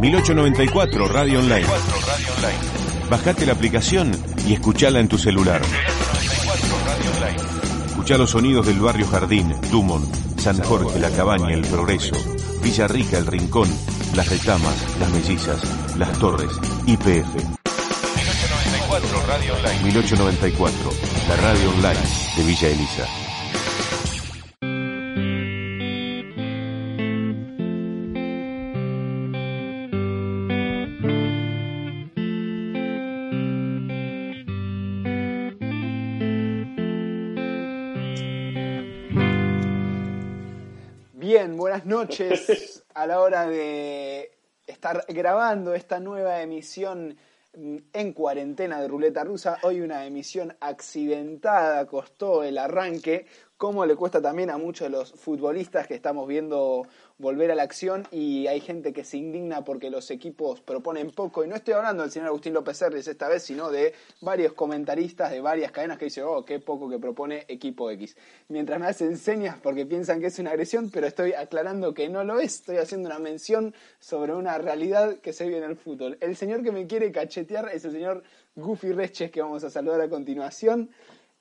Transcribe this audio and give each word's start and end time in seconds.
1894 0.00 1.08
Radio 1.08 1.40
Online. 1.40 1.66
Bajate 3.10 3.44
la 3.44 3.52
aplicación 3.52 4.10
y 4.48 4.54
escuchala 4.54 4.98
en 4.98 5.08
tu 5.08 5.18
celular. 5.18 5.60
Escucha 7.86 8.16
los 8.16 8.30
sonidos 8.30 8.66
del 8.66 8.80
barrio 8.80 9.06
Jardín, 9.06 9.54
Dumont, 9.70 10.12
San 10.38 10.58
Jorge, 10.62 10.98
La 10.98 11.10
Cabaña, 11.10 11.52
El 11.52 11.66
Progreso, 11.66 12.16
Villa 12.62 12.88
Rica, 12.88 13.18
El 13.18 13.26
Rincón, 13.26 13.68
Las 14.14 14.30
Retamas, 14.30 14.98
Las 14.98 15.10
Mellizas, 15.10 15.60
Las 15.98 16.18
Torres, 16.18 16.50
IPF. 16.86 17.34
1894 17.34 19.26
Radio 19.26 19.54
Online. 19.54 19.82
1894, 19.82 20.90
la 21.28 21.36
radio 21.36 21.70
online 21.70 22.00
de 22.36 22.44
Villa 22.44 22.68
Elisa. 22.68 23.19
Noches 42.00 42.82
a 42.94 43.06
la 43.06 43.20
hora 43.20 43.46
de 43.46 44.30
estar 44.66 45.04
grabando 45.08 45.74
esta 45.74 46.00
nueva 46.00 46.40
emisión 46.40 47.18
mm, 47.54 47.76
en 47.92 48.12
cuarentena 48.14 48.80
de 48.80 48.88
Ruleta 48.88 49.22
Rusa. 49.22 49.58
Hoy 49.64 49.82
una 49.82 50.06
emisión 50.06 50.56
accidentada, 50.60 51.84
costó 51.86 52.42
el 52.42 52.56
arranque, 52.56 53.26
como 53.58 53.84
le 53.84 53.96
cuesta 53.96 54.22
también 54.22 54.48
a 54.48 54.56
muchos 54.56 54.86
de 54.86 54.96
los 54.96 55.12
futbolistas 55.12 55.86
que 55.86 55.94
estamos 55.94 56.26
viendo 56.26 56.86
volver 57.20 57.50
a 57.50 57.54
la 57.54 57.62
acción 57.62 58.06
y 58.10 58.46
hay 58.46 58.60
gente 58.60 58.92
que 58.92 59.04
se 59.04 59.18
indigna 59.18 59.62
porque 59.62 59.90
los 59.90 60.10
equipos 60.10 60.60
proponen 60.60 61.10
poco. 61.10 61.44
Y 61.44 61.48
no 61.48 61.54
estoy 61.54 61.74
hablando 61.74 62.02
del 62.02 62.10
señor 62.10 62.28
Agustín 62.28 62.54
López 62.54 62.78
Serres 62.78 63.06
esta 63.06 63.28
vez, 63.28 63.42
sino 63.42 63.70
de 63.70 63.92
varios 64.22 64.54
comentaristas 64.54 65.30
de 65.30 65.40
varias 65.40 65.70
cadenas 65.70 65.98
que 65.98 66.06
dicen, 66.06 66.24
oh, 66.26 66.44
qué 66.44 66.58
poco 66.58 66.88
que 66.88 66.98
propone 66.98 67.44
equipo 67.48 67.90
X. 67.90 68.16
Mientras 68.48 68.80
me 68.80 68.86
hacen 68.86 69.18
señas 69.18 69.56
porque 69.62 69.84
piensan 69.84 70.20
que 70.20 70.28
es 70.28 70.38
una 70.38 70.50
agresión, 70.50 70.90
pero 70.90 71.06
estoy 71.06 71.34
aclarando 71.34 71.92
que 71.92 72.08
no 72.08 72.24
lo 72.24 72.40
es. 72.40 72.60
Estoy 72.60 72.78
haciendo 72.78 73.08
una 73.08 73.18
mención 73.18 73.74
sobre 73.98 74.32
una 74.32 74.56
realidad 74.56 75.18
que 75.18 75.34
se 75.34 75.44
vive 75.44 75.58
en 75.58 75.64
el 75.64 75.76
fútbol. 75.76 76.16
El 76.20 76.36
señor 76.36 76.62
que 76.62 76.72
me 76.72 76.86
quiere 76.86 77.12
cachetear 77.12 77.68
es 77.72 77.84
el 77.84 77.92
señor 77.92 78.22
Goofy 78.56 78.92
Reches, 78.92 79.30
que 79.30 79.42
vamos 79.42 79.62
a 79.62 79.70
saludar 79.70 80.00
a 80.00 80.08
continuación. 80.08 80.90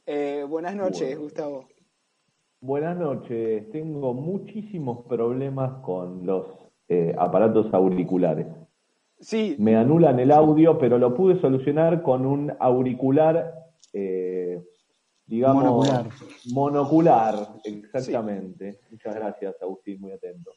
Eh, 0.06 0.44
buenas 0.48 0.76
noches, 0.76 1.02
Bueno. 1.02 1.22
Gustavo. 1.22 1.79
Buenas 2.62 2.98
noches. 2.98 3.70
Tengo 3.72 4.14
muchísimos 4.14 5.06
problemas 5.08 5.82
con 5.82 6.26
los 6.26 6.46
eh, 6.88 7.16
aparatos 7.18 7.74
auriculares. 7.74 8.48
Sí, 9.20 9.56
Me 9.60 9.76
anulan 9.76 10.20
el 10.20 10.32
audio, 10.32 10.78
pero 10.78 10.98
lo 10.98 11.14
pude 11.14 11.40
solucionar 11.42 12.02
con 12.04 12.26
un 12.26 12.54
auricular, 12.60 13.54
eh, 13.94 14.64
digamos, 15.26 15.64
Monocular. 15.64 16.06
monocular, 16.54 17.36
exactamente. 17.66 18.80
Muchas 18.90 19.16
gracias, 19.16 19.56
Agustín, 19.62 20.00
muy 20.00 20.12
atento. 20.14 20.52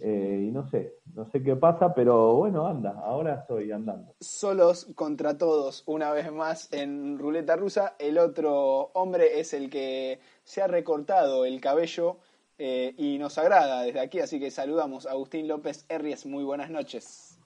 Eh, 0.00 0.46
y 0.48 0.50
no 0.50 0.68
sé, 0.70 0.94
no 1.14 1.30
sé 1.30 1.40
qué 1.42 1.54
pasa, 1.54 1.94
pero 1.94 2.34
bueno, 2.34 2.66
anda, 2.66 2.98
ahora 3.04 3.34
estoy 3.40 3.70
andando. 3.70 4.14
solos 4.20 4.86
contra 4.96 5.38
todos, 5.38 5.84
una 5.86 6.10
vez 6.12 6.32
más 6.32 6.72
en 6.72 7.18
Ruleta 7.18 7.56
Rusa. 7.56 7.94
El 7.98 8.18
otro 8.18 8.90
hombre 8.94 9.38
es 9.38 9.52
el 9.54 9.70
que 9.70 10.18
se 10.48 10.62
ha 10.62 10.66
recortado 10.66 11.44
el 11.44 11.60
cabello 11.60 12.16
eh, 12.58 12.94
y 12.96 13.18
nos 13.18 13.36
agrada 13.36 13.82
desde 13.82 14.00
aquí, 14.00 14.20
así 14.20 14.40
que 14.40 14.50
saludamos 14.50 15.04
a 15.04 15.10
Agustín 15.10 15.46
López 15.46 15.84
Herries. 15.90 16.24
Muy 16.24 16.42
buenas 16.42 16.70
noches. 16.70 17.36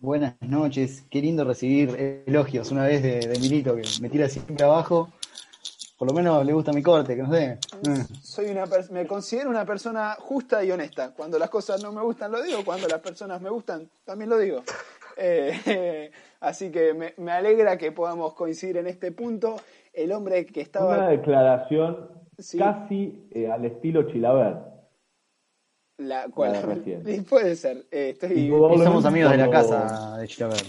Buenas 0.00 0.34
noches, 0.40 1.04
qué 1.08 1.20
lindo 1.22 1.44
recibir 1.44 2.24
elogios 2.26 2.72
una 2.72 2.84
vez 2.84 3.00
de, 3.00 3.20
de 3.20 3.38
Milito 3.38 3.76
que 3.76 3.82
me 4.02 4.10
tira 4.10 4.28
siempre 4.28 4.64
abajo. 4.64 5.08
Por 5.96 6.08
lo 6.08 6.14
menos 6.14 6.44
le 6.44 6.52
gusta 6.52 6.72
mi 6.72 6.82
corte, 6.82 7.14
que 7.14 7.22
no 7.22 7.32
sé. 7.32 7.60
Mm. 7.84 8.14
Soy 8.20 8.46
una 8.46 8.64
me 8.90 9.06
considero 9.06 9.48
una 9.48 9.64
persona 9.64 10.16
justa 10.18 10.64
y 10.64 10.72
honesta. 10.72 11.12
Cuando 11.14 11.38
las 11.38 11.48
cosas 11.48 11.80
no 11.80 11.92
me 11.92 12.02
gustan 12.02 12.32
lo 12.32 12.42
digo, 12.42 12.64
cuando 12.64 12.88
las 12.88 13.00
personas 13.00 13.40
me 13.40 13.50
gustan 13.50 13.88
también 14.04 14.30
lo 14.30 14.38
digo. 14.38 14.64
Eh, 15.16 16.10
así 16.40 16.72
que 16.72 16.92
me, 16.92 17.14
me 17.18 17.30
alegra 17.30 17.78
que 17.78 17.92
podamos 17.92 18.34
coincidir 18.34 18.78
en 18.78 18.88
este 18.88 19.12
punto. 19.12 19.60
El 19.94 20.12
hombre 20.12 20.44
que 20.46 20.60
estaba 20.60 20.98
Una 20.98 21.08
declaración 21.08 22.14
Sí. 22.38 22.58
casi 22.58 23.28
eh, 23.30 23.48
al 23.48 23.64
estilo 23.64 24.10
Chilaver. 24.10 24.56
La 25.98 26.28
cual, 26.28 26.52
puede 27.28 27.54
ser. 27.54 27.86
eh, 27.92 28.10
estoy, 28.10 28.48
somos 28.82 29.04
amigos 29.04 29.30
de 29.30 29.38
la 29.38 29.50
casa 29.50 30.16
de 30.18 30.26
Chilaver. 30.26 30.62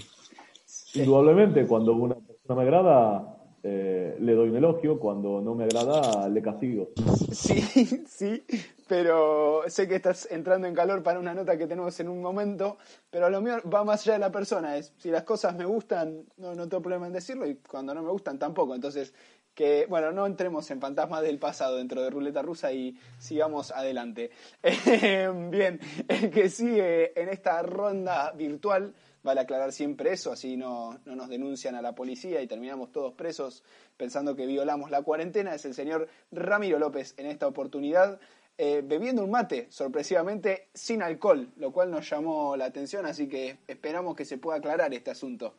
Indudablemente, 0.94 1.66
cuando 1.66 1.94
una 1.94 2.16
persona 2.16 2.56
me 2.56 2.62
agrada, 2.62 3.38
eh, 3.64 4.16
le 4.20 4.34
doy 4.34 4.50
un 4.50 4.58
elogio, 4.58 5.00
cuando 5.00 5.42
no 5.42 5.56
me 5.56 5.64
agrada, 5.64 6.30
le 6.30 6.42
castigo. 6.44 6.90
sí, 7.32 7.62
sí, 8.08 8.44
pero 8.88 9.64
sé 9.68 9.88
que 9.88 9.96
estás 9.96 10.28
entrando 10.32 10.68
en 10.68 10.76
calor 10.76 11.02
para 11.02 11.20
una 11.20 11.34
nota 11.34 11.58
que 11.58 11.68
tenemos 11.68 12.00
en 12.00 12.10
un 12.10 12.22
momento, 12.22 12.78
pero 13.10 13.30
lo 13.30 13.42
mío 13.42 13.58
va 13.74 13.84
más 13.84 14.02
allá 14.02 14.14
de 14.14 14.20
la 14.20 14.32
persona. 14.32 14.78
Es, 14.78 14.94
si 14.98 15.10
las 15.10 15.24
cosas 15.24 15.56
me 15.56 15.66
gustan, 15.66 16.26
no, 16.38 16.54
no 16.54 16.68
tengo 16.68 16.84
problema 16.84 17.08
en 17.08 17.14
decirlo, 17.14 17.48
y 17.48 17.56
cuando 17.56 17.94
no 17.94 18.04
me 18.04 18.12
gustan 18.12 18.38
tampoco. 18.38 18.76
Entonces, 18.76 19.14
que, 19.56 19.86
bueno, 19.88 20.12
no 20.12 20.26
entremos 20.26 20.70
en 20.70 20.82
fantasmas 20.82 21.22
del 21.22 21.40
pasado 21.40 21.78
dentro 21.78 22.04
de 22.04 22.10
Ruleta 22.10 22.42
Rusa 22.42 22.74
y 22.74 23.00
sigamos 23.18 23.72
adelante. 23.72 24.32
Eh, 24.86 25.30
Bien, 25.50 25.80
el 26.08 26.30
que 26.30 26.50
sigue 26.50 27.20
en 27.20 27.30
esta 27.30 27.62
ronda 27.62 28.32
virtual, 28.32 28.94
vale 29.24 29.42
aclarar 29.42 29.72
siempre 29.72 30.12
eso, 30.12 30.32
así 30.32 30.58
no, 30.58 31.00
no 31.06 31.16
nos 31.16 31.30
denuncian 31.30 31.76
a 31.76 31.82
la 31.82 31.96
policía 31.96 32.42
y 32.42 32.48
terminamos 32.48 32.92
todos 32.92 33.14
presos 33.14 33.64
pensando 33.98 34.36
que 34.36 34.46
violamos 34.46 34.92
la 34.92 35.02
cuarentena, 35.02 35.56
es 35.56 35.66
el 35.66 35.74
señor 35.74 36.08
Ramiro 36.32 36.78
López 36.78 37.14
en 37.18 37.28
esta 37.28 37.48
oportunidad. 37.48 38.20
Eh, 38.58 38.82
bebiendo 38.84 39.24
un 39.24 39.32
mate, 39.32 39.68
sorpresivamente 39.70 40.70
sin 40.74 41.02
alcohol, 41.02 41.50
lo 41.58 41.72
cual 41.72 41.92
nos 41.92 42.10
llamó 42.10 42.56
la 42.56 42.66
atención, 42.66 43.06
así 43.06 43.28
que 43.28 43.58
esperamos 43.68 44.16
que 44.16 44.24
se 44.24 44.38
pueda 44.38 44.60
aclarar 44.60 44.94
este 44.94 45.12
asunto. 45.12 45.56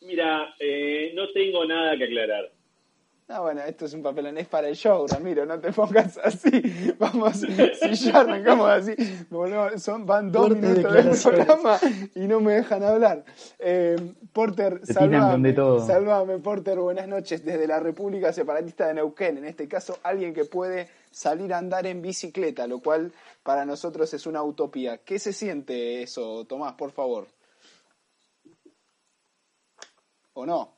Mira, 0.00 0.54
eh, 0.58 1.12
no 1.14 1.30
tengo 1.32 1.64
nada 1.66 1.96
que 1.98 2.04
aclarar. 2.04 2.55
Ah, 3.28 3.40
bueno, 3.40 3.60
esto 3.62 3.86
es 3.86 3.92
un 3.94 4.04
papelón, 4.04 4.38
es 4.38 4.46
para 4.46 4.68
el 4.68 4.76
show, 4.76 5.04
Ramiro, 5.08 5.44
no 5.44 5.58
te 5.58 5.72
pongas 5.72 6.16
así. 6.18 6.48
Vamos, 6.96 7.38
si 7.40 7.94
ya 7.96 8.20
arrancamos 8.20 8.70
así, 8.70 8.94
volvemos- 9.30 9.80
son, 9.82 10.06
van 10.06 10.30
dos 10.30 10.46
Fuertes 10.46 10.62
minutos 10.62 11.24
del 11.24 11.32
programa 11.34 11.78
y 12.14 12.20
no 12.28 12.38
me 12.40 12.54
dejan 12.54 12.84
hablar. 12.84 13.24
Eh, 13.58 13.96
Porter, 14.32 14.80
salvame, 14.86 15.54
salvame, 15.84 16.38
Porter, 16.38 16.78
buenas 16.78 17.08
noches 17.08 17.44
desde 17.44 17.66
la 17.66 17.80
República 17.80 18.32
Separatista 18.32 18.86
de 18.86 18.94
Neuquén. 18.94 19.38
En 19.38 19.44
este 19.46 19.66
caso, 19.66 19.98
alguien 20.04 20.32
que 20.32 20.44
puede 20.44 20.88
salir 21.10 21.52
a 21.52 21.58
andar 21.58 21.84
en 21.88 22.02
bicicleta, 22.02 22.68
lo 22.68 22.78
cual 22.78 23.10
para 23.42 23.64
nosotros 23.64 24.14
es 24.14 24.24
una 24.26 24.44
utopía. 24.44 24.98
¿Qué 24.98 25.18
se 25.18 25.32
siente 25.32 26.00
eso, 26.02 26.44
Tomás, 26.44 26.74
por 26.74 26.92
favor? 26.92 27.26
¿O 30.34 30.46
no? 30.46 30.76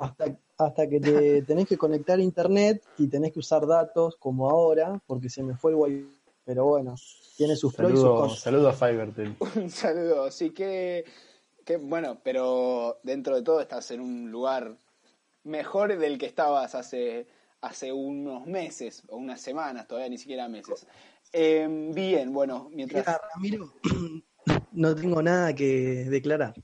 hasta, 0.00 0.24
hasta 0.58 0.88
que 0.88 1.00
te 1.00 1.42
tenés 1.46 1.66
que 1.68 1.76
conectar 1.76 2.18
a 2.18 2.22
internet 2.22 2.82
y 2.98 3.08
tenés 3.08 3.32
que 3.32 3.40
usar 3.40 3.66
datos 3.66 4.16
como 4.16 4.50
ahora, 4.50 5.00
porque 5.06 5.28
se 5.28 5.42
me 5.42 5.56
fue 5.56 5.72
el 5.72 5.76
wifi. 5.76 6.08
Pero 6.44 6.66
bueno, 6.66 6.94
tiene 7.38 7.56
sus 7.56 7.74
pros 7.74 7.90
y 7.90 7.94
sus 7.94 8.02
Saludo, 8.02 8.20
cosas. 8.20 8.40
saludo 8.40 8.68
a 8.68 8.72
Fivertel. 8.74 9.36
Un 9.56 9.70
saludo. 9.70 10.30
Sí 10.30 10.50
que, 10.50 11.04
que, 11.64 11.78
bueno, 11.78 12.20
pero 12.22 12.98
dentro 13.02 13.34
de 13.36 13.42
todo 13.42 13.60
estás 13.62 13.90
en 13.92 14.00
un 14.00 14.30
lugar 14.30 14.76
mejor 15.44 15.96
del 15.98 16.18
que 16.18 16.26
estabas 16.26 16.74
hace, 16.74 17.26
hace 17.62 17.92
unos 17.92 18.46
meses 18.46 19.02
o 19.08 19.16
unas 19.16 19.40
semanas, 19.40 19.88
todavía 19.88 20.10
ni 20.10 20.18
siquiera 20.18 20.48
meses. 20.48 20.86
Eh, 21.32 21.66
bien, 21.94 22.32
bueno, 22.32 22.68
mientras... 22.72 23.06
Mira, 23.06 23.20
Ramiro, 23.34 23.72
no 24.72 24.94
tengo 24.94 25.22
nada 25.22 25.54
que 25.54 26.04
declarar. 26.10 26.54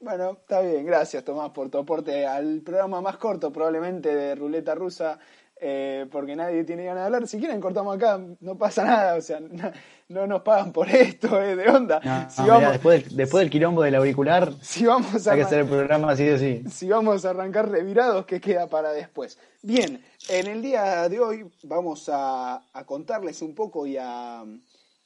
Bueno, 0.00 0.38
está 0.40 0.60
bien, 0.60 0.86
gracias 0.86 1.24
Tomás 1.24 1.50
por 1.50 1.70
tu 1.70 1.78
aporte 1.78 2.24
al 2.24 2.60
programa 2.60 3.00
más 3.00 3.16
corto 3.16 3.52
probablemente 3.52 4.14
de 4.14 4.36
Ruleta 4.36 4.72
Rusa, 4.76 5.18
eh, 5.60 6.06
porque 6.12 6.36
nadie 6.36 6.62
tiene 6.62 6.84
ganas 6.84 7.02
de 7.02 7.06
hablar. 7.06 7.26
Si 7.26 7.38
quieren 7.40 7.60
cortamos 7.60 7.96
acá, 7.96 8.20
no 8.40 8.56
pasa 8.56 8.84
nada, 8.84 9.16
o 9.16 9.20
sea, 9.20 9.40
no, 9.40 9.72
no 10.08 10.26
nos 10.28 10.42
pagan 10.42 10.72
por 10.72 10.88
esto, 10.88 11.42
eh, 11.42 11.56
de 11.56 11.68
onda. 11.68 12.00
No, 12.04 12.30
si, 12.30 12.42
no, 12.42 12.44
mirá, 12.44 12.54
vamos, 12.54 12.72
después, 12.74 13.08
del, 13.08 13.16
después 13.16 13.42
del 13.42 13.50
quilombo 13.50 13.82
del 13.82 13.96
auricular, 13.96 14.52
si 14.62 14.86
vamos 14.86 15.26
a 15.26 15.32
hay 15.32 15.38
que 15.38 15.44
hacer 15.44 15.58
el 15.60 15.66
programa 15.66 16.12
así 16.12 16.24
de 16.24 16.34
así. 16.34 16.62
si 16.70 16.88
vamos 16.88 17.24
a 17.24 17.30
arrancar 17.30 17.68
revirados, 17.68 18.24
¿qué 18.24 18.40
queda 18.40 18.68
para 18.68 18.92
después? 18.92 19.36
Bien, 19.62 20.00
en 20.28 20.46
el 20.46 20.62
día 20.62 21.08
de 21.08 21.18
hoy 21.18 21.50
vamos 21.64 22.08
a, 22.08 22.62
a 22.72 22.84
contarles 22.84 23.42
un 23.42 23.56
poco 23.56 23.84
y 23.84 23.96
a, 23.96 24.44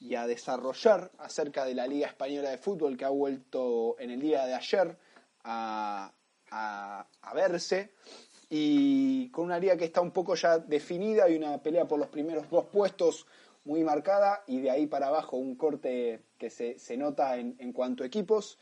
y 0.03 0.15
a 0.15 0.27
desarrollar 0.27 1.11
acerca 1.17 1.63
de 1.63 1.73
la 1.75 1.87
Liga 1.87 2.07
Española 2.07 2.49
de 2.49 2.57
Fútbol 2.57 2.97
que 2.97 3.05
ha 3.05 3.09
vuelto 3.09 3.95
en 3.99 4.11
el 4.11 4.19
día 4.19 4.45
de 4.45 4.53
ayer 4.53 4.97
a, 5.45 6.11
a- 6.51 7.33
verse 7.33 7.91
y 8.49 9.29
con 9.29 9.45
una 9.45 9.57
liga 9.59 9.77
que 9.77 9.85
está 9.85 10.01
un 10.01 10.11
poco 10.11 10.35
ya 10.35 10.59
definida 10.59 11.27
y 11.29 11.37
una 11.37 11.57
pelea 11.61 11.87
por 11.87 11.97
los 11.99 12.09
primeros 12.09 12.49
dos 12.49 12.65
puestos 12.65 13.25
muy 13.65 13.83
marcada 13.83 14.43
y 14.45 14.59
de 14.59 14.69
ahí 14.69 14.87
para 14.87 15.07
abajo 15.07 15.37
un 15.37 15.55
corte 15.55 16.19
que 16.37 16.49
se, 16.49 16.77
se 16.77 16.97
nota 16.97 17.37
en, 17.37 17.55
en, 17.59 17.71
cuanto 17.71 18.03
a 18.03 18.07
equipos. 18.07 18.59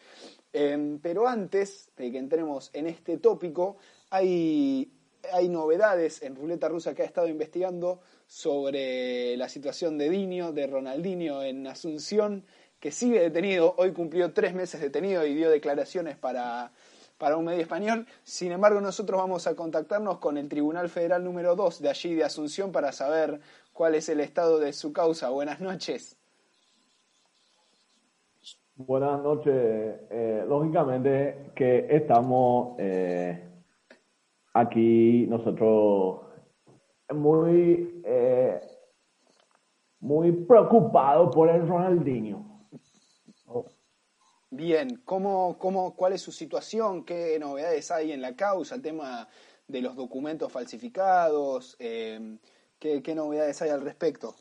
Eh, 0.54 1.00
pero 1.02 1.28
antes 1.28 1.90
de 1.98 2.12
que 2.12 2.20
entremos 2.20 2.70
en 2.74 2.86
este 2.86 3.18
tópico, 3.18 3.78
hay, 4.12 4.92
hay 5.34 5.50
novedades 5.50 6.22
en 6.22 6.36
Ruleta 6.36 6.70
Rusa 6.70 6.94
que 6.94 7.02
ha 7.02 7.06
estado 7.06 7.28
investigando 7.28 8.00
sobre 8.32 9.36
la 9.36 9.50
situación 9.50 9.98
de 9.98 10.10
Dinio, 10.10 10.54
de 10.54 10.66
Ronaldinho 10.66 11.44
en 11.44 11.68
Asunción, 11.68 12.46
que 12.80 12.90
sigue 12.90 13.20
detenido, 13.20 13.76
hoy 13.78 13.92
cumplió 13.92 14.32
tres 14.32 14.54
meses 14.54 14.80
detenido 14.80 15.26
y 15.26 15.36
dio 15.36 15.50
declaraciones 15.50 16.16
para, 16.16 16.72
para 17.18 17.36
un 17.36 17.44
medio 17.44 17.60
español. 17.60 18.08
Sin 18.24 18.54
embargo, 18.54 18.80
nosotros 18.80 19.20
vamos 19.20 19.48
a 19.48 19.56
contactarnos 19.58 20.20
con 20.20 20.38
el 20.38 20.48
Tribunal 20.48 20.88
Federal 20.88 21.26
número 21.26 21.58
2 21.58 21.82
de 21.82 21.90
allí 21.90 22.16
de 22.16 22.24
Asunción 22.24 22.72
para 22.72 22.94
saber 22.94 23.42
cuál 23.74 23.96
es 23.96 24.08
el 24.08 24.22
estado 24.22 24.60
de 24.60 24.72
su 24.72 24.94
causa. 24.94 25.30
Buenas 25.30 25.60
noches. 25.60 26.16
Buenas 28.78 29.22
noches. 29.22 29.54
Eh, 30.10 30.46
lógicamente 30.48 31.52
que 31.54 31.86
estamos 31.90 32.78
eh, 32.80 33.44
aquí 34.54 35.28
nosotros 35.28 36.31
muy, 37.14 38.02
eh, 38.04 38.60
muy 40.00 40.32
preocupados 40.32 41.34
por 41.34 41.50
el 41.50 41.68
Ronaldinho. 41.68 42.52
Bien, 44.50 45.02
¿Cómo, 45.06 45.58
cómo, 45.58 45.96
¿cuál 45.96 46.14
es 46.14 46.22
su 46.22 46.32
situación? 46.32 47.06
¿Qué 47.06 47.38
novedades 47.40 47.90
hay 47.90 48.12
en 48.12 48.22
la 48.22 48.36
causa? 48.36 48.76
El 48.76 48.82
tema 48.82 49.28
de 49.68 49.82
los 49.82 49.96
documentos 49.96 50.52
falsificados. 50.52 51.78
Eh, 51.80 52.38
¿qué, 52.78 53.02
¿Qué 53.02 53.16
novedades 53.16 53.62
hay 53.62 53.70
al 53.70 53.82
respecto? 53.82 54.36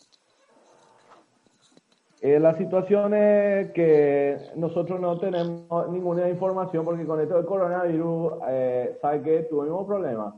Eh, 2.23 2.39
la 2.39 2.55
situación 2.59 3.15
es 3.15 3.71
que 3.73 4.37
nosotros 4.57 5.01
no 5.01 5.19
tenemos 5.19 5.89
ninguna 5.89 6.29
información 6.29 6.85
porque 6.85 7.07
con 7.07 7.19
esto 7.19 7.37
del 7.37 7.47
coronavirus, 7.47 8.33
eh, 8.49 8.99
¿sabe 9.01 9.23
que 9.23 9.43
Tuvimos 9.45 9.87
problemas. 9.87 10.35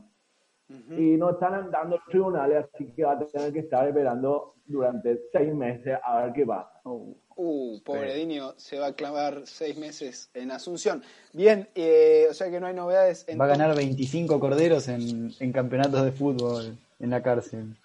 Uh 0.69 0.73
-huh. 0.73 0.99
Y 0.99 1.17
no 1.17 1.31
están 1.31 1.53
andando 1.53 1.97
los 1.97 2.05
tribunales, 2.05 2.65
así 2.73 2.91
que 2.95 3.03
va 3.03 3.13
a 3.13 3.19
tener 3.19 3.51
que 3.51 3.59
estar 3.59 3.87
esperando 3.87 4.53
durante 4.65 5.19
seis 5.31 5.53
meses 5.53 5.97
a 6.03 6.23
ver 6.23 6.33
qué 6.33 6.45
pasa. 6.45 6.71
Uh, 6.85 7.15
uh 7.35 7.81
pobre 7.83 8.13
sí. 8.13 8.19
Dinio, 8.19 8.53
se 8.57 8.79
va 8.79 8.87
a 8.87 8.93
clavar 8.93 9.41
seis 9.45 9.77
meses 9.77 10.29
en 10.33 10.51
Asunción. 10.51 11.03
Bien, 11.33 11.67
eh, 11.75 12.27
o 12.29 12.33
sea 12.33 12.49
que 12.49 12.59
no 12.59 12.67
hay 12.67 12.73
novedades. 12.73 13.25
En 13.27 13.39
va 13.39 13.45
a 13.45 13.49
ganar 13.49 13.75
25 13.75 14.39
corderos 14.39 14.87
en, 14.87 15.33
en, 15.39 15.51
campeonatos 15.51 16.03
de 16.03 16.11
fútbol 16.11 16.77
en 16.99 17.09
la 17.09 17.21
cárcel. 17.21 17.75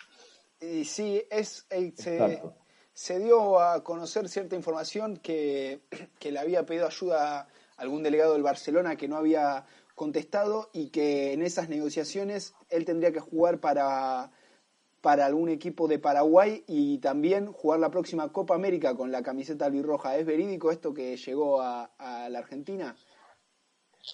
Y 0.61 0.85
sí, 0.85 1.23
es, 1.31 1.67
eh, 1.71 1.93
se, 1.97 2.43
se, 2.93 3.19
dio 3.19 3.61
a 3.61 3.83
conocer 3.83 4.29
cierta 4.29 4.57
información 4.57 5.17
que, 5.17 5.81
que 6.19 6.33
le 6.33 6.39
había 6.39 6.65
pedido 6.65 6.87
ayuda 6.87 7.41
a 7.41 7.49
algún 7.77 8.03
delegado 8.03 8.35
del 8.35 8.43
Barcelona 8.43 8.97
que 8.97 9.09
no 9.09 9.17
había 9.17 9.65
contestado 9.99 10.71
y 10.73 10.89
que 10.89 11.35
en 11.35 11.43
esas 11.43 11.69
negociaciones 11.69 12.55
él 12.71 12.87
tendría 12.87 13.13
que 13.13 13.21
jugar 13.21 13.59
para, 13.59 14.31
para 15.03 15.27
algún 15.27 15.51
equipo 15.51 15.89
de 15.89 15.99
Paraguay 15.99 16.65
y 16.67 16.99
también 16.99 17.53
jugar 17.53 17.81
la 17.81 17.91
próxima 17.91 18.33
Copa 18.33 18.55
América 18.55 18.97
con 18.97 19.13
la 19.13 19.23
camiseta 19.23 19.67
albirroja. 19.67 20.17
¿Es 20.17 20.25
verídico 20.25 20.71
esto 20.71 20.95
que 20.95 21.17
llegó 21.17 21.61
a, 21.61 21.91
la 22.31 22.39
Argentina? 22.39 22.97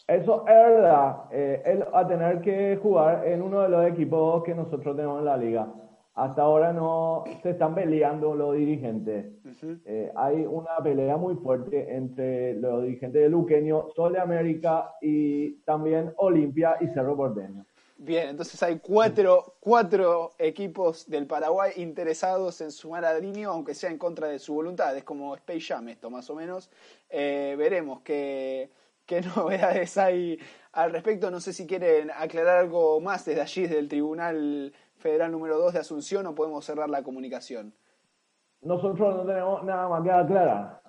Eso 0.09 0.45
es 0.49 0.55
verdad. 0.55 1.17
Eh, 1.31 1.63
él 1.67 1.85
va 1.95 2.01
a 2.01 2.09
tener 2.09 2.41
que 2.41 2.77
jugar 2.83 3.29
en 3.29 3.43
uno 3.43 3.61
de 3.63 3.69
los 3.69 3.87
equipos 3.87 4.43
que 4.43 4.55
nosotros 4.55 4.97
tenemos 4.97 5.21
en 5.21 5.25
la 5.25 5.37
liga. 5.37 5.69
Hasta 6.15 6.43
ahora 6.43 6.73
no 6.73 7.25
se 7.43 7.51
están 7.51 7.75
peleando 7.75 8.37
los 8.37 8.57
dirigentes. 8.57 9.27
Uh 9.45 9.49
-huh. 9.49 9.81
eh, 9.85 10.13
hay 10.15 10.47
una 10.47 10.77
pelea 10.83 11.17
muy 11.17 11.35
fuerte 11.35 11.95
entre 11.95 12.55
los 12.55 12.85
dirigentes 12.85 13.23
de 13.23 13.29
Luqueño, 13.29 13.89
Sol 13.97 14.13
de 14.13 14.21
América 14.21 14.95
y 15.01 15.57
también 15.65 16.13
Olimpia 16.17 16.77
y 16.81 16.87
Cerro 16.89 17.17
Porteño. 17.17 17.67
Bien, 17.97 18.29
entonces 18.29 18.63
hay 18.63 18.81
cuatro, 18.81 19.55
cuatro 19.61 20.33
equipos 20.39 21.09
del 21.09 21.27
Paraguay 21.27 21.73
interesados 21.77 22.61
en 22.61 22.71
sumar 22.71 23.05
a 23.05 23.19
Dinio, 23.19 23.51
aunque 23.51 23.75
sea 23.75 23.91
en 23.91 23.99
contra 23.99 24.29
de 24.29 24.39
su 24.39 24.55
voluntad. 24.55 24.97
Es 24.97 25.05
como 25.05 25.35
Space 25.37 25.61
Jam 25.61 25.89
esto, 25.89 26.11
más 26.11 26.29
o 26.29 26.35
menos. 26.35 26.71
Eh, 27.09 27.55
veremos 27.57 28.03
qué, 28.03 28.71
qué 29.07 29.21
novedades 29.37 29.97
hay 29.97 30.39
al 30.73 30.93
respecto. 30.93 31.31
No 31.31 31.41
sé 31.41 31.53
si 31.53 31.67
quieren 31.67 32.11
aclarar 32.11 32.59
algo 32.59 33.01
más 33.01 33.25
desde 33.25 33.41
allí, 33.41 33.63
desde 33.63 33.79
el 33.79 33.89
Tribunal 33.89 34.73
Federal 35.05 35.31
número 35.31 35.59
2 35.59 35.75
de 35.75 35.81
Asunción, 35.81 36.27
o 36.27 36.35
podemos 36.35 36.65
cerrar 36.65 36.89
la 36.89 37.03
comunicación. 37.03 37.75
Nosotros 38.63 39.15
no 39.15 39.27
tenemos 39.27 39.63
nada 39.63 39.87
más 39.87 40.03
que 40.03 40.11
aclarar. 40.11 40.81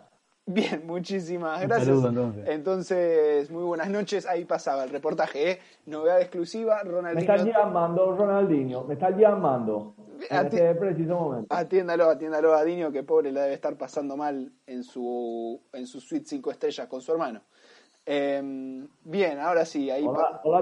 Bien, 0.45 0.87
muchísimas 0.87 1.59
gracias. 1.59 1.87
Saludo, 1.87 2.07
entonces. 2.07 2.47
entonces. 2.47 3.51
muy 3.51 3.63
buenas 3.63 3.89
noches. 3.89 4.25
Ahí 4.25 4.45
pasaba 4.45 4.85
el 4.85 4.91
reportaje, 4.91 5.51
¿eh? 5.51 5.59
Novedad 5.85 6.21
exclusiva, 6.21 6.81
Ronaldinho. 6.83 7.27
Me 7.27 7.35
está 7.35 7.59
llamando 7.59 8.15
Ronaldinho, 8.15 8.85
me 8.85 8.93
está 8.93 9.09
llamando 9.09 9.95
en 10.29 10.37
Ati 10.37 10.55
este 10.55 10.75
preciso 10.75 11.19
momento. 11.19 11.53
Atiéndalo, 11.53 12.09
atiéndalo 12.09 12.53
a 12.53 12.63
Dinio, 12.63 12.93
que 12.93 13.03
pobre 13.03 13.33
la 13.33 13.41
debe 13.41 13.55
estar 13.55 13.75
pasando 13.75 14.15
mal 14.15 14.49
en 14.65 14.85
su, 14.85 15.59
en 15.73 15.87
su 15.87 15.99
suite 15.99 16.25
5 16.25 16.51
estrellas 16.51 16.87
con 16.87 17.01
su 17.01 17.11
hermano. 17.11 17.41
Eh, 18.05 18.41
bien, 19.03 19.39
ahora 19.39 19.65
sí. 19.65 19.91
Ahí 19.91 20.05
hola, 20.07 20.39
hola. 20.45 20.61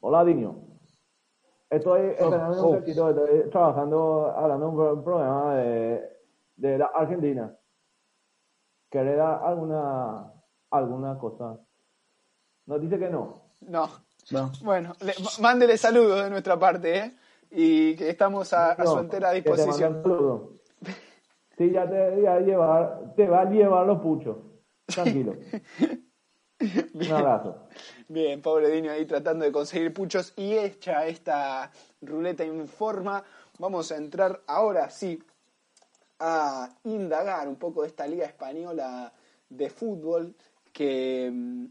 Hola, 0.00 0.24
Dinio. 0.24 0.73
Estoy, 1.76 2.14
oh, 2.20 2.26
oh. 2.26 2.68
Un 2.68 2.74
ratito, 2.76 3.10
estoy 3.10 3.50
trabajando, 3.50 4.32
hablando 4.36 4.66
de 4.66 4.92
un 4.92 5.04
programa 5.04 5.56
de, 5.56 6.08
de 6.56 6.78
la 6.78 6.86
Argentina. 6.86 7.56
¿Querés 8.90 9.16
dar 9.16 9.42
alguna, 9.42 10.32
alguna 10.70 11.18
cosa? 11.18 11.58
Nos 12.66 12.80
dice 12.80 12.98
que 12.98 13.10
no. 13.10 13.50
No. 13.62 13.88
no. 14.30 14.52
Bueno, 14.62 14.92
le, 15.00 15.14
mándele 15.40 15.76
saludos 15.76 16.22
de 16.24 16.30
nuestra 16.30 16.56
parte, 16.58 16.98
¿eh? 16.98 17.12
Y 17.50 17.96
que 17.96 18.10
estamos 18.10 18.52
a, 18.52 18.72
a 18.72 18.86
su 18.86 18.98
entera 18.98 19.32
disposición. 19.32 20.02
Sí, 21.56 21.70
ya 21.70 21.88
te, 21.88 22.20
va 22.20 22.34
a 22.34 22.40
llevar, 22.40 23.14
te 23.16 23.28
va 23.28 23.40
a 23.42 23.44
llevar 23.44 23.86
los 23.86 24.00
puchos. 24.00 24.36
Tranquilo. 24.86 25.34
Bien. 26.92 27.12
Un 27.12 27.18
abrazo. 27.18 27.56
Bien, 28.08 28.40
pobre 28.40 28.70
Dino 28.70 28.90
ahí 28.90 29.06
tratando 29.06 29.44
de 29.44 29.52
conseguir 29.52 29.92
puchos 29.92 30.32
y 30.36 30.54
hecha 30.54 31.06
esta 31.06 31.70
ruleta 32.00 32.44
informa, 32.44 33.22
vamos 33.58 33.90
a 33.92 33.96
entrar 33.96 34.42
ahora 34.46 34.90
sí 34.90 35.22
a 36.18 36.68
indagar 36.84 37.48
un 37.48 37.56
poco 37.56 37.82
de 37.82 37.88
esta 37.88 38.06
liga 38.06 38.26
española 38.26 39.12
de 39.48 39.70
fútbol 39.70 40.34
que 40.72 41.30
mm, 41.32 41.66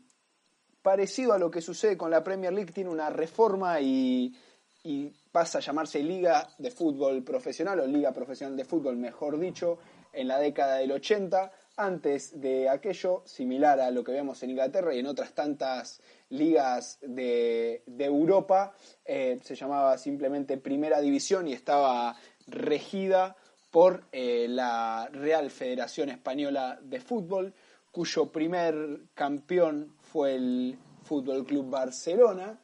parecido 0.82 1.34
a 1.34 1.38
lo 1.38 1.50
que 1.50 1.62
sucede 1.62 1.98
con 1.98 2.12
la 2.12 2.24
Premier 2.24 2.54
League 2.54 2.72
tiene 2.72 2.90
una 2.90 3.10
reforma 3.10 3.80
y, 3.80 4.36
y 4.84 5.12
pasa 5.32 5.60
a 5.60 5.62
llamarse 5.62 6.04
Liga 6.04 6.50
de 6.58 6.72
Fútbol 6.72 7.24
Profesional 7.24 7.80
o 7.80 7.88
Liga 7.88 8.12
Profesional 8.12 8.56
de 8.56 8.66
Fútbol, 8.66 8.98
mejor 8.98 9.40
dicho, 9.40 9.80
en 10.12 10.28
la 10.28 10.40
década 10.40 10.76
del 10.76 10.92
80 10.92 11.52
antes 11.76 12.40
de 12.40 12.70
aquello, 12.70 13.24
similar 13.26 13.80
a 13.80 13.92
lo 13.92 14.04
que 14.04 14.12
vemos 14.12 14.42
en 14.44 14.52
Inglaterra 14.52 14.94
y 14.94 15.00
en 15.00 15.08
otras 15.08 15.34
tantas 15.34 16.02
ligas 16.30 17.00
de, 17.02 17.84
Europa, 17.98 18.74
eh, 19.06 19.40
se 19.42 19.56
llamaba 19.56 19.98
simplemente 19.98 20.58
Primera 20.58 21.02
División 21.02 21.48
y 21.48 21.54
estaba 21.54 22.16
regida 22.48 23.36
por 23.72 24.04
eh, 24.12 24.48
la 24.48 25.10
Real 25.12 25.50
Federación 25.50 26.10
Española 26.10 26.80
de 26.82 27.00
Fútbol, 27.00 27.54
cuyo 27.92 28.32
primer 28.32 29.02
campeón 29.14 29.96
fue 30.00 30.36
el 30.36 30.78
Fútbol 31.04 31.46
Club 31.46 31.70
Barcelona, 31.70 32.60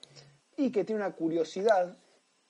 y 0.56 0.72
que 0.72 0.84
tiene 0.84 1.02
una 1.02 1.16
curiosidad, 1.16 1.98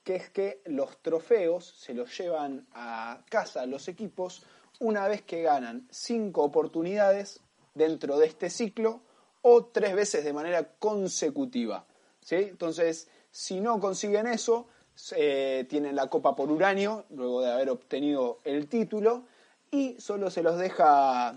que 0.03 0.15
es 0.15 0.29
que 0.31 0.61
los 0.65 1.01
trofeos 1.01 1.73
se 1.77 1.93
los 1.93 2.17
llevan 2.17 2.67
a 2.73 3.23
casa 3.29 3.65
los 3.65 3.87
equipos 3.87 4.43
una 4.79 5.07
vez 5.07 5.21
que 5.21 5.41
ganan 5.41 5.87
cinco 5.91 6.43
oportunidades 6.43 7.41
dentro 7.73 8.17
de 8.17 8.27
este 8.27 8.49
ciclo 8.49 9.01
o 9.41 9.65
tres 9.65 9.95
veces 9.95 10.23
de 10.23 10.33
manera 10.33 10.73
consecutiva. 10.79 11.85
¿sí? 12.21 12.35
Entonces, 12.35 13.09
si 13.31 13.59
no 13.59 13.79
consiguen 13.79 14.27
eso, 14.27 14.67
eh, 15.15 15.65
tienen 15.69 15.95
la 15.95 16.07
copa 16.07 16.35
por 16.35 16.51
uranio, 16.51 17.05
luego 17.09 17.41
de 17.41 17.51
haber 17.51 17.69
obtenido 17.69 18.39
el 18.43 18.67
título, 18.67 19.23
y 19.71 19.99
solo 19.99 20.29
se 20.29 20.43
los 20.43 20.57
deja, 20.57 21.35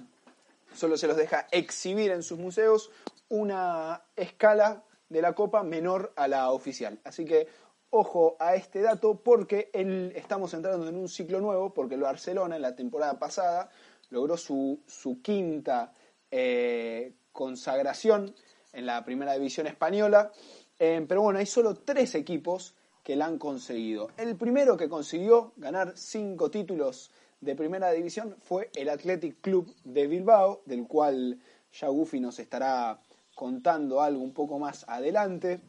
solo 0.75 0.97
se 0.97 1.07
los 1.07 1.17
deja 1.17 1.47
exhibir 1.51 2.11
en 2.11 2.23
sus 2.23 2.39
museos 2.39 2.91
una 3.29 4.03
escala 4.17 4.85
de 5.09 5.23
la 5.23 5.35
copa 5.35 5.63
menor 5.63 6.13
a 6.17 6.27
la 6.27 6.51
oficial. 6.51 6.99
Así 7.05 7.25
que 7.25 7.47
ojo 7.95 8.37
a 8.39 8.55
este 8.55 8.81
dato 8.81 9.21
porque 9.23 9.71
estamos 10.15 10.55
entrando 10.55 10.89
en 10.89 10.97
un 10.97 11.09
ciclo 11.09 11.41
nuevo, 11.41 11.75
porque 11.75 11.95
el 11.95 12.01
Barcelona 12.01 12.57
en 12.57 12.63
la 12.63 12.75
temporada 12.75 13.19
pasada 13.19 13.71
logró 14.09 14.37
su, 14.37 14.81
su 14.87 15.21
quinta 15.21 15.93
eh, 16.31 17.13
consagración 17.33 18.35
en 18.73 18.87
la 18.87 19.05
primera 19.05 19.35
división 19.35 19.67
española, 19.67 20.33
eh, 20.79 21.05
pero 21.07 21.21
bueno, 21.21 21.39
hay 21.39 21.47
solo 21.47 21.75
tres 21.75 22.15
equipos 22.15 22.75
que 23.03 23.15
la 23.15 23.27
han 23.27 23.39
conseguido. 23.39 24.09
El 24.17 24.37
primero 24.37 24.77
que 24.79 24.89
consiguió 24.89 25.53
ganar 25.57 25.93
cinco 25.95 26.51
títulos 26.51 27.11
de 27.43 27.55
primera 27.55 27.91
división 27.91 28.37
fue 28.41 28.71
el 28.75 28.89
Athletic 28.89 29.41
Club 29.43 29.75
de 29.85 30.07
Bilbao, 30.07 30.63
del 30.65 30.87
cual 30.87 31.39
ya 31.73 31.89
Goofy 31.89 32.21
nos 32.21 32.39
estará 32.39 33.01
contando 33.35 34.01
algo 34.01 34.23
un 34.23 34.33
poco 34.33 34.59
más 34.59 34.89
adelante. 34.89 35.61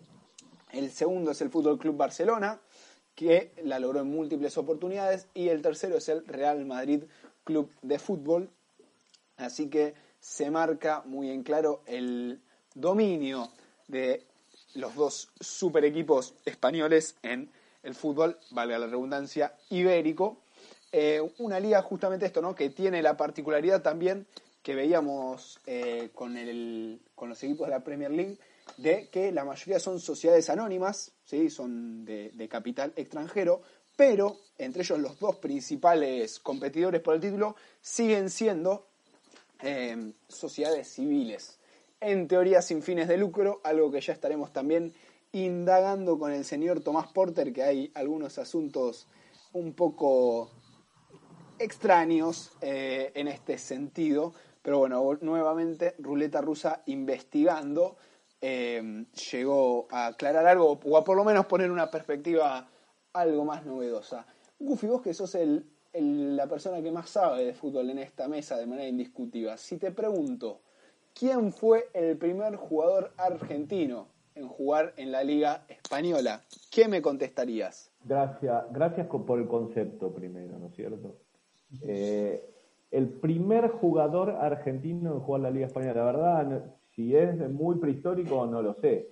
El 0.74 0.92
segundo 0.92 1.32
es 1.32 1.42
el 1.42 1.50
Fútbol 1.50 1.77
Club 1.77 1.96
Barcelona, 1.96 2.60
que 3.15 3.53
la 3.63 3.80
logró 3.80 4.01
en 4.01 4.08
múltiples 4.08 4.58
oportunidades. 4.58 5.27
Y 5.34 5.48
el 5.48 5.62
tercero 5.62 5.96
es 5.98 6.10
el 6.10 6.25
Real 6.27 6.65
Madrid 6.65 7.03
Club 7.46 7.72
de 7.82 8.00
Fútbol. 8.00 8.50
Así 9.38 9.70
que 9.70 9.94
se 10.20 10.51
marca 10.51 11.03
muy 11.06 11.30
en 11.30 11.44
claro 11.44 11.82
el 11.86 12.42
dominio 12.74 13.50
de 13.88 14.25
los 14.74 14.96
dos 14.96 15.30
super 15.39 15.86
equipos 15.86 16.34
españoles 16.46 17.15
en 17.22 17.51
el 17.84 17.94
fútbol, 17.96 18.39
valga 18.51 18.80
la 18.80 18.88
redundancia, 18.88 19.53
ibérico. 19.70 20.38
Eh, 20.92 21.22
una 21.39 21.60
liga 21.60 21.82
justamente 21.82 22.25
esto, 22.25 22.42
¿no? 22.42 22.56
Que 22.56 22.70
tiene 22.70 23.01
la 23.01 23.18
particularidad 23.18 23.82
también 23.82 24.25
que 24.63 24.74
veíamos 24.74 25.60
eh, 25.68 26.10
con, 26.15 26.38
el, 26.38 27.01
con 27.13 27.30
los 27.30 27.44
equipos 27.44 27.68
de 27.68 27.72
la 27.72 27.84
Premier 27.84 28.12
League, 28.12 28.38
de 28.77 29.10
que 29.10 29.32
la 29.32 29.46
mayoría 29.46 29.79
son 29.79 30.00
sociedades 30.00 30.50
anónimas, 30.50 31.12
¿sí? 31.25 31.50
son 31.50 32.05
de, 32.05 32.48
capital 32.50 32.93
extranjero, 32.96 33.62
pero 33.96 34.38
entre 34.58 34.84
ellos 34.84 35.00
los 35.00 35.20
dos 35.20 35.38
principales 35.38 36.39
competidores 36.39 37.01
por 37.01 37.15
el 37.15 37.22
título 37.22 37.55
siguen 37.82 38.29
siendo 38.29 38.88
eh, 39.62 40.13
sociedades 40.27 40.88
civiles, 40.88 41.60
en 42.01 42.27
teoría 42.27 42.62
sin 42.62 42.82
fines 42.82 43.08
de 43.08 43.17
lucro, 43.17 43.62
algo 43.63 43.91
que 43.91 44.01
ya 44.01 44.13
estaremos 44.13 44.51
también 44.51 44.93
indagando 45.32 46.20
con 46.20 46.32
el 46.32 46.46
señor 46.46 46.82
Tomás 46.82 47.08
Porter, 47.08 47.53
que 47.53 47.63
hay 47.63 47.91
algunos 47.96 48.38
asuntos 48.38 49.08
un 49.53 49.74
poco 49.74 50.51
extraños 51.60 52.51
eh, 52.62 53.12
en 53.15 53.27
este 53.27 53.58
sentido, 53.58 54.34
pero 54.62 54.79
bueno, 54.79 55.17
nuevamente 55.22 55.96
Ruleta 56.00 56.41
Rusa 56.41 56.84
investigando 56.88 57.98
eh, 58.45 59.05
llegó 59.31 59.88
a 59.89 60.07
aclarar 60.07 60.45
algo 60.45 60.77
o 60.83 60.97
a 60.97 61.03
por 61.05 61.15
lo 61.15 61.23
menos 61.23 61.45
poner 61.45 61.71
una 61.71 61.89
perspectiva 61.89 62.67
algo 63.13 63.45
más 63.45 63.65
novedosa. 63.65 64.25
Goofy, 64.59 64.88
vos 64.88 65.01
que 65.01 65.13
sos 65.13 65.33
el, 65.35 65.65
la 65.93 66.45
persona 66.47 66.81
que 66.81 66.91
más 66.91 67.09
sabe 67.09 67.45
de 67.45 67.53
fútbol 67.53 67.89
en 67.91 68.00
esta 68.00 68.27
mesa 68.27 68.57
de 68.57 68.65
manera 68.65 68.89
indiscutible, 68.89 69.57
si 69.57 69.77
te 69.77 69.91
pregunto, 69.91 70.59
¿quién 71.17 71.53
fue 71.53 71.88
el 71.93 72.17
primer 72.17 72.57
jugador 72.57 73.13
argentino 73.15 74.07
en 74.35 74.50
jugar 74.50 74.93
en 74.97 75.13
la 75.13 75.23
Liga 75.23 75.63
Española? 75.69 76.41
¿Qué 76.69 76.89
me 76.89 77.01
contestarías? 77.01 77.91
Gracias, 78.03 78.65
gracias 78.71 79.07
por 79.07 79.39
el 79.39 79.47
concepto 79.47 80.13
primero, 80.13 80.59
¿no 80.59 80.67
es 80.67 80.75
cierto? 80.75 81.15
Eh, 81.81 82.45
el 82.91 83.07
primer 83.07 83.69
jugador 83.69 84.31
argentino 84.31 85.13
en 85.13 85.19
jugar 85.21 85.43
la 85.43 85.51
Liga 85.51 85.67
Española. 85.67 85.93
La 85.93 86.03
verdad, 86.03 86.63
si 86.95 87.15
es 87.15 87.38
muy 87.50 87.77
prehistórico, 87.77 88.45
no 88.45 88.62
lo 88.62 88.73
sé. 88.75 89.09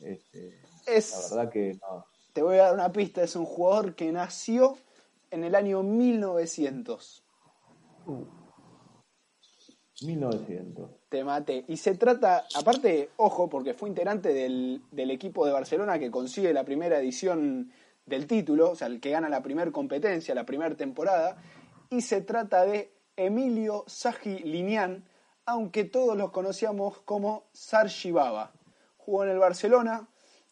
Este, 0.00 0.60
es, 0.86 1.30
la 1.30 1.36
verdad 1.36 1.52
que 1.52 1.78
no. 1.80 2.06
Te 2.32 2.42
voy 2.42 2.56
a 2.56 2.64
dar 2.64 2.74
una 2.74 2.92
pista, 2.92 3.22
es 3.22 3.34
un 3.34 3.46
jugador 3.46 3.94
que 3.94 4.12
nació 4.12 4.76
en 5.30 5.44
el 5.44 5.54
año 5.54 5.82
1900. 5.82 7.24
1900. 10.02 10.90
Te 11.08 11.24
maté. 11.24 11.64
Y 11.68 11.78
se 11.78 11.94
trata, 11.94 12.44
aparte, 12.54 13.10
ojo, 13.16 13.48
porque 13.48 13.72
fue 13.72 13.88
integrante 13.88 14.34
del, 14.34 14.82
del, 14.90 15.10
equipo 15.10 15.46
de 15.46 15.52
Barcelona 15.52 15.98
que 15.98 16.10
consigue 16.10 16.52
la 16.52 16.64
primera 16.64 16.98
edición 16.98 17.72
del 18.04 18.26
título, 18.26 18.72
o 18.72 18.74
sea, 18.74 18.88
el 18.88 19.00
que 19.00 19.10
gana 19.10 19.28
la 19.28 19.42
primera 19.42 19.70
competencia, 19.72 20.34
la 20.34 20.44
primera 20.44 20.76
temporada, 20.76 21.42
y 21.90 22.02
se 22.02 22.20
trata 22.20 22.64
de 22.64 22.92
Emilio 23.16 23.84
Saji 23.86 24.40
Linian, 24.40 25.04
aunque 25.46 25.84
todos 25.84 26.16
los 26.16 26.32
conocíamos 26.32 26.98
como 27.04 27.44
Sargi 27.52 28.10
Baba. 28.10 28.52
Jugó 28.98 29.22
en 29.24 29.30
el 29.30 29.38
Barcelona, 29.38 30.08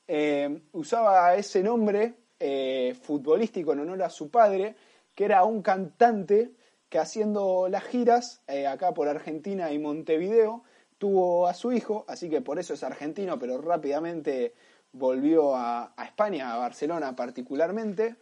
eh, 0.07 0.63
usaba 0.73 1.35
ese 1.35 1.63
nombre 1.63 2.15
eh, 2.39 2.97
futbolístico 3.03 3.73
en 3.73 3.81
honor 3.81 4.05
a 4.05 4.11
su 4.11 4.31
padre, 4.31 4.77
que 5.15 5.25
era 5.25 5.45
un 5.45 5.63
cantante 5.63 6.53
que 6.89 7.01
haciendo 7.01 7.69
las 7.69 7.83
giras 7.83 8.43
eh, 8.47 8.69
acá 8.69 8.95
por 8.95 9.09
Argentina 9.09 9.73
y 9.73 9.81
Montevideo, 9.81 10.63
tuvo 10.97 11.49
a 11.49 11.55
su 11.55 11.73
hijo, 11.73 12.05
así 12.07 12.31
que 12.31 12.41
por 12.41 12.61
eso 12.61 12.75
es 12.75 12.85
argentino, 12.85 13.37
pero 13.37 13.61
rápidamente 13.61 14.55
volvió 14.93 15.57
a 15.57 15.93
España, 16.05 16.55
a 16.55 16.59
Barcelona 16.59 17.17
particularmente. 17.17 18.17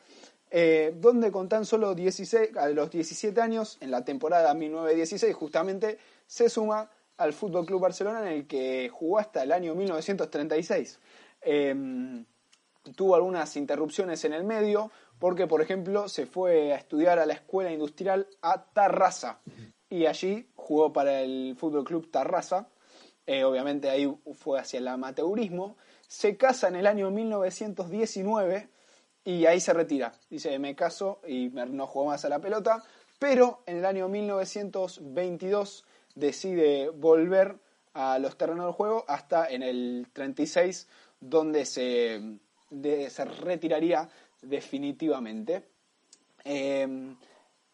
Donde 0.97 1.33
con 1.33 1.49
tan 1.49 1.65
solo 1.65 1.95
16, 1.95 2.59
a 2.59 2.69
los 2.69 2.91
17 2.91 3.41
años, 3.41 3.79
en 3.81 3.91
la 3.91 4.05
temporada 4.05 4.53
1916, 4.53 5.35
justamente 5.35 5.97
se 6.27 6.49
suma 6.49 6.91
al 7.17 7.33
Fútbol 7.33 7.67
Club 7.67 7.81
Barcelona, 7.81 8.21
en 8.21 8.39
el 8.39 8.47
que 8.47 8.89
jugó 8.89 9.19
hasta 9.19 9.43
el 9.43 9.53
año 9.53 9.75
1936. 9.75 10.99
Em, 11.41 12.25
tuvo 12.97 13.15
algunas 13.15 13.57
interrupciones 13.57 14.25
en 14.25 14.33
el 14.33 14.45
medio, 14.45 14.91
porque, 15.19 15.47
por 15.47 15.63
ejemplo, 15.63 16.09
se 16.09 16.27
fue 16.27 16.73
a 16.73 16.77
estudiar 16.77 17.19
a 17.19 17.27
la 17.27 17.35
Escuela 17.35 17.71
Industrial 17.71 18.27
a 18.41 18.65
Tarrasa, 18.65 19.41
y 19.93 20.07
allí 20.07 20.49
jugó 20.57 20.93
para 20.93 21.21
el 21.21 21.55
Fútbol 21.59 21.85
Club 21.85 22.11
Tarrasa. 22.11 22.67
Eh, 23.27 23.45
obviamente 23.45 23.91
ahí 23.91 24.11
fue 24.33 24.59
hacia 24.59 24.79
el 24.79 24.89
amateurismo. 24.89 25.77
Se 26.09 26.39
casa 26.39 26.69
en 26.69 26.77
el 26.77 26.87
año 26.87 27.11
1919 27.11 28.69
y 29.25 29.45
ahí 29.45 29.61
se 29.61 29.75
retira. 29.75 30.13
Dice, 30.31 30.59
me 30.59 30.75
caso 30.75 31.21
y 31.27 31.49
no 31.51 31.87
juego 31.87 32.09
más 32.09 32.25
a 32.25 32.31
la 32.31 32.41
pelota, 32.41 32.83
pero 33.19 33.63
en 33.67 33.77
el 33.77 33.85
año 33.85 34.09
1922 34.09 35.85
decide 36.15 36.91
volver 36.91 37.57
a 37.95 38.19
los 38.19 38.37
terrenos 38.37 38.67
del 38.67 38.75
juego 38.75 39.05
hasta 39.09 39.49
en 39.49 39.63
el 39.63 40.07
36 40.13 40.89
donde 41.21 41.65
se, 41.65 42.39
se 43.09 43.25
retiraría 43.25 44.09
definitivamente. 44.41 45.69
Eh, 46.45 47.15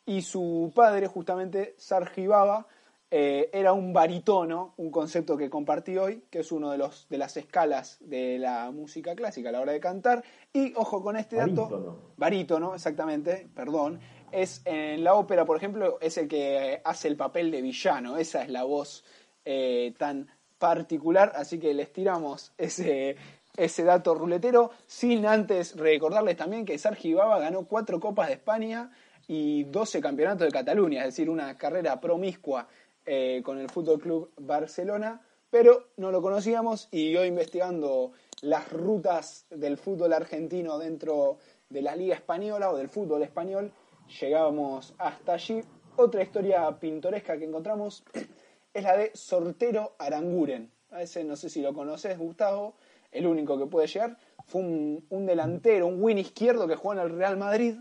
y 0.07 0.23
su 0.23 0.73
padre, 0.75 1.07
justamente, 1.07 1.75
Sargi 1.77 2.27
Baba, 2.27 2.67
eh, 3.11 3.49
era 3.55 3.73
un 3.73 3.93
barítono, 3.93 4.75
un 4.77 4.91
concepto 4.91 5.37
que 5.37 5.49
compartí 5.49 5.97
hoy, 5.97 6.25
que 6.31 6.41
es 6.41 6.53
uno 6.53 6.71
de, 6.71 6.79
los, 6.79 7.07
de 7.09 7.17
las 7.17 7.37
escalas 7.39 7.97
de 8.01 8.39
la 8.39 8.71
música 8.71 9.15
clásica 9.15 9.49
a 9.49 9.53
la 9.53 9.61
hora 9.61 9.73
de 9.73 9.81
cantar. 9.81 10.23
Y 10.53 10.75
ojo 10.77 11.03
con 11.03 11.17
este 11.17 11.37
dato, 11.37 12.13
barítono, 12.17 12.75
exactamente, 12.75 13.49
perdón, 13.55 14.01
es 14.33 14.63
en 14.65 15.05
la 15.05 15.15
ópera, 15.15 15.45
por 15.45 15.57
ejemplo, 15.57 15.99
es 16.01 16.19
el 16.19 16.29
que 16.29 16.81
hace 16.85 17.09
el 17.09 17.17
papel 17.17 17.51
de 17.51 17.63
villano, 17.63 18.17
esa 18.17 18.43
es 18.43 18.49
la 18.49 18.65
voz 18.65 19.05
eh, 19.45 19.95
tan 19.99 20.29
particular, 20.59 21.33
así 21.35 21.59
que 21.59 21.73
les 21.75 21.93
tiramos 21.93 22.53
ese, 22.59 23.17
ese 23.57 23.85
dato 23.85 24.15
ruletero, 24.15 24.71
sin 24.87 25.27
antes 25.27 25.77
recordarles 25.77 26.37
también 26.37 26.65
que 26.65 26.79
Sergi 26.79 27.15
Baba 27.15 27.39
ganó 27.39 27.65
cuatro 27.65 28.01
Copas 28.01 28.29
de 28.29 28.35
España 28.35 28.91
y 29.27 29.65
12 29.65 30.01
campeonatos 30.01 30.47
de 30.47 30.53
Cataluña, 30.53 31.01
es 31.01 31.09
decir, 31.15 31.29
una 31.29 31.57
carrera 31.57 32.01
promiscua 32.01 32.67
eh, 33.07 33.43
con 33.45 33.59
el 33.59 33.69
Fútbol 33.71 34.01
Club 34.01 34.31
Barcelona, 34.37 35.21
pero 35.51 35.89
no 35.97 36.11
lo 36.11 36.21
conocíamos 36.21 36.89
y 36.91 37.17
hoy 37.17 37.29
investigando 37.29 38.13
las 38.43 38.71
rutas 38.71 39.47
del 39.51 39.77
fútbol 39.77 40.13
argentino 40.13 40.79
dentro 40.79 41.39
de 41.71 41.83
la 41.83 41.97
Liga 41.97 42.15
Española 42.15 42.71
o 42.71 42.77
del 42.77 42.89
fútbol 42.89 43.23
español, 43.23 43.73
llegábamos 44.21 44.95
hasta 44.99 45.35
allí. 45.35 45.63
Otra 45.97 46.23
historia 46.23 46.79
pintoresca 46.79 47.39
que 47.39 47.45
encontramos 47.45 48.05
es 48.75 48.83
la 48.83 48.97
de 48.97 49.11
Sortero 49.15 49.95
Aranguren. 49.99 50.71
A 50.91 51.03
ese 51.03 51.25
no 51.25 51.37
sé 51.37 51.51
si 51.51 51.61
lo 51.61 51.75
conoces, 51.75 52.17
Gustavo, 52.17 52.77
el 53.13 53.27
único 53.27 53.59
que 53.59 53.67
puede 53.67 53.87
llegar. 53.87 54.17
Fue 54.47 54.63
un, 54.63 55.27
delantero, 55.27 55.87
un 55.87 56.03
win 56.03 56.19
izquierdo 56.19 56.67
que 56.67 56.77
jugó 56.77 56.95
en 56.95 57.01
el 57.01 57.11
Real 57.11 57.37
Madrid. 57.37 57.77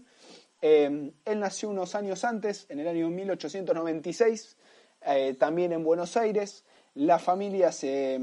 Eh, 0.62 1.14
él 1.24 1.40
nació 1.40 1.70
unos 1.70 1.96
años 1.96 2.26
antes, 2.26 2.66
en 2.70 2.80
el 2.80 2.88
año 2.88 3.10
1896, 3.10 4.58
eh, 5.06 5.36
también 5.40 5.72
en 5.72 5.84
Buenos 5.84 6.18
Aires. 6.18 6.66
La 6.96 7.20
familia 7.20 7.72
se, 7.72 8.20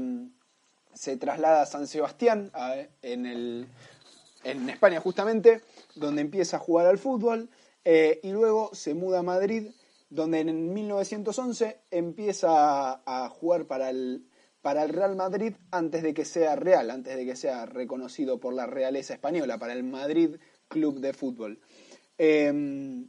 se 0.93 1.17
traslada 1.17 1.63
a 1.63 1.65
San 1.65 1.87
Sebastián, 1.87 2.51
en, 3.01 3.25
en, 4.43 4.69
España 4.69 4.99
justamente, 4.99 5.61
donde 5.95 6.21
empieza 6.21 6.57
a 6.57 6.59
jugar 6.59 6.85
al 6.85 6.97
fútbol, 6.97 7.49
eh, 7.85 8.19
y 8.23 8.31
luego 8.31 8.71
se 8.73 8.95
muda 8.95 9.19
a 9.19 9.23
Madrid, 9.23 9.69
donde 10.09 10.39
en 10.39 10.73
1911 10.73 11.81
empieza 11.91 13.01
a, 13.05 13.29
jugar 13.29 13.67
para 13.67 13.91
el, 13.91 14.27
para 14.61 14.83
el 14.83 14.89
Real 14.89 15.15
Madrid 15.15 15.53
antes 15.69 16.01
de 16.01 16.15
que 16.15 16.25
sea 16.25 16.55
real, 16.55 16.89
antes 16.89 17.15
de 17.15 17.25
que 17.25 17.35
sea 17.35 17.67
reconocido 17.67 18.39
por 18.39 18.55
la 18.55 18.65
realeza 18.65 19.13
española, 19.13 19.59
para 19.59 19.73
el 19.73 19.83
Madrid 19.83 20.37
Club 20.67 20.99
de 20.99 21.13
Fútbol. 21.13 21.59
Em, 22.17 23.07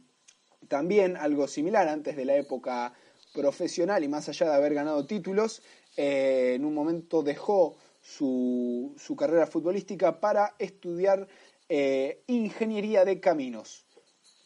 también 0.67 1.17
algo 1.17 1.47
similar 1.47 1.87
antes 1.87 2.15
de 2.15 2.25
la 2.25 2.35
época 2.35 2.93
profesional 3.33 4.03
y 4.03 4.07
más 4.07 4.29
allá 4.29 4.47
de 4.47 4.55
haber 4.55 4.75
ganado 4.75 5.07
títulos, 5.07 5.63
eh, 5.95 6.53
en 6.55 6.65
un 6.65 6.75
momento 6.75 7.23
dejó 7.23 7.77
su, 7.99 8.95
carrera 9.17 9.47
futbolística 9.47 10.19
para 10.19 10.55
estudiar 10.59 11.27
eh, 11.67 12.23
ingeniería 12.27 13.05
de 13.05 13.19
caminos. 13.19 13.86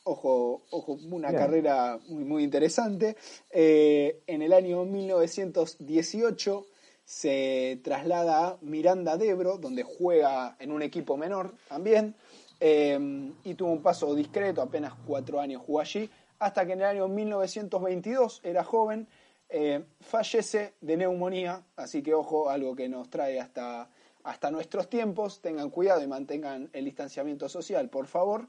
Ojo, 0.04 0.64
ojo, 0.72 0.98
una 1.12 1.32
carrera 1.32 2.00
muy, 2.08 2.24
muy 2.24 2.44
interesante. 2.44 3.16
Eh, 3.52 4.24
en 4.26 4.42
el 4.42 4.52
año 4.52 4.84
1918 4.84 6.66
se 7.06 7.80
traslada 7.84 8.48
a 8.48 8.58
Miranda 8.62 9.18
de 9.18 9.30
Ebro, 9.30 9.60
donde 9.60 9.84
juega 9.84 10.56
en 10.58 10.72
un 10.72 10.82
equipo 10.82 11.18
menor 11.18 11.54
también, 11.68 12.16
eh, 12.60 13.32
y 13.44 13.54
tuvo 13.54 13.74
un 13.74 13.84
paso 13.84 14.16
discreto, 14.16 14.64
apenas 14.64 14.94
cuatro 15.06 15.40
años 15.40 15.62
jugó 15.64 15.82
allí, 15.82 16.10
hasta 16.40 16.66
que 16.66 16.74
en 16.74 16.80
el 16.80 16.88
año 16.88 17.08
1922 17.08 18.42
era 18.44 18.64
joven, 18.64 19.08
eh, 19.50 19.84
fallece 20.00 20.74
de 20.82 20.98
neumonía, 20.98 21.64
así 21.76 22.02
que 22.02 22.16
ojo, 22.16 22.50
algo 22.50 22.76
que 22.76 22.90
nos 22.90 23.10
trae 23.12 23.40
hasta, 23.40 23.88
hasta 24.24 24.50
nuestros 24.50 24.90
tiempos, 24.90 25.42
tengan 25.42 25.70
cuidado 25.70 26.02
y 26.02 26.08
mantengan 26.08 26.72
el 26.74 26.86
distanciamiento 26.86 27.48
social, 27.50 27.90
por 27.90 28.08
favor. 28.08 28.48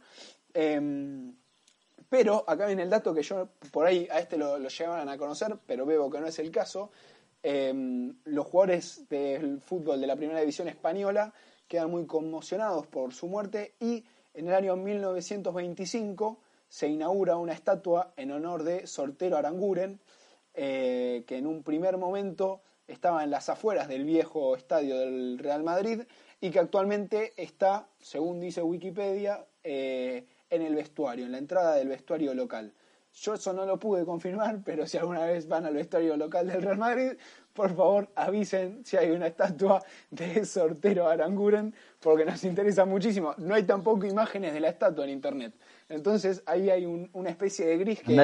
Pero 2.12 2.45
acá 2.47 2.66
viene 2.66 2.83
el 2.83 2.90
dato 2.90 3.14
que 3.14 3.23
yo 3.23 3.49
por 3.71 3.87
ahí 3.87 4.07
a 4.11 4.19
este 4.19 4.37
lo, 4.37 4.59
lo 4.59 4.69
a 4.69 5.16
conocer, 5.16 5.57
pero 5.64 5.87
veo 5.87 6.11
que 6.11 6.21
no 6.21 6.26
es 6.26 6.38
el 6.40 6.50
caso. 6.50 6.90
Em, 7.42 8.14
los 8.25 8.45
jugadores 8.45 9.09
del 9.09 9.62
fútbol 9.62 9.99
de 9.99 10.07
la 10.07 10.14
primera 10.14 10.40
división 10.40 10.69
española 10.69 11.33
quedan 11.66 11.90
muy 11.90 12.04
conmocionados 12.04 12.87
por 12.87 13.14
su 13.14 13.28
muerte 13.28 13.76
y 13.81 14.04
en 14.35 14.47
el 14.47 14.52
año 14.52 14.76
1925 14.76 16.38
se 16.69 16.88
inaugura 16.88 17.38
una 17.38 17.54
estatua 17.54 18.12
en 18.19 18.31
honor 18.33 18.62
de 18.62 18.87
Sortero 18.87 19.38
Aranguren, 19.38 19.99
eh, 20.52 21.25
que 21.26 21.38
en 21.38 21.47
un 21.47 21.62
primer 21.62 21.97
momento 21.97 22.61
estaba 22.87 23.25
en 23.25 23.31
las 23.31 23.49
afueras 23.49 23.88
del 23.88 24.04
viejo 24.04 24.54
estadio 24.54 24.99
del 24.99 25.38
Real 25.38 25.62
Madrid 25.62 26.02
y 26.42 26.50
que 26.50 26.59
actualmente 26.59 27.33
está, 27.42 27.88
según 27.99 28.38
dice 28.38 28.61
Wikipedia, 28.61 29.47
eh, 29.64 30.26
en 30.53 30.63
el 30.63 30.75
vestuario, 30.75 31.25
en 31.25 31.33
la 31.33 31.39
entrada 31.39 31.75
del 31.77 31.89
vestuario 31.89 32.35
local. 32.35 32.73
Yo 33.15 33.35
eso 33.35 33.53
no 33.53 33.67
lo 33.67 33.79
pude 33.79 34.05
confirmar, 34.05 34.61
pero 34.65 34.87
si 34.87 34.99
alguna 34.99 35.25
vez 35.25 35.49
van 35.49 35.67
al 35.67 35.75
vestuario 35.75 36.17
local 36.17 36.47
del 36.47 36.63
Real 36.63 36.79
Madrid, 36.79 37.13
por 37.53 37.75
favor 37.75 38.09
avisen 38.15 38.85
si 38.85 38.97
hay 38.97 39.11
una 39.11 39.27
estatua 39.27 39.83
de 40.11 40.45
sortero 40.45 41.09
Aranguren, 41.09 41.75
porque 42.01 42.25
nos 42.25 42.45
interesa 42.45 42.85
muchísimo. 42.85 43.35
No 43.39 43.55
hay 43.55 43.65
tampoco 43.65 44.07
imágenes 44.07 44.53
de 44.53 44.61
la 44.61 44.69
estatua 44.69 45.05
en 45.05 45.11
internet. 45.11 45.55
Entonces 45.89 46.43
ahí 46.47 46.71
hay 46.71 46.87
una 46.87 47.31
especie 47.31 47.67
de 47.67 47.79
gris 47.79 48.01
que, 48.01 48.15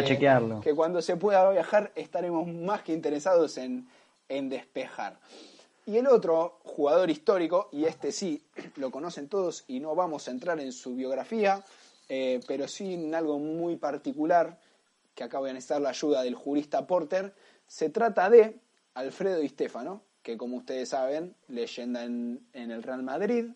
que, 0.63 0.75
cuando 0.75 1.03
se 1.03 1.17
pueda 1.17 1.51
viajar 1.51 1.93
estaremos 1.95 2.47
más 2.47 2.83
que 2.83 2.93
interesados 2.93 3.59
en, 3.59 3.89
en 4.29 4.49
despejar. 4.49 5.19
Y 5.85 5.97
el 5.97 6.07
otro 6.07 6.59
jugador 6.65 7.09
histórico, 7.09 7.71
y 7.73 7.87
este 7.87 8.13
sí 8.13 8.43
lo 8.77 8.91
conocen 8.91 9.29
todos 9.29 9.65
y 9.69 9.81
no 9.81 9.95
vamos 9.95 10.29
a 10.29 10.31
entrar 10.31 10.61
en 10.61 10.73
su 10.73 10.95
biografía, 10.95 11.65
eh, 12.09 12.41
pero 12.47 12.67
sí 12.67 12.95
en 12.95 13.15
algo 13.15 13.39
muy 13.39 13.77
particular, 13.77 14.59
que 15.15 15.25
acá 15.25 15.39
voy 15.39 15.51
a 15.51 15.53
necesitar 15.53 15.81
la 15.81 15.91
ayuda 15.91 16.23
del 16.23 16.35
jurista 16.35 16.87
Porter, 16.87 17.35
se 17.67 17.91
trata 17.91 18.31
de 18.31 18.61
Alfredo 18.95 19.39
Di 19.39 19.49
Stefano, 19.49 20.03
que 20.23 20.37
como 20.37 20.57
ustedes 20.57 20.89
saben, 20.89 21.35
leyenda 21.49 22.05
en, 22.05 22.47
el 22.53 22.83
Real 22.83 23.03
Madrid, 23.03 23.47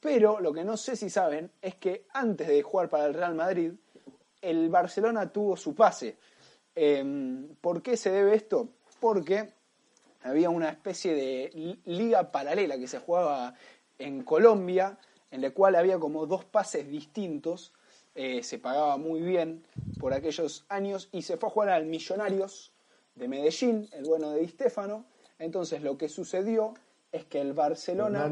pero 0.00 0.40
lo 0.40 0.52
que 0.52 0.64
no 0.64 0.76
sé 0.76 0.96
si 0.96 1.08
saben 1.08 1.50
es 1.62 1.76
que 1.76 2.06
antes 2.12 2.46
de 2.48 2.62
jugar 2.62 2.88
para 2.88 3.06
el 3.06 3.14
Real 3.14 3.34
Madrid, 3.34 3.72
el 4.42 4.68
Barcelona 4.68 5.32
tuvo 5.32 5.56
su 5.56 5.74
pase. 5.74 6.18
Em, 6.74 7.54
¿Por 7.60 7.82
qué 7.82 7.96
se 7.96 8.10
debe 8.10 8.34
esto? 8.34 8.68
Porque 9.00 9.52
había 10.22 10.50
una 10.50 10.68
especie 10.68 11.14
de 11.14 11.78
liga 11.84 12.30
paralela 12.30 12.78
que 12.78 12.88
se 12.88 12.98
jugaba 12.98 13.54
en 13.98 14.22
Colombia, 14.22 14.98
en 15.30 15.40
la 15.40 15.50
cual 15.50 15.74
había 15.74 15.98
como 15.98 16.26
dos 16.26 16.44
pases 16.44 16.88
distintos 16.88 17.72
eh, 18.14 18.42
se 18.42 18.58
pagaba 18.58 18.96
muy 18.96 19.20
bien 19.22 19.64
por 19.98 20.12
aquellos 20.12 20.64
años 20.68 21.08
y 21.12 21.22
se 21.22 21.36
fue 21.36 21.48
a 21.48 21.52
jugar 21.52 21.68
al 21.70 21.86
Millonarios 21.86 22.72
de 23.14 23.28
Medellín, 23.28 23.88
el 23.92 24.04
bueno 24.04 24.30
de 24.30 24.40
Di 24.40 24.48
Stefano. 24.48 25.06
Entonces 25.38 25.82
lo 25.82 25.98
que 25.98 26.08
sucedió 26.08 26.74
es 27.10 27.24
que 27.24 27.40
el 27.40 27.52
Barcelona... 27.52 28.28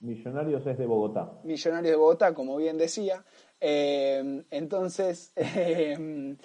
Millonarios, 0.00 0.64
es 0.64 0.78
de 0.78 0.86
Bogotá. 0.86 1.40
Millonarios 1.42 1.90
de 1.90 1.96
Bogotá, 1.96 2.32
como 2.32 2.56
bien 2.56 2.78
decía. 2.78 3.24
Eh, 3.60 4.44
entonces, 4.50 5.32
eh, 5.36 6.36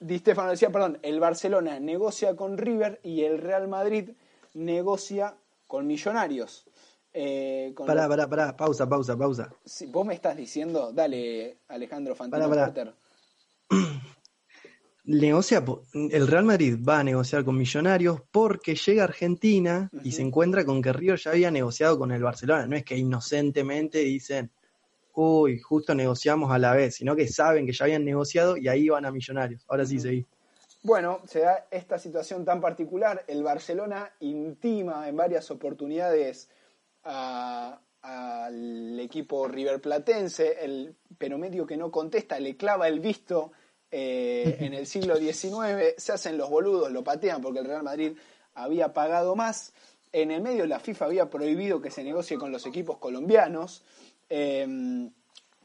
Di 0.00 0.18
Stefano 0.18 0.50
decía, 0.50 0.70
perdón, 0.70 0.98
el 1.02 1.20
Barcelona 1.20 1.78
negocia 1.78 2.34
con 2.36 2.56
River 2.56 3.00
y 3.02 3.24
el 3.24 3.36
Real 3.36 3.68
Madrid 3.68 4.12
negocia 4.54 5.36
con 5.66 5.86
Millonarios. 5.86 6.66
Eh, 7.12 7.74
pará, 7.76 8.08
pará, 8.08 8.28
pará, 8.28 8.56
pausa, 8.56 8.88
pausa, 8.88 9.16
pausa. 9.16 9.52
Si 9.64 9.86
vos 9.86 10.06
me 10.06 10.14
estás 10.14 10.36
diciendo, 10.36 10.92
dale, 10.92 11.58
Alejandro 11.68 12.14
Fantino 12.14 12.48
pará, 12.48 12.72
Negocia, 15.04 15.64
el 15.92 16.28
Real 16.28 16.44
Madrid 16.44 16.78
va 16.86 17.00
a 17.00 17.04
negociar 17.04 17.44
con 17.44 17.56
Millonarios 17.56 18.20
porque 18.30 18.76
llega 18.76 19.02
a 19.02 19.06
Argentina 19.06 19.90
y 20.04 20.12
se 20.12 20.22
encuentra 20.22 20.64
con 20.64 20.80
que 20.80 20.92
Río 20.92 21.16
ya 21.16 21.32
había 21.32 21.50
negociado 21.50 21.98
con 21.98 22.12
el 22.12 22.22
Barcelona. 22.22 22.66
No 22.66 22.76
es 22.76 22.84
que 22.84 22.96
inocentemente 22.96 23.98
dicen, 23.98 24.52
uy, 25.14 25.58
justo 25.58 25.94
negociamos 25.94 26.52
a 26.52 26.58
la 26.58 26.74
vez, 26.74 26.96
sino 26.96 27.16
que 27.16 27.26
saben 27.26 27.66
que 27.66 27.72
ya 27.72 27.86
habían 27.86 28.04
negociado 28.04 28.56
y 28.56 28.68
ahí 28.68 28.88
van 28.88 29.04
a 29.04 29.10
Millonarios. 29.10 29.64
Ahora 29.68 29.84
sí, 29.84 29.98
seguí. 29.98 30.24
Bueno, 30.82 31.20
se 31.26 31.40
da 31.40 31.66
esta 31.70 31.98
situación 31.98 32.44
tan 32.44 32.60
particular. 32.60 33.24
El 33.26 33.42
Barcelona 33.42 34.12
intima 34.20 35.08
en 35.08 35.16
varias 35.16 35.50
oportunidades 35.50 36.48
al 37.02 38.98
equipo 39.00 39.48
riverplatense, 39.48 40.64
el, 40.64 40.94
pero 41.18 41.38
medio 41.38 41.66
que 41.66 41.76
no 41.76 41.90
contesta, 41.90 42.38
le 42.38 42.56
clava 42.56 42.88
el 42.88 43.00
visto 43.00 43.52
eh, 43.90 44.58
en 44.60 44.74
el 44.74 44.86
siglo 44.86 45.16
XIX, 45.16 45.94
se 45.96 46.12
hacen 46.12 46.38
los 46.38 46.48
boludos, 46.48 46.92
lo 46.92 47.02
patean 47.02 47.40
porque 47.40 47.58
el 47.58 47.66
Real 47.66 47.82
Madrid 47.82 48.16
había 48.54 48.92
pagado 48.92 49.34
más. 49.34 49.72
En 50.12 50.30
el 50.30 50.42
medio 50.42 50.66
la 50.66 50.80
FIFA 50.80 51.06
había 51.06 51.30
prohibido 51.30 51.80
que 51.80 51.90
se 51.90 52.04
negocie 52.04 52.38
con 52.38 52.52
los 52.52 52.66
equipos 52.66 52.98
colombianos, 52.98 53.84
em, 54.28 55.12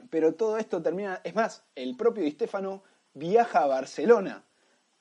pero 0.10 0.34
todo 0.36 0.58
esto 0.58 0.82
termina, 0.82 1.21
es 1.24 1.36
más, 1.36 1.63
el 1.76 1.95
propio 1.95 2.24
Di 2.24 2.32
Stefano 2.32 2.84
viaja 3.13 3.63
a 3.63 3.67
Barcelona. 3.67 4.43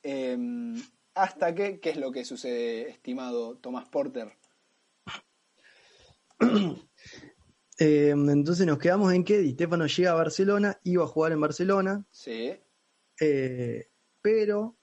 Em, 0.02 0.82
hasta 1.14 1.54
que, 1.54 1.80
¿qué 1.80 1.90
es 1.90 1.96
lo 1.96 2.10
que 2.12 2.24
sucede, 2.24 2.90
estimado 2.90 3.56
Tomás 3.56 3.86
Porter? 3.88 4.32
Eh, 6.40 8.10
entonces 8.14 8.66
nos 8.66 8.78
quedamos 8.78 9.12
en 9.12 9.24
que 9.24 9.38
Di 9.38 9.52
Stefano 9.52 9.86
llega 9.86 10.12
a 10.12 10.14
Barcelona, 10.14 10.78
iba 10.84 11.04
a 11.04 11.08
jugar 11.08 11.32
en 11.32 11.40
Barcelona. 11.40 12.06
Sí. 12.10 12.56
Eh, 13.20 13.88
pero 14.22 14.76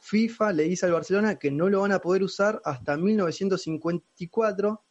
FIFA 0.00 0.52
le 0.52 0.62
dice 0.64 0.86
al 0.86 0.92
Barcelona 0.92 1.38
que 1.38 1.50
no 1.50 1.68
lo 1.68 1.82
van 1.82 1.92
a 1.92 2.00
poder 2.00 2.22
usar 2.22 2.60
hasta 2.64 2.96
1954 2.96 4.82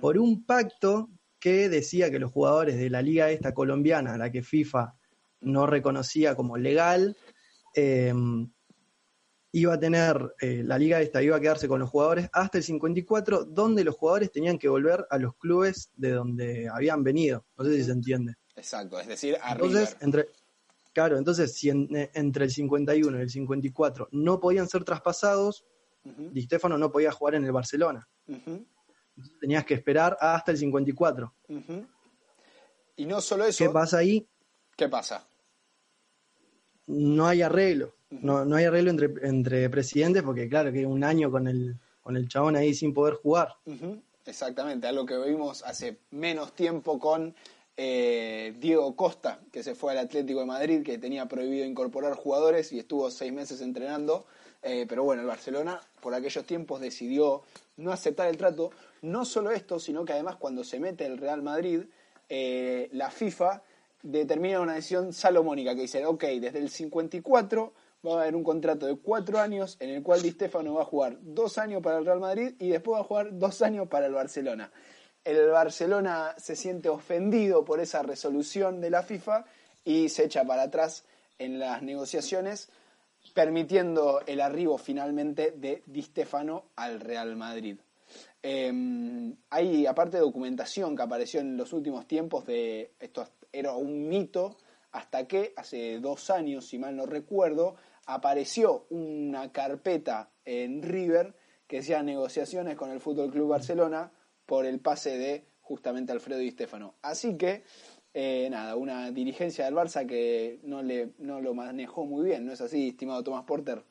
por 0.00 0.18
un 0.18 0.44
pacto 0.44 1.10
que 1.38 1.68
decía 1.68 2.10
que 2.10 2.18
los 2.18 2.32
jugadores 2.32 2.76
de 2.76 2.90
la 2.90 3.02
liga 3.02 3.30
esta 3.30 3.54
colombiana, 3.54 4.16
la 4.16 4.30
que 4.30 4.42
FIFA 4.42 4.94
no 5.42 5.66
reconocía 5.66 6.34
como 6.34 6.56
legal, 6.56 7.16
eh, 7.74 8.12
iba 9.58 9.74
a 9.74 9.80
tener, 9.80 10.34
eh, 10.40 10.62
la 10.64 10.78
liga 10.78 11.00
esta 11.00 11.22
iba 11.22 11.36
a 11.36 11.40
quedarse 11.40 11.66
con 11.66 11.80
los 11.80 11.88
jugadores 11.88 12.28
hasta 12.32 12.58
el 12.58 12.64
54, 12.64 13.44
donde 13.44 13.84
los 13.84 13.94
jugadores 13.94 14.30
tenían 14.30 14.58
que 14.58 14.68
volver 14.68 15.06
a 15.08 15.18
los 15.18 15.34
clubes 15.36 15.90
de 15.94 16.10
donde 16.10 16.68
habían 16.68 17.02
venido. 17.02 17.44
No 17.56 17.64
sé 17.64 17.76
si 17.76 17.84
se 17.84 17.92
entiende. 17.92 18.34
Exacto, 18.54 19.00
es 19.00 19.06
decir, 19.06 19.36
a 19.42 19.52
entonces, 19.52 19.96
entre 20.00 20.28
Claro, 20.92 21.18
entonces 21.18 21.52
si 21.54 21.68
eh, 21.68 22.10
entre 22.14 22.44
el 22.46 22.50
51 22.50 23.18
y 23.18 23.20
el 23.20 23.28
54 23.28 24.08
no 24.12 24.40
podían 24.40 24.66
ser 24.66 24.82
traspasados, 24.82 25.66
Di 26.04 26.40
Stefano 26.42 26.78
no 26.78 26.90
podía 26.90 27.12
jugar 27.12 27.34
en 27.34 27.44
el 27.44 27.52
Barcelona. 27.52 28.08
tenías 29.38 29.64
que 29.66 29.74
esperar 29.74 30.16
hasta 30.18 30.52
el 30.52 30.56
54. 30.56 31.34
Y 32.96 33.04
no 33.04 33.20
solo 33.20 33.44
eso. 33.44 33.62
¿Qué 33.62 33.68
pasa 33.68 33.98
ahí? 33.98 34.26
¿Qué 34.74 34.88
pasa? 34.88 35.28
No 36.86 37.26
hay 37.26 37.42
arreglo. 37.42 37.95
No, 38.10 38.44
no 38.44 38.56
hay 38.56 38.64
arreglo 38.64 38.90
entre, 38.90 39.10
entre 39.22 39.68
presidentes 39.68 40.22
porque, 40.22 40.48
claro, 40.48 40.72
que 40.72 40.86
un 40.86 41.02
año 41.02 41.30
con 41.30 41.48
el, 41.48 41.76
con 42.02 42.16
el 42.16 42.28
chabón 42.28 42.56
ahí 42.56 42.72
sin 42.74 42.94
poder 42.94 43.14
jugar. 43.14 43.56
Exactamente, 44.24 44.86
algo 44.86 45.06
que 45.06 45.18
vimos 45.18 45.62
hace 45.64 45.98
menos 46.10 46.54
tiempo 46.54 46.98
con 46.98 47.34
eh, 47.76 48.54
Diego 48.58 48.96
Costa, 48.96 49.40
que 49.52 49.62
se 49.62 49.74
fue 49.74 49.92
al 49.92 49.98
Atlético 49.98 50.40
de 50.40 50.46
Madrid, 50.46 50.82
que 50.82 50.98
tenía 50.98 51.26
prohibido 51.26 51.64
incorporar 51.64 52.14
jugadores 52.14 52.72
y 52.72 52.78
estuvo 52.78 53.10
seis 53.10 53.32
meses 53.32 53.60
entrenando. 53.60 54.26
Eh, 54.62 54.86
pero 54.88 55.04
bueno, 55.04 55.22
el 55.22 55.28
Barcelona 55.28 55.80
por 56.00 56.14
aquellos 56.14 56.44
tiempos 56.46 56.80
decidió 56.80 57.42
no 57.76 57.92
aceptar 57.92 58.28
el 58.28 58.36
trato. 58.36 58.70
No 59.02 59.24
solo 59.24 59.50
esto, 59.50 59.78
sino 59.78 60.04
que 60.04 60.12
además 60.12 60.36
cuando 60.36 60.64
se 60.64 60.80
mete 60.80 61.06
el 61.06 61.18
Real 61.18 61.42
Madrid, 61.42 61.82
eh, 62.28 62.88
la 62.92 63.10
FIFA 63.10 63.62
determina 64.02 64.60
una 64.60 64.74
decisión 64.74 65.12
salomónica 65.12 65.74
que 65.74 65.82
dice, 65.82 66.06
ok, 66.06 66.24
desde 66.40 66.58
el 66.58 66.70
54 66.70 67.72
va 68.14 68.20
a 68.20 68.22
haber 68.22 68.36
un 68.36 68.44
contrato 68.44 68.86
de 68.86 68.96
cuatro 68.96 69.38
años 69.38 69.76
en 69.80 69.90
el 69.90 70.02
cual 70.02 70.22
Di 70.22 70.30
Stefano 70.30 70.74
va 70.74 70.82
a 70.82 70.86
jugar 70.86 71.18
dos 71.20 71.58
años 71.58 71.82
para 71.82 71.98
el 71.98 72.06
Real 72.06 72.20
Madrid 72.20 72.54
y 72.58 72.68
después 72.68 72.96
va 72.96 73.00
a 73.00 73.04
jugar 73.04 73.38
dos 73.38 73.62
años 73.62 73.88
para 73.88 74.06
el 74.06 74.12
Barcelona. 74.12 74.70
El 75.24 75.50
Barcelona 75.50 76.34
se 76.38 76.54
siente 76.54 76.88
ofendido 76.88 77.64
por 77.64 77.80
esa 77.80 78.02
resolución 78.02 78.80
de 78.80 78.90
la 78.90 79.02
FIFA 79.02 79.44
y 79.84 80.08
se 80.08 80.24
echa 80.24 80.44
para 80.44 80.62
atrás 80.62 81.04
en 81.38 81.58
las 81.58 81.82
negociaciones, 81.82 82.68
permitiendo 83.34 84.20
el 84.26 84.40
arribo 84.40 84.78
finalmente 84.78 85.50
de 85.50 85.82
Di 85.86 86.02
Stefano 86.02 86.66
al 86.76 87.00
Real 87.00 87.34
Madrid. 87.36 87.78
Em, 88.42 89.34
hay 89.50 89.86
aparte 89.86 90.18
documentación 90.18 90.94
que 90.94 91.02
apareció 91.02 91.40
en 91.40 91.56
los 91.56 91.72
últimos 91.72 92.06
tiempos 92.06 92.46
de 92.46 92.92
esto 93.00 93.26
era 93.52 93.72
un 93.72 94.08
mito 94.08 94.56
hasta 94.92 95.26
que 95.26 95.52
hace 95.56 95.98
dos 95.98 96.30
años, 96.30 96.66
si 96.66 96.78
mal 96.78 96.96
no 96.96 97.06
recuerdo, 97.06 97.76
apareció 98.06 98.86
una 98.90 99.52
carpeta 99.52 100.30
en 100.44 100.82
River 100.82 101.34
que 101.66 101.76
decía 101.76 102.02
negociaciones 102.02 102.76
con 102.76 102.90
el 102.90 103.00
Fútbol 103.00 103.30
Club 103.30 103.48
Barcelona 103.48 104.12
por 104.46 104.64
el 104.64 104.80
pase 104.80 105.18
de 105.18 105.44
justamente 105.60 106.12
Alfredo 106.12 106.38
Di 106.38 106.50
Stefano. 106.52 106.94
Así 107.02 107.36
que 107.36 107.64
eh, 108.14 108.48
nada, 108.50 108.76
una 108.76 109.10
dirigencia 109.10 109.64
del 109.64 109.74
Barça 109.74 110.06
que 110.06 110.60
no 110.62 110.82
le 110.82 111.10
no 111.18 111.40
lo 111.40 111.52
manejó 111.52 112.06
muy 112.06 112.24
bien, 112.24 112.46
¿no 112.46 112.52
es 112.52 112.60
así, 112.60 112.88
estimado 112.88 113.22
Tomás 113.22 113.44
Porter? 113.44 113.82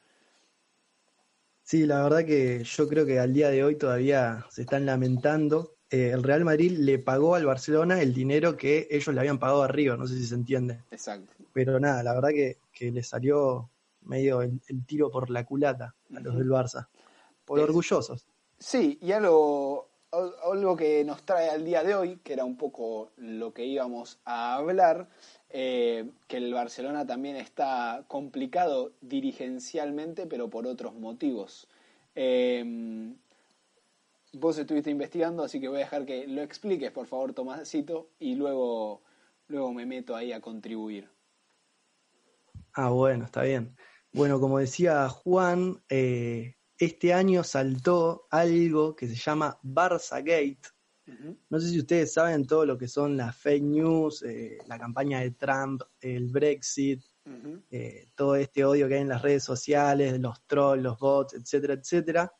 Sí, 1.61 1.85
la 1.85 2.03
verdad 2.03 2.25
que 2.25 2.63
yo 2.63 2.87
creo 2.87 3.05
que 3.05 3.19
al 3.19 3.33
día 3.33 3.49
de 3.49 3.63
hoy 3.63 3.75
todavía 3.75 4.45
se 4.49 4.61
están 4.61 4.85
lamentando. 4.85 5.75
Eh, 5.89 6.11
el 6.13 6.23
Real 6.23 6.45
Madrid 6.45 6.71
le 6.77 6.99
pagó 6.99 7.35
al 7.35 7.45
Barcelona 7.45 8.01
el 8.01 8.13
dinero 8.13 8.55
que 8.55 8.87
ellos 8.89 9.13
le 9.13 9.19
habían 9.19 9.39
pagado 9.39 9.63
a 9.63 9.67
Río, 9.67 9.97
no 9.97 10.07
sé 10.07 10.15
si 10.15 10.25
se 10.25 10.35
entiende. 10.35 10.81
Exacto. 10.91 11.31
Pero 11.53 11.79
nada, 11.79 12.01
la 12.03 12.13
verdad 12.13 12.29
que, 12.29 12.57
que 12.71 12.91
le 12.91 13.03
salió 13.03 13.69
medio 14.05 14.41
el, 14.41 14.59
tiro 14.85 15.09
por 15.09 15.29
la 15.29 15.45
culata 15.45 15.95
a 16.15 16.19
los 16.19 16.37
del 16.37 16.49
Barça. 16.49 16.87
Por 17.45 17.59
orgullosos. 17.59 18.25
Sí, 18.57 18.97
y 19.01 19.11
algo, 19.11 19.89
algo 20.11 20.75
que 20.75 21.03
nos 21.03 21.23
trae 21.23 21.49
al 21.49 21.65
día 21.65 21.83
de 21.83 21.95
hoy, 21.95 22.17
que 22.23 22.33
era 22.33 22.45
un 22.45 22.57
poco 22.57 23.11
lo 23.17 23.53
que 23.53 23.65
íbamos 23.65 24.19
a 24.25 24.55
hablar, 24.55 25.09
eh, 25.49 26.09
que 26.27 26.37
el 26.37 26.53
Barcelona 26.53 27.05
también 27.05 27.35
está 27.35 28.05
complicado 28.07 28.93
dirigencialmente, 29.01 30.25
pero 30.25 30.49
por 30.49 30.67
otros 30.67 30.93
motivos. 30.95 31.67
Em, 32.15 33.15
vos 34.33 34.57
estuviste 34.57 34.89
investigando, 34.89 35.43
así 35.43 35.59
que 35.59 35.67
voy 35.67 35.77
a 35.77 35.79
dejar 35.79 36.05
que 36.05 36.27
lo 36.27 36.41
expliques, 36.41 36.91
por 36.91 37.07
favor, 37.07 37.33
Tomásito, 37.33 38.09
y 38.19 38.35
luego, 38.35 39.01
luego 39.47 39.73
me 39.73 39.85
meto 39.85 40.15
ahí 40.15 40.31
a 40.31 40.41
contribuir. 40.41 41.09
Ah, 42.73 42.89
bueno, 42.89 43.25
está 43.25 43.43
bien. 43.43 43.75
Bueno, 44.15 44.39
como 44.39 44.59
decía 44.59 45.09
Juan, 45.09 45.83
eh, 45.89 46.55
este 46.77 47.13
año 47.13 47.43
saltó 47.43 48.27
algo 48.31 48.95
que 48.95 49.07
se 49.07 49.15
llama 49.15 49.59
Barça 49.61 50.19
Gate, 50.19 50.69
no 51.49 51.59
sé 51.59 51.69
si 51.69 51.79
ustedes 51.79 52.13
saben 52.13 52.47
todo 52.47 52.65
lo 52.65 52.77
que 52.77 52.87
son 52.87 53.15
las 53.15 53.35
fake 53.37 53.63
news, 53.63 54.23
eh, 54.23 54.57
la 54.67 54.79
campaña 54.79 55.19
de 55.19 55.31
Trump, 55.31 55.83
el 56.01 56.29
Brexit, 56.29 57.03
eh, 57.69 58.07
todo 58.15 58.35
este 58.35 58.65
odio 58.65 58.87
que 58.87 58.95
hay 58.95 59.01
en 59.01 59.09
las 59.09 59.21
redes 59.21 59.43
sociales, 59.43 60.19
los 60.19 60.45
trolls, 60.47 60.81
los 60.81 60.97
bots, 60.97 61.33
etcétera, 61.35 61.75
etcétera. 61.75 62.33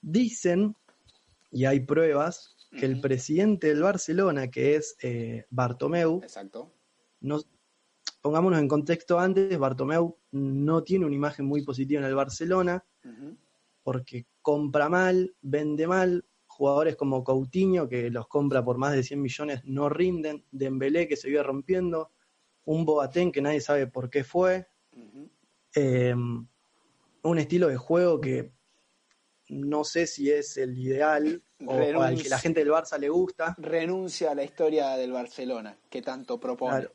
Dicen, 0.00 0.74
y 1.50 1.64
hay 1.66 1.80
pruebas, 1.80 2.56
que 2.70 2.86
el 2.86 3.00
presidente 3.00 3.68
del 3.68 3.82
Barcelona, 3.82 4.50
que 4.50 4.76
es 4.76 4.96
eh, 5.00 5.46
Bartomeu, 5.50 6.20
Exacto. 6.22 6.72
Pongámonos 8.24 8.58
en 8.58 8.68
contexto 8.68 9.20
antes, 9.20 9.58
Bartomeu 9.58 10.16
no 10.30 10.82
tiene 10.82 11.04
una 11.04 11.14
imagen 11.14 11.44
muy 11.44 11.62
positiva 11.62 12.00
en 12.00 12.06
el 12.06 12.14
Barcelona, 12.14 12.82
porque 13.82 14.24
compra 14.40 14.88
mal, 14.88 15.34
vende 15.42 15.86
mal, 15.86 16.24
jugadores 16.46 16.96
como 16.96 17.22
Coutinho, 17.22 17.86
que 17.86 18.08
los 18.08 18.26
compra 18.26 18.64
por 18.64 18.78
más 18.78 18.94
de 18.94 19.02
100 19.02 19.20
millones, 19.20 19.60
no 19.66 19.90
rinden, 19.90 20.42
Dembélé, 20.50 21.06
que 21.06 21.18
se 21.18 21.28
vive 21.28 21.42
rompiendo, 21.42 22.12
un 22.64 22.86
Boateng 22.86 23.30
que 23.30 23.42
nadie 23.42 23.60
sabe 23.60 23.88
por 23.88 24.08
qué 24.08 24.24
fue, 24.24 24.68
em, 25.74 26.46
un 27.24 27.38
estilo 27.38 27.68
de 27.68 27.76
juego 27.76 28.22
que 28.22 28.52
no 29.50 29.84
sé 29.84 30.06
si 30.06 30.30
es 30.30 30.56
el 30.56 30.78
ideal 30.78 31.42
o, 31.66 32.00
al 32.00 32.22
que 32.22 32.30
la 32.30 32.38
gente 32.38 32.60
del 32.60 32.72
Barça 32.72 32.98
le 32.98 33.10
gusta. 33.10 33.54
Renuncia 33.58 34.30
a 34.30 34.34
la 34.34 34.44
historia 34.44 34.96
del 34.96 35.12
Barcelona, 35.12 35.76
que 35.90 36.00
tanto 36.00 36.40
propone 36.40 36.88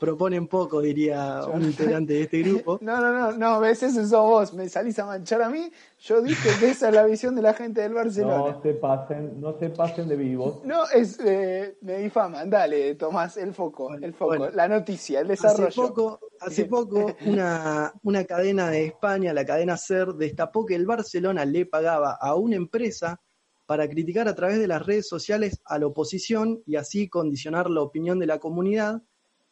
proponen 0.00 0.48
poco, 0.48 0.80
diría 0.80 1.44
un 1.44 1.62
integrante 1.62 2.14
de 2.14 2.22
este 2.22 2.42
grupo. 2.42 2.78
No, 2.90 2.98
no, 2.98 3.12
no, 3.12 3.32
no, 3.32 3.60
ves, 3.60 3.82
eso 3.82 4.00
sos 4.00 4.10
vos, 4.10 4.54
me 4.54 4.68
salís 4.68 4.98
a 4.98 5.04
manchar 5.04 5.42
a 5.42 5.50
mí. 5.50 5.70
Yo 5.98 6.22
dije 6.22 6.48
que 6.58 6.70
esa 6.70 6.88
es 6.88 6.94
la 6.94 7.04
visión 7.04 7.36
de 7.36 7.42
la 7.42 7.52
gente 7.52 7.82
del 7.82 7.92
Barcelona. 7.92 8.52
No 8.52 8.62
se 8.62 8.72
pasen, 8.74 9.40
no 9.40 9.58
se 9.58 9.68
pasen 9.68 10.08
de 10.08 10.16
vivos. 10.16 10.64
No, 10.64 10.88
es, 10.88 11.20
eh, 11.20 11.76
me 11.82 11.98
difaman, 11.98 12.48
dale, 12.48 12.94
Tomás, 12.94 13.36
el 13.36 13.52
foco, 13.52 13.94
el 13.94 14.14
foco, 14.14 14.48
la 14.50 14.66
noticia, 14.66 15.20
el 15.20 15.28
desarrollo. 15.28 15.68
Hace 15.68 15.80
poco, 15.80 16.20
hace 16.40 16.64
poco 16.64 17.14
una, 17.26 17.92
una 18.02 18.24
cadena 18.24 18.70
de 18.70 18.86
España, 18.86 19.34
la 19.34 19.44
cadena 19.44 19.76
SER, 19.76 20.14
destapó 20.14 20.64
que 20.64 20.74
el 20.74 20.86
Barcelona 20.86 21.44
le 21.44 21.66
pagaba 21.66 22.16
a 22.18 22.34
una 22.34 22.56
empresa 22.56 23.20
para 23.66 23.88
criticar 23.88 24.26
a 24.26 24.34
través 24.34 24.58
de 24.58 24.66
las 24.66 24.84
redes 24.84 25.06
sociales 25.06 25.60
a 25.66 25.78
la 25.78 25.86
oposición 25.86 26.62
y 26.66 26.76
así 26.76 27.08
condicionar 27.08 27.68
la 27.68 27.82
opinión 27.82 28.18
de 28.18 28.26
la 28.26 28.38
comunidad 28.38 29.02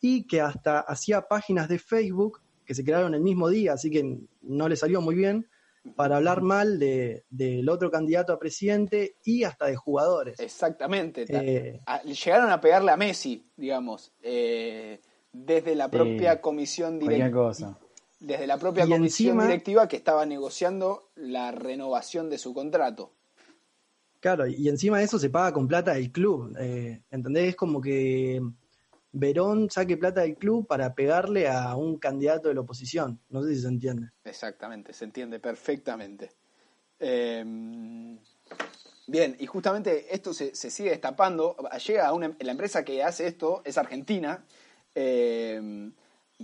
y 0.01 0.27
que 0.27 0.41
hasta 0.41 0.81
hacía 0.81 1.29
páginas 1.29 1.69
de 1.69 1.79
Facebook 1.79 2.41
que 2.65 2.75
se 2.75 2.85
crearon 2.85 3.15
el 3.15 3.23
mismo 3.23 3.49
día, 3.49 3.73
así 3.73 3.91
que 3.91 4.19
no 4.43 4.69
le 4.69 4.77
salió 4.77 5.01
muy 5.01 5.15
bien, 5.15 5.49
para 5.97 6.17
hablar 6.17 6.43
mal 6.43 6.79
de, 6.79 7.25
del 7.31 7.69
otro 7.69 7.91
candidato 7.91 8.33
a 8.33 8.39
presidente 8.39 9.17
y 9.25 9.45
hasta 9.45 9.67
de 9.67 9.77
jugadores. 9.77 10.39
Exactamente. 10.39 11.25
Eh, 11.29 11.81
llegaron 12.05 12.51
a 12.51 12.61
pegarle 12.61 12.93
a 12.93 12.97
Messi, 12.97 13.47
digamos, 13.57 14.13
eh, 14.23 15.01
desde 15.33 15.75
la 15.75 15.91
propia 15.91 16.41
comisión 16.41 16.99
directiva. 16.99 17.53
Desde 18.21 18.47
la 18.49 18.59
propia 18.59 18.87
comisión 18.87 19.39
directiva 19.41 19.87
que 19.87 19.97
estaba 19.97 20.27
negociando 20.27 21.11
la 21.15 21.53
renovación 21.53 22.29
de 22.29 22.37
su 22.37 22.53
contrato. 22.53 23.13
Claro, 24.21 24.49
y 24.49 24.69
encima 24.69 24.99
de 24.99 25.05
eso 25.05 25.21
se 25.21 25.31
paga 25.31 25.53
con 25.53 25.69
plata 25.69 25.95
del 25.95 26.11
club. 26.11 26.55
Eh, 26.59 27.01
¿Entendés? 27.11 27.51
Es 27.51 27.57
como 27.57 27.81
que 27.81 28.43
Verón 29.13 29.71
saque 29.71 29.97
plata 29.97 30.21
del 30.21 30.37
club 30.37 30.67
para 30.67 30.95
pegarle 30.95 31.49
a 31.49 31.75
un 31.77 31.99
candidato 31.99 32.49
de 32.49 32.55
la 32.55 32.61
oposición. 32.61 33.21
No 33.31 33.43
sé 33.43 33.55
si 33.55 33.63
se 33.63 33.69
entiende. 33.69 34.11
Exactamente, 34.25 34.93
se 34.93 35.05
entiende 35.05 35.41
perfectamente. 35.41 36.33
Em, 37.01 38.19
bien, 39.07 39.37
y 39.39 39.47
justamente 39.47 40.15
esto 40.15 40.35
se, 40.35 40.55
sigue 40.55 40.91
destapando. 40.91 41.57
Llega 41.87 42.07
a 42.07 42.13
una, 42.13 42.37
la 42.39 42.53
empresa 42.53 42.85
que 42.85 43.03
hace 43.03 43.27
esto, 43.27 43.63
es 43.65 43.79
Argentina, 43.79 44.45
em, 44.95 45.93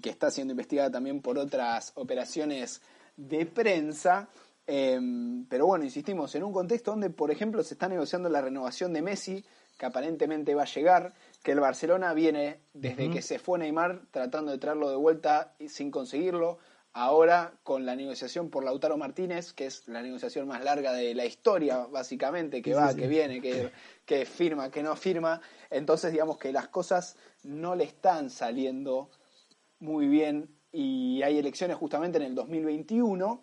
que 0.00 0.10
está 0.10 0.30
siendo 0.30 0.52
investigada 0.52 0.90
también 0.90 1.20
por 1.20 1.38
otras 1.38 1.92
operaciones 1.96 2.80
de 3.16 3.44
prensa. 3.46 4.28
Em, 4.66 5.44
pero 5.46 5.66
bueno, 5.66 5.84
insistimos, 5.84 6.34
en 6.34 6.44
un 6.44 6.52
contexto 6.52 6.92
donde, 6.92 7.10
por 7.10 7.30
ejemplo, 7.30 7.62
se 7.62 7.74
está 7.74 7.88
negociando 7.88 8.30
la 8.30 8.40
renovación 8.40 8.94
de 8.94 9.02
Messi, 9.02 9.44
que 9.76 9.86
aparentemente 9.86 10.54
va 10.54 10.62
a 10.62 10.66
llegar, 10.66 11.14
que 11.42 11.52
el 11.52 11.60
Barcelona 11.60 12.14
viene 12.14 12.60
desde 12.72 13.10
que 13.10 13.22
se 13.22 13.38
fue 13.38 13.58
Neymar 13.58 14.02
tratando 14.10 14.52
de 14.52 14.58
traerlo 14.58 14.88
de 14.88 14.96
vuelta 14.96 15.54
y 15.58 15.68
sin 15.68 15.90
conseguirlo. 15.90 16.58
Ahora 16.96 17.54
con 17.64 17.84
la 17.84 17.96
negociación 17.96 18.50
por 18.50 18.64
Lautaro 18.64 18.96
Martínez, 18.96 19.52
que 19.52 19.66
es 19.66 19.88
la 19.88 20.00
negociación 20.00 20.46
más 20.46 20.62
larga 20.62 20.92
de 20.92 21.12
la 21.14 21.24
historia, 21.24 21.86
básicamente, 21.86 22.62
que 22.62 22.72
va, 22.72 22.94
que 22.94 23.08
viene, 23.08 23.40
que, 23.40 23.72
que 24.06 24.24
firma, 24.24 24.70
que 24.70 24.84
no 24.84 24.94
firma. 24.94 25.40
Entonces, 25.70 26.12
digamos 26.12 26.38
que 26.38 26.52
las 26.52 26.68
cosas 26.68 27.16
no 27.42 27.74
le 27.74 27.82
están 27.82 28.30
saliendo 28.30 29.10
muy 29.80 30.06
bien 30.06 30.48
y 30.70 31.22
hay 31.22 31.38
elecciones 31.38 31.76
justamente 31.76 32.18
en 32.18 32.24
el 32.24 32.34
2021 32.36 33.42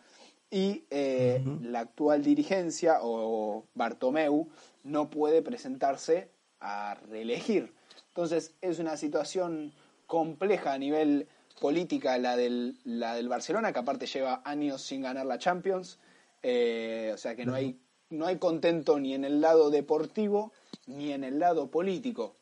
y 0.51 0.83
eh, 0.89 1.41
la 1.61 1.79
actual 1.79 2.23
dirigencia 2.23 2.99
o 3.01 3.63
Bartomeu 3.73 4.49
no 4.83 5.09
puede 5.09 5.41
presentarse 5.41 6.29
a 6.59 6.95
reelegir. 7.09 7.73
Entonces 8.09 8.53
es 8.59 8.77
una 8.79 8.97
situación 8.97 9.71
compleja 10.07 10.73
a 10.73 10.77
nivel 10.77 11.27
política 11.61 12.17
la 12.17 12.35
del, 12.35 12.77
la 12.83 13.15
del 13.15 13.29
Barcelona, 13.29 13.71
que 13.71 13.79
aparte 13.79 14.05
lleva 14.07 14.41
años 14.43 14.81
sin 14.81 15.01
ganar 15.01 15.25
la 15.25 15.39
Champions. 15.39 15.99
Eh, 16.43 17.11
o 17.13 17.17
sea 17.17 17.35
que 17.35 17.45
no 17.45 17.53
hay, 17.53 17.79
no 18.09 18.25
hay 18.25 18.37
contento 18.37 18.99
ni 18.99 19.13
en 19.13 19.23
el 19.23 19.39
lado 19.39 19.69
deportivo 19.69 20.51
ni 20.85 21.13
en 21.13 21.23
el 21.23 21.39
lado 21.39 21.71
político. 21.71 22.35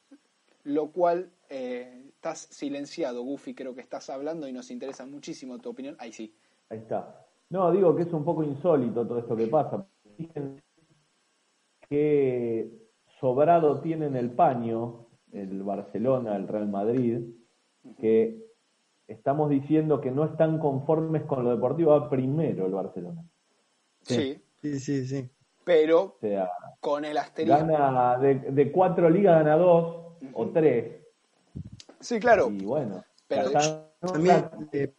Lo 0.63 0.91
cual 0.91 1.30
eh, 1.50 2.06
estás 2.08 2.48
silenciado, 2.50 3.22
Goofy, 3.22 3.54
creo 3.54 3.76
que 3.76 3.82
estás 3.82 4.10
hablando 4.10 4.48
y 4.48 4.52
nos 4.52 4.72
interesa 4.72 5.06
muchísimo 5.06 5.60
tu 5.60 5.69
opinión. 5.69 5.95
Ahí 6.00 6.12
sí. 6.12 6.34
Ahí 6.69 6.80
está. 6.80 7.29
No, 7.49 7.71
digo 7.71 7.95
que 7.95 8.03
es 8.03 8.13
un 8.13 8.23
poco 8.23 8.43
insólito 8.43 9.07
todo 9.07 9.19
esto 9.19 9.35
que 9.35 9.47
pasa. 9.47 9.85
Dicen 10.17 10.62
que 11.88 12.69
sobrado 13.19 13.81
tienen 13.81 14.15
el 14.15 14.31
paño 14.31 15.07
el 15.31 15.63
Barcelona, 15.63 16.35
el 16.35 16.47
Real 16.47 16.67
Madrid, 16.67 17.21
que 17.99 18.45
estamos 19.07 19.49
diciendo 19.49 20.01
que 20.01 20.12
no 20.12 20.25
están 20.25 20.59
conformes 20.59 21.23
con 21.23 21.43
lo 21.43 21.51
deportivo, 21.51 21.91
va 21.91 22.09
primero 22.09 22.65
el 22.65 22.73
Barcelona. 22.73 23.23
Sí, 24.01 24.41
sí, 24.62 24.79
sí, 24.79 25.05
sí. 25.05 25.29
Pero 25.63 26.17
con 26.79 27.05
el 27.05 27.17
asterisco. 27.17 27.59
Gana 27.59 28.17
de, 28.17 28.71
cuatro 28.71 29.09
ligas, 29.09 29.43
gana 29.43 29.55
dos 29.55 30.15
o 30.33 30.47
tres. 30.49 31.03
Sí, 31.99 32.19
claro. 32.19 32.49
Y 32.49 32.65
bueno, 32.65 33.03
pero 33.27 33.51
también 34.01 34.49
eh, 34.71 34.93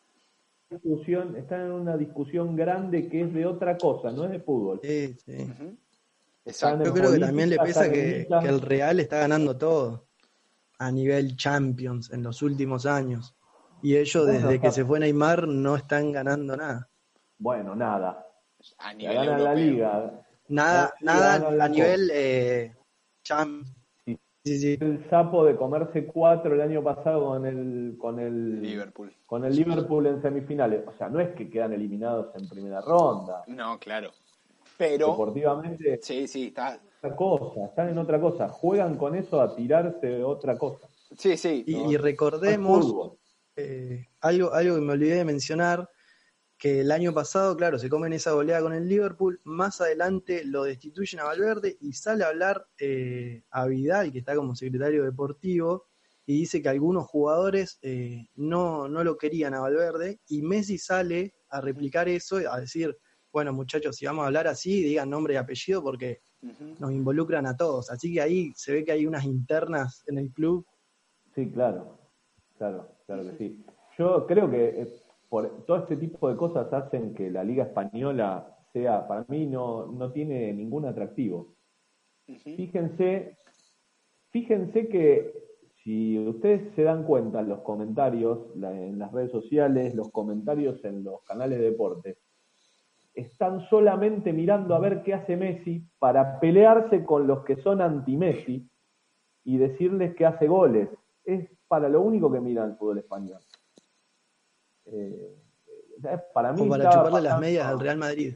discusión, 0.70 1.36
están 1.36 1.62
en 1.62 1.72
una 1.72 1.96
discusión 1.96 2.54
grande 2.56 3.08
que 3.08 3.22
es 3.22 3.34
de 3.34 3.44
otra 3.46 3.76
cosa, 3.76 4.10
no 4.12 4.24
es 4.24 4.30
de 4.30 4.40
fútbol. 4.40 4.80
sí, 4.82 5.14
sí. 5.24 5.52
Exacto. 6.44 6.84
Yo 6.84 6.94
creo 6.94 7.12
que 7.12 7.18
también 7.18 7.50
le 7.50 7.58
pesa 7.58 7.90
que, 7.90 8.26
el 8.44 8.60
Real 8.60 8.98
está 8.98 9.18
ganando 9.18 9.56
todo 9.56 10.06
a 10.78 10.90
nivel 10.90 11.36
Champions 11.36 12.10
en 12.12 12.22
los 12.22 12.40
últimos 12.42 12.86
años. 12.86 13.34
Y 13.82 13.96
ellos, 13.96 14.24
Bueno, 14.26 14.48
desde 14.48 14.60
que 14.60 14.70
se 14.70 14.84
fue 14.84 15.00
Neymar, 15.00 15.46
no 15.46 15.76
están 15.76 16.12
ganando 16.12 16.56
nada. 16.56 16.88
Bueno, 17.38 17.74
nada. 17.74 18.26
A 18.78 18.88
La 18.88 18.94
nivel 18.94 19.14
ganan 19.16 19.44
la 19.44 19.50
europeo. 19.52 19.54
liga. 19.72 20.26
Nada, 20.48 20.94
nada 21.00 21.50
la 21.50 21.64
a 21.64 21.68
nivel 21.68 22.10
eh, 22.12 22.74
Champions. 23.22 23.79
Sí. 24.44 24.58
Sí, 24.58 24.58
sí. 24.58 24.78
El 24.80 25.08
sapo 25.10 25.44
de 25.44 25.54
comerse 25.56 26.06
cuatro 26.06 26.54
el 26.54 26.60
año 26.62 26.82
pasado 26.82 27.26
con 27.26 27.44
el 27.46 27.96
con 27.98 28.18
el 28.18 28.62
Liverpool. 28.62 29.12
con 29.26 29.44
el 29.44 29.54
Liverpool 29.54 30.06
en 30.06 30.22
semifinales. 30.22 30.86
O 30.86 30.92
sea, 30.96 31.08
no 31.08 31.20
es 31.20 31.34
que 31.34 31.50
quedan 31.50 31.72
eliminados 31.74 32.34
en 32.36 32.48
primera 32.48 32.80
ronda. 32.80 33.44
No, 33.48 33.78
claro. 33.78 34.10
Pero, 34.78 35.08
Deportivamente 35.08 36.00
sí, 36.02 36.26
sí, 36.26 36.46
está. 36.46 36.80
otra 37.02 37.14
cosa, 37.14 37.66
están 37.66 37.90
en 37.90 37.98
otra 37.98 38.18
cosa, 38.18 38.48
juegan 38.48 38.96
con 38.96 39.14
eso 39.14 39.42
a 39.42 39.54
tirarse 39.54 40.06
de 40.06 40.24
otra 40.24 40.56
cosa. 40.56 40.88
Sí, 41.18 41.36
sí. 41.36 41.64
Y, 41.66 41.74
no. 41.74 41.92
y 41.92 41.96
recordemos 41.98 43.12
eh, 43.56 44.06
algo, 44.22 44.54
algo 44.54 44.76
que 44.76 44.80
me 44.80 44.92
olvidé 44.94 45.16
de 45.16 45.24
mencionar, 45.26 45.86
que 46.60 46.80
el 46.80 46.92
año 46.92 47.14
pasado, 47.14 47.56
claro, 47.56 47.78
se 47.78 47.88
comen 47.88 48.12
esa 48.12 48.32
goleada 48.32 48.60
con 48.60 48.74
el 48.74 48.86
Liverpool, 48.86 49.40
más 49.44 49.80
adelante 49.80 50.44
lo 50.44 50.64
destituyen 50.64 51.20
a 51.20 51.24
Valverde 51.24 51.78
y 51.80 51.94
sale 51.94 52.22
a 52.22 52.28
hablar 52.28 52.66
eh, 52.78 53.44
a 53.50 53.64
Vidal, 53.64 54.12
que 54.12 54.18
está 54.18 54.36
como 54.36 54.54
secretario 54.54 55.02
deportivo, 55.02 55.86
y 56.26 56.40
dice 56.40 56.60
que 56.60 56.68
algunos 56.68 57.06
jugadores 57.06 57.78
eh, 57.80 58.26
no, 58.34 58.88
no 58.88 59.02
lo 59.02 59.16
querían 59.16 59.54
a 59.54 59.60
Valverde, 59.60 60.20
y 60.28 60.42
Messi 60.42 60.76
sale 60.76 61.32
a 61.48 61.62
replicar 61.62 62.10
eso, 62.10 62.36
a 62.36 62.60
decir, 62.60 62.94
bueno 63.32 63.54
muchachos, 63.54 63.96
si 63.96 64.04
vamos 64.04 64.24
a 64.24 64.26
hablar 64.26 64.46
así, 64.46 64.82
digan 64.82 65.08
nombre 65.08 65.32
y 65.32 65.36
apellido 65.38 65.82
porque 65.82 66.20
nos 66.78 66.92
involucran 66.92 67.46
a 67.46 67.56
todos. 67.56 67.90
Así 67.90 68.12
que 68.12 68.20
ahí 68.20 68.52
se 68.54 68.72
ve 68.72 68.84
que 68.84 68.92
hay 68.92 69.06
unas 69.06 69.24
internas 69.24 70.04
en 70.06 70.18
el 70.18 70.30
club. 70.30 70.66
Sí, 71.34 71.50
claro, 71.50 71.98
claro, 72.58 72.86
claro 73.06 73.24
que 73.30 73.36
sí. 73.38 73.64
Yo 73.98 74.26
creo 74.26 74.50
que 74.50 74.82
eh, 74.82 75.02
por 75.30 75.64
todo 75.64 75.78
este 75.78 75.96
tipo 75.96 76.28
de 76.28 76.36
cosas 76.36 76.70
hacen 76.72 77.14
que 77.14 77.30
la 77.30 77.42
liga 77.44 77.64
española 77.64 78.54
sea, 78.72 79.06
para 79.08 79.24
mí 79.28 79.46
no, 79.46 79.86
no 79.86 80.12
tiene 80.12 80.52
ningún 80.52 80.84
atractivo. 80.84 81.54
Fíjense, 82.56 83.36
fíjense 84.30 84.88
que 84.88 85.32
si 85.82 86.18
ustedes 86.18 86.74
se 86.74 86.82
dan 86.82 87.04
cuenta 87.04 87.40
en 87.40 87.48
los 87.48 87.60
comentarios, 87.60 88.54
la- 88.56 88.72
en 88.78 88.98
las 88.98 89.10
redes 89.12 89.30
sociales, 89.30 89.94
los 89.94 90.10
comentarios 90.10 90.84
en 90.84 91.02
los 91.04 91.22
canales 91.22 91.58
de 91.58 91.70
deporte, 91.70 92.18
están 93.14 93.68
solamente 93.68 94.32
mirando 94.32 94.74
a 94.74 94.78
ver 94.78 95.02
qué 95.02 95.14
hace 95.14 95.36
Messi 95.36 95.82
para 95.98 96.38
pelearse 96.40 97.04
con 97.04 97.26
los 97.26 97.44
que 97.44 97.56
son 97.56 97.80
anti-Messi 97.80 98.68
y 99.44 99.58
decirles 99.58 100.14
que 100.14 100.26
hace 100.26 100.46
goles. 100.46 100.88
Es 101.24 101.48
para 101.66 101.88
lo 101.88 102.02
único 102.02 102.30
que 102.30 102.40
mira 102.40 102.64
el 102.64 102.76
fútbol 102.76 102.98
español. 102.98 103.40
Eh, 104.92 105.36
eh, 106.04 106.18
para 106.34 106.52
mí 106.52 106.62
O 106.62 106.68
para 106.68 107.20
las 107.20 107.40
medias 107.40 107.66
al 107.66 107.78
Real 107.80 107.98
Madrid. 107.98 108.34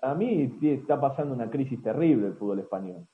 Para 0.00 0.14
mí 0.14 0.58
está 0.62 1.00
pasando 1.00 1.34
una 1.34 1.50
crisis 1.50 1.82
terrible 1.82 2.28
el 2.28 2.34
fútbol 2.34 2.60
español. 2.60 3.06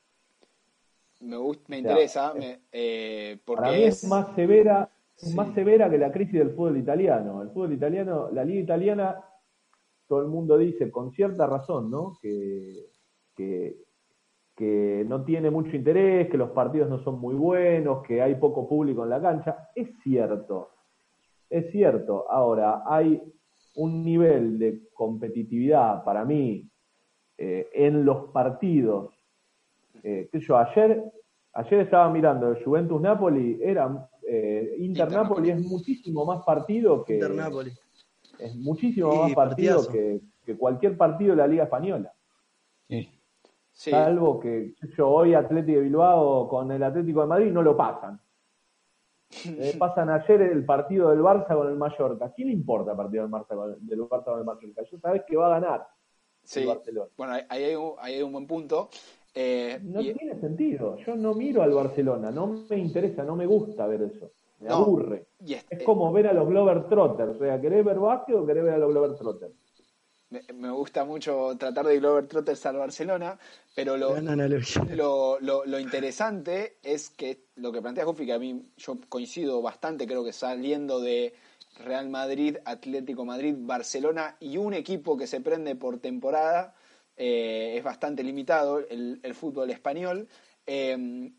Me, 1.20 1.36
gust- 1.36 1.68
me 1.68 1.78
O 1.78 1.82
sea, 1.82 1.90
interesa, 1.92 2.34
me- 2.34 2.60
eh, 2.72 3.38
porque 3.44 3.62
Para 3.62 3.76
mí 3.76 3.82
es 3.84 4.04
más 4.04 4.34
severa, 4.34 4.90
Sí. 5.14 5.34
más 5.36 5.54
severa 5.54 5.88
que 5.88 5.98
la 5.98 6.10
crisis 6.10 6.34
del 6.34 6.50
fútbol 6.50 6.76
italiano. 6.78 7.42
El 7.42 7.50
fútbol 7.50 7.72
italiano, 7.72 8.28
la 8.32 8.44
liga 8.44 8.60
italiana, 8.60 9.24
todo 10.08 10.20
el 10.22 10.28
mundo 10.28 10.58
dice 10.58 10.90
con 10.90 11.12
cierta 11.12 11.46
razón, 11.46 11.90
¿no? 11.90 12.18
Que, 12.20 12.86
que, 13.36 13.76
que 14.56 15.04
no 15.08 15.24
tiene 15.24 15.50
mucho 15.50 15.76
interés, 15.76 16.28
que 16.28 16.36
los 16.36 16.50
partidos 16.50 16.90
no 16.90 16.98
son 17.04 17.20
muy 17.20 17.34
buenos, 17.36 18.02
que 18.02 18.20
hay 18.20 18.34
poco 18.34 18.68
público 18.68 19.04
en 19.04 19.10
la 19.10 19.20
cancha. 19.22 19.70
Es 19.74 19.88
cierto, 20.02 20.71
es 21.52 21.70
cierto. 21.70 22.30
Ahora, 22.30 22.82
hay 22.86 23.22
un 23.76 24.04
nivel 24.04 24.58
de 24.58 24.88
competitividad 24.92 26.04
para 26.04 26.24
mí 26.24 26.68
eh, 27.38 27.68
en 27.72 28.04
los 28.04 28.30
partidos 28.30 29.12
eh, 30.02 30.28
yo, 30.32 30.56
ayer, 30.56 31.02
ayer 31.52 31.80
estaba 31.80 32.10
mirando 32.10 32.48
el 32.48 32.64
Juventus 32.64 33.00
Napoli, 33.00 33.58
era 33.62 34.08
eh, 34.26 34.74
Inter 34.78 35.10
Napoli 35.10 35.50
es 35.50 35.60
muchísimo 35.60 36.24
más 36.24 36.44
partido 36.44 37.04
que 37.04 37.14
Inter 37.14 37.34
Napoli. 37.34 37.72
es 38.38 38.56
muchísimo 38.56 39.12
Sí, 39.12 39.18
más 39.18 39.34
partido 39.34 39.86
que, 39.88 40.20
que 40.44 40.56
cualquier 40.56 40.96
partido 40.96 41.32
de 41.32 41.36
la 41.36 41.46
Liga 41.46 41.64
Española. 41.64 42.12
Sí. 42.88 43.08
sí, 43.72 43.90
Salvo 43.90 44.40
que 44.40 44.74
qué 44.80 44.86
sé 44.88 44.94
yo 44.96 45.08
hoy 45.08 45.34
Atlético 45.34 45.78
de 45.78 45.84
Bilbao 45.84 46.48
con 46.48 46.70
el 46.72 46.82
Atlético 46.82 47.20
de 47.20 47.26
Madrid 47.26 47.52
no 47.52 47.62
lo 47.62 47.76
pasan. 47.76 48.20
Eh, 49.46 49.74
pasan 49.78 50.10
ayer 50.10 50.42
el 50.42 50.64
partido 50.64 51.10
del 51.10 51.20
Barça 51.20 51.54
con 51.56 51.68
el 51.68 51.76
Mallorca. 51.76 52.26
¿A 52.26 52.32
quién 52.32 52.48
le 52.48 52.54
importa 52.54 52.90
el 52.92 52.96
partido 52.96 53.22
del 53.22 53.32
Barça 53.32 53.54
con, 53.56 53.86
del 53.86 54.00
Barça 54.02 54.24
con 54.24 54.38
el 54.38 54.44
Mallorca? 54.44 54.82
Yo 54.90 54.98
sabes 54.98 55.22
que 55.26 55.36
va 55.36 55.46
a 55.46 55.60
ganar 55.60 55.86
sí. 56.44 56.60
el 56.60 56.66
Barcelona. 56.68 57.08
Bueno, 57.16 57.32
ahí 57.48 57.62
hay 57.64 57.74
un, 57.74 57.92
ahí 57.98 58.14
hay 58.14 58.22
un 58.22 58.32
buen 58.32 58.46
punto. 58.46 58.90
Eh, 59.34 59.78
No 59.82 60.00
y- 60.02 60.12
tiene 60.12 60.38
sentido. 60.40 60.96
Yo 60.98 61.16
no 61.16 61.32
miro 61.34 61.62
al 61.62 61.72
Barcelona, 61.72 62.30
no 62.30 62.46
me 62.68 62.76
interesa, 62.76 63.24
no 63.24 63.34
me 63.36 63.46
gusta 63.46 63.86
ver 63.86 64.02
eso. 64.02 64.30
Me 64.60 64.68
No. 64.68 64.76
aburre. 64.76 65.26
y 65.44 65.54
es- 65.54 65.66
Es 65.70 65.82
como 65.82 66.12
ver 66.12 66.28
a 66.28 66.32
los 66.32 66.46
Glover 66.48 66.86
Trotters. 66.88 67.36
O 67.36 67.38
sea, 67.38 67.60
¿querés 67.60 67.84
ver 67.84 67.98
básquet 67.98 68.36
o 68.36 68.46
querés 68.46 68.62
ver 68.64 68.74
a 68.74 68.78
los 68.78 68.90
Glover 68.90 69.16
Trotters? 69.16 69.54
Me, 70.54 70.70
gusta 70.70 71.04
mucho 71.04 71.56
tratar 71.58 71.86
de 71.86 71.98
Glover 71.98 72.26
Trotters 72.26 72.64
al 72.66 72.76
Barcelona, 72.76 73.38
pero 73.74 73.96
lo, 73.96 74.18
lo, 74.20 75.38
lo, 75.40 75.64
lo 75.64 75.78
interesante 75.78 76.78
es 76.82 77.10
que 77.10 77.44
lo 77.56 77.72
que 77.72 77.82
plantea 77.82 78.04
Jufi, 78.04 78.26
que 78.26 78.32
a 78.32 78.38
mí 78.38 78.64
yo 78.76 78.98
coincido 79.08 79.62
bastante, 79.62 80.06
creo 80.06 80.24
que 80.24 80.32
saliendo 80.32 81.00
de 81.00 81.34
Real 81.78 82.08
Madrid, 82.08 82.58
Atlético 82.64 83.24
Madrid, 83.24 83.54
Barcelona 83.58 84.36
y 84.40 84.56
un 84.56 84.74
equipo 84.74 85.16
que 85.16 85.26
se 85.26 85.40
prende 85.40 85.74
por 85.76 85.98
temporada, 85.98 86.74
eh, 87.16 87.74
es 87.76 87.84
bastante 87.84 88.22
limitado 88.22 88.78
el, 88.78 89.20
el 89.22 89.34
fútbol 89.34 89.70
español. 89.70 90.28
Eh, 90.66 91.30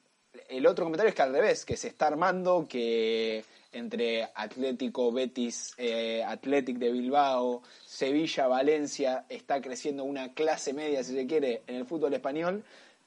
el 0.50 0.66
otro 0.66 0.86
comentario 0.86 1.10
es 1.10 1.16
que 1.16 1.22
al 1.22 1.34
revés, 1.34 1.66
que 1.66 1.78
se 1.78 1.88
está 1.88 2.08
armando, 2.08 2.66
que 2.68 3.44
entre 3.74 4.30
Atlético, 4.36 5.12
Betis, 5.12 5.74
eh, 5.78 6.24
Athletic 6.24 6.78
de 6.78 6.92
Bilbao, 6.92 7.62
Sevilla, 7.86 8.48
Valencia, 8.48 9.26
está 9.30 9.62
creciendo 9.62 10.04
una 10.04 10.34
clase 10.34 10.74
media, 10.74 11.04
si 11.04 11.14
se 11.14 11.28
quiere, 11.28 11.64
en 11.68 11.76
el 11.76 11.86
fútbol 11.86 12.14
español, 12.14 12.64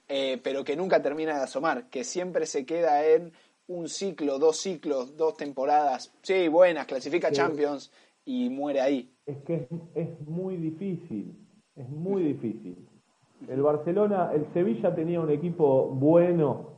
eh, 0.09 0.38
pero 0.42 0.64
que 0.64 0.76
nunca 0.76 1.00
termina 1.00 1.37
de 1.37 1.44
asomar, 1.44 1.88
que 1.88 2.05
siempre 2.05 2.46
se 2.46 2.64
queda 2.66 3.05
en 3.07 3.33
un 3.68 3.88
ciclo, 3.88 4.38
dos 4.38 4.59
ciclos, 4.59 5.16
dos 5.16 5.37
temporadas, 5.37 6.12
sí, 6.22 6.48
buenas, 6.48 6.87
clasifica 6.87 7.29
Sí. 7.29 7.35
Champions 7.37 7.90
y 8.24 8.48
muere 8.50 8.81
ahí. 8.81 9.11
Es 9.24 9.38
que 9.38 9.55
es, 9.55 9.66
es 9.94 10.20
muy 10.29 10.57
difícil. 10.57 11.35
Es 11.74 11.88
muy 11.88 12.22
difícil. 12.22 12.76
El 13.48 13.62
Barcelona, 13.62 14.31
el 14.35 14.46
Sevilla 14.55 14.94
tenía 14.94 15.20
un 15.20 15.31
equipo 15.31 15.88
bueno 15.88 16.75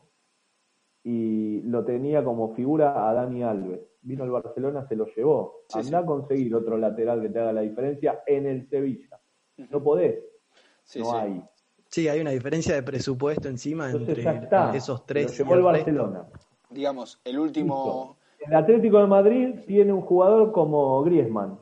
y 1.10 1.62
lo 1.62 1.86
tenía 1.86 2.22
como 2.22 2.54
figura 2.54 3.08
a 3.08 3.14
Dani 3.14 3.42
Alves. 3.42 3.80
Vino 4.02 4.24
el 4.24 4.30
Barcelona, 4.30 4.86
se 4.86 4.94
lo 4.94 5.06
llevó. 5.06 5.62
Sí, 5.68 5.78
Anda 5.78 6.00
sí. 6.00 6.04
a 6.04 6.06
conseguir 6.06 6.54
otro 6.54 6.76
lateral 6.76 7.22
que 7.22 7.30
te 7.30 7.38
haga 7.38 7.54
la 7.54 7.62
diferencia 7.62 8.22
en 8.26 8.44
el 8.46 8.68
Sevilla. 8.68 9.18
No 9.70 9.82
podés. 9.82 10.22
Sí, 10.84 10.98
no 10.98 11.06
sí. 11.06 11.16
hay. 11.16 11.42
Sí, 11.86 12.08
hay 12.08 12.20
una 12.20 12.32
diferencia 12.32 12.74
de 12.74 12.82
presupuesto 12.82 13.48
encima 13.48 13.86
Entonces 13.86 14.18
entre 14.18 14.44
está. 14.44 14.76
esos 14.76 15.06
tres. 15.06 15.30
Lo 15.38 15.44
llevó 15.44 15.54
y 15.54 15.58
el. 15.58 15.64
Barcelona. 15.64 16.26
Digamos, 16.68 17.18
el 17.24 17.38
último... 17.38 18.18
El 18.40 18.54
Atlético 18.54 18.98
de 18.98 19.06
Madrid 19.06 19.54
tiene 19.66 19.94
un 19.94 20.02
jugador 20.02 20.52
como 20.52 21.02
Griezmann. 21.04 21.58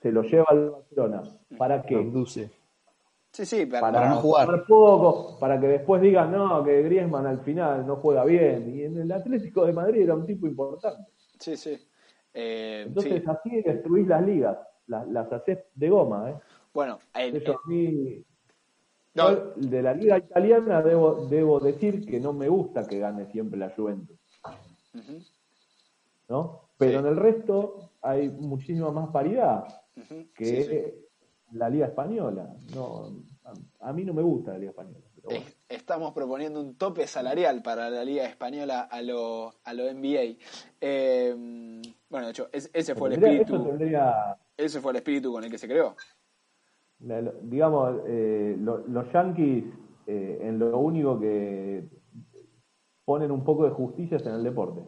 Se 0.00 0.12
lo 0.12 0.22
lleva 0.22 0.46
al 0.50 0.70
Barcelona. 0.70 1.22
¿Para 1.58 1.82
qué? 1.82 1.96
Conduce. 1.96 2.48
Sí, 3.38 3.46
sí, 3.46 3.66
pero, 3.66 3.80
Para, 3.82 4.00
Para 4.00 4.10
no 4.10 4.16
jugar. 4.16 4.64
poco, 4.66 5.38
para 5.38 5.60
que 5.60 5.68
después 5.68 6.02
digan, 6.02 6.32
no, 6.32 6.64
que 6.64 6.82
Griezmann 6.82 7.24
al 7.24 7.38
final 7.42 7.86
no 7.86 7.94
juega 7.96 8.24
bien. 8.24 8.68
Y 8.74 8.82
en 8.82 8.98
el 8.98 9.12
Atlético 9.12 9.64
de 9.64 9.72
Madrid 9.72 10.02
era 10.02 10.16
un 10.16 10.26
tipo 10.26 10.48
importante. 10.48 11.12
sí, 11.38 11.56
sí. 11.56 11.78
Eh, 12.34 12.82
Entonces 12.88 13.22
sí. 13.22 13.30
así 13.30 13.62
destruís 13.62 14.08
las 14.08 14.26
ligas. 14.26 14.58
Las, 14.88 15.06
las 15.06 15.32
haces 15.32 15.58
de 15.72 15.88
goma, 15.88 16.30
¿eh? 16.30 16.34
Bueno, 16.74 16.98
en- 17.14 17.36
Eso 17.36 17.52
en- 17.52 17.56
a 17.56 17.60
mí... 17.68 18.24
no, 19.14 19.30
yo 19.30 19.52
de 19.54 19.82
la 19.82 19.94
liga 19.94 20.18
italiana 20.18 20.82
debo, 20.82 21.26
debo 21.28 21.60
decir 21.60 22.04
que 22.06 22.18
no 22.18 22.32
me 22.32 22.48
gusta 22.48 22.88
que 22.88 22.98
gane 22.98 23.26
siempre 23.30 23.56
la 23.60 23.70
Juventus. 23.70 24.18
¿no? 26.28 26.70
Pero 26.76 26.90
Sí. 26.92 26.96
en 26.98 27.06
el 27.06 27.16
resto 27.16 27.90
hay 28.02 28.28
muchísima 28.30 28.90
más 28.90 29.10
paridad 29.10 29.64
que 30.34 30.64
sí. 30.64 31.07
La 31.52 31.68
Liga 31.70 31.86
Española. 31.86 32.54
No, 32.74 33.06
a, 33.44 33.88
a 33.88 33.92
mí 33.92 34.04
no 34.04 34.12
me 34.14 34.22
gusta 34.22 34.52
la 34.52 34.58
Liga 34.58 34.70
Española. 34.70 34.98
pero 35.14 35.28
bueno. 35.30 35.40
Es- 35.46 35.56
Estamos 35.68 36.12
proponiendo 36.14 36.60
un 36.60 36.76
tope 36.76 37.06
salarial 37.06 37.62
para 37.62 37.90
la 37.90 38.02
Liga 38.04 38.24
Española 38.24 38.82
a 38.90 39.02
lo, 39.02 39.52
a 39.64 39.74
lo 39.74 39.84
NBA. 39.92 40.36
Eh, 40.80 41.82
Bueno, 42.10 42.26
de 42.26 42.30
hecho, 42.30 42.48
es- 42.52 42.70
ese 42.72 42.94
fue 42.94 43.08
el 43.10 43.14
espíritu. 43.22 43.62
Tendría, 43.64 44.36
Ese 44.56 44.80
fue 44.80 44.92
el 44.92 44.96
espíritu 44.96 45.30
con 45.32 45.44
el 45.44 45.50
que 45.50 45.58
se 45.58 45.68
creó. 45.68 45.94
la- 47.00 47.20
digamos, 47.42 48.00
eh, 48.06 48.56
lo- 48.58 48.78
los 48.88 49.12
Yankees 49.12 49.64
eh, 50.06 50.38
en 50.42 50.58
lo 50.58 50.78
único 50.78 51.20
que 51.20 51.86
ponen 53.04 53.30
un 53.30 53.44
poco 53.44 53.64
de 53.64 53.70
justicia 53.70 54.16
es 54.16 54.26
en 54.26 54.34
el 54.34 54.42
deporte. 54.42 54.80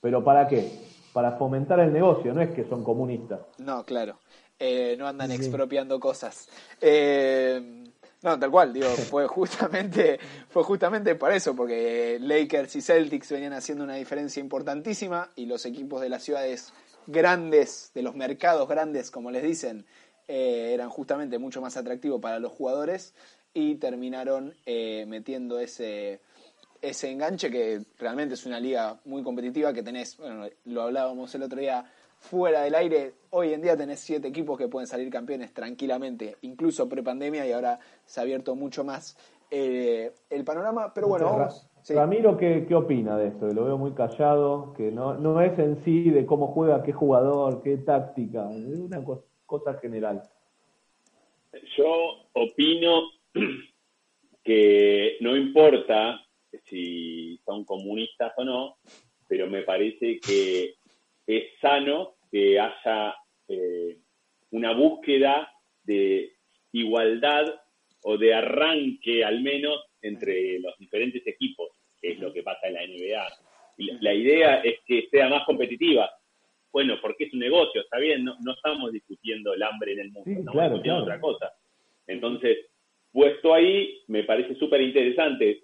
¿Pero 0.00 0.24
para 0.24 0.46
qué? 0.48 0.70
Para 1.12 1.32
fomentar 1.32 1.78
el 1.80 1.92
negocio, 1.92 2.32
no 2.34 2.40
es 2.40 2.50
que 2.50 2.64
son 2.68 2.82
comunistas. 2.82 3.40
No, 3.58 3.84
claro. 3.84 4.18
Eh, 4.58 4.94
no 4.98 5.06
andan 5.08 5.30
Sí. 5.30 5.36
expropiando 5.36 5.98
cosas. 5.98 6.48
Eh, 6.80 7.84
no, 8.22 8.38
tal 8.38 8.50
cual, 8.50 8.72
digo, 8.72 8.86
fue 9.10 9.26
justamente, 9.26 10.18
fue 10.48 10.62
justamente 10.62 11.14
por 11.16 11.32
eso, 11.32 11.54
porque 11.54 12.18
Lakers 12.20 12.76
y 12.76 12.80
Celtics 12.80 13.30
venían 13.32 13.52
haciendo 13.52 13.84
una 13.84 13.96
diferencia 13.96 14.40
importantísima 14.40 15.30
y 15.36 15.46
los 15.46 15.66
equipos 15.66 16.00
de 16.00 16.08
las 16.08 16.22
ciudades 16.22 16.72
grandes, 17.06 17.90
de 17.94 18.02
los 18.02 18.14
mercados 18.14 18.68
grandes, 18.68 19.10
como 19.10 19.30
les 19.30 19.42
dicen, 19.42 19.84
eh, 20.28 20.70
eran 20.72 20.88
justamente 20.88 21.38
mucho 21.38 21.60
más 21.60 21.76
atractivos 21.76 22.20
para 22.20 22.38
los 22.38 22.52
jugadores 22.52 23.12
y 23.52 23.74
terminaron 23.74 24.54
eh, 24.64 25.04
metiendo 25.06 25.58
ese, 25.58 26.20
ese 26.80 27.10
enganche 27.10 27.50
que 27.50 27.82
realmente 27.98 28.34
es 28.34 28.46
una 28.46 28.58
liga 28.58 28.98
muy 29.04 29.22
competitiva 29.22 29.74
que 29.74 29.82
tenés, 29.82 30.16
bueno, 30.16 30.48
lo 30.64 30.82
hablábamos 30.82 31.34
el 31.34 31.42
otro 31.42 31.60
día 31.60 31.84
fuera 32.24 32.62
del 32.62 32.74
aire, 32.74 33.12
hoy 33.30 33.52
en 33.52 33.60
día 33.60 33.76
tenés 33.76 34.00
siete 34.00 34.28
equipos 34.28 34.56
que 34.56 34.66
pueden 34.68 34.86
salir 34.86 35.10
campeones 35.10 35.52
tranquilamente, 35.52 36.36
incluso 36.40 36.88
pre-pandemia 36.88 37.46
y 37.46 37.52
ahora 37.52 37.78
se 38.06 38.18
ha 38.18 38.22
abierto 38.22 38.54
mucho 38.54 38.82
más 38.82 39.16
eh, 39.50 40.10
el 40.30 40.42
panorama, 40.42 40.92
pero 40.94 41.08
bueno, 41.08 41.26
vamos. 41.26 41.68
sí. 41.82 41.92
Ramiro, 41.94 42.36
¿qué, 42.38 42.64
¿qué 42.66 42.74
opina 42.74 43.18
de 43.18 43.28
esto? 43.28 43.46
Lo 43.52 43.64
veo 43.66 43.76
muy 43.76 43.92
callado, 43.92 44.72
que 44.74 44.90
no, 44.90 45.14
no 45.14 45.40
es 45.42 45.58
en 45.58 45.84
sí 45.84 46.08
de 46.10 46.24
cómo 46.24 46.46
juega, 46.48 46.82
qué 46.82 46.92
jugador, 46.92 47.62
qué 47.62 47.76
táctica, 47.76 48.50
es 48.50 48.78
una 48.80 49.04
co- 49.04 49.24
cosa 49.44 49.74
general. 49.74 50.22
Yo 51.76 51.86
opino 52.32 53.02
que 54.42 55.18
no 55.20 55.36
importa 55.36 56.20
si 56.70 57.38
son 57.44 57.64
comunistas 57.64 58.32
o 58.38 58.44
no, 58.44 58.76
pero 59.28 59.46
me 59.46 59.62
parece 59.62 60.20
que 60.20 60.74
es 61.26 61.44
sano 61.60 62.14
que 62.30 62.58
haya 62.58 63.14
eh, 63.48 63.96
una 64.50 64.72
búsqueda 64.72 65.50
de 65.84 66.32
igualdad 66.72 67.60
o 68.02 68.16
de 68.18 68.34
arranque 68.34 69.24
al 69.24 69.40
menos 69.40 69.82
entre 70.02 70.58
los 70.60 70.76
diferentes 70.78 71.26
equipos, 71.26 71.70
que 72.00 72.12
es 72.12 72.18
lo 72.18 72.32
que 72.32 72.42
pasa 72.42 72.66
en 72.68 72.74
la 72.74 72.82
NBA. 72.86 73.26
Y 73.78 73.90
la- 74.02 74.14
idea 74.14 74.56
es 74.60 74.76
que 74.86 75.08
sea 75.10 75.28
más 75.28 75.44
competitiva. 75.44 76.10
Bueno, 76.72 76.96
porque 77.00 77.24
es 77.24 77.32
un 77.32 77.40
negocio, 77.40 77.80
está 77.80 77.98
bien, 77.98 78.24
no, 78.24 78.36
no 78.44 78.52
estamos 78.52 78.92
discutiendo 78.92 79.54
el 79.54 79.62
hambre 79.62 79.92
en 79.92 80.00
el 80.00 80.06
mundo, 80.10 80.24
Sí, 80.24 80.32
estamos 80.32 80.52
claro, 80.52 80.68
discutiendo 80.74 81.04
claro. 81.04 81.18
otra 81.18 81.20
cosa. 81.20 81.52
Entonces, 82.06 82.58
puesto 83.12 83.54
ahí, 83.54 84.02
me 84.08 84.24
parece 84.24 84.54
súper 84.56 84.80
interesante. 84.82 85.62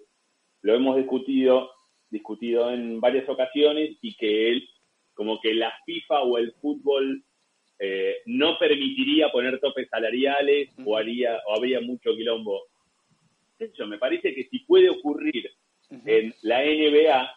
Lo 0.61 0.73
hemos 0.73 0.95
discutido, 0.97 1.69
discutido 2.09 2.71
en 2.71 2.99
varias 3.01 3.27
ocasiones 3.29 3.97
y 4.01 4.15
que 4.15 4.49
él, 4.49 4.69
como 5.13 5.39
que 5.41 5.53
la 5.53 5.71
FIFA 5.85 6.21
o 6.23 6.37
el 6.37 6.53
fútbol 6.61 7.23
eh, 7.79 8.17
no 8.27 8.57
permitiría 8.59 9.31
poner 9.31 9.59
topes 9.59 9.89
salariales 9.89 10.69
o 10.85 10.97
haría 10.97 11.39
o 11.47 11.55
habría 11.55 11.81
mucho 11.81 12.11
quilombo. 12.15 12.61
¿Qué 13.57 13.67
sé 13.67 13.73
yo? 13.77 13.87
Me 13.87 13.97
parece 13.97 14.33
que 14.33 14.43
si 14.49 14.59
puede 14.59 14.89
ocurrir 14.89 15.49
en 16.05 16.33
la 16.43 16.61
NBA, 16.63 17.35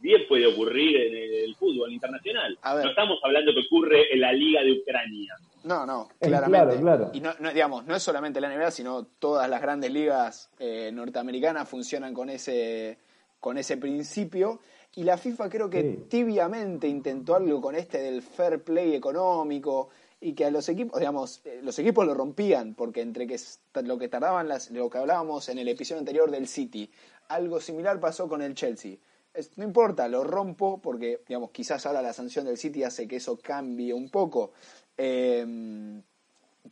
bien 0.00 0.22
puede 0.28 0.46
ocurrir 0.46 0.96
en 0.96 1.44
el 1.44 1.54
fútbol 1.56 1.92
internacional. 1.92 2.58
A 2.62 2.74
ver. 2.74 2.84
No 2.84 2.90
estamos 2.90 3.18
hablando 3.24 3.52
que 3.52 3.60
ocurre 3.60 4.12
en 4.12 4.20
la 4.20 4.32
Liga 4.32 4.62
de 4.62 4.72
Ucrania. 4.72 5.34
No, 5.64 5.84
no, 5.84 6.08
Eh, 6.20 6.28
claramente. 6.28 6.78
claro, 6.80 6.80
claro. 6.80 7.10
Y 7.14 7.20
no, 7.20 7.32
no, 7.40 7.52
digamos, 7.52 7.84
no 7.84 7.96
es 7.96 8.02
solamente 8.02 8.40
la 8.40 8.48
NBA, 8.54 8.70
sino 8.70 9.04
todas 9.18 9.50
las 9.50 9.60
grandes 9.60 9.90
ligas 9.90 10.50
eh, 10.58 10.90
norteamericanas 10.92 11.68
funcionan 11.68 12.14
con 12.14 12.30
ese, 12.30 12.98
con 13.40 13.58
ese 13.58 13.76
principio. 13.76 14.60
Y 14.94 15.04
la 15.04 15.16
FIFA 15.16 15.48
creo 15.48 15.70
que 15.70 15.82
Sí. 15.82 16.04
tibiamente 16.08 16.88
intentó 16.88 17.36
algo 17.36 17.60
con 17.60 17.74
este 17.76 17.98
del 17.98 18.22
fair 18.22 18.62
play 18.64 18.94
económico 18.94 19.90
y 20.20 20.32
que 20.32 20.46
a 20.46 20.50
los 20.50 20.68
equipos, 20.68 20.98
digamos, 20.98 21.40
eh, 21.44 21.60
los 21.62 21.78
equipos 21.78 22.04
lo 22.06 22.14
rompían, 22.14 22.74
porque 22.74 23.02
entre 23.02 23.26
que 23.26 23.36
lo 23.84 23.98
que 23.98 24.08
tardaban 24.08 24.48
las, 24.48 24.70
lo 24.72 24.90
que 24.90 24.98
hablábamos 24.98 25.48
en 25.48 25.58
el 25.58 25.68
episodio 25.68 26.00
anterior 26.00 26.30
del 26.30 26.48
City, 26.48 26.90
algo 27.28 27.60
similar 27.60 28.00
pasó 28.00 28.28
con 28.28 28.42
el 28.42 28.54
Chelsea. 28.54 28.96
Es- 29.34 29.56
no 29.56 29.62
importa, 29.62 30.08
lo 30.08 30.24
rompo 30.24 30.80
porque, 30.82 31.20
digamos, 31.28 31.50
quizás 31.50 31.86
ahora 31.86 32.02
la 32.02 32.12
sanción 32.12 32.46
del 32.46 32.56
City 32.56 32.82
hace 32.82 33.06
que 33.06 33.16
eso 33.16 33.38
cambie 33.40 33.92
un 33.94 34.08
poco. 34.10 34.52
Eh, 34.96 36.00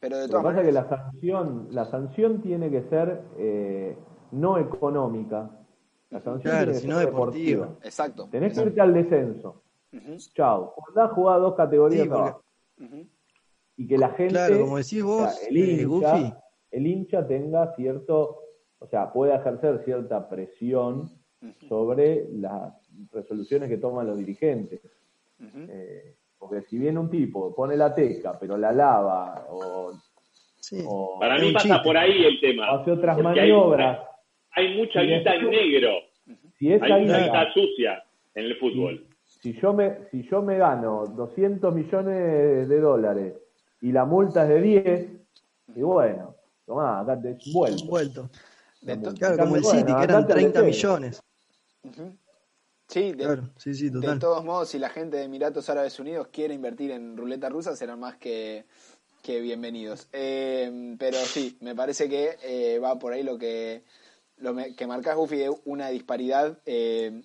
pero 0.00 0.16
de 0.16 0.22
Lo 0.22 0.26
que 0.26 0.30
todas 0.32 0.44
pasa 0.44 0.60
es 0.60 0.66
que 0.66 0.72
la 0.72 0.88
sanción, 0.88 1.68
la 1.70 1.84
sanción 1.84 2.42
tiene 2.42 2.70
que 2.70 2.82
ser 2.88 3.22
eh, 3.38 3.96
no 4.32 4.58
económica. 4.58 5.50
La 6.10 6.20
sanción 6.20 6.52
Claro, 6.52 6.64
tiene 6.66 6.72
que 6.72 6.80
sino 6.80 6.98
ser 6.98 7.06
deportiva. 7.06 7.68
exacto. 7.82 8.28
Tenés 8.30 8.54
que 8.54 8.64
irte 8.64 8.80
al 8.80 8.94
descenso. 8.94 9.62
Ujú, 9.92 10.16
Chao. 10.34 10.74
Andá 10.88 11.04
a 11.04 11.08
jugar 11.08 11.40
dos 11.40 11.54
categorías 11.54 12.02
Sí, 12.04 12.08
porque- 12.08 12.22
abajo. 12.22 12.42
ujú. 12.80 13.06
Y 13.78 13.86
que 13.88 13.98
la 13.98 14.08
gente, 14.10 14.34
Claro, 14.34 14.60
como 14.60 14.76
decís 14.78 15.02
o 15.02 15.06
vos, 15.06 15.34
sea, 15.34 15.48
el, 15.48 15.56
eh, 15.56 15.82
hincha, 15.82 15.86
Goofy. 15.86 16.34
el 16.70 16.86
hincha 16.86 17.26
tenga 17.26 17.74
cierto, 17.74 18.38
o 18.78 18.86
sea, 18.86 19.12
pueda 19.12 19.36
ejercer 19.36 19.82
cierta 19.84 20.28
presión 20.28 21.10
sobre 21.68 22.28
las 22.32 22.72
resoluciones 23.12 23.68
que 23.68 23.76
toman 23.76 24.06
los 24.06 24.16
dirigentes. 24.16 24.80
Eh, 25.40 26.16
porque 26.38 26.62
si 26.62 26.78
viene 26.78 26.98
un 26.98 27.10
tipo, 27.10 27.54
pone 27.54 27.76
la 27.76 27.94
teca, 27.94 28.38
pero 28.38 28.56
la 28.56 28.72
lava 28.72 29.46
o, 29.50 29.92
Sí. 30.58 30.82
o 30.86 31.18
Para 31.20 31.38
mí 31.38 31.52
pasa 31.52 31.68
chiste. 31.68 31.82
por 31.84 31.96
ahí 31.96 32.24
el 32.24 32.40
tema. 32.40 32.70
hace 32.70 32.90
otras 32.92 33.16
Porque 33.16 33.28
hay- 33.40 33.50
maniobras, 33.52 34.00
Hay, 34.56 34.76
mucha 34.76 35.02
guita 35.02 35.34
en 35.34 35.50
negro. 35.50 35.90
si 36.58 36.72
esa 36.72 36.84
Hay 36.86 37.02
mucha 37.02 37.18
guita- 37.18 37.24
guita 37.24 37.52
sucia 37.52 38.04
en 38.34 38.44
el 38.46 38.56
fútbol. 38.56 39.06
si 39.42 39.52
yo 39.60 39.72
me 39.72 39.98
si 40.10 40.22
yo 40.28 40.42
me 40.42 40.56
gano 40.58 41.04
200 41.06 41.74
millones 41.74 42.68
de 42.68 42.80
dólares 42.80 43.34
y 43.82 43.92
la 43.92 44.04
multa 44.06 44.42
es 44.44 44.48
de 44.48 44.60
10, 44.62 45.10
y 45.76 45.80
bueno, 45.82 46.34
tomá, 46.64 47.00
acá 47.00 47.20
te 47.20 47.36
vuelvo. 47.52 47.84
Vuelto. 47.86 48.30
De 48.80 48.96
to- 48.96 49.14
Claro, 49.14 49.36
como 49.38 49.56
el 49.56 49.62
Bueno, 49.62 49.78
City, 49.80 49.92
que 49.94 50.04
eran 50.04 50.26
te 50.26 50.32
30 50.32 50.58
aleté. 50.60 50.74
millones. 50.76 51.22
Sí, 52.88 53.12
de, 53.12 53.24
Claro, 53.24 53.42
sí, 53.56 53.74
sí, 53.74 53.86
de 53.86 54.00
total. 54.00 54.18
todos 54.18 54.44
modos, 54.44 54.68
si 54.68 54.78
la 54.78 54.88
gente 54.88 55.16
de 55.16 55.24
Emiratos 55.24 55.68
Árabes 55.70 55.98
Unidos 55.98 56.28
quiere 56.32 56.54
invertir 56.54 56.92
en 56.92 57.16
ruleta 57.16 57.48
rusa, 57.48 57.74
serán 57.74 57.98
más 58.00 58.16
que, 58.16 58.64
que 59.22 59.40
bienvenidos. 59.40 60.08
Eh, 60.12 60.94
pero 60.98 61.16
sí, 61.18 61.56
me 61.60 61.74
parece 61.74 62.08
que 62.08 62.36
eh, 62.44 62.78
va 62.78 62.96
por 62.98 63.12
ahí 63.12 63.24
lo 63.24 63.36
que, 63.38 63.82
lo 64.38 64.54
que 64.76 64.86
marcás, 64.86 65.16
Buffy, 65.16 65.36
de 65.38 65.50
una 65.64 65.88
disparidad. 65.88 66.58
eh, 66.66 67.22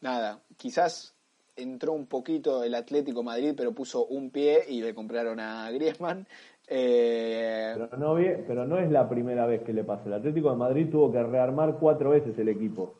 nada, 0.00 0.40
quizás 0.56 1.14
entró 1.56 1.92
un 1.92 2.06
poquito 2.06 2.64
el 2.64 2.74
Atlético 2.74 3.22
Madrid, 3.22 3.54
pero 3.56 3.72
puso 3.72 4.06
un 4.06 4.30
pie 4.30 4.60
y 4.68 4.80
le 4.82 4.94
compraron 4.94 5.38
a 5.40 5.70
Griezmann. 5.70 6.26
Eh, 6.66 7.72
Pero 7.74 7.96
no, 7.98 8.14
vi- 8.14 8.42
pero 8.46 8.66
no 8.66 8.78
es 8.78 8.90
la 8.90 9.08
primera 9.08 9.46
vez 9.46 9.62
que 9.62 9.72
le 9.72 9.84
pasa. 9.84 10.04
El 10.06 10.14
Atlético 10.14 10.50
de 10.50 10.56
Madrid 10.56 10.88
tuvo 10.90 11.12
que 11.12 11.22
rearmar 11.22 11.76
cuatro 11.78 12.10
veces 12.10 12.38
el 12.38 12.48
equipo. 12.48 12.98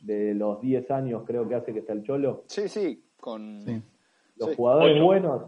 De 0.00 0.34
los 0.34 0.60
10 0.60 0.90
años 0.90 1.22
creo 1.26 1.48
que 1.48 1.54
hace 1.56 1.72
que 1.72 1.80
está 1.80 1.92
el 1.92 2.02
Cholo. 2.04 2.44
Sí, 2.46 2.68
sí, 2.68 3.02
con 3.20 3.62
Sí. 3.66 3.82
Los 4.36 4.50
Sí. 4.50 4.56
jugadores 4.56 4.96
Ocho. 4.96 5.04
buenos, 5.04 5.42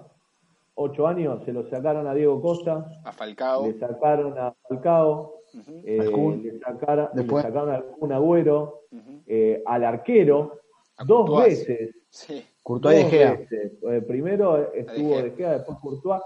8 0.75 1.07
años, 1.07 1.45
se 1.45 1.53
los 1.53 1.68
sacaron 1.71 2.07
a 2.07 2.14
Diego 2.14 2.40
Costa, 2.42 2.87
a 3.05 3.12
Falcao. 3.12 3.66
le 3.66 3.79
sacaron 3.79 4.37
a 4.38 4.53
Falcao, 4.68 5.41
Eh, 5.84 6.10
Kun. 6.12 6.42
le, 6.42 6.58
sacaron, 6.60 7.08
le 7.14 7.22
Después. 7.22 7.42
sacaron 7.44 7.70
al 7.70 7.84
Kun 7.84 8.12
Agüero, 8.12 8.82
eh, 9.26 9.62
al 9.66 9.84
arquero, 9.84 10.60
A 10.96 11.04
dos 11.04 11.26
Courtois. 11.26 11.66
veces. 11.68 11.94
Sí. 12.09 12.44
Courtois 12.62 12.96
de 12.96 13.03
dos 13.03 13.11
Gea. 13.11 13.32
veces. 13.34 13.72
Eh, 13.82 14.03
primero 14.07 14.72
estuvo 14.72 15.14
Gea. 15.14 15.22
De 15.22 15.30
Gea, 15.32 15.53
después 15.53 15.78
Courtois. 15.78 16.22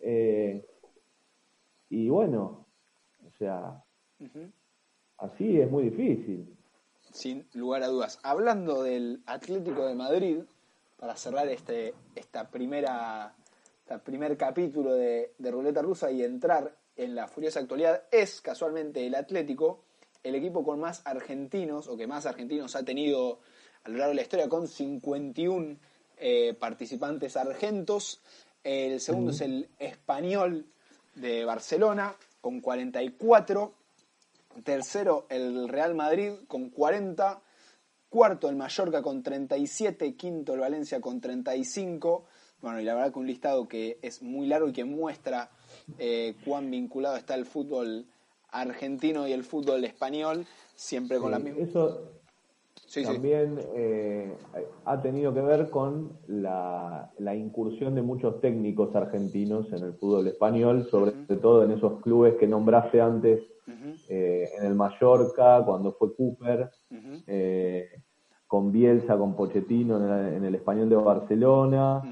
Eh, 0.00 0.64
y 1.90 2.08
bueno, 2.08 2.66
o 3.26 3.30
sea, 3.38 3.82
así 5.18 5.60
es 5.60 5.70
muy 5.70 5.90
difícil. 5.90 6.56
sin 7.10 7.46
lugar 7.54 7.82
a 7.82 7.88
dudas. 7.88 8.18
Hablando 8.22 8.82
del 8.82 9.22
Atlético 9.26 9.86
de 9.86 9.94
Madrid, 9.94 10.38
para 10.98 11.16
cerrar 11.16 11.48
este 11.48 11.94
esta 12.14 12.48
primera 12.48 13.34
este 13.84 13.98
primer 13.98 14.36
capítulo 14.36 14.94
de, 14.94 15.32
de 15.36 15.50
Ruleta 15.50 15.82
Rusa 15.82 16.10
y 16.10 16.22
entrar 16.22 16.74
en 16.96 17.14
la 17.14 17.28
furiosa 17.28 17.60
actualidad, 17.60 18.04
es 18.10 18.40
casualmente 18.40 19.06
el 19.06 19.14
Atlético, 19.14 19.84
el 20.22 20.34
equipo 20.34 20.64
con 20.64 20.80
más 20.80 21.02
argentinos, 21.04 21.88
o 21.88 21.96
que 21.96 22.06
más 22.06 22.26
argentinos 22.26 22.76
ha 22.76 22.84
tenido 22.84 23.40
a 23.84 23.88
lo 23.88 23.98
largo 23.98 24.10
de 24.10 24.16
la 24.16 24.22
historia, 24.22 24.48
con 24.48 24.68
51 24.68 25.76
eh, 26.18 26.54
participantes 26.54 27.36
argentos. 27.36 28.20
El 28.62 29.00
segundo 29.00 29.32
es 29.32 29.40
el 29.40 29.68
español 29.78 30.66
de 31.14 31.44
Barcelona, 31.44 32.14
con 32.40 32.60
44. 32.60 33.74
Tercero, 34.64 35.26
el 35.30 35.68
Real 35.68 35.94
Madrid 35.94 36.32
con 36.46 36.68
40. 36.68 37.40
cuarto 38.08 38.50
el 38.50 38.56
Mallorca 38.56 39.00
con 39.02 39.22
37, 39.22 40.14
quinto 40.14 40.52
el 40.52 40.60
Valencia 40.60 41.00
con 41.00 41.20
35. 41.20 42.26
Bueno, 42.60 42.78
y 42.80 42.84
la 42.84 42.94
verdad 42.94 43.12
que 43.12 43.18
un 43.18 43.26
listado 43.26 43.66
que 43.66 43.98
es 44.02 44.22
muy 44.22 44.46
largo 44.46 44.68
y 44.68 44.72
que 44.72 44.84
muestra 44.84 45.50
eh, 45.98 46.34
cuán 46.44 46.70
vinculado 46.70 47.16
está 47.16 47.34
el 47.34 47.46
fútbol 47.46 48.06
argentino 48.50 49.26
y 49.26 49.32
el 49.32 49.44
fútbol 49.44 49.84
español, 49.84 50.46
siempre 50.74 51.18
con 51.18 51.30
la 51.30 51.38
misma... 51.38 51.62
Eso 51.62 52.12
también 53.04 53.58
eh, 53.74 54.36
ha 54.84 55.00
tenido 55.00 55.32
que 55.32 55.40
ver 55.40 55.70
con 55.70 56.12
la, 56.26 57.10
incursión 57.34 57.94
de 57.94 58.02
muchos 58.02 58.40
técnicos 58.40 58.94
argentinos 58.94 59.72
en 59.72 59.82
el 59.82 59.94
fútbol 59.94 60.26
español, 60.26 60.86
sobre 60.90 61.12
todo 61.40 61.64
en 61.64 61.70
esos 61.72 62.02
clubes 62.02 62.34
que 62.36 62.46
nombraste 62.46 63.00
antes, 63.00 63.40
eh, 64.08 64.50
en 64.58 64.66
el 64.66 64.74
Mallorca, 64.74 65.62
cuando 65.64 65.92
fue 65.92 66.14
Cooper, 66.14 66.70
eh, 67.26 67.88
con 68.46 68.70
Bielsa, 68.70 69.16
con 69.16 69.34
Pochettino 69.34 69.96
en 70.28 70.44
el, 70.44 70.54
Español 70.54 70.90
de 70.90 70.96
Barcelona, 70.96 72.02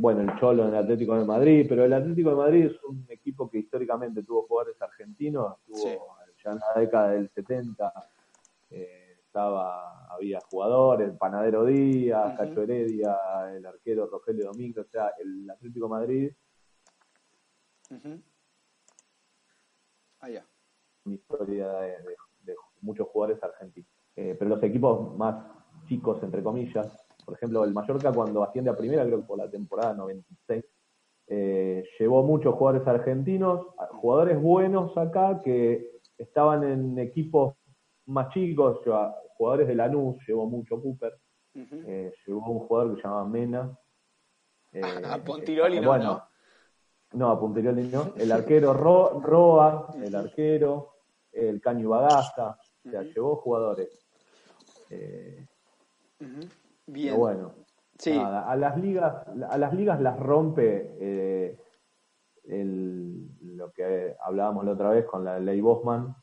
bueno, 0.00 0.22
el 0.22 0.38
Cholo 0.38 0.64
en 0.64 0.68
el 0.70 0.76
Atlético 0.76 1.16
de 1.16 1.24
Madrid, 1.24 1.66
pero 1.68 1.84
el 1.84 1.92
Atlético 1.92 2.30
de 2.30 2.36
Madrid 2.36 2.66
es 2.66 2.84
un 2.84 3.06
equipo 3.08 3.48
que 3.48 3.58
históricamente 3.58 4.22
tuvo 4.22 4.46
jugadores 4.46 4.80
argentinos, 4.80 5.56
tuvo 5.66 6.18
ya 6.42 6.50
en 6.50 6.58
la 6.58 6.80
década 6.80 7.10
del 7.10 7.30
70 7.30 7.92
estaba, 9.34 10.06
había 10.14 10.40
jugadores, 10.42 11.08
el 11.08 11.16
Panadero 11.16 11.64
Díaz, 11.64 12.38
Cacho 12.38 12.62
Heredia, 12.62 13.18
el 13.52 13.66
arquero 13.66 14.06
Rogelio 14.06 14.46
Domingo, 14.46 14.82
o 14.82 14.84
sea, 14.84 15.10
el 15.20 15.50
Atlético 15.50 15.88
Madrid. 15.88 16.30
Ah, 20.20 20.30
ya. 20.30 20.46
Una 21.04 21.16
historia 21.16 21.68
de, 21.72 22.54
muchos 22.80 23.08
jugadores 23.08 23.42
argentinos. 23.42 23.90
Eh, 24.14 24.36
pero 24.38 24.50
los 24.50 24.62
equipos 24.62 25.16
más 25.18 25.44
chicos, 25.88 26.22
entre 26.22 26.40
comillas, 26.40 27.03
por 27.24 27.34
ejemplo, 27.34 27.64
el 27.64 27.72
Mallorca 27.72 28.12
cuando 28.12 28.42
asciende 28.42 28.70
a 28.70 28.76
primera, 28.76 29.04
creo 29.04 29.20
que 29.20 29.26
por 29.26 29.38
la 29.38 29.50
temporada 29.50 29.94
96, 29.94 30.64
eh, 31.26 31.84
llevó 31.98 32.22
muchos 32.22 32.54
jugadores 32.54 32.86
argentinos, 32.86 33.66
jugadores 34.00 34.40
buenos 34.40 34.96
acá 34.96 35.40
que 35.42 36.00
estaban 36.18 36.64
en 36.64 36.98
equipos 36.98 37.54
más 38.06 38.28
chicos, 38.30 38.80
jugadores 39.36 39.68
de 39.68 39.74
Lanús, 39.74 40.16
llevó 40.26 40.46
mucho 40.46 40.80
Cooper, 40.80 41.14
eh, 41.54 42.12
llevó 42.26 42.50
un 42.50 42.66
jugador 42.66 42.94
que 42.94 43.02
se 43.02 43.08
llamaba 43.08 43.28
Mena. 43.28 43.78
Eh, 44.76 44.82
a 44.82 45.22
Pontiroli 45.22 45.78
no, 45.78 45.86
bueno, 45.86 46.28
no. 47.12 47.30
a 47.30 47.38
Pontiroli 47.38 47.84
no. 47.84 48.12
El 48.18 48.32
arquero 48.32 48.74
Roa, 48.74 49.94
el 50.02 50.12
arquero, 50.16 50.96
el 51.30 51.60
Caño 51.60 51.90
Bagaza, 51.90 52.58
o 52.84 52.90
sea, 52.90 53.02
llevó 53.02 53.36
jugadores. 53.36 54.04
Eh, 54.90 55.46
Bien. 56.86 57.16
bueno, 57.16 57.54
a 58.12 58.56
las 58.56 58.78
ligas, 58.78 59.26
a 59.48 59.58
las 59.58 59.74
ligas 59.74 60.00
las 60.00 60.18
rompe 60.18 61.56
el, 62.44 63.28
lo 63.56 63.72
que 63.72 64.16
hablábamos 64.20 64.64
la 64.64 64.72
otra 64.72 64.90
vez 64.90 65.06
con 65.06 65.24
la 65.24 65.38
ley 65.38 65.60
Bosman 65.60 66.14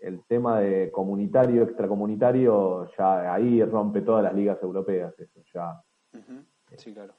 el 0.00 0.24
tema 0.24 0.60
de 0.60 0.90
comunitario, 0.90 1.64
extracomunitario, 1.64 2.88
ya 2.96 3.32
ahí 3.32 3.62
rompe 3.64 4.02
todas 4.02 4.22
las 4.22 4.34
ligas 4.34 4.62
europeas, 4.62 5.14
eso 5.18 5.40
ya. 5.52 5.82
Sí, 6.76 6.92
claro. 6.92 7.14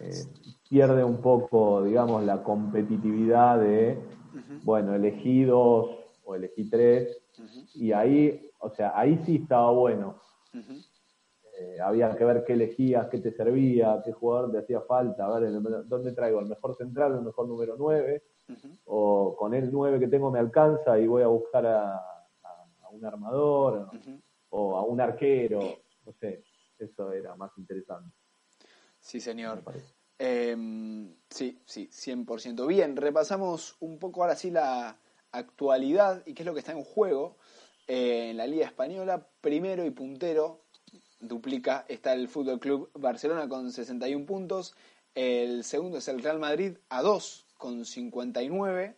Eh, 0.00 0.24
pierde 0.68 1.02
un 1.02 1.20
poco, 1.20 1.82
digamos, 1.82 2.24
la 2.24 2.42
competitividad 2.42 3.58
de, 3.58 3.98
bueno, 4.62 4.94
elegí 4.94 5.44
dos 5.44 5.90
o 6.24 6.34
elegí 6.34 6.70
tres, 6.70 7.20
y 7.74 7.92
ahí, 7.92 8.50
o 8.60 8.70
sea, 8.70 8.92
ahí 8.94 9.20
sí 9.24 9.36
estaba 9.42 9.70
bueno. 9.72 10.20
Eh, 11.60 11.80
había 11.80 12.14
que 12.14 12.24
ver 12.24 12.44
qué 12.44 12.52
elegías, 12.52 13.08
qué 13.08 13.18
te 13.18 13.32
servía, 13.32 14.00
qué 14.04 14.12
jugador 14.12 14.52
te 14.52 14.58
hacía 14.58 14.80
falta, 14.82 15.26
a 15.26 15.40
ver, 15.40 15.50
¿dónde 15.86 16.12
traigo? 16.12 16.40
¿El 16.40 16.46
mejor 16.46 16.76
central, 16.76 17.14
el 17.16 17.22
mejor 17.22 17.48
número 17.48 17.74
nueve? 17.76 18.22
o 18.86 19.36
con 19.36 19.54
el 19.54 19.70
9 19.70 20.00
que 20.00 20.08
tengo 20.08 20.30
me 20.30 20.38
alcanza 20.38 20.98
y 20.98 21.06
voy 21.06 21.22
a 21.22 21.26
buscar 21.26 21.66
a, 21.66 22.04
un 22.90 23.04
armador 23.04 23.90
o 24.48 24.76
a 24.76 24.82
un 24.82 25.00
arquero, 25.00 25.60
no 26.06 26.12
sé, 26.14 26.42
eso 26.78 27.12
era 27.12 27.36
más 27.36 27.50
interesante. 27.58 28.16
Sí, 28.98 29.20
señor. 29.20 29.62
Em, 30.18 31.14
sí, 31.28 31.60
sí, 31.66 31.90
100%. 31.92 32.66
Bien, 32.66 32.96
repasamos 32.96 33.76
un 33.80 33.98
poco 33.98 34.22
ahora 34.22 34.34
sí 34.34 34.50
la 34.50 34.98
actualidad 35.30 36.22
y 36.24 36.32
qué 36.32 36.42
es 36.42 36.46
lo 36.46 36.54
que 36.54 36.60
está 36.60 36.72
en 36.72 36.82
juego 36.82 37.36
eh, 37.86 38.30
en 38.30 38.38
la 38.38 38.46
Liga 38.46 38.66
Española. 38.66 39.27
Primero 39.48 39.86
y 39.86 39.90
puntero, 39.90 40.60
duplica, 41.20 41.86
está 41.88 42.12
el 42.12 42.28
Fútbol 42.28 42.60
Club 42.60 42.90
Barcelona 42.92 43.48
con 43.48 43.72
61 43.72 44.26
puntos. 44.26 44.74
El 45.14 45.64
segundo 45.64 45.96
es 45.96 46.08
el 46.08 46.22
Real 46.22 46.38
Madrid 46.38 46.76
a 46.90 47.00
2 47.00 47.46
con 47.56 47.86
59. 47.86 48.94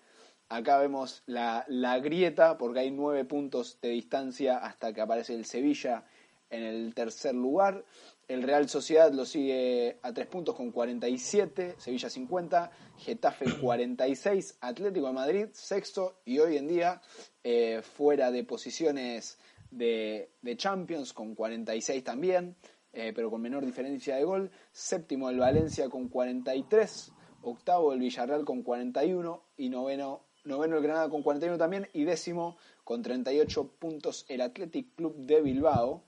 Acá 0.48 0.78
vemos 0.78 1.22
la, 1.26 1.64
grieta 2.02 2.58
porque 2.58 2.80
hay 2.80 2.90
nueve 2.90 3.24
puntos 3.24 3.78
de 3.80 3.90
distancia 3.90 4.56
hasta 4.58 4.92
que 4.92 5.00
aparece 5.00 5.36
el 5.36 5.44
Sevilla 5.44 6.02
en 6.50 6.64
el 6.64 6.94
tercer 6.96 7.36
lugar. 7.36 7.84
El 8.26 8.42
Real 8.42 8.68
Sociedad 8.68 9.12
lo 9.12 9.26
sigue 9.26 9.98
a 10.02 10.12
tres 10.12 10.26
puntos 10.26 10.56
con 10.56 10.72
47, 10.72 11.76
Sevilla 11.78 12.10
50, 12.10 12.72
Getafe 12.98 13.44
46, 13.60 14.58
Atlético 14.60 15.06
de 15.06 15.12
Madrid 15.12 15.46
sexto 15.52 16.16
y 16.24 16.40
hoy 16.40 16.56
en 16.56 16.66
día 16.66 17.00
eh, 17.44 17.82
fuera 17.82 18.32
de 18.32 18.42
posiciones 18.42 19.38
de, 19.70 20.30
Champions 20.56 21.12
con 21.12 21.34
46 21.34 22.02
también, 22.02 22.56
eh, 22.92 23.12
pero 23.14 23.30
con 23.30 23.40
menor 23.40 23.64
diferencia 23.64 24.16
de 24.16 24.24
gol. 24.24 24.50
Séptimo 24.72 25.30
el 25.30 25.38
Valencia 25.38 25.88
con 25.88 26.08
43, 26.08 27.12
octavo 27.42 27.92
el 27.92 28.00
Villarreal 28.00 28.44
con 28.44 28.62
41 28.62 29.42
y 29.56 29.68
noveno, 29.68 30.22
noveno 30.44 30.76
el 30.76 30.82
Granada 30.82 31.08
con 31.08 31.22
41 31.22 31.58
también 31.58 31.88
y 31.92 32.04
décimo 32.04 32.56
con 32.84 33.02
38 33.02 33.68
puntos 33.78 34.26
el 34.28 34.40
Athletic 34.40 34.94
Club 34.96 35.16
de 35.16 35.40
Bilbao. 35.40 36.02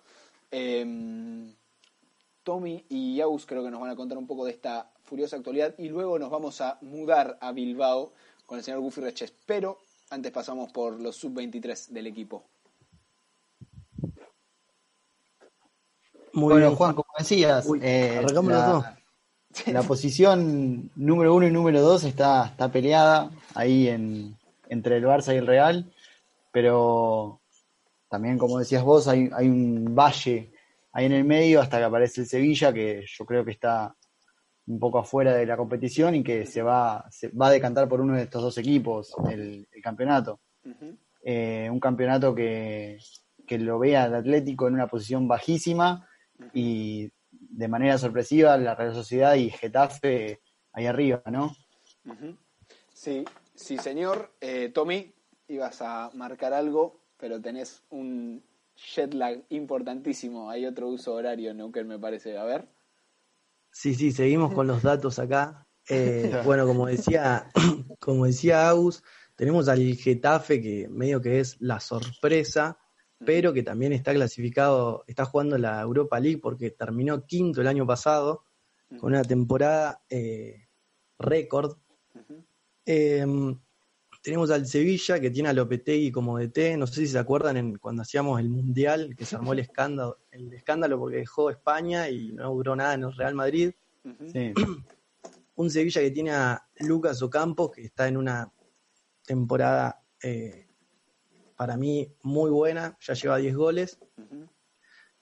Em, 0.51 1.55
Tommy 2.43 2.85
y 2.89 3.17
Yaus 3.17 3.47
creo 3.47 3.63
que 3.63 3.71
nos 3.71 3.81
van 3.81 3.91
a 3.91 3.97
contar 3.97 4.19
un 4.19 4.27
poco 4.27 4.45
de 4.45 4.51
esta 4.51 4.91
furiosa 5.05 5.37
actualidad 5.37 5.75
y 5.79 5.89
luego 5.89 6.19
nos 6.19 6.31
vamos 6.31 6.61
a 6.61 6.79
mudar 6.81 7.39
a 7.41 7.53
Bilbao 7.53 8.13
con 8.47 8.59
el 8.59 8.65
señor 8.65 8.81
Gufi 8.81 9.01
Reches, 9.01 9.33
pero 9.47 9.79
antes 10.11 10.33
pasamos 10.33 10.73
por 10.73 11.01
los 11.01 11.17
sub-23 11.17 11.89
del 11.89 12.09
equipo. 12.09 12.52
Muy 16.35 16.53
bueno, 16.53 16.75
Juan, 16.75 16.95
como 16.95 17.09
decías, 17.19 17.67
eh, 17.83 18.25
la 19.67 19.83
posición 19.83 20.91
número 20.97 21.35
uno 21.35 21.47
y 21.47 21.51
número 21.51 21.83
dos 21.83 22.05
está, 22.05 22.47
está 22.47 22.71
peleada 22.71 23.31
ahí 23.55 23.89
en, 23.89 24.37
entre 24.69 24.97
el 24.97 25.05
Barça 25.05 25.35
y 25.35 25.39
el 25.39 25.47
Real, 25.47 25.93
pero 26.51 27.41
también, 28.09 28.39
como 28.39 28.59
decías 28.59 28.83
vos, 28.83 29.09
hay, 29.09 29.29
hay 29.33 29.49
un 29.49 29.95
valle 29.95 30.53
ahí 30.93 31.07
en 31.07 31.13
el 31.13 31.25
medio 31.25 31.61
hasta 31.61 31.79
que 31.79 31.85
aparece 31.85 32.23
el 32.23 32.27
Sevilla, 32.27 32.73
que 32.73 33.05
yo 33.07 33.27
creo 33.27 33.45
que 33.45 33.53
está 33.53 33.95
un 34.67 34.79
poco 34.79 34.99
afuera 34.99 35.35
de 35.35 35.45
la 35.45 35.57
competición 35.57 36.15
y 36.15 36.23
que 36.23 36.47
se 36.47 36.63
va, 36.63 37.05
se 37.11 37.29
va 37.29 37.49
a 37.49 37.51
decantar 37.51 37.89
por 37.89 38.01
uno 38.01 38.15
de 38.15 38.23
estos 38.23 38.43
dos 38.43 38.59
equipos 38.59 39.15
el, 39.31 39.67
campeonato. 39.83 40.41
Eh, 41.25 41.69
un 41.71 41.81
campeonato 41.81 42.35
que, 42.35 42.99
que 43.47 43.59
lo 43.59 43.79
vea 43.79 44.05
al 44.05 44.15
Atlético 44.15 44.69
en 44.69 44.75
una 44.75 44.87
posición 44.87 45.27
bajísima 45.27 46.09
y 46.53 47.11
de 47.31 47.69
manera 47.69 47.99
sorpresiva 47.99 48.57
la 48.57 48.75
Real 48.75 48.95
Sociedad 48.95 49.35
y 49.35 49.51
Getafe 49.51 50.41
ahí 50.73 50.87
arriba, 50.87 51.23
¿no? 51.31 51.55
Sí, 52.93 53.25
sí, 53.55 53.79
señor. 53.79 54.35
Eh, 54.41 54.71
Tommy, 54.71 55.15
ibas 55.49 55.83
a 55.83 56.11
marcar 56.15 56.53
algo, 56.53 57.01
pero 57.17 57.41
tenés 57.41 57.83
un 57.91 58.43
jet 58.77 59.15
lag 59.15 59.45
importantísimo. 59.51 60.51
Hay 60.51 60.67
otro 60.67 60.89
uso 60.89 61.15
horario, 61.15 61.55
¿no? 61.55 61.71
Que 61.71 61.85
me 61.85 61.99
parece. 61.99 62.37
A 62.39 62.45
ver. 62.45 62.69
Sí, 63.71 63.95
sí, 63.95 64.13
seguimos 64.13 64.53
con 64.53 64.67
los 64.67 64.83
datos 64.83 65.19
acá. 65.19 65.67
Eh, 65.89 66.31
bueno, 66.45 66.67
como 66.67 66.87
decía, 66.87 67.51
como 68.01 68.27
decía 68.27 68.69
Agus, 68.69 69.03
tenemos 69.37 69.69
al 69.69 69.81
Getafe 69.95 70.61
que 70.61 70.89
medio 70.89 71.21
que 71.21 71.41
es 71.41 71.61
la 71.61 71.81
sorpresa 71.81 72.79
pero 73.25 73.53
que 73.53 73.63
también 73.63 73.93
está 73.93 74.13
clasificado, 74.13 75.05
está 75.07 75.25
jugando 75.25 75.59
la 75.59 75.81
Europa 75.81 76.19
League 76.21 76.39
porque 76.39 76.71
terminó 76.71 77.25
quinto 77.25 77.61
el 77.61 77.67
año 77.67 77.87
pasado, 77.87 78.45
con 78.99 79.13
una 79.13 79.23
temporada 79.23 80.03
eh, 80.09 80.69
récord. 81.19 81.77
Em, 82.85 83.59
tenemos 84.23 84.51
al 84.51 84.67
Sevilla 84.67 85.19
que 85.21 85.31
tiene 85.31 85.49
a 85.49 85.53
Lopetegui 85.53 86.13
como 86.13 86.39
DT, 86.39 86.77
no 86.77 86.87
sé 86.87 87.03
si 87.03 87.09
se 87.09 87.19
acuerdan 87.19 87.57
en, 87.57 87.79
cuando 87.79 88.03
hacíamos 88.03 88.39
el 88.41 88.49
Mundial, 88.49 89.15
que 89.17 89.25
se 89.25 89.37
armó 89.37 89.53
el 89.53 89.61
escándalo, 89.61 90.19
el 90.31 90.53
escándalo 90.53 90.99
porque 90.99 91.17
dejó 91.17 91.51
España 91.51 92.09
y 92.09 92.33
no 92.33 92.51
duró 92.51 92.77
nada 92.77 92.95
en 92.95 93.05
el 93.05 93.17
Real 93.17 93.35
Madrid. 93.35 93.73
Un 95.55 95.71
Sevilla 95.71 96.01
que 96.01 96.11
tiene 96.11 96.31
a 96.33 96.63
Lucas 96.81 97.23
Ocampos, 97.23 97.71
que 97.73 97.83
está 97.83 98.09
en 98.09 98.17
una 98.17 98.51
temporada 99.25 100.03
eh, 100.23 100.67
para 101.57 101.77
mí 101.77 102.15
muy 102.23 102.51
buena, 102.51 102.97
ya 103.01 103.15
lleva 103.15 103.39
10 103.39 103.57
goles. 103.57 103.99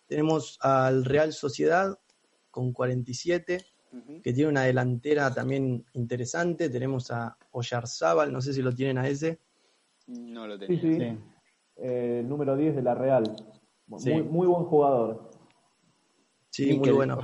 Tenemos 0.07 0.59
al 0.63 1.05
Real 1.05 1.33
Sociedad 1.33 1.99
con 2.51 2.73
47, 2.73 3.65
que 4.23 4.33
tiene 4.33 4.51
una 4.51 4.63
delantera 4.63 5.33
también 5.33 5.85
interesante. 5.95 6.69
Tenemos 6.69 7.11
a 7.11 7.37
Oyarzábal, 7.53 8.33
no 8.33 8.41
sé 8.41 8.53
si 8.53 8.63
lo 8.63 8.75
tienen 8.75 8.99
a 8.99 9.09
ese. 9.09 9.41
No 10.07 10.47
lo 10.47 10.59
tenía. 10.59 10.81
Sí, 10.81 10.97
sí. 10.97 11.19
Eh, 11.77 12.23
número 12.27 12.57
10 12.57 12.77
de 12.77 12.83
la 12.83 12.95
Real. 12.95 13.25
Muy, 13.87 14.23
muy 14.23 14.47
buen 14.47 14.65
jugador. 14.65 15.31
Sí, 16.51 16.77
muy 16.77 16.91
bueno. 16.91 17.19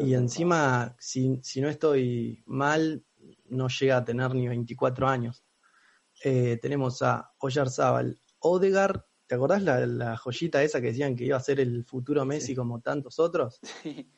Y 0.00 0.14
encima, 0.14 0.96
si, 0.98 1.38
si, 1.42 1.60
no 1.60 1.68
estoy 1.68 2.42
mal, 2.46 3.04
no 3.48 3.68
llega 3.68 3.98
a 3.98 4.04
tener 4.04 4.34
ni 4.34 4.48
24 4.48 5.06
años. 5.06 5.45
Eh, 6.28 6.58
tenemos 6.60 7.02
a 7.02 7.30
Oyarzábal, 7.38 8.20
Odegar, 8.40 9.06
¿te 9.28 9.36
acordás 9.36 9.62
la, 9.62 10.16
joyita 10.16 10.60
esa 10.64 10.80
que 10.80 10.88
decían 10.88 11.14
que 11.14 11.22
iba 11.22 11.36
a 11.36 11.40
ser 11.40 11.60
el 11.60 11.84
futuro 11.84 12.24
Messi 12.24 12.56
como 12.56 12.80
tantos 12.80 13.20
otros? 13.20 13.60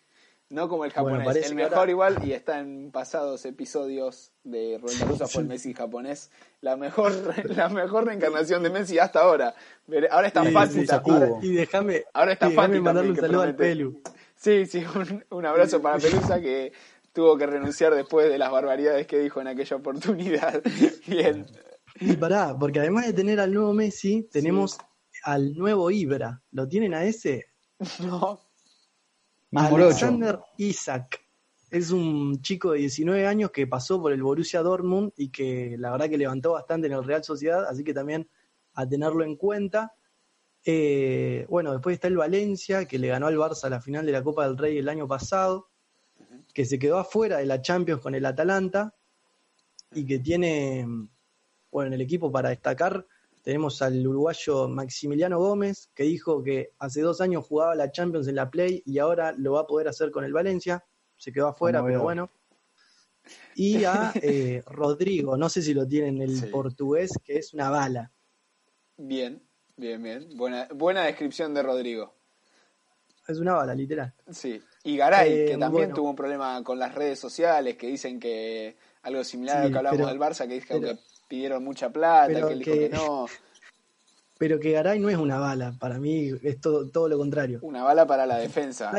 No 0.51 0.67
como 0.71 0.87
el 0.87 0.93
japonés, 0.93 1.51
el 1.51 1.55
mejor 1.55 1.91
igual 1.91 2.25
y 2.25 2.33
está 2.33 2.59
en 2.59 2.91
pasados 2.91 3.45
episodios 3.45 4.33
de 4.45 4.79
Rueda 4.81 5.05
Rusa 5.05 5.27
fue 5.29 5.43
el 5.43 5.49
Messi 5.49 5.75
japonés, 5.75 6.31
la 6.63 6.79
mejor 6.79 7.13
la 7.55 7.69
mejor 7.69 8.07
reencarnación 8.07 8.63
de 8.63 8.71
Messi 8.71 8.99
hasta 8.99 9.21
ahora. 9.21 9.55
Ahora 10.11 10.29
está 10.29 10.43
fácil. 10.45 10.89
y 11.43 11.53
déjame 11.53 12.05
ahora 12.15 12.33
está 12.33 12.49
mandarle 12.49 13.11
un 13.11 13.17
saludo 13.17 13.43
al 13.43 13.55
Pelu. 13.55 14.01
Sí, 14.37 14.65
sí, 14.65 14.83
un, 15.29 15.45
abrazo 15.45 15.83
para 15.83 15.99
Pelusa 15.99 16.41
que 16.41 16.73
tuvo 17.13 17.37
que 17.37 17.45
renunciar 17.45 17.95
después 17.95 18.31
de 18.31 18.39
las 18.39 18.51
barbaridades 18.51 19.07
que 19.07 19.19
dijo 19.19 19.43
en 19.43 19.49
aquella 19.49 19.77
oportunidad. 19.77 20.63
Bien. 21.07 21.45
Y 22.01 22.17
pará, 22.17 22.57
porque 22.59 22.81
además 22.81 23.07
de 23.07 23.13
tener 23.13 23.41
al 23.41 23.53
nuevo 23.53 23.73
Messi, 23.73 24.29
tenemos 24.31 24.79
al 25.25 25.55
nuevo 25.55 25.91
Ibra. 25.91 26.43
¿Lo 26.53 26.69
tienen 26.69 26.95
a 26.95 27.05
ese? 27.05 27.47
No. 28.01 28.41
Alexander 29.53 30.41
Isaac. 30.59 31.21
Es 31.71 31.91
un 31.91 32.41
chico 32.43 32.73
de 32.73 32.81
19 32.81 33.27
años 33.27 33.51
que 33.51 33.67
pasó 33.67 34.01
por 34.01 34.13
el 34.13 34.23
Borussia 34.23 34.63
Dortmund 34.63 35.13
y 35.17 35.31
que 35.31 35.77
la 35.79 35.91
verdad 35.91 36.09
que 36.09 36.19
levantó 36.19 36.53
bastante 36.53 36.87
en 36.87 36.95
el 36.95 37.05
Real 37.05 37.25
Sociedad, 37.25 37.67
así 37.67 37.85
que 37.85 37.95
también 37.95 38.29
a 38.75 38.87
tenerlo 38.87 39.25
en 39.25 39.37
cuenta. 39.37 39.93
Eh, 40.65 41.47
bueno, 41.49 41.73
después 41.73 41.95
está 41.95 42.09
el 42.09 42.17
Valencia, 42.17 42.87
que 42.87 42.99
le 42.99 43.09
ganó 43.09 43.27
al 43.27 43.37
Barça 43.37 43.69
la 43.69 43.81
final 43.81 44.05
de 44.05 44.13
la 44.13 44.23
Copa 44.23 44.47
del 44.47 44.59
Rey 44.59 44.79
el 44.79 44.89
año 44.89 45.07
pasado, 45.09 45.69
que 46.53 46.65
se 46.65 46.79
quedó 46.79 46.99
afuera 46.99 47.39
de 47.39 47.47
la 47.47 47.63
Champions 47.63 48.03
con 48.03 48.15
el 48.15 48.27
Atalanta 48.27 48.95
y 49.93 50.05
que 50.05 50.19
tiene, 50.19 50.87
bueno, 51.71 51.89
en 51.89 51.95
el 51.95 52.01
equipo 52.01 52.31
para 52.31 52.51
destacar 52.51 53.07
tenemos 53.49 53.81
al 53.81 54.07
uruguayo 54.07 54.69
Maximiliano 54.69 55.39
Gómez, 55.39 55.91
que 55.95 56.03
dijo 56.03 56.43
que 56.43 56.73
hace 56.79 57.01
dos 57.01 57.23
años 57.23 57.47
jugaba 57.47 57.75
la 57.75 57.91
Champions 57.91 58.29
en 58.29 58.35
la 58.35 58.51
Play 58.51 58.83
y 58.85 58.99
ahora 58.99 59.33
lo 59.33 59.53
va 59.53 59.61
a 59.61 59.67
poder 59.67 59.89
hacer 59.89 60.11
con 60.11 60.23
el 60.25 60.35
Valencia. 60.35 60.85
Se 61.17 61.33
quedó 61.33 61.49
afuera, 61.49 61.83
pero 61.83 62.03
bueno. 62.03 62.31
Y 63.55 63.85
a 63.85 64.13
eh, 64.23 64.63
Rodrigo, 64.67 65.37
no 65.39 65.49
sé 65.49 65.63
si 65.63 65.73
lo 65.73 65.87
tienen 65.87 66.21
el 66.21 66.51
portugués, 66.51 67.11
que 67.25 67.39
es 67.39 67.55
una 67.55 67.71
bala. 67.71 68.13
Bien, 68.99 69.43
bien, 69.79 70.03
bien. 70.03 70.29
Buena, 70.37 70.69
buena 70.75 71.05
descripción 71.05 71.55
de 71.55 71.63
Rodrigo. 71.63 72.15
Es 73.27 73.39
una 73.39 73.55
bala, 73.55 73.75
literal. 73.75 74.13
Sí. 74.31 74.63
Y 74.85 74.97
Garay, 74.97 75.31
que 75.31 75.53
eh, 75.53 75.59
también 75.59 75.93
tuvo 75.93 76.11
un 76.11 76.17
problema 76.17 76.63
con 76.63 76.79
las 76.79 76.95
redes 76.95 77.19
sociales, 77.19 77.77
que 77.77 77.87
dicen 77.87 78.21
que 78.21 78.77
algo 79.03 79.25
similar 79.25 79.59
a 79.59 79.65
lo 79.65 79.71
que 79.71 79.79
hablamos 79.79 80.07
del 80.07 80.19
Barça, 80.19 80.47
que 80.47 80.55
dijo 80.55 80.81
que 80.81 80.99
pidieron 81.29 81.63
mucha 81.63 81.91
plata, 81.91 82.29
que 82.29 82.53
él 82.53 82.59
dijo 82.59 82.73
que 82.73 82.89
no. 82.89 83.27
Pero 84.39 84.59
que 84.61 84.73
Garay 84.73 85.01
no 85.01 85.09
es 85.09 85.17
una 85.17 85.39
bala, 85.39 85.75
para 85.79 85.99
mí 85.99 86.31
es 86.43 86.61
todo, 86.61 86.89
todo 86.91 87.09
lo 87.09 87.19
contrario. 87.19 87.59
Una 87.63 87.83
bala 87.83 88.07
para 88.07 88.25
la 88.25 88.39
defensa. 88.39 88.93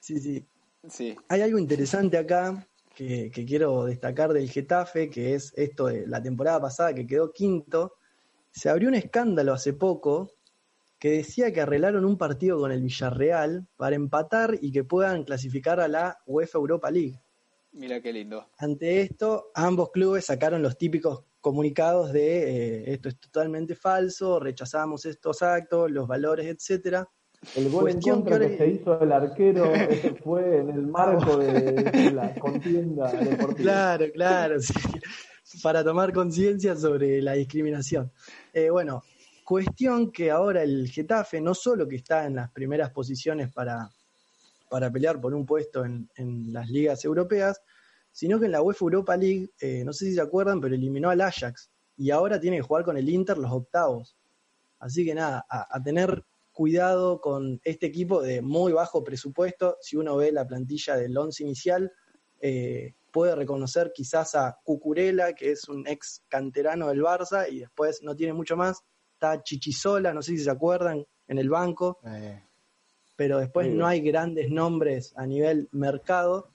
Sí, 0.00 0.18
sí. 0.18 0.46
sí. 0.88 1.16
Hay 1.28 1.42
algo 1.42 1.58
interesante 1.58 2.18
acá 2.18 2.66
que, 2.98 3.30
quiero 3.46 3.84
destacar 3.84 4.32
del 4.32 4.50
Getafe, 4.50 5.08
que 5.08 5.34
es 5.34 5.52
esto 5.56 5.86
de 5.86 6.06
la 6.08 6.20
temporada 6.20 6.60
pasada 6.60 6.92
que 6.92 7.06
quedó 7.06 7.32
quinto. 7.32 7.94
Se 8.50 8.68
abrió 8.68 8.88
un 8.88 8.96
escándalo 8.96 9.52
hace 9.52 9.72
poco 9.72 10.32
que 10.98 11.10
decía 11.10 11.52
que 11.52 11.60
arreglaron 11.60 12.04
un 12.04 12.18
partido 12.18 12.58
con 12.58 12.72
el 12.72 12.82
Villarreal 12.82 13.68
para 13.76 13.94
empatar 13.94 14.58
y 14.60 14.72
que 14.72 14.82
puedan 14.82 15.22
clasificar 15.22 15.78
a 15.78 15.86
la 15.86 16.18
UEFA 16.26 16.58
Europa 16.58 16.90
League. 16.90 17.20
Mira 17.70 18.00
qué 18.00 18.12
lindo. 18.12 18.48
Ante 18.58 19.02
esto, 19.02 19.52
ambos 19.54 19.92
clubes 19.92 20.24
sacaron 20.24 20.62
los 20.62 20.76
típicos 20.76 21.22
comunicados 21.48 22.12
de 22.12 22.82
eh, 22.82 22.92
esto 22.92 23.08
es 23.08 23.18
totalmente 23.18 23.74
falso, 23.74 24.38
rechazamos 24.38 25.06
estos 25.06 25.40
actos, 25.42 25.90
los 25.90 26.06
valores, 26.06 26.44
etcétera. 26.44 27.08
El 27.56 27.70
gol 27.70 27.88
en 27.88 28.02
contra 28.02 28.38
que, 28.38 28.58
se 28.58 28.66
hizo 28.66 29.00
el 29.00 29.10
arquero 29.10 29.72
fue 30.22 30.58
en 30.58 30.68
el 30.68 30.86
marco 30.88 31.38
de, 31.38 32.10
la 32.12 32.34
contienda 32.34 33.10
deportiva. 33.12 33.54
Claro, 33.62 34.04
claro, 34.12 34.56
para 35.62 35.82
tomar 35.82 36.12
conciencia 36.12 36.76
sobre 36.76 37.22
la 37.22 37.32
discriminación. 37.32 38.12
Eh, 38.52 38.68
bueno, 38.68 39.02
cuestión 39.42 40.12
que 40.12 40.30
ahora 40.30 40.62
el 40.62 40.90
Getafe 40.90 41.40
no 41.40 41.54
solo 41.54 41.88
que 41.88 41.96
está 41.96 42.26
en 42.26 42.34
las 42.34 42.50
primeras 42.50 42.90
posiciones 42.90 43.50
para, 43.50 43.88
para 44.68 44.90
pelear 44.90 45.18
por 45.18 45.32
un 45.32 45.46
puesto 45.46 45.82
en, 45.82 46.10
en 46.16 46.52
las 46.52 46.68
ligas 46.68 47.02
europeas, 47.06 47.62
sino 48.12 48.38
que 48.38 48.46
en 48.46 48.52
la 48.52 48.62
UEFA 48.62 48.84
Europa 48.84 49.16
League, 49.16 49.50
eh, 49.60 49.84
no 49.84 49.92
sé 49.92 50.06
si 50.06 50.14
se 50.14 50.20
acuerdan, 50.20 50.60
pero 50.60 50.74
eliminó 50.74 51.10
al 51.10 51.20
Ajax 51.20 51.70
y 51.96 52.10
ahora 52.10 52.40
tiene 52.40 52.58
que 52.58 52.62
jugar 52.62 52.84
con 52.84 52.96
el 52.96 53.08
Inter 53.08 53.38
los 53.38 53.50
octavos. 53.50 54.16
Así 54.78 55.04
que 55.04 55.14
nada, 55.14 55.44
a, 55.48 55.82
tener 55.82 56.24
cuidado 56.52 57.20
con 57.20 57.60
este 57.64 57.86
equipo 57.86 58.22
de 58.22 58.40
muy 58.40 58.72
bajo 58.72 59.02
presupuesto. 59.02 59.76
Si 59.80 59.96
uno 59.96 60.16
ve 60.16 60.30
la 60.30 60.46
plantilla 60.46 60.96
del 60.96 61.16
once 61.18 61.42
inicial, 61.42 61.92
eh, 62.40 62.94
puede 63.10 63.34
reconocer 63.34 63.92
quizás 63.92 64.36
a 64.36 64.58
Cucurella, 64.62 65.32
que 65.32 65.50
es 65.50 65.68
un 65.68 65.86
ex 65.88 66.22
canterano 66.28 66.88
del 66.88 67.02
Barça, 67.02 67.50
y 67.50 67.60
después 67.60 68.02
no 68.02 68.14
tiene 68.14 68.32
mucho 68.32 68.56
más. 68.56 68.84
Está 69.14 69.42
Chichisola, 69.42 70.14
no 70.14 70.22
sé 70.22 70.36
si 70.36 70.44
se 70.44 70.50
acuerdan, 70.50 71.04
en 71.26 71.38
el 71.38 71.50
banco. 71.50 71.98
Eh. 72.04 72.40
Pero 73.16 73.40
después 73.40 73.68
no 73.68 73.86
hay 73.86 74.00
grandes 74.00 74.48
nombres 74.50 75.12
a 75.16 75.26
nivel 75.26 75.68
mercado. 75.72 76.52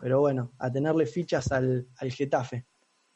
Pero 0.00 0.20
bueno, 0.20 0.52
a 0.58 0.70
tenerle 0.70 1.06
fichas 1.06 1.52
al, 1.52 1.86
al 1.96 2.12
Getafe. 2.12 2.66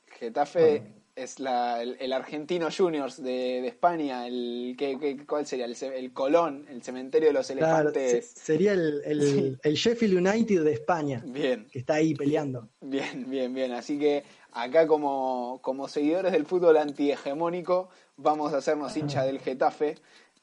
Getafe 0.06 1.04
es 1.16 1.38
la, 1.38 1.82
el, 1.82 2.12
Argentino 2.12 2.68
Juniors 2.76 3.22
de, 3.22 3.66
España, 3.66 4.26
el 4.26 4.74
que, 4.76 5.24
¿cuál 5.26 5.46
sería? 5.46 5.66
El, 5.66 6.12
Colón, 6.12 6.66
el 6.68 6.82
cementerio 6.82 7.28
de 7.28 7.34
los 7.34 7.48
elefantes. 7.50 8.32
sería 8.34 8.72
el, 8.72 9.58
el, 9.62 9.74
Sheffield 9.74 10.26
United 10.26 10.64
de 10.64 10.72
España. 10.72 11.22
Bien. 11.24 11.66
Que 11.70 11.78
está 11.78 11.94
ahí 11.94 12.14
peleando. 12.14 12.68
Bien, 12.80 13.28
bien, 13.28 13.54
bien. 13.54 13.72
Así 13.72 13.98
que 13.98 14.24
acá 14.52 14.86
como, 14.86 15.60
como 15.62 15.86
seguidores 15.86 16.32
del 16.32 16.46
fútbol 16.46 16.76
antihegemónico, 16.78 17.90
vamos 18.16 18.52
a 18.52 18.58
hacernos 18.58 18.96
hincha 18.96 19.24
del 19.24 19.38
Getafe. 19.38 19.96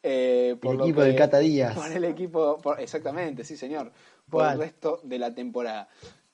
Eh, 0.03 0.55
por 0.61 0.75
el 0.75 0.81
equipo 0.81 1.01
del 1.01 1.15
Cata 1.15 1.39
Díaz. 1.39 1.75
Por 1.75 1.91
el 1.91 2.05
equipo, 2.05 2.61
exactamente, 2.77 3.43
sí 3.43 3.57
señor. 3.57 3.91
Por 4.29 4.45
el 4.49 4.57
resto 4.57 5.01
de 5.03 5.19
la 5.19 5.33
temporada. 5.35 5.89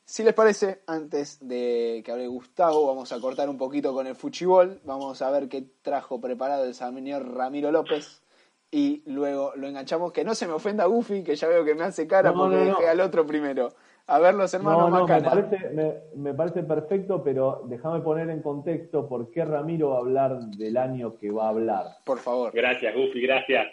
Si 0.09 0.23
les 0.23 0.33
parece, 0.33 0.83
antes 0.87 1.37
de 1.45 2.01
que 2.05 2.13
hable 2.13 2.27
Gustavo, 2.27 2.87
vamos 2.87 3.11
a 3.11 3.19
cortar 3.19 3.49
un 3.49 3.57
poquito 3.57 3.93
con 3.93 4.07
el 4.07 4.15
fuchibol. 4.15 4.79
Vamos 4.85 5.21
a 5.21 5.29
ver 5.31 5.49
qué 5.49 5.65
trajo 5.81 6.21
preparado 6.21 6.63
el 6.63 6.73
señor 6.73 7.35
Ramiro 7.35 7.73
López. 7.73 8.23
Y 8.71 9.03
luego 9.05 9.51
lo 9.57 9.67
enganchamos. 9.67 10.13
Que 10.13 10.23
no 10.23 10.33
se 10.33 10.47
me 10.47 10.53
ofenda 10.53 10.85
Goofy, 10.85 11.25
que 11.25 11.35
ya 11.35 11.49
veo 11.49 11.65
que 11.65 11.75
me 11.75 11.83
hace 11.83 12.07
cara 12.07 12.31
porque 12.33 12.55
dejé 12.55 12.87
al 12.87 13.01
otro 13.01 13.25
primero. 13.25 13.73
A 14.07 14.19
ver 14.19 14.33
los 14.35 14.53
hermanos 14.53 14.89
no, 14.89 15.05
me 15.05 15.21
parece, 15.21 15.99
me, 16.15 16.33
parece 16.33 16.63
perfecto, 16.63 17.21
pero 17.21 17.63
déjame 17.65 17.99
poner 17.99 18.29
en 18.29 18.41
contexto 18.41 19.09
por 19.09 19.29
qué 19.31 19.43
Ramiro 19.43 19.89
va 19.89 19.95
a 19.97 19.99
hablar 19.99 20.39
del 20.39 20.77
año 20.77 21.17
que 21.17 21.31
va 21.31 21.47
a 21.47 21.49
hablar. 21.49 21.85
Por 22.05 22.19
favor. 22.19 22.53
Gracias, 22.53 22.95
Goofy, 22.95 23.19
gracias. 23.19 23.67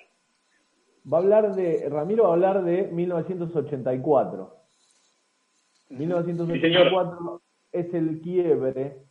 Va 1.10 1.18
a 1.18 1.20
hablar 1.20 1.54
de. 1.54 1.88
Ramiro 1.88 2.24
va 2.24 2.30
a 2.30 2.32
hablar 2.32 2.64
de 2.64 2.88
1984. 2.88 4.63
1984 5.98 7.42
es 7.72 7.94
el 7.94 8.20
quiebre 8.20 9.04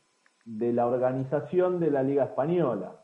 de 0.46 0.74
la 0.74 0.88
organización 0.88 1.80
de 1.80 1.92
la 1.92 2.04
Liga 2.04 2.26
Española. 2.26 3.00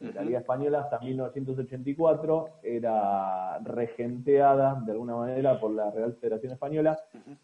La 0.00 0.22
Liga 0.22 0.40
Española 0.40 0.80
hasta 0.80 0.98
1984 0.98 2.60
era 2.62 3.58
regenteada 3.60 4.82
de 4.84 4.92
alguna 4.92 5.16
manera 5.16 5.58
por 5.58 5.70
la 5.72 5.90
Real 5.90 6.14
Federación 6.20 6.52
Española. 6.52 6.98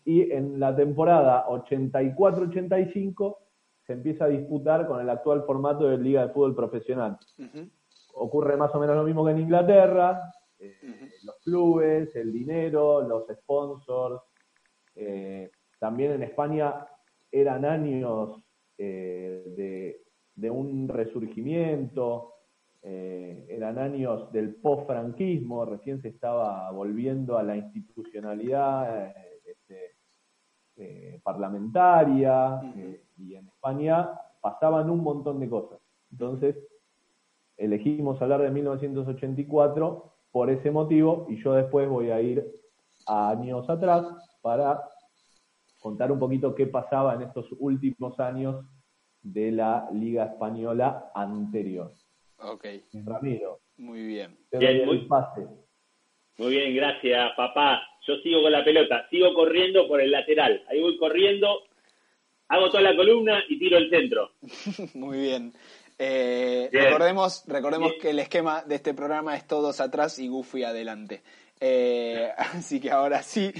Y 0.04 0.30
en 0.30 0.60
la 0.60 0.74
temporada 0.76 1.46
84-85 1.46 3.36
se 3.86 3.92
empieza 3.94 4.24
a 4.26 4.28
disputar 4.28 4.86
con 4.86 5.00
el 5.00 5.08
actual 5.08 5.44
formato 5.44 5.88
de 5.88 5.98
Liga 5.98 6.26
de 6.26 6.32
Fútbol 6.32 6.54
Profesional. 6.54 7.18
Ocurre 8.14 8.56
más 8.56 8.74
o 8.74 8.80
menos 8.80 8.96
lo 8.96 9.04
mismo 9.04 9.24
que 9.24 9.30
en 9.30 9.40
Inglaterra, 9.40 10.32
eh, 10.58 10.74
los 11.24 11.36
clubes, 11.42 12.14
el 12.16 12.32
dinero, 12.32 13.00
los 13.00 13.24
sponsors, 13.28 14.20
eh, 15.00 15.50
también 15.78 16.12
en 16.12 16.22
España 16.22 16.86
eran 17.32 17.64
años 17.64 18.38
eh, 18.76 19.44
de, 19.56 20.02
de 20.34 20.50
un 20.50 20.88
resurgimiento, 20.88 22.34
eh, 22.82 23.46
eran 23.48 23.78
años 23.78 24.30
del 24.30 24.56
post-franquismo, 24.56 25.64
recién 25.64 26.02
se 26.02 26.08
estaba 26.08 26.70
volviendo 26.70 27.38
a 27.38 27.42
la 27.42 27.56
institucionalidad 27.56 29.14
este, 29.44 29.96
parlamentaria 31.22 32.60
y 33.18 33.34
en 33.34 33.48
España 33.48 34.10
pasaban 34.40 34.88
un 34.90 35.02
montón 35.02 35.40
de 35.40 35.48
cosas. 35.48 35.78
Entonces, 36.10 36.56
elegimos 37.56 38.20
hablar 38.20 38.42
de 38.42 38.50
1984 38.50 40.12
por 40.30 40.50
ese 40.50 40.70
motivo 40.70 41.26
y 41.28 41.42
yo 41.42 41.54
después 41.54 41.88
voy 41.88 42.10
a 42.10 42.20
ir 42.20 42.50
a 43.06 43.30
años 43.30 43.68
atrás 43.68 44.06
para 44.40 44.89
contar 45.80 46.12
un 46.12 46.20
poquito 46.20 46.54
qué 46.54 46.66
pasaba 46.66 47.14
en 47.14 47.22
estos 47.22 47.46
últimos 47.58 48.20
años 48.20 48.64
de 49.22 49.50
la 49.50 49.88
Liga 49.92 50.26
Española 50.26 51.10
anterior. 51.14 51.92
Ok. 52.38 52.66
Ramiro. 53.04 53.60
Muy 53.76 54.06
bien. 54.06 54.38
muy, 54.52 55.08
muy 56.38 56.50
bien, 56.52 56.74
gracias, 56.74 57.32
papá. 57.36 57.82
Yo 58.06 58.16
sigo 58.22 58.42
con 58.42 58.52
la 58.52 58.64
pelota, 58.64 59.06
sigo 59.10 59.34
corriendo 59.34 59.86
por 59.86 60.00
el 60.00 60.10
lateral. 60.10 60.64
Ahí 60.68 60.80
voy 60.80 60.96
corriendo, 60.96 61.64
hago 62.48 62.70
toda 62.70 62.82
la 62.82 62.96
columna 62.96 63.42
y 63.48 63.58
tiro 63.58 63.76
el 63.76 63.90
centro. 63.90 64.32
muy 64.94 65.18
bien. 65.18 65.52
Eh, 65.98 66.70
recordemos 66.72 67.44
recordemos 67.46 67.92
que 68.00 68.08
el 68.08 68.20
esquema 68.20 68.62
de 68.62 68.76
este 68.76 68.94
programa 68.94 69.36
es 69.36 69.46
todos 69.46 69.82
atrás 69.82 70.18
y 70.18 70.28
Goofy 70.28 70.64
adelante. 70.64 71.22
Eh, 71.60 72.30
así 72.36 72.80
que 72.80 72.90
ahora 72.90 73.22
sí, 73.22 73.52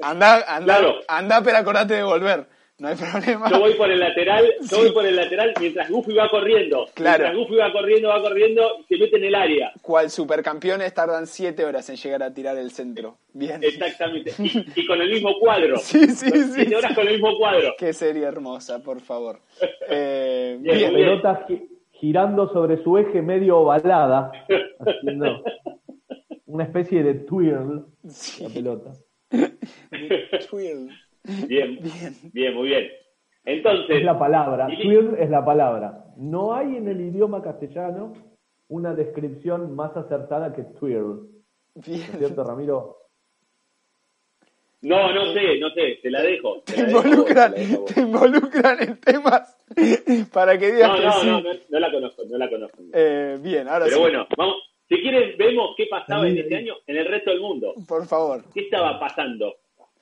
anda, 0.00 0.44
anda, 0.46 0.80
anda, 1.08 1.42
pero 1.42 1.58
acordate 1.58 1.94
de 1.94 2.02
volver 2.02 2.46
no 2.82 2.88
hay 2.88 2.96
problema. 3.12 3.48
Yo 3.48 3.60
voy 3.60 3.74
por 3.74 3.90
el 3.90 4.00
lateral, 4.00 4.44
yo 4.60 4.78
voy 4.78 4.90
por 4.90 5.06
el 5.06 5.14
lateral 5.14 5.54
mientras 5.60 5.88
Goofy 5.88 6.14
va 6.14 6.28
corriendo. 6.28 6.86
Claro. 6.94 7.22
Mientras 7.22 7.36
Goofy 7.36 7.56
va 7.56 7.72
corriendo, 7.72 8.08
va 8.08 8.20
corriendo 8.20 8.62
y 8.80 8.84
se 8.84 8.98
mete 8.98 9.16
en 9.18 9.24
el 9.24 9.34
área. 9.36 9.72
Cual 9.80 10.10
supercampeones 10.10 10.92
tardan 10.92 11.28
siete 11.28 11.64
horas 11.64 11.88
en 11.90 11.96
llegar 11.96 12.24
a 12.24 12.34
tirar 12.34 12.58
el 12.58 12.72
centro. 12.72 13.18
Bien. 13.32 13.62
Exactamente. 13.62 14.32
Y, 14.74 14.86
con 14.86 15.00
el 15.00 15.10
mismo 15.10 15.38
cuadro. 15.38 15.78
Sí, 15.78 16.06
sí, 16.08 16.30
sí. 16.30 16.52
Siete 16.54 16.76
horas 16.76 16.94
con 16.94 17.06
el 17.06 17.14
mismo 17.14 17.38
cuadro. 17.38 17.74
Qué 17.78 17.92
serie 17.92 18.24
hermosa, 18.24 18.82
por 18.82 19.00
favor. 19.00 19.38
Eh, 19.88 20.56
bien, 20.60 20.92
Pelota 20.92 21.46
girando 21.92 22.52
sobre 22.52 22.82
su 22.82 22.98
eje 22.98 23.22
medio 23.22 23.58
ovalada, 23.58 24.32
haciendo 24.80 25.44
una 26.52 26.64
especie 26.64 27.02
de 27.02 27.14
twirl 27.14 27.86
la 28.40 28.48
pelota. 28.50 28.92
twirl. 30.50 30.90
Bien, 31.48 31.78
bien, 32.32 32.54
muy 32.54 32.68
bien. 32.68 32.88
Entonces. 33.44 33.96
Es 33.96 34.04
la 34.04 34.18
palabra, 34.18 34.66
twirl 34.66 35.16
es 35.18 35.30
la 35.30 35.42
palabra. 35.44 36.04
No 36.18 36.54
hay 36.54 36.76
en 36.76 36.88
el 36.88 37.00
idioma 37.00 37.42
castellano 37.42 38.12
una 38.68 38.94
descripción 38.94 39.74
más 39.74 39.96
acertada 39.96 40.52
que 40.52 40.62
twirl. 40.62 41.26
¿Es 41.74 42.18
cierto, 42.18 42.44
Ramiro? 42.44 42.98
No, 44.82 45.14
no 45.14 45.32
sé, 45.32 45.58
no 45.58 45.70
sé, 45.70 46.00
te 46.02 46.10
la 46.10 46.20
dejo. 46.22 46.60
Te, 46.66 46.80
involucran, 46.80 47.54
te 47.54 48.00
involucran 48.00 48.82
en 48.82 49.00
temas 49.00 49.56
para 50.34 50.58
que 50.58 50.72
digas 50.72 50.90
no, 50.90 50.96
que 50.96 51.04
no, 51.04 51.12
sí. 51.12 51.26
No, 51.28 51.40
no, 51.40 51.50
no 51.70 51.78
la 51.78 51.90
conozco, 51.90 52.22
no 52.28 52.36
la 52.36 52.50
conozco. 52.50 52.82
Eh, 52.92 53.38
bien, 53.40 53.68
ahora 53.68 53.84
Pero 53.86 53.96
sí. 53.96 54.02
bueno, 54.02 54.26
vamos. 54.36 54.71
Si 54.92 55.00
quieren, 55.00 55.38
vemos 55.38 55.70
qué 55.74 55.86
pasaba 55.86 56.28
en 56.28 56.36
este 56.36 56.54
año 56.54 56.74
en 56.86 56.96
el 56.98 57.06
resto 57.06 57.30
del 57.30 57.40
mundo. 57.40 57.72
Por 57.88 58.06
favor. 58.06 58.44
¿Qué 58.52 58.60
estaba 58.60 59.00
pasando? 59.00 59.54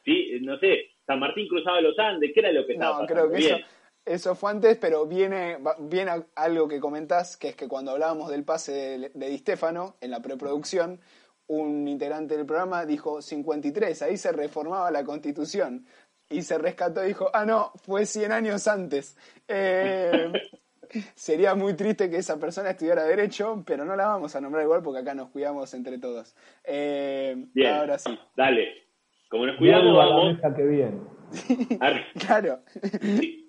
¿Sí? 0.05 0.33
No 0.41 0.59
sé, 0.59 0.89
San 1.07 1.21
Martín 1.21 1.47
cruzaba 1.47 1.81
los 1.81 1.97
Andes, 1.97 2.33
¿qué 2.35 2.41
era 2.41 2.51
lo 2.51 2.67
que 2.67 2.73
estaba 2.73 3.03
No, 3.03 3.07
creo 3.07 3.31
que 3.31 3.39
eso, 3.39 3.57
eso, 4.05 4.35
fue 4.35 4.51
antes, 4.51 4.79
pero 4.79 5.07
viene, 5.07 5.59
viene 5.79 6.11
algo 6.35 6.67
que 6.67 6.81
comentás, 6.81 7.37
que 7.37 7.51
es 7.51 7.55
que 7.55 7.69
cuando 7.69 7.93
hablábamos 7.93 8.33
del 8.33 8.43
pase 8.43 8.73
de, 8.73 9.11
de 9.15 9.29
Di 9.29 9.39
Stefano 9.39 9.95
en 10.01 10.11
la 10.11 10.21
preproducción, 10.21 10.99
un 11.47 11.87
integrante 11.87 12.37
del 12.37 12.47
programa 12.47 12.85
dijo 12.85 13.23
53, 13.23 14.03
ahí 14.03 14.17
se 14.17 14.33
reformaba 14.33 14.91
la 14.91 15.05
constitución. 15.05 15.87
Y 16.29 16.43
se 16.43 16.59
rescató 16.59 17.05
y 17.05 17.09
dijo, 17.09 17.31
ah, 17.33 17.45
no, 17.45 17.71
fue 17.85 18.07
100 18.07 18.33
años 18.33 18.67
antes. 18.67 19.17
Eh, 19.47 20.33
sería 21.15 21.55
muy 21.55 21.75
triste 21.75 22.11
que 22.11 22.17
esa 22.17 22.39
persona 22.39 22.71
estudiara 22.71 23.05
Derecho, 23.05 23.63
pero 23.67 23.85
no 23.85 23.97
la 23.97 24.07
vamos 24.07 24.35
a 24.35 24.41
nombrar 24.41 24.65
igual 24.65 24.83
porque 24.83 25.01
acá 25.01 25.15
nos 25.15 25.31
cuidamos 25.31 25.73
entre 25.75 25.99
todos. 25.99 26.35
Eh, 26.65 27.37
Bien, 27.55 27.75
ahora 27.75 27.99
sí. 27.99 28.19
Dale. 28.37 28.85
Como 29.29 29.47
nos 29.47 29.57
cuidamos, 29.57 29.97
vamos. 29.97 30.41
La 30.41 30.55
que 30.55 30.65
bien. 30.65 31.01
claro. 32.19 32.61
Sí. 33.01 33.49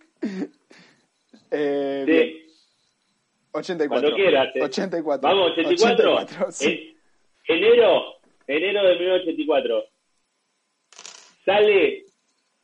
Eh, 1.50 2.04
sí. 2.06 2.12
bien. 2.12 2.42
84. 3.54 3.90
Cuando 3.90 4.16
quieras. 4.16 4.50
84. 4.56 5.30
Vamos, 5.30 5.52
84. 5.52 6.14
84 6.14 6.52
sí. 6.52 6.96
en, 7.48 7.58
enero, 7.58 8.04
enero 8.48 8.84
de 8.84 8.96
1984. 8.96 9.84
Sale, 11.44 12.06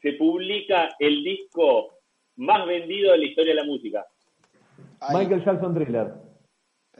se 0.01 0.13
publica 0.13 0.95
el 0.99 1.23
disco 1.23 1.97
más 2.37 2.65
vendido 2.67 3.11
de 3.11 3.17
la 3.17 3.25
historia 3.25 3.53
de 3.53 3.61
la 3.61 3.65
música. 3.65 4.05
Ay. 4.99 5.15
Michael 5.17 5.45
Jackson 5.45 5.73
Thriller. 5.73 6.13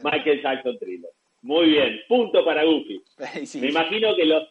Michael 0.02 0.42
Jackson 0.42 0.78
Thriller. 0.78 1.10
Muy 1.42 1.70
bien, 1.70 2.00
punto 2.08 2.44
para 2.44 2.64
Goofy. 2.64 3.02
Sí. 3.46 3.60
Me 3.60 3.68
imagino 3.68 4.14
que 4.16 4.24
los 4.24 4.48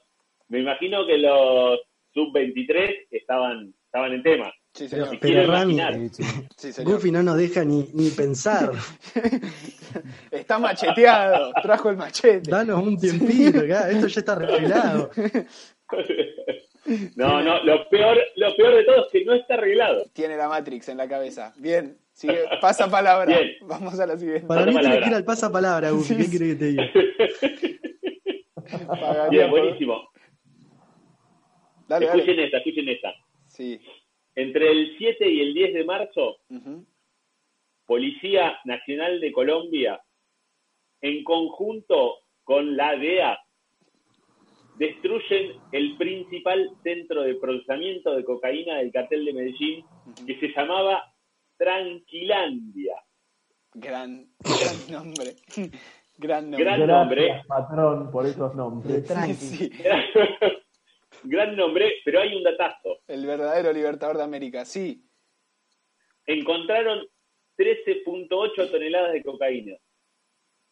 me 0.50 0.60
imagino 0.60 1.06
que 1.06 1.18
los 1.18 1.80
sub-23 2.14 3.08
estaban, 3.12 3.74
estaban 3.86 4.14
en 4.14 4.24
tema. 4.24 4.54
Sí, 4.74 4.88
pero, 4.90 5.06
señor. 5.06 5.20
pero 5.20 5.52
Rami, 5.52 5.78
sí, 6.58 6.72
señor. 6.72 6.94
Goofy 6.94 7.12
no 7.12 7.24
nos 7.24 7.38
deja 7.38 7.66
ni, 7.66 7.88
ni 7.94 8.10
pensar. 8.12 8.72
está 10.32 10.60
macheteado, 10.60 11.52
trajo 11.62 11.90
el 11.90 11.98
machete. 11.98 12.50
Danos 12.50 12.82
un 12.82 12.98
tiempito, 12.98 13.60
acá. 13.60 13.90
esto 13.90 14.08
ya 14.08 14.20
está 14.20 14.34
arreglado. 14.34 15.10
No, 17.16 17.42
no, 17.42 17.64
lo 17.64 17.90
peor, 17.90 18.18
lo 18.36 18.56
peor 18.56 18.76
de 18.76 18.84
todo 18.86 19.06
es 19.06 19.12
que 19.12 19.26
no 19.26 19.34
está 19.34 19.56
arreglado. 19.56 20.06
Tiene 20.14 20.38
la 20.38 20.48
Matrix 20.48 20.88
en 20.90 20.98
la 20.98 21.10
cabeza. 21.10 21.54
Bien, 21.58 21.98
sigue, 22.18 22.44
pasa 22.60 22.90
palabra. 22.90 23.26
Bien. 23.26 23.52
Vamos 23.62 24.00
a 24.00 24.06
la 24.08 24.18
siguiente. 24.18 24.48
Para 24.48 24.66
Pasa 24.66 24.72
mí 24.78 24.82
tiene 24.82 25.00
que 25.02 25.10
ir 25.10 25.16
al 25.16 25.26
pasapalabra, 25.26 25.92
Goofy. 25.92 26.16
Sí, 26.16 26.18
¿Qué 26.18 26.30
quiere 26.30 26.48
que 26.48 26.56
te 26.56 26.66
diga? 26.66 26.92
Bien, 29.30 29.50
por- 29.50 29.60
buenísimo. 29.62 30.10
Dale, 31.88 32.06
escuchen 32.06 32.28
dale. 32.28 32.46
esta, 32.46 32.58
escuchen 32.58 32.90
esta. 32.90 33.14
Sí. 33.48 33.80
Entre 34.36 34.70
el 34.72 34.96
7 34.98 35.30
y 35.30 35.42
el 35.42 35.54
10 35.54 35.74
de 35.74 35.86
marzo. 35.86 36.38
Policía 37.86 38.58
Nacional 38.66 39.22
de 39.22 39.32
Colombia, 39.32 40.02
en 41.02 41.24
conjunto 41.24 42.16
con 42.44 42.76
la 42.76 42.98
DEA, 42.98 43.40
destruyen 44.78 45.54
el 45.72 45.96
principal 45.98 46.70
centro 46.84 47.24
de 47.24 47.36
procesamiento 47.36 48.14
de 48.16 48.26
cocaína 48.26 48.78
del 48.80 48.92
cartel 48.92 49.24
de 49.24 49.34
Medellín, 49.34 49.86
que 50.26 50.38
se 50.40 50.50
llamaba 50.50 51.02
Tranquilandia. 51.58 52.96
Gran, 53.74 54.30
gran 54.40 54.92
nombre. 54.92 55.36
Gran 56.20 56.50
nombre. 56.50 56.64
Gran 56.66 56.80
Gracias, 56.80 56.88
nombre. 56.88 57.44
patrón, 57.48 58.12
por 58.12 58.26
esos 58.26 58.56
nombres. 58.56 59.08
Sí, 59.38 59.70
Gran 61.24 61.56
nombre, 61.56 61.94
pero 62.04 62.22
hay 62.22 62.36
un 62.36 62.44
datazo. 62.44 63.00
el 63.08 63.26
verdadero 63.26 63.72
libertador 63.72 64.18
de 64.18 64.24
América. 64.24 64.66
Sí. 64.66 65.04
Encontraron 66.26 67.06
13.8 67.58 68.72
toneladas 68.72 69.14
de 69.14 69.24
cocaína. 69.24 69.76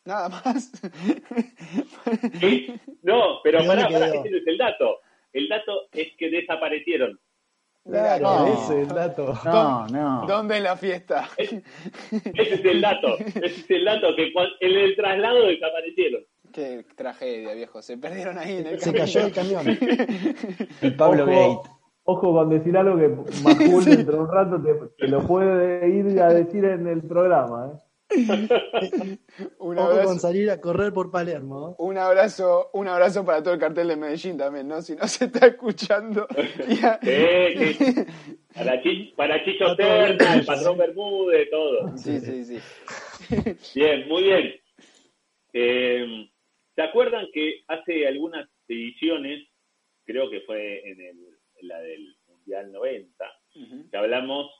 Nada 0.05 0.29
más. 0.29 0.71
¿Sí? 2.39 2.67
No, 3.03 3.39
pero 3.43 3.63
¿Y 3.63 3.67
pará, 3.67 3.87
pará, 3.89 4.07
ese 4.07 4.29
no 4.29 4.37
es 4.37 4.47
el 4.47 4.57
dato. 4.57 4.99
El 5.33 5.47
dato 5.47 5.87
es 5.91 6.15
que 6.17 6.29
desaparecieron. 6.29 7.19
Claro, 7.87 8.23
No. 8.23 8.47
ese 8.47 8.81
es 8.81 8.87
el 8.89 8.95
dato. 8.95 9.33
No, 9.45 9.87
no. 9.87 10.25
¿Dónde 10.27 10.57
en 10.57 10.63
la 10.63 10.75
fiesta? 10.75 11.29
Ese 11.37 11.61
es 12.33 12.65
el 12.65 12.81
dato. 12.81 13.17
Ese 13.19 13.45
es 13.45 13.69
el 13.69 13.85
dato 13.85 14.07
que 14.15 14.31
en 14.61 14.71
el 14.77 14.95
traslado 14.95 15.45
desaparecieron. 15.45 16.21
Qué 16.51 16.85
tragedia, 16.95 17.53
viejo. 17.53 17.81
Se 17.81 17.97
perdieron 17.97 18.37
ahí 18.39 18.57
en 18.57 18.67
el 18.67 18.79
Se 18.79 18.85
camino. 18.93 19.05
cayó 19.05 19.25
el 19.27 19.33
camión. 19.33 19.65
El 20.81 20.95
Pablo 20.95 21.23
ojo, 21.25 21.31
Gate. 21.57 21.69
ojo 22.05 22.33
con 22.33 22.49
decir 22.49 22.77
algo 22.77 22.97
que 22.97 23.09
Majul 23.43 23.85
dentro 23.85 24.13
de 24.15 24.19
un 24.21 24.31
rato 24.31 24.61
te, 24.63 24.73
te 24.97 25.07
lo 25.07 25.21
puede 25.27 25.87
ir 25.89 26.19
a 26.21 26.29
decir 26.33 26.63
en 26.65 26.87
el 26.87 27.03
programa. 27.03 27.71
¿eh? 27.73 27.77
Un 29.59 29.77
Ojo 29.77 29.89
con 29.89 29.97
abrazo, 29.99 30.19
salir 30.19 30.49
a 30.51 30.61
correr 30.61 30.93
por 30.93 31.11
Palermo. 31.11 31.71
¿eh? 31.71 31.75
un 31.79 31.97
abrazo, 31.97 32.69
un 32.73 32.87
abrazo 32.87 33.25
para 33.25 33.41
todo 33.43 33.53
el 33.55 33.59
cartel 33.59 33.87
de 33.89 33.95
Medellín 33.95 34.37
también, 34.37 34.67
¿no? 34.67 34.81
Si 34.81 34.95
no 34.95 35.07
se 35.07 35.25
está 35.25 35.47
escuchando. 35.47 36.27
sí. 36.67 38.05
Para, 38.53 38.81
Chi- 38.81 39.13
para 39.17 39.43
Chicho 39.43 39.75
Terna, 39.75 40.35
el 40.35 40.45
patrón 40.45 40.77
Bermúdez, 40.77 41.49
todo. 41.49 41.97
Sí, 41.97 42.19
sí, 42.19 42.45
sí. 42.45 42.59
Bien, 43.79 44.07
muy 44.07 44.23
bien. 44.23 44.53
Eh, 45.53 46.29
¿Se 46.75 46.81
acuerdan 46.81 47.25
que 47.33 47.63
hace 47.67 48.07
algunas 48.07 48.47
ediciones, 48.67 49.47
creo 50.05 50.29
que 50.29 50.41
fue 50.41 50.87
en, 50.89 50.99
el- 51.01 51.37
en 51.55 51.67
la 51.67 51.79
del 51.79 52.15
Mundial 52.27 52.71
90, 52.71 53.25
Ujú. 53.55 53.89
que 53.89 53.97
hablamos 53.97 54.51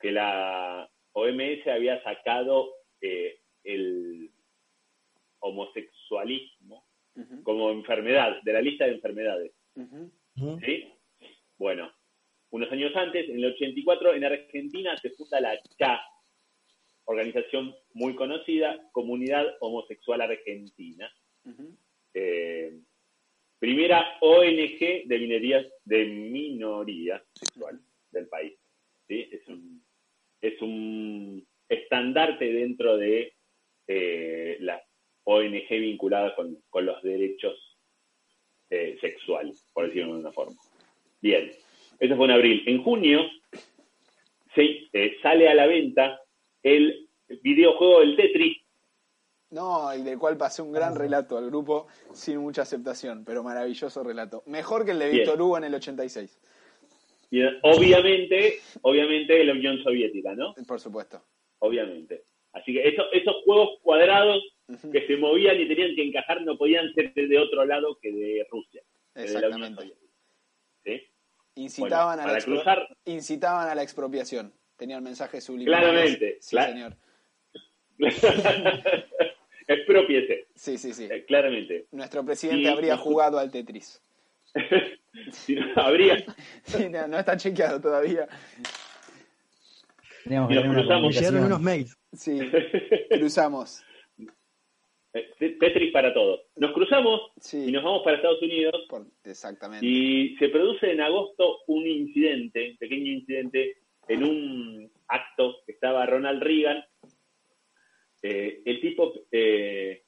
que 0.00 0.12
la 0.12 0.88
OMS 1.12 1.66
había 1.66 2.02
sacado 2.04 2.70
eh, 3.02 3.38
el 3.64 4.30
homosexualismo 5.40 6.86
como 7.42 7.70
enfermedad, 7.70 8.40
de 8.42 8.52
la 8.52 8.62
lista 8.62 8.86
de 8.86 8.92
enfermedades. 8.92 9.52
¿Sí? 10.64 10.88
Bueno, 11.58 11.92
unos 12.50 12.72
años 12.72 12.94
antes, 12.96 13.28
en 13.28 13.36
el 13.36 13.52
84, 13.52 14.14
en 14.14 14.24
Argentina 14.24 14.96
se 14.98 15.10
funda 15.10 15.40
la 15.40 15.60
CHA, 15.78 16.00
organización 17.04 17.74
muy 17.92 18.14
conocida, 18.14 18.88
Comunidad 18.92 19.56
Homosexual 19.60 20.20
Argentina. 20.22 21.12
Eh, 22.14 22.78
primera 23.58 24.16
ONG 24.20 25.06
de, 25.06 25.18
minerías, 25.18 25.66
de 25.84 26.04
minoría 26.06 27.22
sexual 27.34 27.80
del 28.10 28.28
país. 28.28 28.54
¿sí? 29.08 29.28
Es, 29.30 29.48
un, 29.48 29.84
es 30.40 30.62
un 30.62 31.46
estandarte 31.72 32.52
dentro 32.52 32.96
de 32.96 33.32
eh, 33.86 34.56
la 34.60 34.82
ONG 35.24 35.68
vinculada 35.68 36.34
con, 36.34 36.58
los 36.84 37.02
derechos 37.02 37.78
eh, 38.70 38.98
sexuales, 39.00 39.66
por 39.72 39.86
decirlo 39.86 40.14
de 40.14 40.20
una 40.20 40.32
forma. 40.32 40.56
Bien, 41.20 41.52
eso 41.98 42.16
fue 42.16 42.24
en 42.26 42.30
abril. 42.32 42.62
En 42.66 42.82
junio 42.82 43.20
se, 44.54 44.88
sale 45.22 45.48
a 45.48 45.54
la 45.54 45.66
venta 45.66 46.20
el 46.62 47.08
videojuego 47.42 48.00
del 48.00 48.16
Tetris. 48.16 48.58
No, 49.50 49.94
y 49.94 50.02
del 50.02 50.18
cual 50.18 50.38
pasé 50.38 50.62
un 50.62 50.72
gran 50.72 50.94
relato 50.94 51.36
al 51.36 51.46
grupo 51.46 51.86
sin 52.12 52.38
mucha 52.38 52.62
aceptación, 52.62 53.24
pero 53.24 53.42
maravilloso 53.42 54.02
relato. 54.02 54.42
Mejor 54.46 54.84
que 54.84 54.92
el 54.92 54.98
de 54.98 55.10
Víctor 55.10 55.40
Hugo 55.40 55.58
en 55.58 55.64
el 55.64 55.74
86. 55.74 56.40
Y 57.30 57.42
obviamente, 57.62 58.60
obviamente 58.82 59.44
la 59.44 59.52
Unión 59.52 59.82
Soviética, 59.82 60.34
¿no? 60.34 60.54
Por 60.66 60.80
supuesto. 60.80 61.22
Obviamente. 61.62 62.24
Así 62.52 62.72
que 62.72 62.88
esos, 62.88 63.06
esos 63.12 63.36
juegos 63.44 63.78
cuadrados 63.82 64.42
que 64.66 65.06
se 65.06 65.16
movían 65.16 65.60
y 65.60 65.68
tenían 65.68 65.94
que 65.94 66.02
encajar 66.02 66.42
no 66.42 66.58
podían 66.58 66.92
ser 66.92 67.14
de 67.14 67.38
otro 67.38 67.64
lado 67.64 67.98
que 68.00 68.12
de 68.12 68.46
Rusia. 68.50 68.82
Exactamente. 69.14 69.94
Incitaban, 71.54 72.18
a 72.18 72.32
la 72.32 72.40
cruzar... 72.40 72.88
incitaban 73.04 73.68
a 73.68 73.74
la 73.74 73.82
expropiación. 73.82 74.52
Tenían 74.76 75.04
mensajes 75.04 75.44
subliminales. 75.44 76.18
Claramente. 76.18 76.38
Sí, 76.40 76.56
señor. 76.56 76.96
Expropiese. 79.68 80.48
Sí, 80.54 80.78
sí, 80.78 80.92
sí. 80.92 81.08
Eh, 81.10 81.24
claramente. 81.26 81.86
Nuestro 81.92 82.24
presidente 82.24 82.70
habría 82.70 82.96
jugado 82.96 83.38
al 83.38 83.52
Tetris. 83.52 84.02
si 85.32 85.54
no, 85.54 85.66
habría. 85.76 86.24
sí, 86.64 86.88
no, 86.88 87.18
está 87.18 87.36
chequeado 87.36 87.80
todavía. 87.80 88.26
Teníamos 90.24 90.50
que 90.50 90.62
cruzamos. 90.62 91.14
Llegaron 91.14 91.44
unos 91.44 91.60
mails. 91.60 91.98
Sí, 92.12 92.38
cruzamos. 93.10 93.82
Eh, 95.14 95.56
Tetris 95.60 95.92
para 95.92 96.14
todos. 96.14 96.40
Nos 96.56 96.72
cruzamos 96.72 97.32
y 97.52 97.70
nos 97.70 97.84
vamos 97.84 98.02
para 98.02 98.16
Estados 98.16 98.42
Unidos. 98.42 98.74
exactamente. 99.24 99.84
Y 99.84 100.36
se 100.36 100.48
produce 100.48 100.90
en 100.90 101.00
agosto 101.00 101.58
un 101.66 101.86
incidente, 101.86 102.70
un 102.70 102.76
pequeño 102.78 103.12
incidente, 103.12 103.76
en 104.08 104.24
un 104.24 104.90
acto 105.08 105.56
que 105.66 105.72
estaba 105.72 106.06
Ronald 106.06 106.42
Reagan 106.42 106.82
eh, 108.22 108.62
el 108.64 108.80
tipo, 108.80 109.12
eh, 109.32 110.04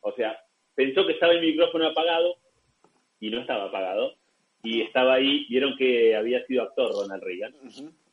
o 0.00 0.12
sea, 0.12 0.38
pensó 0.74 1.06
que 1.06 1.14
estaba 1.14 1.32
el 1.32 1.40
micrófono 1.40 1.86
apagado 1.86 2.36
y 3.18 3.30
no 3.30 3.40
estaba 3.40 3.64
apagado. 3.64 4.14
Y 4.62 4.82
estaba 4.82 5.14
ahí, 5.14 5.46
vieron 5.48 5.76
que 5.76 6.14
había 6.16 6.44
sido 6.46 6.62
actor 6.62 6.92
Ronald 6.92 7.22
Reagan. 7.22 7.54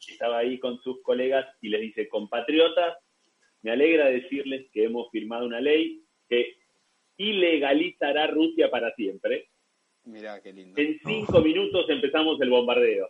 Estaba 0.07 0.39
ahí 0.39 0.59
con 0.59 0.79
sus 0.81 1.01
colegas 1.01 1.45
y 1.61 1.69
les 1.69 1.81
dice, 1.81 2.07
compatriotas, 2.07 2.97
me 3.61 3.71
alegra 3.71 4.07
decirles 4.07 4.67
que 4.71 4.85
hemos 4.85 5.09
firmado 5.11 5.45
una 5.45 5.61
ley 5.61 6.03
que 6.27 6.55
ilegalizará 7.17 8.27
Rusia 8.27 8.71
para 8.71 8.93
siempre. 8.95 9.49
Mira 10.03 10.41
qué 10.41 10.51
lindo. 10.51 10.79
En 10.81 10.99
cinco 11.05 11.41
minutos 11.41 11.85
empezamos 11.89 12.41
el 12.41 12.49
bombardeo. 12.49 13.09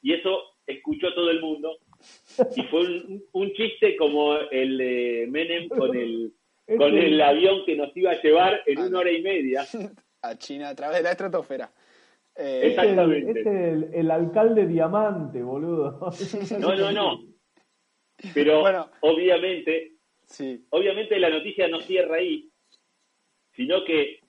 Y 0.00 0.14
eso 0.14 0.42
escuchó 0.66 1.12
todo 1.14 1.30
el 1.30 1.40
mundo 1.40 1.78
y 2.56 2.62
fue 2.62 3.02
un, 3.32 3.52
chiste 3.52 3.96
como 3.96 4.36
el 4.50 4.78
de 4.78 5.26
Menem 5.30 5.68
con 5.68 5.96
el, 5.96 6.32
con 6.76 6.96
el 6.96 7.20
avión 7.20 7.64
que 7.64 7.76
nos 7.76 7.96
iba 7.96 8.12
a 8.12 8.22
llevar 8.22 8.62
en 8.66 8.80
una 8.80 9.00
hora 9.00 9.12
y 9.12 9.22
media. 9.22 9.66
A 10.24 10.38
China 10.38 10.68
a 10.68 10.74
través 10.76 10.98
de 10.98 11.02
la 11.02 11.10
estratosfera. 11.10 11.72
Eh, 12.36 12.68
Exactamente. 12.68 13.40
Este 13.40 13.72
es 13.72 13.94
el, 13.94 14.10
alcalde 14.10 14.66
diamante, 14.66 15.42
boludo. 15.42 16.10
No, 16.58 16.74
no, 16.74 16.92
no. 16.92 17.20
Pero 18.34 18.62
obviamente, 19.00 19.96
sí. 20.26 20.64
obviamente 20.70 21.18
la 21.18 21.30
noticia 21.30 21.68
no 21.68 21.80
cierra 21.80 22.16
ahí, 22.16 22.48
sino 23.54 23.84
que 23.84 24.20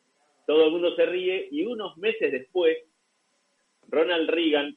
todo 0.47 0.65
el 0.65 0.71
mundo 0.71 0.95
se 0.95 1.05
ríe 1.05 1.47
y 1.51 1.65
unos 1.65 1.95
meses 1.97 2.31
después, 2.31 2.77
Ronald 3.87 4.29
Reagan 4.29 4.75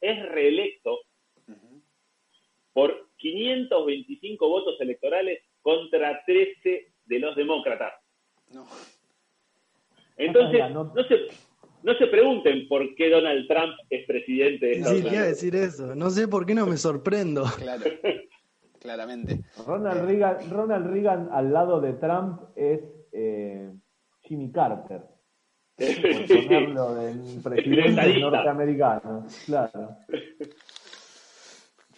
es 0.00 0.28
reelecto 0.28 1.00
por 2.72 3.08
525 3.18 4.48
votos 4.48 4.80
electorales 4.80 5.42
contra 5.62 6.22
13 6.24 6.92
de 7.06 7.18
los 7.18 7.36
demócratas. 7.36 7.94
No. 8.52 8.66
Entonces, 10.16 10.70
no, 10.70 10.92
se, 11.08 11.28
no 11.84 11.94
se 11.98 12.06
pregunten 12.06 12.66
por 12.66 12.94
qué 12.94 13.10
Donald 13.10 13.46
Trump 13.46 13.74
es 13.90 14.06
presidente 14.06 14.66
de 14.66 14.72
Estados 14.72 14.96
Sí, 14.96 15.04
quería 15.04 15.22
decir 15.22 15.54
eso. 15.54 15.94
No 15.94 16.08
sé 16.08 16.26
por 16.26 16.46
qué 16.46 16.54
no 16.54 16.66
me 16.66 16.78
sorprendo. 16.78 17.44
Claro, 17.58 17.84
claramente. 18.80 19.40
Ronald 19.66 20.00
eh. 20.00 20.06
Reagan, 20.06 20.50
Ronald 20.50 20.86
Reagan 20.86 21.28
al 21.30 21.52
lado 21.52 21.82
de 21.82 21.92
Trump 21.92 22.40
es 22.56 22.80
eh, 23.12 23.70
Jimmy 24.22 24.50
Carter. 24.50 25.02
Por 25.76 26.26
ponerlo 26.26 26.94
del 26.94 27.42
presidente 27.42 28.18
norteamericano. 28.18 29.26
Claro. 29.44 29.96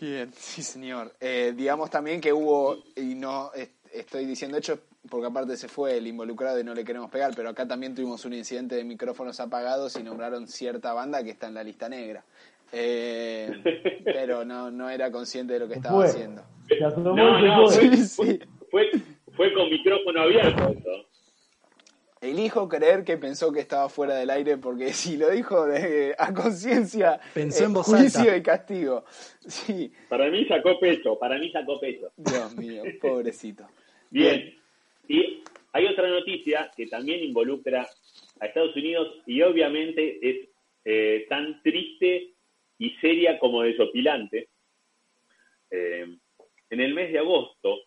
Bien, 0.00 0.32
sí 0.32 0.62
señor. 0.62 1.12
Eh, 1.20 1.54
digamos 1.56 1.90
también 1.90 2.20
que 2.20 2.32
hubo, 2.32 2.76
y 2.96 3.14
no 3.14 3.52
estoy 3.92 4.24
diciendo 4.24 4.56
hecho 4.56 4.80
porque 5.10 5.26
aparte 5.26 5.56
se 5.56 5.68
fue 5.68 5.96
el 5.96 6.06
involucrado 6.06 6.60
y 6.60 6.64
no 6.64 6.74
le 6.74 6.84
queremos 6.84 7.10
pegar, 7.10 7.32
pero 7.34 7.48
acá 7.48 7.66
también 7.66 7.94
tuvimos 7.94 8.24
un 8.24 8.34
incidente 8.34 8.74
de 8.74 8.84
micrófonos 8.84 9.38
apagados 9.40 9.96
y 9.96 10.02
nombraron 10.02 10.46
cierta 10.48 10.92
banda 10.92 11.22
que 11.22 11.30
está 11.30 11.48
en 11.48 11.54
la 11.54 11.64
lista 11.64 11.88
negra. 11.88 12.24
Eh, 12.72 13.50
pero 14.04 14.44
no, 14.44 14.70
no 14.70 14.90
era 14.90 15.10
consciente 15.10 15.54
de 15.54 15.60
lo 15.60 15.68
que 15.68 15.74
estaba 15.74 16.04
haciendo. 16.04 16.42
No, 16.96 17.40
no, 17.40 17.68
fue, 17.68 18.40
fue, 18.70 18.90
fue, 19.36 19.54
con 19.54 19.70
micrófono 19.70 20.22
abierto 20.22 20.68
eso. 20.70 21.06
Elijo 22.20 22.68
creer 22.68 23.04
que 23.04 23.18
pensó 23.18 23.52
que 23.52 23.60
estaba 23.60 23.88
fuera 23.88 24.14
del 24.14 24.30
aire 24.30 24.56
porque 24.56 24.92
si 24.92 25.16
lo 25.16 25.30
dijo 25.30 25.66
de, 25.66 26.14
a 26.18 26.32
conciencia, 26.32 27.20
pensó 27.34 27.64
en 27.64 27.74
voz 27.74 27.86
juicio 27.86 28.34
y 28.34 28.42
castigo. 28.42 29.04
Sí. 29.46 29.92
Para 30.08 30.28
mí 30.30 30.44
sacó 30.46 30.80
pecho, 30.80 31.18
para 31.18 31.38
mí 31.38 31.50
sacó 31.52 31.78
pecho. 31.78 32.10
Dios 32.16 32.56
mío, 32.56 32.82
pobrecito. 33.00 33.68
Bien. 34.10 34.54
Y 35.08 35.42
hay 35.72 35.86
otra 35.86 36.08
noticia 36.08 36.70
que 36.76 36.86
también 36.86 37.22
involucra 37.22 37.86
a 38.40 38.46
Estados 38.46 38.74
Unidos 38.76 39.22
y 39.26 39.42
obviamente 39.42 40.18
es 40.22 40.48
eh, 40.84 41.26
tan 41.28 41.62
triste 41.62 42.34
y 42.78 42.90
seria 43.00 43.38
como 43.38 43.62
desopilante. 43.62 44.48
Eh, 45.70 46.16
en 46.70 46.80
el 46.80 46.94
mes 46.94 47.12
de 47.12 47.18
agosto, 47.18 47.80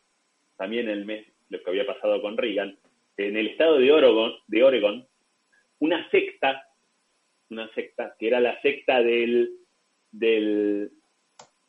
también 0.57 0.89
el 0.89 1.05
mes, 1.05 1.25
lo 1.49 1.61
que 1.61 1.69
había 1.69 1.85
pasado 1.85 2.21
con 2.21 2.37
Reagan, 2.37 2.77
en 3.17 3.37
el 3.37 3.47
estado 3.47 3.77
de 3.77 3.91
Oregon, 3.91 4.33
de 4.47 4.63
Oregon 4.63 5.07
una 5.79 6.09
secta, 6.09 6.63
una 7.49 7.71
secta 7.73 8.15
que 8.19 8.27
era 8.27 8.39
la 8.39 8.61
secta 8.61 9.01
del, 9.01 9.49
del, 10.11 10.91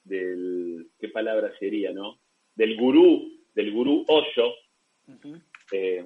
del 0.05 0.89
¿qué 0.99 1.09
palabra 1.09 1.53
sería, 1.59 1.93
no? 1.93 2.19
Del 2.55 2.77
gurú, 2.77 3.31
del 3.55 3.73
gurú 3.73 4.05
Osho, 4.09 4.55
eh, 5.73 6.05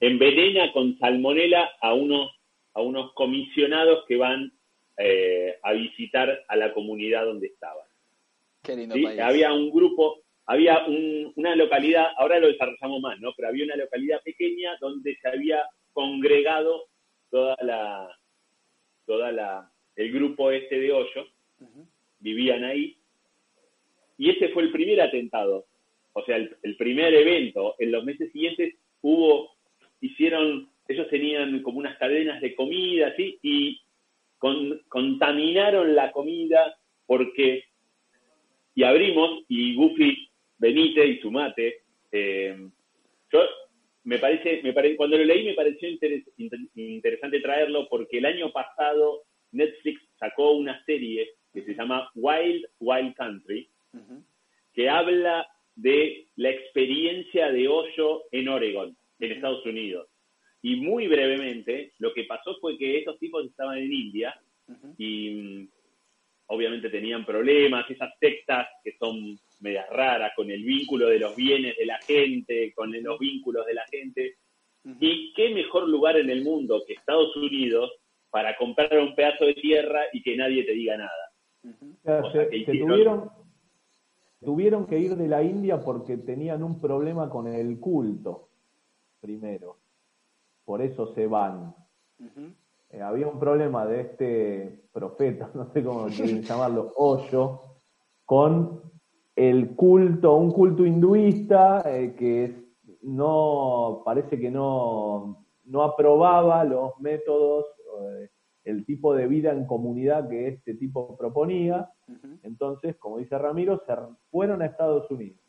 envenena 0.00 0.72
con 0.72 0.98
salmonela 0.98 1.70
a 1.80 1.94
unos, 1.94 2.30
a 2.74 2.82
unos 2.82 3.12
comisionados 3.14 4.04
que 4.06 4.16
van 4.16 4.52
eh, 4.96 5.56
a 5.62 5.72
visitar 5.72 6.44
a 6.48 6.56
la 6.56 6.72
comunidad 6.72 7.24
donde 7.24 7.48
estaban. 7.48 7.86
Qué 8.62 8.76
lindo 8.76 8.94
país. 8.94 9.20
Había 9.20 9.52
un 9.52 9.70
grupo, 9.70 10.22
había 10.46 10.84
una 11.36 11.54
localidad, 11.54 12.08
ahora 12.16 12.40
lo 12.40 12.48
desarrollamos 12.48 13.00
más, 13.00 13.20
¿no? 13.20 13.32
Pero 13.36 13.48
había 13.48 13.64
una 13.64 13.76
localidad 13.76 14.22
pequeña 14.22 14.76
donde 14.80 15.16
se 15.16 15.28
había 15.28 15.62
congregado 15.92 16.88
toda 17.30 17.56
la, 17.62 18.08
toda 19.06 19.32
la, 19.32 19.70
el 19.96 20.12
grupo 20.12 20.50
este 20.50 20.78
de 20.78 20.92
Hoyo, 20.92 21.26
vivían 22.20 22.64
ahí, 22.64 22.96
y 24.16 24.30
ese 24.30 24.48
fue 24.48 24.64
el 24.64 24.72
primer 24.72 25.00
atentado, 25.00 25.66
o 26.18 26.24
sea, 26.24 26.36
el, 26.36 26.76
primer 26.76 27.14
evento. 27.14 27.74
En 27.78 27.92
los 27.92 28.04
meses 28.04 28.30
siguientes 28.32 28.74
hubo, 29.02 29.50
hicieron, 30.00 30.68
ellos 30.86 31.08
tenían 31.08 31.62
como 31.62 31.78
unas 31.78 31.96
cadenas 31.98 32.40
de 32.40 32.54
comida, 32.54 33.14
¿sí? 33.16 33.38
Y 33.42 33.80
contaminaron 34.38 35.94
la 35.94 36.12
comida 36.12 36.76
porque, 37.06 37.64
y 38.74 38.82
abrimos, 38.84 39.44
y 39.48 39.74
Goofy 39.74 40.28
venite 40.58 41.06
y 41.06 41.18
sumate. 41.20 41.82
Eh, 42.12 42.56
yo 43.32 43.40
me 44.04 44.18
parece, 44.18 44.62
me 44.62 44.72
parece, 44.72 44.96
cuando 44.96 45.18
lo 45.18 45.24
leí 45.24 45.44
me 45.44 45.54
pareció 45.54 45.88
interesante 46.74 47.40
traerlo 47.40 47.88
porque 47.88 48.18
el 48.18 48.26
año 48.26 48.50
pasado 48.52 49.24
Netflix 49.52 50.00
sacó 50.18 50.52
una 50.52 50.82
serie 50.84 51.28
que 51.52 51.62
se 51.62 51.74
llama 51.74 52.10
Wild 52.14 52.64
Wild 52.80 53.14
Country, 53.14 53.68
que 54.72 54.88
habla 54.88 55.46
de 55.78 56.26
la 56.36 56.50
experiencia 56.50 57.52
de 57.52 57.68
Hoyo 57.68 58.24
en 58.32 58.48
Oregon, 58.48 58.96
en 59.20 59.32
Estados 59.32 59.64
Unidos. 59.64 60.08
Y 60.60 60.76
muy 60.76 61.06
brevemente, 61.06 61.92
lo 61.98 62.12
que 62.12 62.24
pasó 62.24 62.56
fue 62.60 62.76
que 62.76 62.98
esos 62.98 63.16
tipos 63.20 63.46
estaban 63.46 63.78
en 63.78 63.92
India 63.92 64.40
y 64.98 65.30
mm, 65.30 65.68
obviamente 66.46 66.90
tenían 66.90 67.24
problemas, 67.24 67.88
esas 67.88 68.12
sectas 68.18 68.66
que 68.82 68.96
son 68.98 69.38
medias 69.60 69.88
raras, 69.90 70.32
con 70.34 70.50
el 70.50 70.64
vínculo 70.64 71.06
de 71.06 71.20
los 71.20 71.36
bienes 71.36 71.76
de 71.76 71.86
la 71.86 71.98
gente, 72.00 72.72
con 72.74 72.92
los 73.00 73.18
vínculos 73.20 73.64
de 73.64 73.74
la 73.74 73.86
gente. 73.86 74.36
Y 75.00 75.32
qué 75.34 75.50
mejor 75.50 75.88
lugar 75.88 76.16
en 76.16 76.30
el 76.30 76.42
mundo 76.42 76.82
que 76.86 76.94
Estados 76.94 77.36
Unidos 77.36 77.92
para 78.30 78.56
comprar 78.56 78.98
un 78.98 79.14
pedazo 79.14 79.44
de 79.44 79.54
tierra 79.54 80.02
y 80.12 80.22
que 80.22 80.36
nadie 80.36 80.64
te 80.64 80.72
diga 80.72 80.96
nada. 80.96 82.30
tuvieron, 82.64 83.30
tuvieron 84.40 84.86
que 84.86 84.98
ir 84.98 85.16
de 85.16 85.28
la 85.28 85.42
India 85.42 85.80
porque 85.80 86.16
tenían 86.16 86.62
un 86.62 86.80
problema 86.80 87.28
con 87.28 87.46
el 87.46 87.78
culto, 87.80 88.48
primero. 89.20 89.76
Por 90.64 90.82
eso 90.82 91.14
se 91.14 91.26
van. 91.26 91.74
Eh, 92.90 93.00
había 93.02 93.28
un 93.28 93.38
problema 93.38 93.86
de 93.86 94.00
este 94.00 94.84
profeta, 94.92 95.50
no 95.54 95.70
sé 95.72 95.82
cómo 95.84 96.06
quieren 96.06 96.42
llamarlo, 96.42 96.92
Hoyo, 96.96 97.60
con 98.24 98.82
el 99.36 99.74
culto, 99.76 100.36
un 100.36 100.50
culto 100.50 100.84
hinduista 100.84 101.82
eh, 101.86 102.14
que 102.16 102.68
no 103.02 104.02
parece 104.04 104.38
que 104.38 104.50
no, 104.50 105.46
no 105.64 105.82
aprobaba 105.82 106.64
los 106.64 106.98
métodos, 106.98 107.66
eh, 108.00 108.30
el 108.64 108.84
tipo 108.84 109.14
de 109.14 109.26
vida 109.26 109.52
en 109.52 109.66
comunidad 109.66 110.28
que 110.28 110.48
este 110.48 110.74
tipo 110.74 111.16
proponía. 111.16 111.90
Entonces, 112.42 112.96
como 112.96 113.18
dice 113.18 113.38
Ramiro, 113.38 113.82
se 113.86 113.94
fueron 114.30 114.62
a 114.62 114.66
Estados 114.66 115.10
Unidos. 115.10 115.40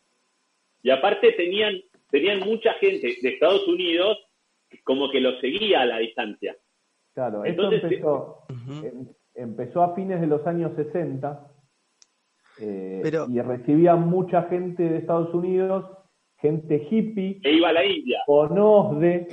Y 0.82 0.90
aparte 0.90 1.32
tenían, 1.32 1.74
tenían 2.10 2.40
mucha 2.40 2.72
gente 2.74 3.16
de 3.20 3.28
Estados 3.28 3.66
Unidos 3.68 4.18
como 4.84 5.10
que 5.10 5.20
lo 5.20 5.38
seguía 5.40 5.82
a 5.82 5.86
la 5.86 5.98
distancia. 5.98 6.56
Claro, 7.14 7.44
Entonces, 7.44 7.82
empezó, 7.82 8.44
em, 8.48 9.06
empezó 9.34 9.82
a 9.82 9.94
fines 9.94 10.20
de 10.20 10.26
los 10.26 10.46
años 10.46 10.72
60 10.76 11.50
eh, 12.60 13.02
y 13.28 13.40
recibía 13.40 13.96
mucha 13.96 14.44
gente 14.44 14.82
de 14.82 14.98
Estados 14.98 15.34
Unidos, 15.34 15.84
gente 16.38 16.86
hippie. 16.90 17.40
Que 17.40 17.52
iba 17.52 17.70
a 17.70 17.72
la 17.72 17.84
India. 17.84 18.20
Con 18.26 18.56
OSDE, 18.58 19.28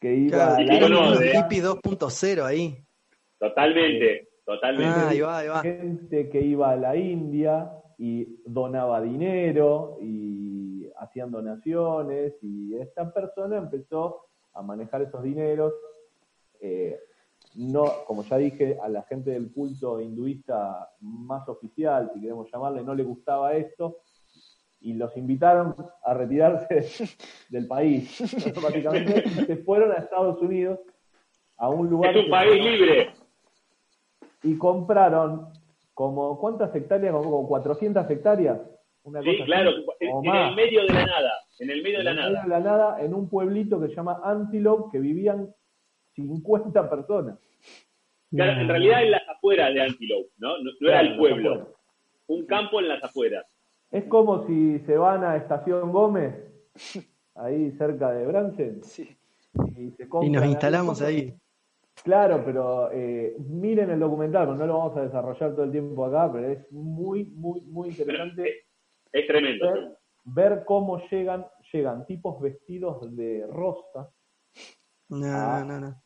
que 0.00 0.14
iba 0.14 0.56
a 0.56 0.60
la 0.60 0.74
India. 0.74 1.40
Hippie 1.40 1.62
2.0 1.62 2.44
ahí. 2.44 2.83
Totalmente, 3.48 4.28
totalmente. 4.46 5.00
Ah, 5.00 5.08
ahí 5.10 5.20
va, 5.20 5.38
ahí 5.38 5.48
va. 5.48 5.60
Gente 5.60 6.30
que 6.30 6.40
iba 6.40 6.70
a 6.70 6.76
la 6.76 6.96
India 6.96 7.70
y 7.98 8.40
donaba 8.46 9.02
dinero 9.02 9.98
y 10.00 10.88
hacían 10.96 11.30
donaciones 11.30 12.32
y 12.42 12.74
esta 12.76 13.12
persona 13.12 13.58
empezó 13.58 14.26
a 14.54 14.62
manejar 14.62 15.02
esos 15.02 15.22
dineros. 15.22 15.74
Eh, 16.60 16.98
no, 17.56 17.84
como 18.06 18.24
ya 18.24 18.38
dije, 18.38 18.78
a 18.82 18.88
la 18.88 19.02
gente 19.02 19.32
del 19.32 19.52
culto 19.52 20.00
hinduista 20.00 20.88
más 21.00 21.46
oficial, 21.48 22.10
si 22.14 22.20
queremos 22.22 22.50
llamarle, 22.50 22.82
no 22.82 22.94
le 22.94 23.02
gustaba 23.02 23.52
esto 23.52 23.98
y 24.80 24.94
los 24.94 25.14
invitaron 25.18 25.74
a 26.02 26.14
retirarse 26.14 27.08
del 27.50 27.66
país. 27.66 28.20
Básicamente 28.62 29.28
se 29.28 29.56
fueron 29.58 29.92
a 29.92 29.96
Estados 29.96 30.40
Unidos, 30.40 30.80
a 31.58 31.68
un 31.68 31.90
lugar... 31.90 32.16
Es 32.16 32.24
un 32.24 32.30
país 32.30 32.64
libre. 32.64 33.13
Y 34.44 34.56
compraron 34.56 35.48
como, 35.94 36.38
¿cuántas 36.38 36.74
hectáreas? 36.74 37.12
Como 37.12 37.48
400 37.48 38.08
hectáreas. 38.10 38.60
Una 39.04 39.22
sí, 39.22 39.38
claro, 39.44 39.70
en, 40.00 40.26
el 40.26 40.54
medio 40.54 40.82
de 40.82 40.92
la 40.94 41.06
nada. 41.06 41.32
En 41.58 41.70
el 41.70 41.82
medio 41.82 41.98
de 41.98 42.04
la 42.04 42.14
nada. 42.14 42.42
de 42.42 42.48
la 42.48 42.60
nada, 42.60 43.02
en 43.02 43.12
un 43.12 43.28
pueblito 43.28 43.80
que 43.80 43.88
se 43.88 43.94
llama 43.94 44.20
Antelope, 44.24 44.90
que 44.92 44.98
vivían 44.98 45.52
50 46.14 46.88
personas. 46.88 47.38
Claro, 48.30 48.60
en 48.60 48.68
realidad 48.68 49.02
en 49.02 49.10
las 49.10 49.28
afueras 49.28 49.74
de 49.74 49.82
Antelope, 49.82 50.30
¿no? 50.38 50.58
No, 50.58 50.88
era 50.88 51.00
el 51.00 51.16
pueblo. 51.16 51.74
Un 52.26 52.46
campo 52.46 52.80
en 52.80 52.88
las 52.88 53.04
afueras. 53.04 53.44
Es 53.90 54.04
como 54.04 54.46
si 54.46 54.78
se 54.80 54.96
van 54.96 55.22
a 55.22 55.36
Estación 55.36 55.92
Gómez, 55.92 56.34
ahí 57.34 57.72
cerca 57.72 58.10
de 58.10 58.26
Bransen, 58.26 58.80
y, 59.76 60.30
nos 60.30 60.46
instalamos 60.46 61.00
ahí. 61.02 61.34
Claro, 62.02 62.42
pero 62.44 62.90
eh, 62.92 63.36
miren 63.38 63.90
el 63.90 64.00
documental, 64.00 64.58
no 64.58 64.66
lo 64.66 64.78
vamos 64.78 64.96
a 64.96 65.02
desarrollar 65.02 65.52
todo 65.52 65.64
el 65.64 65.72
tiempo 65.72 66.04
acá, 66.04 66.30
pero 66.32 66.48
es 66.48 66.70
muy, 66.72 67.24
muy, 67.24 67.60
muy 67.62 67.90
interesante. 67.90 68.66
Es 69.12 69.26
tremendo. 69.26 69.96
Ver, 70.24 70.64
cómo 70.64 71.00
llegan, 71.10 71.46
llegan 71.72 72.04
tipos 72.06 72.40
vestidos 72.40 73.14
de 73.16 73.46
rosa. 73.48 74.10
No, 75.08 75.64
no, 75.64 75.80
no 75.80 76.04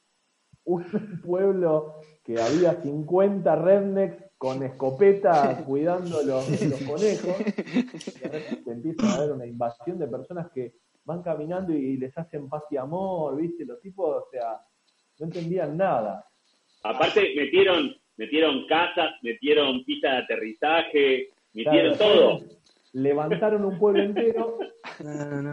un 0.68 0.84
pueblo 1.22 2.01
que 2.22 2.41
había 2.41 2.80
50 2.80 3.57
rednecks 3.57 4.24
con 4.36 4.62
escopeta 4.62 5.64
cuidando 5.66 6.22
los, 6.22 6.45
conejos, 6.86 7.36
y 8.66 8.70
empieza 8.70 9.07
a 9.07 9.16
haber 9.16 9.32
una 9.32 9.47
invasión 9.47 9.99
de 9.99 10.07
personas 10.07 10.51
que 10.53 10.74
van 11.05 11.22
caminando 11.22 11.72
y 11.72 11.97
les 11.97 12.16
hacen 12.16 12.49
paz 12.49 12.64
y 12.70 12.76
amor, 12.76 13.36
¿viste? 13.36 13.64
Los 13.64 13.80
tipos, 13.80 14.24
o 14.24 14.28
sea, 14.30 14.61
no 15.18 15.26
entendían 15.26 15.76
nada. 15.76 16.24
Aparte, 16.82 17.32
metieron, 17.36 17.94
metieron 18.16 18.66
casas, 18.66 19.10
metieron 19.22 19.84
pistas 19.84 20.12
de 20.12 20.18
aterrizaje, 20.18 21.28
metieron 21.52 21.98
todo. 21.98 22.40
Levantaron 22.92 23.64
un 23.64 23.78
pueblo 23.78 24.02
entero. 24.02 24.58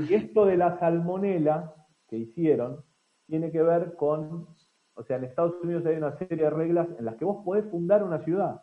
Y 0.09 0.13
esto 0.15 0.45
de 0.45 0.57
la 0.57 0.79
salmonela 0.79 1.71
que 2.09 2.17
hicieron 2.17 2.83
tiene 3.27 3.51
que 3.51 3.61
ver 3.61 3.93
con 3.95 4.47
o 4.95 5.03
sea, 5.03 5.17
en 5.17 5.25
Estados 5.25 5.55
Unidos 5.61 5.85
hay 5.85 5.97
una 5.97 6.17
serie 6.17 6.45
de 6.45 6.49
reglas 6.49 6.87
en 6.97 7.05
las 7.05 7.15
que 7.15 7.25
vos 7.25 7.43
podés 7.43 7.69
fundar 7.69 8.03
una 8.03 8.23
ciudad. 8.23 8.61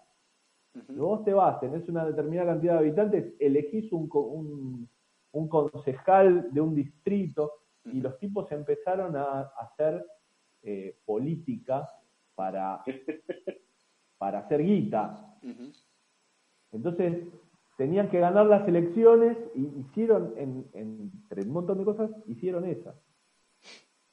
Si 0.87 0.95
vos 0.95 1.23
te 1.25 1.35
vas, 1.35 1.61
tenés 1.61 1.87
una 1.89 2.07
determinada 2.07 2.53
cantidad 2.53 2.73
de 2.75 2.79
habitantes, 2.79 3.35
elegís 3.39 3.93
un, 3.93 4.89
un, 5.33 5.49
concejal 5.49 6.49
de 6.51 6.61
un 6.63 6.75
distrito 6.75 7.53
y 7.85 8.01
los 8.01 8.19
tipos 8.19 8.51
empezaron 8.51 9.15
a, 9.15 9.53
hacer 9.61 10.03
eh, 10.63 10.97
política 11.05 11.89
para, 12.35 12.83
para 14.19 14.41
hacer 14.41 14.63
guita. 14.63 15.37
Entonces, 16.73 17.27
tenían 17.77 18.11
que 18.11 18.21
ganar 18.21 18.47
las 18.47 18.67
elecciones 18.67 19.37
y 19.55 19.67
hicieron, 19.81 20.35
entre 20.37 21.43
un 21.43 21.53
montón 21.53 21.79
de 21.79 21.85
cosas, 21.85 22.11
hicieron 22.27 22.65
esas 22.65 22.95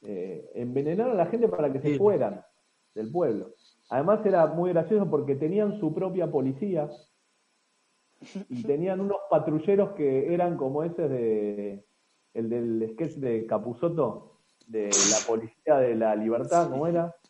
eh, 0.02 0.50
envenenaron 0.56 1.14
a 1.14 1.24
la 1.24 1.26
gente 1.26 1.48
para 1.48 1.72
que 1.72 1.82
se 1.82 1.98
fueran 1.98 2.42
del 2.96 3.12
pueblo. 3.12 3.54
Además 3.90 4.26
era 4.26 4.48
muy 4.48 4.72
gracioso 4.72 5.10
porque 5.10 5.36
tenían 5.36 5.80
su 5.80 5.94
propia 5.94 6.32
policía 6.32 6.90
y 8.50 8.64
tenían 8.64 9.02
unos 9.02 9.18
patrulleros 9.30 9.92
que 9.92 10.34
eran 10.34 10.58
como 10.58 10.84
ese 10.84 11.08
de 11.08 11.86
el 12.34 12.50
del 12.50 12.92
sketch 12.94 13.16
de 13.16 13.46
Capuzoto 13.46 14.39
de 14.70 14.86
la 14.86 15.18
policía 15.28 15.78
de 15.78 15.96
la 15.96 16.16
libertad, 16.16 16.70
¿cómo 16.70 16.88
era? 16.88 17.14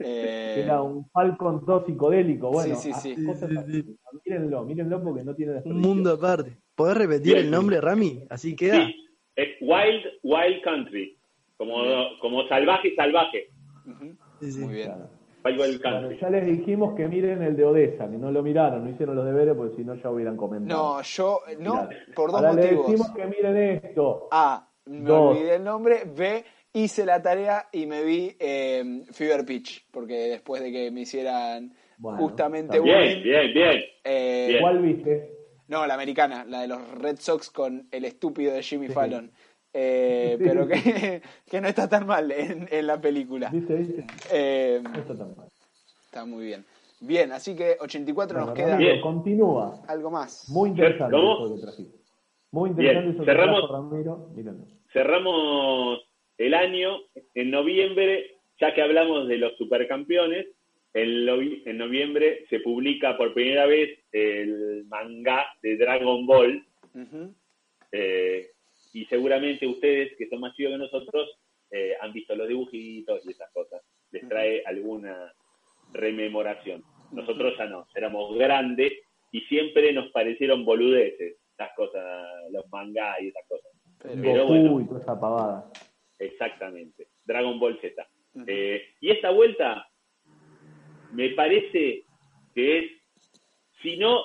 Eh, 0.00 0.62
era 0.62 0.80
un 0.80 1.10
Falcon 1.10 1.64
2 1.66 1.86
psicodélico, 1.86 2.52
bueno, 2.52 2.76
sí, 2.76 2.92
sí, 2.92 3.16
sí. 3.16 3.96
mírenlo, 4.24 4.64
mírenlo 4.64 5.02
porque 5.02 5.24
no 5.24 5.34
tiene 5.34 5.60
Un 5.64 5.80
mundo 5.80 6.12
aparte. 6.12 6.56
¿Podés 6.76 6.98
repetir 6.98 7.36
el 7.36 7.50
nombre, 7.50 7.80
Rami? 7.80 8.22
Así 8.30 8.54
queda. 8.54 8.88
Es 9.34 9.48
Wild 9.60 10.04
Wild 10.22 10.62
Country. 10.62 11.18
Como, 11.56 11.82
como 12.20 12.46
salvaje, 12.46 12.94
salvaje. 12.94 13.48
Muy 13.84 14.72
bien. 14.72 14.92
ya 16.20 16.30
les 16.30 16.46
dijimos 16.46 16.94
que 16.94 17.08
miren 17.08 17.42
el 17.42 17.56
de 17.56 17.64
Odessa, 17.64 18.08
que 18.08 18.18
no 18.18 18.30
lo 18.30 18.44
miraron, 18.44 18.84
no 18.84 18.90
hicieron 18.90 19.16
los 19.16 19.24
deberes 19.24 19.56
porque 19.56 19.74
si 19.74 19.82
no 19.82 19.96
ya 19.96 20.10
hubieran 20.10 20.36
comentado. 20.36 20.98
No, 20.98 21.02
yo, 21.02 21.40
no, 21.58 21.88
por 22.14 22.30
dos 22.30 22.40
Ahora 22.40 22.52
motivos. 22.52 22.88
Les 22.88 22.98
decimos 23.00 23.10
que 23.16 23.26
miren 23.26 23.56
esto. 23.56 24.28
A, 24.30 24.68
me 24.86 25.10
olvidé 25.10 25.56
el 25.56 25.64
nombre. 25.64 26.04
B, 26.16 26.44
hice 26.72 27.06
la 27.06 27.22
tarea 27.22 27.68
y 27.72 27.86
me 27.86 28.04
vi 28.04 28.36
eh, 28.38 29.02
Fever 29.12 29.44
Pitch, 29.44 29.86
porque 29.90 30.14
después 30.14 30.62
de 30.62 30.72
que 30.72 30.90
me 30.90 31.02
hicieran 31.02 31.74
justamente 32.00 32.80
bien, 32.80 33.22
bien, 33.22 33.80
eh, 34.04 34.46
bien, 34.48 34.60
¿Cuál 34.60 34.82
viste? 34.82 35.38
No, 35.68 35.86
la 35.86 35.94
americana, 35.94 36.44
la 36.46 36.62
de 36.62 36.68
los 36.68 36.90
Red 36.92 37.18
Sox 37.18 37.50
con 37.50 37.88
el 37.90 38.04
estúpido 38.04 38.54
de 38.54 38.62
Jimmy 38.62 38.88
Fallon. 38.88 39.30
Eh, 39.72 40.38
pero 40.38 40.66
que, 40.66 41.22
que, 41.50 41.60
no 41.60 41.68
está 41.68 41.88
tan 41.88 42.06
mal 42.06 42.32
en, 42.32 42.66
en 42.70 42.86
la 42.86 42.98
película. 42.98 43.52
Eh, 44.32 44.80
no 44.82 44.98
está 44.98 45.14
tan 45.14 45.36
mal. 45.36 45.48
Está 46.06 46.24
muy 46.24 46.46
bien. 46.46 46.64
Bien, 47.00 47.30
así 47.32 47.54
que 47.54 47.76
84 47.78 48.40
nos 48.40 48.52
queda. 48.52 48.78
Continúa. 49.02 49.82
Algo 49.86 50.10
más. 50.10 50.48
Muy 50.48 50.70
interesante. 50.70 51.16
Muy 52.50 52.70
interesante. 52.70 53.24
cerramos, 53.24 53.70
cerramos 54.90 56.07
el 56.38 56.54
año 56.54 57.00
en 57.34 57.50
noviembre, 57.50 58.36
ya 58.60 58.72
que 58.74 58.82
hablamos 58.82 59.28
de 59.28 59.38
los 59.38 59.56
supercampeones. 59.56 60.46
En, 60.94 61.28
en 61.28 61.78
noviembre 61.78 62.46
se 62.48 62.60
publica 62.60 63.16
por 63.16 63.34
primera 63.34 63.66
vez 63.66 63.98
el 64.12 64.84
manga 64.86 65.46
de 65.62 65.76
Dragon 65.76 66.26
Ball. 66.26 66.64
Eh, 67.92 68.50
y 68.92 69.04
seguramente 69.06 69.66
ustedes, 69.66 70.16
que 70.16 70.28
son 70.28 70.40
más 70.40 70.54
chicos 70.54 70.72
que 70.72 70.78
nosotros, 70.78 71.38
eh, 71.70 71.92
han 72.00 72.12
visto 72.12 72.34
los 72.34 72.48
dibujitos 72.48 73.24
y 73.26 73.30
esas 73.30 73.50
cosas. 73.52 73.82
Les 74.10 74.26
trae 74.28 74.62
alguna 74.64 75.32
rememoración. 75.92 76.82
Nosotros 77.12 77.54
ya 77.58 77.66
no, 77.66 77.86
éramos 77.94 78.36
grandes 78.36 78.92
y 79.32 79.40
siempre 79.42 79.92
nos 79.92 80.10
parecieron 80.10 80.64
boludeces 80.64 81.36
las 81.58 81.72
cosas, 81.74 82.26
los 82.50 82.66
manga 82.70 83.20
y 83.20 83.28
esas 83.28 83.42
cosas. 83.48 83.70
Pero, 84.00 84.46
bueno, 84.46 84.80
y 84.80 84.86
toda 84.86 85.00
esa 85.00 85.20
pavada. 85.20 85.70
Exactamente, 86.18 87.08
Dragon 87.24 87.58
Ball 87.58 87.80
Z. 87.80 88.06
Eh, 88.46 88.82
y 89.00 89.10
esta 89.10 89.30
vuelta 89.30 89.88
me 91.12 91.30
parece 91.30 92.04
que 92.54 92.78
es, 92.78 92.92
si 93.82 93.96
no, 93.96 94.20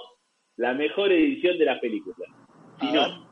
la 0.58 0.74
mejor 0.74 1.12
edición 1.12 1.58
de 1.58 1.66
la 1.66 1.80
película. 1.80 2.28
Si 2.80 2.92
no, 2.92 3.24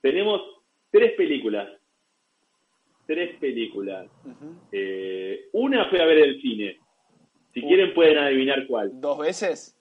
tenemos 0.00 0.40
tres 0.90 1.12
películas. 1.12 1.68
Tres 3.06 3.36
películas. 3.38 4.08
Eh, 4.72 5.48
una 5.52 5.88
fue 5.90 6.00
a 6.00 6.06
ver 6.06 6.18
el 6.18 6.40
cine. 6.40 6.78
Si 7.52 7.60
uh. 7.60 7.68
quieren 7.68 7.94
pueden 7.94 8.18
adivinar 8.18 8.66
cuál. 8.66 9.00
¿Dos 9.00 9.18
veces? 9.18 9.75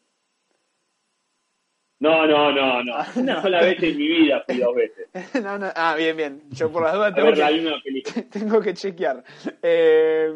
No, 2.06 2.28
no, 2.28 2.52
no, 2.52 2.84
no. 2.84 2.94
Ah, 2.96 3.12
una 3.16 3.42
sola 3.42 3.62
vez 3.62 3.82
en 3.82 3.98
mi 3.98 4.08
vida 4.08 4.44
fui 4.46 4.60
dos 4.60 4.76
veces. 4.76 5.08
no, 5.44 5.58
no. 5.58 5.72
Ah, 5.76 5.96
bien, 5.98 6.16
bien. 6.16 6.44
Yo 6.52 6.72
por 6.72 6.84
las 6.84 6.94
dudas 6.94 7.16
tengo, 7.16 7.34
que, 7.34 8.22
tengo 8.32 8.62
que 8.62 8.76
chequear. 8.76 9.24
Eh, 9.64 10.32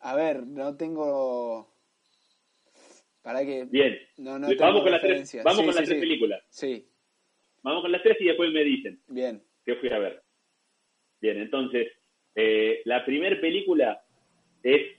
a 0.00 0.16
ver, 0.16 0.46
no 0.46 0.74
tengo... 0.74 1.70
¿Para 3.20 3.44
qué? 3.44 3.66
Bien. 3.68 3.98
No, 4.16 4.38
no 4.38 4.48
vamos 4.58 4.82
con 4.82 4.92
las 4.92 5.02
tres, 5.02 5.42
vamos 5.44 5.62
con 5.62 5.74
las 5.74 5.84
tres 5.84 6.00
películas. 6.00 6.42
Sí. 6.48 6.88
Vamos 7.62 7.82
con 7.82 7.92
las 7.92 8.02
tres 8.02 8.16
y 8.20 8.24
después 8.24 8.50
me 8.50 8.64
dicen. 8.64 8.98
Bien. 9.08 9.42
¿Qué 9.62 9.74
fui 9.74 9.90
a 9.90 9.98
ver? 9.98 10.22
Bien, 11.20 11.36
entonces, 11.36 11.88
eh, 12.34 12.80
la 12.86 13.04
primera 13.04 13.38
película 13.38 14.02
es 14.62 14.96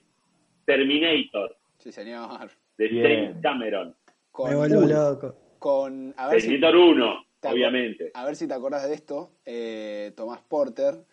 Terminator. 0.66 1.58
Sí, 1.80 1.92
señor. 1.92 2.52
De 2.78 2.90
James 2.90 3.38
Cameron. 3.42 3.96
Con, 4.32 4.52
me 4.52 4.56
vuelvo 4.56 4.82
loco. 4.82 5.47
Con, 5.60 6.14
a 6.18 6.30
ver 6.30 6.42
Terminator 6.42 6.76
1, 6.76 7.26
obviamente. 7.44 8.12
A 8.14 8.26
ver 8.26 8.36
si 8.36 8.48
te 8.48 8.54
acordás 8.54 8.88
de 8.88 8.94
esto, 8.94 9.32
eh, 9.46 10.12
Tomás 10.16 10.42
Porter. 10.48 11.04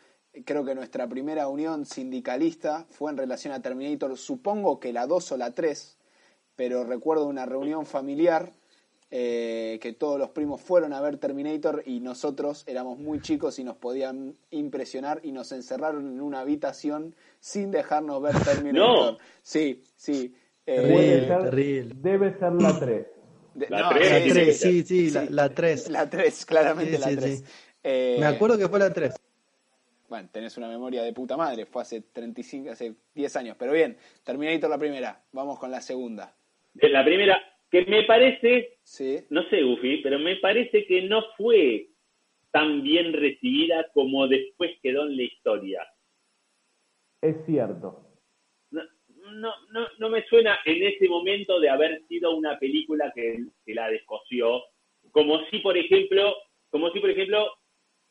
Creo 0.44 0.64
que 0.64 0.74
nuestra 0.74 1.08
primera 1.08 1.46
unión 1.48 1.86
sindicalista 1.86 2.86
fue 2.90 3.10
en 3.10 3.16
relación 3.16 3.52
a 3.52 3.62
Terminator, 3.62 4.16
supongo 4.16 4.80
que 4.80 4.92
la 4.92 5.06
2 5.06 5.32
o 5.32 5.36
la 5.36 5.52
3, 5.52 5.96
pero 6.56 6.84
recuerdo 6.84 7.26
una 7.26 7.46
reunión 7.46 7.86
familiar 7.86 8.52
eh, 9.16 9.78
que 9.80 9.92
todos 9.92 10.18
los 10.18 10.30
primos 10.30 10.60
fueron 10.60 10.92
a 10.92 11.00
ver 11.00 11.18
Terminator 11.18 11.84
y 11.86 12.00
nosotros 12.00 12.64
éramos 12.66 12.98
muy 12.98 13.20
chicos 13.20 13.60
y 13.60 13.64
nos 13.64 13.76
podían 13.76 14.34
impresionar 14.50 15.20
y 15.22 15.30
nos 15.30 15.52
encerraron 15.52 16.14
en 16.14 16.20
una 16.20 16.40
habitación 16.40 17.14
sin 17.38 17.70
dejarnos 17.70 18.20
ver 18.20 18.32
Terminator. 18.44 19.18
Sí, 19.40 19.84
sí. 19.94 20.34
Eh, 20.66 20.80
debe, 21.94 22.32
ser, 22.36 22.52
la 22.54 22.76
3. 22.80 23.06
La 23.68 23.90
3, 23.90 24.58
sí, 24.60 24.82
sí, 24.82 25.10
la, 25.30 25.48
3. 25.48 25.90
La 25.90 26.08
3, 26.08 26.46
claramente 26.46 26.98
la 26.98 27.16
3. 27.16 27.44
Eh, 27.82 28.16
Me 28.18 28.26
acuerdo 28.26 28.58
que 28.58 28.68
fue 28.68 28.78
la 28.78 28.92
3. 28.92 29.14
Bueno, 30.08 30.28
tenés 30.30 30.56
una 30.56 30.68
memoria 30.68 31.02
de 31.02 31.12
puta 31.12 31.36
madre, 31.36 31.66
fue 31.66 31.82
hace 31.82 32.00
35, 32.00 32.70
hace 32.70 32.94
10 33.14 33.36
años. 33.36 33.56
Pero 33.58 33.72
bien, 33.72 33.96
Terminator 34.22 34.70
la 34.70 34.78
primera, 34.78 35.22
vamos 35.32 35.58
con 35.58 35.70
la 35.70 35.80
segunda. 35.80 36.34
La 36.74 37.04
primera, 37.04 37.40
que 37.70 37.84
me 37.86 38.04
parece, 38.04 38.78
no 39.30 39.42
sé, 39.48 39.64
Ufi, 39.64 39.98
pero 40.02 40.18
me 40.18 40.36
parece 40.36 40.86
que 40.86 41.02
no 41.02 41.22
fue 41.36 41.88
tan 42.50 42.82
bien 42.82 43.12
recibida 43.12 43.86
como 43.92 44.28
después 44.28 44.70
quedó 44.82 45.06
en 45.06 45.16
la 45.16 45.22
historia. 45.24 45.86
Es 47.20 47.36
cierto. 47.46 48.03
No, 49.32 49.52
no, 49.72 49.86
no, 49.98 50.08
me 50.08 50.24
suena 50.24 50.58
en 50.64 50.82
ese 50.82 51.08
momento 51.08 51.58
de 51.60 51.70
haber 51.70 52.02
sido 52.06 52.36
una 52.36 52.58
película 52.58 53.12
que, 53.14 53.38
la 53.66 53.88
descoció, 53.88 54.62
como 55.10 55.38
si, 55.46 55.58
por 55.58 55.76
ejemplo, 55.76 56.34
como 56.70 56.90
si, 56.90 57.00
por 57.00 57.10
ejemplo, 57.10 57.46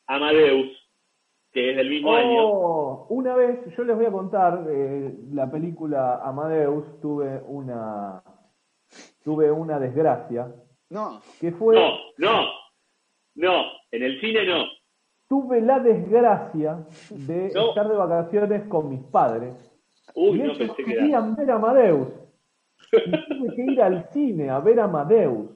Amadeus, 0.08 0.72
que 1.52 1.72
es 1.72 1.78
del 1.78 1.90
mismo 1.90 2.12
oh, 2.12 2.16
año. 2.16 3.06
Una 3.10 3.36
vez, 3.36 3.60
yo 3.78 3.84
les 3.84 3.96
voy 3.96 4.06
a 4.06 4.12
contar, 4.12 4.66
eh, 4.70 5.14
la 5.34 5.50
película 5.50 6.22
Amadeus, 6.24 7.00
tuve 7.00 7.42
una 7.48 8.24
tuve 9.24 9.52
una 9.52 9.80
desgracia. 9.80 10.54
No. 10.90 11.22
Que 11.40 11.52
fue. 11.52 11.76
No, 11.76 11.98
no, 12.18 12.46
no, 13.36 13.64
en 13.92 14.04
el 14.04 14.20
cine 14.20 14.46
no. 14.46 14.66
Tuve 15.28 15.62
la 15.62 15.80
desgracia 15.80 16.86
de 17.10 17.48
estar 17.48 17.88
de 17.88 17.96
vacaciones 17.96 18.68
con 18.68 18.90
mis 18.90 19.02
padres. 19.06 19.73
Uy, 20.16 20.40
no 20.40 20.58
pensé 20.58 20.76
que 20.76 20.86
querían 20.86 21.36
ver 21.36 21.52
a 21.52 21.56
Amadeus. 21.56 22.08
Y 22.92 23.12
tuve 23.12 23.56
que 23.56 23.72
ir 23.72 23.82
al 23.82 24.10
cine 24.12 24.50
a 24.50 24.60
ver 24.60 24.80
a 24.80 24.86
Amadeus. 24.86 25.52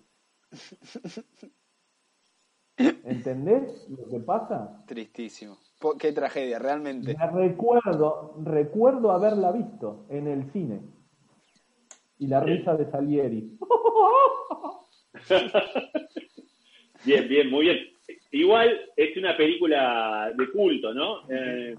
¿Entendés 2.77 3.87
lo 3.89 4.07
que 4.09 4.19
pasa? 4.19 4.83
Tristísimo. 4.87 5.57
Qué 5.99 6.11
tragedia, 6.11 6.59
realmente. 6.59 7.15
recuerdo, 7.33 8.35
recuerdo 8.43 9.11
haberla 9.11 9.51
visto 9.51 10.05
en 10.09 10.27
el 10.27 10.51
cine 10.51 10.81
y 12.19 12.27
la 12.27 12.39
risa 12.39 12.75
de 12.75 12.89
Salieri. 12.89 13.57
bien, 17.05 17.27
bien, 17.27 17.49
muy 17.49 17.65
bien. 17.65 17.77
Igual 18.31 18.79
es 18.95 19.17
una 19.17 19.35
película 19.37 20.31
de 20.35 20.51
culto, 20.51 20.93
¿no? 20.93 21.29
Eh, 21.29 21.75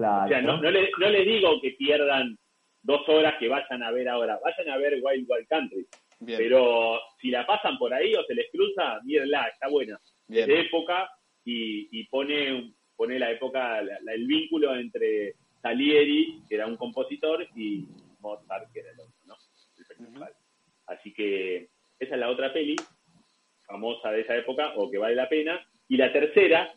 claro. 0.00 0.26
O 0.26 0.28
sea, 0.28 0.42
no, 0.42 0.60
no, 0.60 0.70
le, 0.70 0.90
no 0.98 1.08
les 1.08 1.26
digo 1.26 1.60
que 1.60 1.72
pierdan 1.72 2.36
dos 2.82 3.08
horas 3.08 3.34
que 3.38 3.48
vayan 3.48 3.82
a 3.82 3.90
ver 3.90 4.08
ahora. 4.08 4.38
Vayan 4.42 4.74
a 4.74 4.78
ver 4.78 4.94
Wild 5.02 5.26
Wild 5.28 5.48
Country. 5.48 5.86
Pero 6.24 7.00
si 7.20 7.30
la 7.30 7.46
pasan 7.46 7.78
por 7.78 7.92
ahí 7.94 8.14
o 8.14 8.24
se 8.24 8.34
les 8.34 8.50
cruza, 8.50 9.00
mírenla, 9.04 9.48
está 9.48 9.68
buena. 9.68 9.98
Es 10.28 10.46
de 10.46 10.60
época 10.60 11.10
y, 11.44 11.88
y, 11.98 12.04
pone, 12.08 12.74
pone 12.94 13.18
la 13.18 13.30
época, 13.30 13.80
el 13.80 14.26
vínculo 14.26 14.76
entre 14.76 15.34
Salieri, 15.62 16.42
que 16.48 16.54
era 16.54 16.66
un 16.66 16.76
compositor, 16.76 17.46
y 17.56 17.86
Mozart, 18.20 18.70
que 18.72 18.80
era 18.80 18.90
el 18.92 19.00
otro, 19.00 19.14
¿no? 19.24 19.36
Así 20.86 21.12
que 21.12 21.68
esa 21.98 22.14
es 22.14 22.20
la 22.20 22.30
otra 22.30 22.52
peli 22.52 22.76
famosa 23.66 24.10
de 24.10 24.22
esa 24.22 24.36
época 24.36 24.72
o 24.76 24.90
que 24.90 24.98
vale 24.98 25.14
la 25.14 25.28
pena. 25.28 25.60
Y 25.88 25.96
la 25.96 26.12
tercera. 26.12 26.72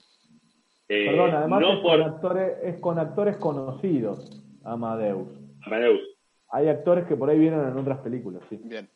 Eh, 0.90 1.08
Perdón, 1.08 1.32
además 1.32 1.64
es, 1.64 1.80
con 1.80 2.02
actores, 2.02 2.58
es 2.64 2.80
con 2.80 3.00
actores 3.00 3.38
conocidos, 3.38 4.44
Amadeus. 4.64 5.28
Amadeus. 5.66 6.02
Hay 6.50 6.68
actores 6.68 7.06
que 7.08 7.16
por 7.16 7.30
ahí 7.30 7.40
vienen 7.40 7.62
en 7.62 7.78
otras 7.78 8.00
películas, 8.00 8.44
sí. 8.50 8.60
Bien. 8.64 8.90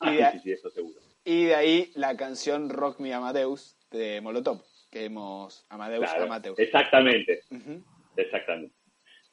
Ah, 0.00 0.12
y 0.12 0.16
de, 0.16 0.30
sí, 0.32 0.38
sí, 0.40 0.52
eso 0.52 0.70
seguro. 0.70 1.00
Y 1.24 1.44
de 1.44 1.54
ahí 1.54 1.90
la 1.94 2.16
canción 2.16 2.70
Rock 2.70 3.00
Me 3.00 3.12
Amadeus 3.12 3.76
de 3.90 4.20
Molotov, 4.20 4.62
que 4.90 5.06
hemos 5.06 5.66
Amadeus 5.70 6.08
Amadeus. 6.14 6.58
Exactamente. 6.58 7.40
Exactamente. 8.16 8.74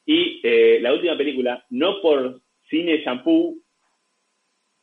Y 0.05 0.41
eh, 0.43 0.79
la 0.81 0.93
última 0.93 1.17
película, 1.17 1.65
no 1.69 2.01
por 2.01 2.41
Cine 2.69 3.03
Shampoo, 3.03 3.57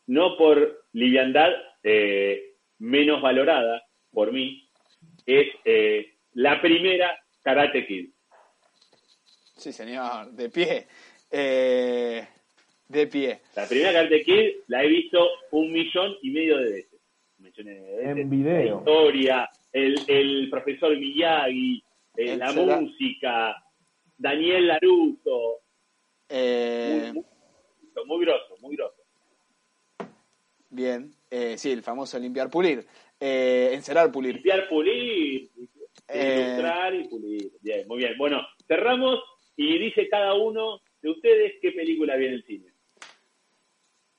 no 0.06 0.36
por 0.36 0.84
liviandad 0.92 1.50
eh, 1.82 2.54
menos 2.78 3.20
valorada 3.20 3.82
por 4.10 4.32
mí, 4.32 4.68
es 5.26 5.48
eh, 5.64 6.17
la 6.38 6.60
primera 6.60 7.18
Karate 7.42 7.84
Kid. 7.84 8.10
Sí, 9.56 9.72
señor, 9.72 10.30
de 10.30 10.48
pie. 10.48 10.86
Eh, 11.32 12.24
de 12.86 13.06
pie. 13.08 13.40
La 13.56 13.66
primera 13.66 13.92
Karate 13.92 14.22
Kid 14.22 14.50
la 14.68 14.84
he 14.84 14.88
visto 14.88 15.18
un 15.50 15.72
millón 15.72 16.14
y 16.22 16.30
medio 16.30 16.58
de 16.58 16.70
veces. 16.70 17.00
en 17.66 18.30
video. 18.30 18.54
La 18.54 18.64
historia, 18.64 19.50
el, 19.72 20.48
profesor 20.48 20.96
Miyagi, 20.96 21.82
la 22.14 22.52
música, 22.52 23.56
Daniel 24.16 24.68
Laruso. 24.68 25.58
Muy, 26.30 27.24
muy, 28.06 28.24
grosso, 28.24 28.56
muy 28.60 28.76
grosso. 28.76 29.02
Bien, 30.70 31.12
eh, 31.32 31.58
sí, 31.58 31.72
el 31.72 31.82
famoso 31.82 32.16
limpiar, 32.16 32.48
pulir. 32.48 32.86
Eh, 33.18 33.70
encerar, 33.72 34.12
pulir. 34.12 34.34
Limpiar, 34.34 34.68
pulir. 34.68 35.50
Eh, 36.08 36.54
ilustrar 36.54 36.94
y 36.94 37.08
pulir. 37.08 37.52
Bien, 37.60 37.86
muy 37.86 37.98
bien. 37.98 38.16
Bueno, 38.16 38.40
cerramos 38.66 39.20
y 39.56 39.78
dice 39.78 40.08
cada 40.08 40.34
uno 40.34 40.80
de 41.02 41.10
ustedes 41.10 41.54
qué 41.60 41.72
película 41.72 42.16
viene 42.16 42.36
el 42.36 42.44
cine. 42.44 42.72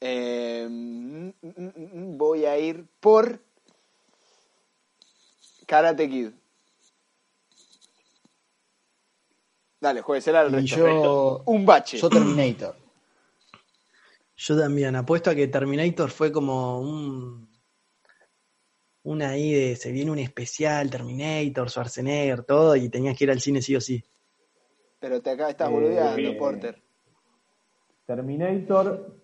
Eh, 0.01 0.67
mm, 0.69 1.29
mm, 1.41 1.71
mm, 1.75 2.17
voy 2.17 2.45
a 2.45 2.57
ir 2.57 2.85
por 2.99 3.39
Karate 5.65 6.09
Kid. 6.09 6.29
Dale, 9.81 10.01
jueves, 10.01 10.23
será 10.23 10.41
el 10.41 10.51
resto. 10.51 10.75
Yo, 10.75 11.43
un 11.45 11.65
bache. 11.65 11.97
Yo 11.97 12.09
Terminator. 12.09 12.75
Yo 14.35 14.57
también 14.57 14.95
apuesto 14.95 15.29
a 15.29 15.35
que 15.35 15.47
Terminator 15.47 16.09
fue 16.09 16.31
como 16.31 16.79
un. 16.79 17.48
Una 19.09 19.29
ahí 19.29 19.51
de. 19.51 19.75
Se 19.75 19.91
viene 19.91 20.11
un 20.11 20.19
especial, 20.19 20.91
Terminator, 20.91 21.67
Schwarzenegger, 21.67 22.43
todo, 22.43 22.75
y 22.75 22.89
tenías 22.89 23.17
que 23.17 23.23
ir 23.23 23.31
al 23.31 23.39
cine 23.39 23.59
sí 23.59 23.75
o 23.75 23.81
sí. 23.81 24.03
Pero 24.99 25.19
te 25.19 25.31
acá 25.31 25.49
estás 25.49 25.71
boludeando, 25.71 26.37
Porter. 26.37 26.79
Terminator. 28.05 29.15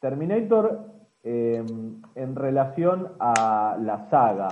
Terminator 0.00 0.90
em, 1.22 2.02
en 2.16 2.34
relación 2.34 3.12
a 3.20 3.78
la 3.80 4.10
saga, 4.10 4.48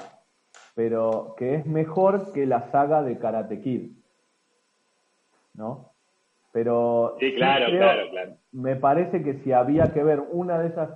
pero 0.76 1.34
que 1.36 1.56
es 1.56 1.66
mejor 1.66 2.32
que 2.32 2.46
la 2.46 2.70
saga 2.70 3.02
de 3.02 3.18
Karate 3.18 3.60
Kid. 3.60 3.90
¿No? 5.54 5.92
Pero. 6.52 7.16
Sí, 7.18 7.34
claro, 7.34 7.66
claro, 7.66 8.10
claro. 8.10 8.36
Me 8.52 8.76
parece 8.76 9.24
que 9.24 9.42
si 9.42 9.50
había 9.50 9.92
que 9.92 10.04
ver 10.04 10.20
una 10.20 10.60
de 10.60 10.68
esas 10.68 10.90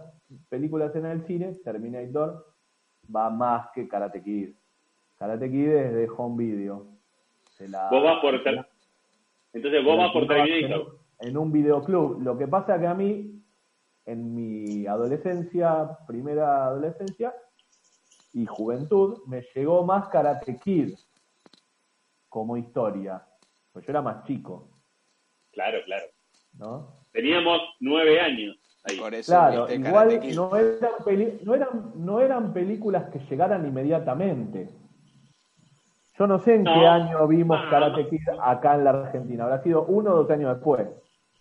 películas 0.48 0.94
en 0.94 1.06
el 1.06 1.26
cine, 1.26 1.52
Terminator 1.64 2.55
va 3.14 3.30
más 3.30 3.68
que 3.74 3.88
Karate 3.88 4.22
Kid. 4.22 4.50
Karate 5.18 5.50
Kid 5.50 5.68
es 5.68 5.94
de 5.94 6.08
home 6.14 6.44
video. 6.44 6.86
vos 7.90 8.02
vas 8.02 8.20
por. 8.20 8.34
Entonces 9.52 9.84
vos 9.84 9.98
vas 9.98 10.12
por 10.12 10.26
Terminator. 10.26 10.98
En 11.20 11.36
un 11.36 11.50
videoclub. 11.50 12.20
Lo 12.22 12.36
que 12.36 12.46
pasa 12.46 12.78
que 12.78 12.86
a 12.86 12.94
mí, 12.94 13.40
en 14.04 14.34
mi 14.34 14.86
adolescencia, 14.86 15.98
primera 16.06 16.66
adolescencia 16.66 17.34
y 18.34 18.44
juventud, 18.44 19.22
me 19.26 19.42
llegó 19.54 19.84
más 19.84 20.08
Karate 20.08 20.58
Kid 20.58 20.94
como 22.28 22.56
historia. 22.56 23.22
Pues 23.72 23.86
yo 23.86 23.92
era 23.92 24.02
más 24.02 24.24
chico. 24.24 24.68
Claro, 25.52 25.78
claro. 25.86 26.06
¿No? 26.58 26.92
Teníamos 27.12 27.60
nueve 27.80 28.20
años. 28.20 28.56
Ahí. 28.86 29.00
claro, 29.24 29.72
igual 29.72 30.20
no 30.34 30.56
eran, 30.56 30.90
no, 31.42 31.54
eran, 31.54 31.92
no 31.96 32.20
eran 32.20 32.52
películas 32.52 33.10
que 33.10 33.18
llegaran 33.28 33.66
inmediatamente. 33.66 34.68
Yo 36.18 36.26
no 36.26 36.38
sé 36.38 36.54
en 36.54 36.64
qué 36.64 36.70
año 36.70 37.26
vimos 37.26 37.60
Karate 37.68 38.08
Kid 38.08 38.20
acá 38.40 38.76
en 38.76 38.84
la 38.84 38.90
Argentina. 38.90 39.44
Habrá 39.44 39.62
sido 39.62 39.84
uno 39.84 40.12
o 40.12 40.16
dos 40.22 40.30
años 40.30 40.54
después. 40.54 40.86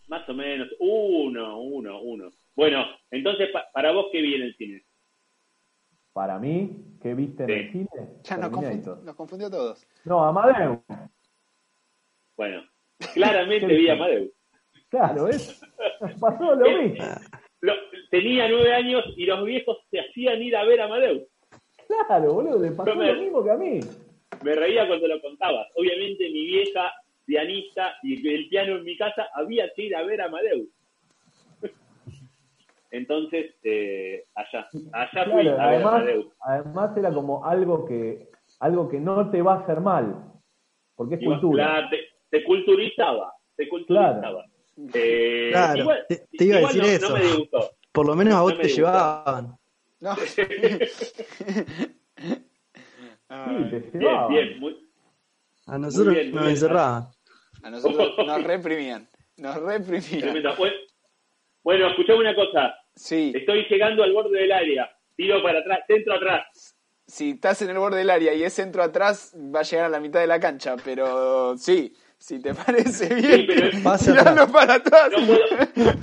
Más 0.08 0.28
o 0.28 0.34
menos, 0.34 0.68
uno, 0.80 1.62
uno, 1.62 2.02
uno. 2.02 2.30
Bueno, 2.56 2.84
entonces, 3.12 3.50
¿para 3.74 3.91
vos 3.91 4.08
qué 4.12 4.22
vi 4.22 4.36
en 4.36 4.41
el 4.41 4.56
cine? 4.56 4.84
Para 6.14 6.39
mí, 6.39 6.98
¿qué 7.02 7.14
viste 7.14 7.43
en 7.43 7.50
el 7.50 7.72
cine? 7.72 7.89
Ya 8.24 8.38
nos 8.38 8.50
confundió, 8.50 8.96
nos 9.04 9.16
confundió, 9.16 9.48
a 9.48 9.52
todos. 9.52 9.88
No, 10.04 10.24
Amadeus. 10.24 10.80
Bueno, 12.36 12.64
claramente 13.14 13.66
vi 13.68 13.89
a 13.89 13.93
Amadeus. 13.93 14.32
Claro, 14.89 15.28
es, 15.28 15.62
pasó 16.20 16.56
lo 16.56 16.70
mismo. 16.82 17.06
Tenía 18.09 18.47
nueve 18.47 18.74
años 18.74 19.03
y 19.16 19.26
los 19.26 19.43
viejos 19.45 19.78
se 19.89 19.99
hacían 19.99 20.41
ir 20.41 20.55
a 20.55 20.66
ver 20.66 20.82
a 20.82 20.86
Amadeus. 20.86 21.24
Claro, 21.88 22.34
boludo, 22.34 22.59
le 22.59 22.72
pasó 22.72 22.95
lo 22.95 23.16
mismo 23.16 23.43
que 23.43 23.51
a 23.51 23.57
mí. 23.57 23.80
Me 24.43 24.55
reía 24.55 24.88
cuando 24.88 25.07
lo 25.07 25.22
contabas. 25.22 25.68
Obviamente 25.76 26.30
mi 26.30 26.45
vieja 26.45 26.91
pianista 27.26 27.95
y 28.03 28.28
el 28.28 28.47
piano 28.49 28.78
en 28.78 28.84
mi 28.84 28.97
casa 28.97 29.28
había 29.34 29.72
que 29.76 29.84
ir 29.84 29.95
a 29.95 30.03
ver 30.03 30.22
a 30.22 30.26
Amadeus. 30.26 30.68
Entonces, 32.91 33.55
eh, 33.63 34.26
allá, 34.36 34.68
allá 34.93 35.26
fui 35.26 35.47
a 35.47 35.51
ver 35.51 35.59
además, 35.59 35.93
a 35.93 35.95
Amadeus. 35.97 36.28
Además 36.39 36.97
era 36.97 37.13
como 37.13 37.45
algo 37.45 37.86
que, 37.86 38.30
algo 38.59 38.89
que 38.89 38.99
no 38.99 39.30
te 39.32 39.41
va 39.41 39.55
a 39.55 39.59
hacer 39.59 39.82
mal, 39.82 40.16
porque 40.95 41.16
es 41.16 41.24
cultura. 41.24 41.89
te, 41.89 41.99
te, 42.30 42.43
culturizaba, 42.43 43.34
te 43.55 43.68
culturizaba. 43.68 44.45
Eh, 44.93 45.49
claro, 45.51 45.88
te, 46.07 46.28
iba 46.43 46.57
a 46.57 46.61
decir 46.61 46.84
eso. 46.84 47.15
Por 47.91 48.05
lo 48.05 48.15
menos 48.15 48.34
a 48.34 48.41
vos 48.41 48.57
te 48.57 48.67
llevaban. 48.67 49.57
No. 49.99 50.15
te 50.36 50.45
llevaban. 53.28 53.69
Bien, 53.69 54.28
bien, 54.30 54.59
muy, 54.59 54.86
a 55.67 55.78
nosotros 55.80 56.13
bien, 56.13 56.32
nos 56.32 56.47
encerraban. 56.47 57.07
A 57.63 57.69
nosotros 57.69 58.13
nos 58.26 58.43
reprimían. 58.43 59.09
Nos 59.38 59.55
reprimían. 59.55 60.43
Bueno, 61.63 61.88
escuchame 61.88 62.19
una 62.19 62.36
cosa. 62.36 62.76
Sí. 62.95 63.34
Estoy 63.36 63.65
llegando 63.69 64.03
al 64.03 64.13
borde 64.13 64.39
del 64.39 64.51
área. 64.51 64.89
Tiro 65.15 65.41
para 65.41 65.59
atrás, 65.59 65.80
centro 65.88 66.13
atrás. 66.13 66.76
Si 67.07 67.32
estás 67.32 67.61
en 67.61 67.71
el 67.71 67.78
borde 67.78 67.97
del 67.97 68.09
área 68.09 68.34
y 68.34 68.43
es 68.43 68.53
centro 68.53 68.84
atrás, 68.84 69.36
va 69.36 69.61
a 69.61 69.63
llegar 69.63 69.86
a 69.86 69.89
la 69.89 69.99
mitad 69.99 70.19
de 70.19 70.28
la 70.28 70.39
cancha, 70.39 70.76
pero 70.84 71.57
sí, 71.57 71.93
si 72.26 72.39
te 72.39 72.55
parece 72.55 73.13
bien, 73.13 73.45
sí, 73.99 74.11
para 74.51 74.73
atrás. 74.73 75.11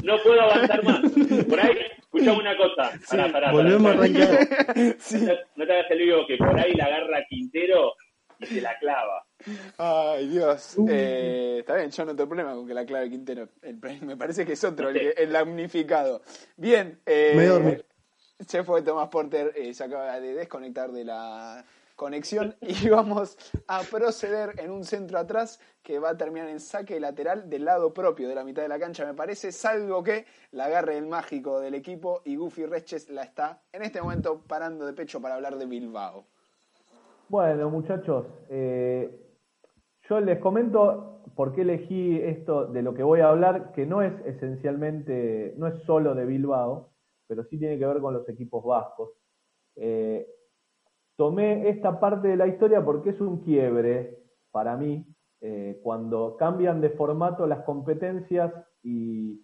No 0.04 0.16
puedo, 0.22 0.40
avanzar 0.40 0.84
más. 0.84 1.00
Por 1.48 1.58
ahí, 1.58 1.78
escuchame 1.98 2.38
una 2.38 2.56
cosa. 2.56 3.50
volvemos 3.50 3.90
a 3.90 3.98
arrancar. 3.98 4.76
No, 5.56 5.66
te 5.66 5.72
hagas 5.72 5.90
el 5.90 5.98
lío 5.98 6.24
que 6.28 6.36
por 6.36 6.56
ahí 6.60 6.74
la 6.74 6.84
agarra 6.84 7.24
Quintero 7.28 7.94
y 8.38 8.46
se 8.46 8.60
la 8.60 8.78
clava. 8.78 9.26
Ay, 9.78 10.28
Dios. 10.28 10.74
Uh. 10.76 10.86
Eh, 10.88 11.56
está 11.58 11.74
bien, 11.74 11.90
yo 11.90 12.04
no 12.04 12.14
tengo 12.14 12.28
problema 12.28 12.54
con 12.54 12.68
que 12.68 12.74
la 12.74 12.86
clave 12.86 13.10
Quintero. 13.10 13.48
me 14.02 14.16
parece 14.16 14.46
que 14.46 14.52
es 14.52 14.62
otro, 14.62 14.90
el, 14.90 15.14
el 15.16 15.32
damnificado. 15.32 16.22
Bien. 16.56 17.00
Eh, 17.04 17.32
Me 17.34 17.46
dormí. 17.46 17.76
Se 18.46 18.62
fue 18.62 18.82
Tomás 18.82 19.08
Porter, 19.08 19.52
eh, 19.56 19.74
se 19.74 19.82
acaba 19.82 20.20
de 20.20 20.34
desconectar 20.34 20.92
de 20.92 21.04
la 21.04 21.64
conexión 21.96 22.54
y 22.60 22.88
vamos 22.88 23.36
a 23.66 23.80
proceder 23.82 24.54
en 24.58 24.70
un 24.70 24.84
centro 24.84 25.18
atrás 25.18 25.60
que 25.82 25.98
va 25.98 26.10
a 26.10 26.16
terminar 26.16 26.48
en 26.48 26.60
saque 26.60 27.00
lateral 27.00 27.48
del 27.50 27.64
lado 27.64 27.92
propio 27.92 28.28
de 28.28 28.34
la 28.34 28.44
mitad 28.44 28.62
de 28.62 28.68
la 28.68 28.78
cancha, 28.78 29.04
me 29.04 29.14
parece, 29.14 29.52
salvo 29.52 30.02
que 30.02 30.26
la 30.52 30.66
agarre 30.66 30.98
el 30.98 31.06
mágico 31.06 31.60
del 31.60 31.74
equipo 31.74 32.22
y 32.24 32.36
Goofy 32.36 32.66
Reches 32.66 33.10
la 33.10 33.22
está 33.22 33.62
en 33.72 33.82
este 33.82 34.00
momento 34.00 34.40
parando 34.46 34.86
de 34.86 34.92
pecho 34.92 35.20
para 35.20 35.34
hablar 35.34 35.56
de 35.56 35.66
Bilbao. 35.66 36.24
Bueno, 37.28 37.70
muchachos, 37.70 38.26
eh, 38.50 39.10
yo 40.08 40.20
les 40.20 40.38
comento 40.38 41.22
por 41.34 41.54
qué 41.54 41.62
elegí 41.62 42.20
esto 42.20 42.66
de 42.66 42.82
lo 42.82 42.94
que 42.94 43.02
voy 43.02 43.20
a 43.20 43.28
hablar, 43.28 43.72
que 43.72 43.86
no 43.86 44.02
es 44.02 44.12
esencialmente, 44.26 45.54
no 45.56 45.66
es 45.66 45.82
solo 45.84 46.14
de 46.14 46.26
Bilbao, 46.26 46.90
pero 47.26 47.44
sí 47.44 47.58
tiene 47.58 47.78
que 47.78 47.86
ver 47.86 48.00
con 48.00 48.12
los 48.14 48.28
equipos 48.28 48.62
vascos. 48.64 49.10
Eh, 49.76 50.26
tomé 51.22 51.68
esta 51.68 52.00
parte 52.00 52.26
de 52.26 52.36
la 52.36 52.48
historia 52.48 52.84
porque 52.84 53.10
es 53.10 53.20
un 53.20 53.44
quiebre 53.44 54.18
para 54.50 54.76
mí, 54.76 55.06
eh, 55.40 55.78
cuando 55.80 56.36
cambian 56.36 56.80
de 56.80 56.90
formato 56.90 57.46
las 57.46 57.60
competencias 57.60 58.52
y, 58.82 59.40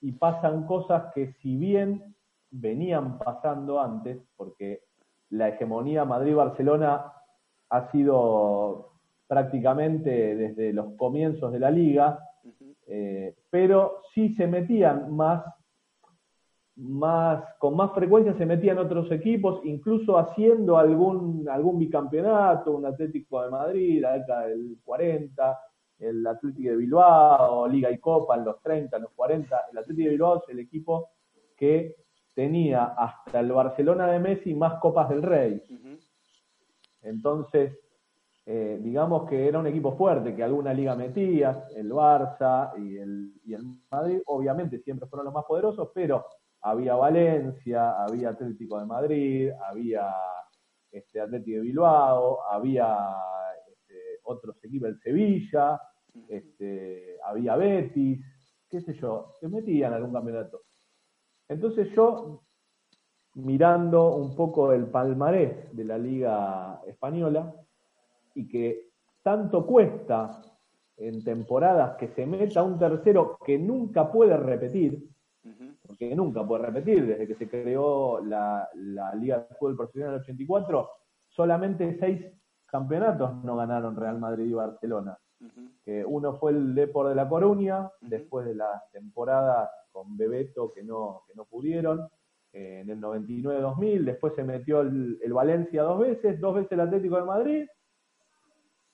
y 0.00 0.12
pasan 0.12 0.66
cosas 0.66 1.12
que 1.14 1.34
si 1.42 1.58
bien 1.58 2.16
venían 2.50 3.18
pasando 3.18 3.82
antes, 3.82 4.16
porque 4.34 4.84
la 5.28 5.50
hegemonía 5.50 6.06
Madrid-Barcelona 6.06 7.12
ha 7.68 7.92
sido 7.92 8.92
prácticamente 9.26 10.34
desde 10.36 10.72
los 10.72 10.94
comienzos 10.94 11.52
de 11.52 11.58
la 11.58 11.70
liga, 11.70 12.18
eh, 12.86 13.36
pero 13.50 14.00
sí 14.14 14.32
se 14.36 14.46
metían 14.46 15.14
más, 15.14 15.44
más, 16.80 17.44
con 17.58 17.76
más 17.76 17.92
frecuencia 17.92 18.32
se 18.34 18.46
metían 18.46 18.78
otros 18.78 19.10
equipos, 19.12 19.60
incluso 19.64 20.18
haciendo 20.18 20.78
algún, 20.78 21.46
algún 21.48 21.78
bicampeonato, 21.78 22.72
un 22.72 22.86
Atlético 22.86 23.42
de 23.42 23.50
Madrid, 23.50 24.00
la 24.00 24.18
década 24.18 24.46
del 24.46 24.78
40, 24.82 25.60
el 25.98 26.26
Atlético 26.26 26.70
de 26.70 26.76
Bilbao, 26.76 27.68
Liga 27.68 27.90
y 27.90 27.98
Copa 27.98 28.36
en 28.36 28.44
los 28.46 28.62
30, 28.62 28.96
en 28.96 29.02
los 29.02 29.12
40. 29.12 29.60
El 29.70 29.78
Atlético 29.78 30.04
de 30.04 30.10
Bilbao 30.10 30.42
es 30.42 30.48
el 30.48 30.58
equipo 30.60 31.10
que 31.54 31.96
tenía 32.34 32.84
hasta 32.96 33.40
el 33.40 33.52
Barcelona 33.52 34.06
de 34.06 34.18
Messi 34.18 34.54
más 34.54 34.80
Copas 34.80 35.10
del 35.10 35.22
Rey. 35.22 35.62
Entonces, 37.02 37.78
eh, 38.46 38.80
digamos 38.82 39.28
que 39.28 39.46
era 39.46 39.58
un 39.58 39.66
equipo 39.66 39.92
fuerte, 39.96 40.34
que 40.34 40.42
alguna 40.42 40.72
liga 40.72 40.96
metía, 40.96 41.66
el 41.76 41.92
Barça 41.92 42.72
y 42.78 42.96
el, 42.96 43.34
y 43.44 43.52
el 43.52 43.64
Madrid, 43.90 44.22
obviamente 44.26 44.78
siempre 44.80 45.06
fueron 45.08 45.26
los 45.26 45.34
más 45.34 45.44
poderosos, 45.44 45.90
pero 45.94 46.24
había 46.62 46.94
Valencia, 46.94 48.02
había 48.02 48.30
Atlético 48.30 48.78
de 48.78 48.86
Madrid, 48.86 49.50
había 49.68 50.12
este, 50.90 51.20
Atlético 51.20 51.56
de 51.56 51.62
Bilbao, 51.62 52.42
había 52.48 52.96
este, 53.70 54.20
otros 54.24 54.56
equipos, 54.64 54.88
el 54.88 55.00
Sevilla, 55.00 55.80
este, 56.28 57.16
había 57.24 57.56
Betis, 57.56 58.20
qué 58.68 58.80
sé 58.80 58.94
yo, 58.94 59.32
se 59.40 59.48
metían 59.48 59.92
en 59.92 59.96
algún 59.96 60.12
campeonato. 60.12 60.62
Entonces 61.48 61.90
yo, 61.94 62.42
mirando 63.34 64.16
un 64.16 64.34
poco 64.36 64.72
el 64.72 64.86
palmarés 64.86 65.74
de 65.74 65.84
la 65.84 65.98
liga 65.98 66.80
española, 66.86 67.54
y 68.34 68.48
que 68.48 68.90
tanto 69.22 69.66
cuesta 69.66 70.42
en 70.96 71.24
temporadas 71.24 71.96
que 71.96 72.08
se 72.08 72.26
meta 72.26 72.62
un 72.62 72.78
tercero 72.78 73.38
que 73.44 73.58
nunca 73.58 74.10
puede 74.10 74.36
repetir, 74.36 75.08
porque 76.00 76.16
nunca 76.16 76.46
puede 76.46 76.64
repetir, 76.64 77.06
desde 77.06 77.26
que 77.26 77.34
se 77.34 77.48
creó 77.48 78.24
la, 78.24 78.66
Liga 79.18 79.40
de 79.40 79.54
Fútbol 79.56 79.76
Profesional 79.76 80.08
en 80.10 80.14
el 80.14 80.22
84, 80.22 80.90
solamente 81.28 81.98
seis 82.00 82.24
campeonatos 82.64 83.44
no 83.44 83.56
ganaron 83.56 83.96
Real 83.96 84.18
Madrid 84.18 84.46
y 84.46 84.54
Barcelona. 84.54 85.18
que 85.84 86.02
uno 86.04 86.38
fue 86.38 86.52
el 86.52 86.74
Depor 86.74 87.08
de 87.08 87.14
La 87.14 87.28
Coruña, 87.28 87.90
después 88.00 88.46
de 88.46 88.54
la 88.54 88.82
temporada 88.92 89.70
con 89.92 90.16
Bebeto 90.16 90.72
que 90.72 90.82
no, 90.82 91.24
que 91.26 91.34
no 91.34 91.44
pudieron, 91.44 92.08
eh, 92.52 92.80
en 92.80 92.90
el 92.90 93.00
99-2000, 93.00 94.04
después 94.04 94.34
se 94.34 94.42
metió 94.42 94.80
el, 94.80 95.18
Valencia 95.34 95.82
dos 95.82 96.00
veces, 96.00 96.40
dos 96.40 96.54
veces 96.54 96.72
el 96.72 96.80
Atlético 96.80 97.16
de 97.16 97.24
Madrid, 97.24 97.66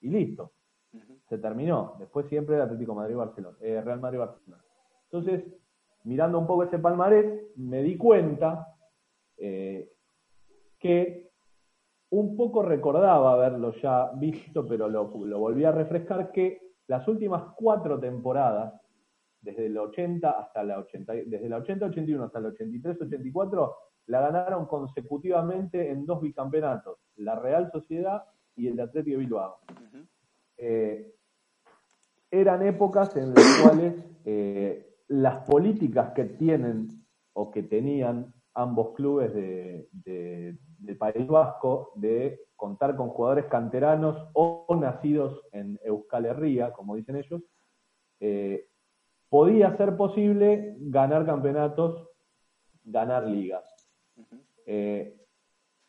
y 0.00 0.08
listo. 0.08 0.52
Se 1.28 1.38
terminó. 1.38 1.94
Después 2.00 2.26
siempre 2.28 2.56
el 2.56 2.62
Atlético 2.62 2.96
Madrid-Barcelona, 2.96 3.56
eh, 3.60 3.80
Real 3.80 4.00
Madrid-Barcelona. 4.00 4.64
Entonces, 5.04 5.44
mirando 6.06 6.38
un 6.38 6.46
poco 6.46 6.62
ese 6.64 6.78
palmarés, 6.78 7.56
me 7.56 7.82
di 7.82 7.96
cuenta 7.96 8.74
eh, 9.36 9.92
que 10.78 11.30
un 12.10 12.36
poco 12.36 12.62
recordaba 12.62 13.32
haberlo 13.32 13.72
ya 13.74 14.12
visto, 14.14 14.64
pero 14.66 14.88
lo, 14.88 15.08
volví 15.08 15.64
a 15.64 15.72
refrescar, 15.72 16.30
que 16.30 16.74
las 16.86 17.06
últimas 17.08 17.52
cuatro 17.56 17.98
temporadas, 17.98 18.80
desde 19.40 19.66
el 19.66 19.76
80 19.76 20.30
hasta 20.30 20.62
la 20.62 20.78
80, 20.78 21.12
desde 21.26 21.48
la 21.48 21.58
80-81 21.58 22.24
hasta 22.24 22.38
el 22.38 22.56
83-84, 22.56 23.74
la 24.06 24.20
ganaron 24.20 24.66
consecutivamente 24.66 25.90
en 25.90 26.06
dos 26.06 26.20
bicampeonatos, 26.20 26.98
la 27.16 27.34
Real 27.34 27.70
Sociedad 27.72 28.22
y 28.54 28.68
el 28.68 28.78
Atlético 28.78 29.18
de 29.18 29.24
Bilbao. 29.24 29.58
Eh, 30.56 31.12
eran 32.30 32.64
épocas 32.64 33.16
en 33.16 33.34
las 33.34 33.60
cuales 33.62 33.94
eh, 34.24 34.95
las 35.08 35.44
políticas 35.46 36.12
que 36.12 36.24
tienen 36.24 36.88
o 37.32 37.50
que 37.50 37.62
tenían 37.62 38.34
ambos 38.54 38.94
clubes 38.94 39.32
de, 39.34 39.88
del 39.92 40.96
País 40.96 41.26
Vasco 41.26 41.92
de 41.96 42.40
contar 42.56 42.96
con 42.96 43.10
jugadores 43.10 43.46
canteranos 43.46 44.30
o 44.32 44.66
nacidos 44.80 45.42
en 45.52 45.78
Euskal 45.84 46.24
Herria, 46.24 46.72
como 46.72 46.96
dicen 46.96 47.16
ellos, 47.16 47.42
eh, 48.20 48.66
podía 49.28 49.76
ser 49.76 49.96
posible 49.96 50.76
ganar 50.78 51.26
campeonatos, 51.26 52.08
ganar 52.84 53.26
ligas. 53.26 53.64
Eh, 54.64 55.14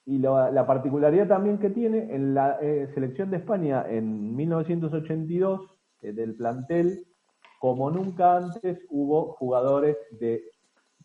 y 0.06 0.20
la, 0.20 0.66
particularidad 0.68 1.28
también 1.28 1.58
que 1.58 1.70
tiene 1.70 2.14
en 2.14 2.34
la 2.34 2.58
eh, 2.62 2.90
selección 2.94 3.30
de 3.30 3.38
España 3.38 3.86
en 3.90 4.36
1982, 4.36 5.74
del 6.02 6.36
plantel, 6.36 7.07
como 7.60 7.90
nunca 7.90 8.38
antes 8.38 8.80
hubo 8.90 9.34
jugadores 9.34 9.98
de 10.12 10.44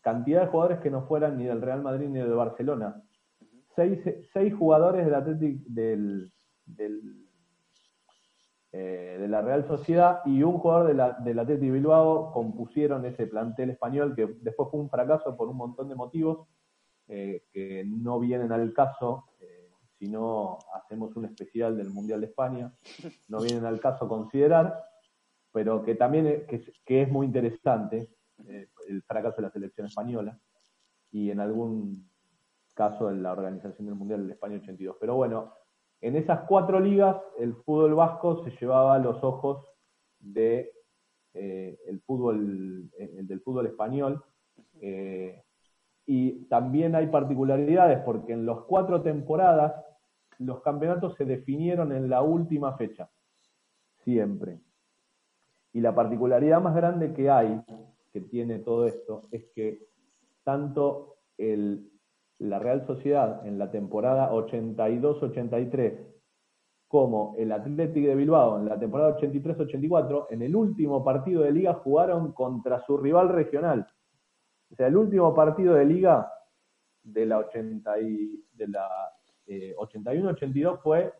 cantidad 0.01 0.41
de 0.41 0.47
jugadores 0.47 0.79
que 0.79 0.91
no 0.91 1.07
fueran 1.07 1.37
ni 1.37 1.45
del 1.45 1.61
Real 1.61 1.81
Madrid 1.81 2.09
ni 2.09 2.19
del 2.19 2.33
Barcelona. 2.33 3.01
Seis, 3.75 3.99
seis 4.33 4.53
jugadores 4.53 5.05
del 5.05 5.15
Atlético 5.15 5.63
del, 5.65 6.31
eh, 8.71 9.17
de 9.19 9.27
la 9.27 9.41
Real 9.41 9.67
Sociedad 9.67 10.21
y 10.25 10.43
un 10.43 10.59
jugador 10.59 11.23
del 11.23 11.39
Atlético 11.39 11.73
Bilbao 11.73 12.31
compusieron 12.31 13.05
ese 13.05 13.27
plantel 13.27 13.71
español 13.71 14.15
que 14.15 14.27
después 14.41 14.69
fue 14.69 14.79
un 14.79 14.89
fracaso 14.89 15.35
por 15.35 15.47
un 15.47 15.57
montón 15.57 15.89
de 15.89 15.95
motivos 15.95 16.47
eh, 17.07 17.45
que 17.51 17.83
no 17.85 18.19
vienen 18.19 18.51
al 18.51 18.73
caso 18.73 19.25
eh, 19.39 19.69
si 19.97 20.07
no 20.07 20.59
hacemos 20.73 21.15
un 21.15 21.25
especial 21.25 21.77
del 21.77 21.89
Mundial 21.89 22.21
de 22.21 22.27
España, 22.27 22.73
no 23.29 23.41
vienen 23.41 23.65
al 23.65 23.79
caso 23.79 24.07
considerar, 24.07 24.83
pero 25.53 25.83
que 25.83 25.95
también 25.95 26.45
que, 26.47 26.61
que 26.83 27.03
es 27.03 27.09
muy 27.09 27.27
interesante 27.27 28.09
eh, 28.47 28.67
el 28.89 29.03
fracaso 29.03 29.37
de 29.37 29.43
la 29.43 29.51
selección 29.51 29.87
española 29.87 30.37
y 31.11 31.29
en 31.29 31.39
algún 31.39 32.09
caso 32.73 33.09
en 33.11 33.21
la 33.21 33.31
organización 33.31 33.85
del 33.85 33.95
Mundial 33.95 34.25
de 34.25 34.33
España 34.33 34.57
82. 34.57 34.97
Pero 34.99 35.15
bueno, 35.15 35.53
en 36.01 36.15
esas 36.15 36.41
cuatro 36.47 36.79
ligas 36.79 37.15
el 37.39 37.53
fútbol 37.53 37.93
vasco 37.93 38.43
se 38.43 38.51
llevaba 38.59 38.97
los 38.97 39.23
ojos 39.23 39.65
de 40.19 40.71
eh, 41.35 41.77
fútbol 42.05 42.89
el 42.97 43.27
del 43.27 43.41
fútbol 43.41 43.67
español 43.67 44.23
eh, 44.81 45.43
y 46.05 46.45
también 46.45 46.95
hay 46.95 47.07
particularidades 47.07 47.99
porque 47.99 48.33
en 48.33 48.45
las 48.45 48.59
cuatro 48.67 49.01
temporadas 49.01 49.73
los 50.39 50.61
campeonatos 50.61 51.15
se 51.15 51.25
definieron 51.25 51.91
en 51.91 52.09
la 52.09 52.21
última 52.21 52.75
fecha 52.75 53.09
siempre 54.03 54.59
y 55.73 55.81
la 55.81 55.93
particularidad 55.93 56.61
más 56.61 56.75
grande 56.75 57.13
que 57.13 57.29
hay 57.29 57.61
que 58.11 58.21
tiene 58.21 58.59
todo 58.59 58.87
esto 58.87 59.21
es 59.31 59.45
que 59.55 59.87
tanto 60.43 61.17
el, 61.37 61.89
la 62.39 62.59
Real 62.59 62.85
Sociedad 62.85 63.45
en 63.45 63.57
la 63.57 63.71
temporada 63.71 64.31
82-83 64.31 66.13
como 66.87 67.33
el 67.39 67.51
Atlético 67.51 68.07
de 68.07 68.15
Bilbao 68.15 68.59
en 68.59 68.69
la 68.69 68.77
temporada 68.77 69.17
83-84, 69.17 70.27
en 70.29 70.43
el 70.43 70.55
último 70.55 71.03
partido 71.03 71.41
de 71.41 71.51
liga 71.51 71.73
jugaron 71.73 72.33
contra 72.33 72.85
su 72.85 72.97
rival 72.97 73.29
regional. 73.29 73.87
O 74.69 74.75
sea, 74.75 74.85
el 74.87 74.97
último 74.97 75.33
partido 75.33 75.73
de 75.73 75.85
liga 75.85 76.31
de 77.01 77.25
la, 77.25 77.39
80 77.39 77.93
de 77.95 78.67
la 78.67 78.87
81-82 79.47 80.75
eh, 80.75 80.77
fue 80.83 81.13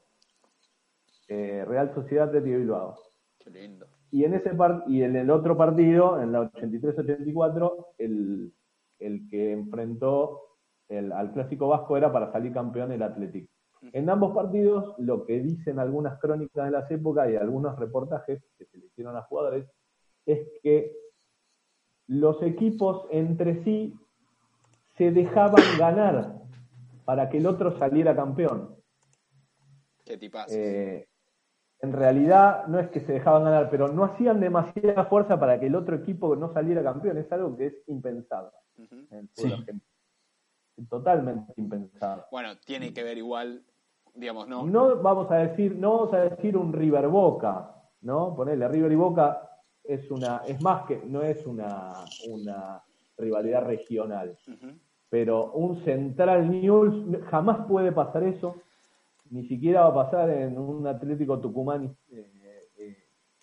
eh, 1.27 1.65
Real 1.67 1.91
Sociedad 1.95 2.31
de 2.31 2.39
Bilbao. 2.39 2.95
Qué 3.39 3.49
lindo. 3.49 3.87
Y 4.13 4.25
en, 4.25 4.35
ese 4.35 4.51
y 4.85 5.01
en 5.01 5.15
el 5.15 5.31
otro 5.31 5.57
partido, 5.57 6.21
en 6.21 6.31
la 6.31 6.51
83-84, 6.51 7.87
el, 7.97 8.53
el 8.99 9.27
que 9.27 9.53
enfrentó 9.53 10.39
el, 10.87 11.11
al 11.11 11.31
Clásico 11.33 11.67
Vasco 11.67 11.97
era 11.97 12.13
para 12.13 12.31
salir 12.31 12.53
campeón 12.53 12.91
el 12.91 13.01
Atlético. 13.01 13.51
En 13.81 14.07
ambos 14.11 14.35
partidos, 14.35 14.93
lo 14.99 15.25
que 15.25 15.39
dicen 15.39 15.79
algunas 15.79 16.19
crónicas 16.19 16.65
de 16.65 16.69
las 16.69 16.91
épocas 16.91 17.27
y 17.31 17.37
algunos 17.37 17.75
reportajes 17.79 18.43
que 18.55 18.65
se 18.65 18.77
le 18.77 18.85
hicieron 18.85 19.17
a 19.17 19.23
jugadores 19.23 19.65
es 20.27 20.47
que 20.61 20.95
los 22.05 22.39
equipos 22.43 23.07
entre 23.09 23.63
sí 23.63 23.95
se 24.95 25.09
dejaban 25.09 25.63
ganar 25.79 26.35
para 27.03 27.29
que 27.29 27.39
el 27.39 27.47
otro 27.47 27.79
saliera 27.79 28.15
campeón. 28.15 28.75
¿Qué 30.05 30.17
tipas? 30.17 30.53
Eh, 30.53 31.07
en 31.83 31.91
realidad 31.91 32.65
no 32.67 32.79
es 32.79 32.87
que 32.91 33.01
se 33.01 33.11
dejaban 33.11 33.43
ganar, 33.43 33.69
pero 33.69 33.89
no 33.89 34.05
hacían 34.05 34.39
demasiada 34.39 35.03
fuerza 35.03 35.37
para 35.37 35.59
que 35.59 35.67
el 35.67 35.75
otro 35.75 35.97
equipo 35.97 36.33
no 36.33 36.53
saliera 36.53 36.81
campeón. 36.81 37.17
Es 37.17 37.29
algo 37.31 37.57
que 37.57 37.67
es 37.67 37.73
impensado 37.87 38.53
Totalmente 40.89 41.53
impensado. 41.57 42.25
Bueno, 42.31 42.57
tiene 42.65 42.93
que 42.93 43.03
ver 43.03 43.17
igual, 43.17 43.65
digamos, 44.13 44.47
¿no? 44.47 44.65
No 44.65 45.01
vamos 45.01 45.29
a 45.29 45.35
decir, 45.35 45.75
no 45.75 45.97
vamos 45.97 46.13
a 46.13 46.21
decir 46.21 46.55
un 46.55 46.71
River 46.71 47.09
Boca, 47.09 47.75
¿no? 48.01 48.33
Ponerle 48.33 48.69
River 48.69 48.91
y 48.93 48.95
Boca 48.95 49.49
es 49.83 50.09
una, 50.09 50.41
es 50.47 50.61
más 50.61 50.85
que, 50.87 51.01
no 51.05 51.21
es 51.21 51.45
una, 51.45 51.93
una 52.29 52.81
rivalidad 53.17 53.65
regional. 53.65 54.37
Pero 55.09 55.51
un 55.51 55.83
Central 55.83 56.49
News 56.49 57.23
jamás 57.29 57.67
puede 57.67 57.91
pasar 57.91 58.23
eso 58.23 58.55
ni 59.33 59.47
siquiera 59.47 59.81
va 59.81 59.87
a 59.87 60.05
pasar 60.05 60.29
en 60.29 60.57
un 60.59 60.85
Atlético 60.85 61.39
Tucumán 61.39 61.95
eh, 62.11 62.69
eh, 62.77 62.97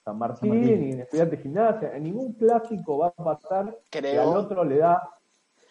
San, 0.04 0.16
Martín, 0.16 0.60
ni 0.62 0.92
en 0.92 1.00
Estudiantes 1.00 1.38
de 1.38 1.42
Gimnasia, 1.42 1.96
en 1.96 2.04
ningún 2.04 2.32
clásico 2.34 2.98
va 2.98 3.08
a 3.08 3.24
pasar. 3.24 3.76
Que 3.90 3.98
al 4.18 4.28
otro 4.28 4.64
le 4.64 4.78
da, 4.78 5.02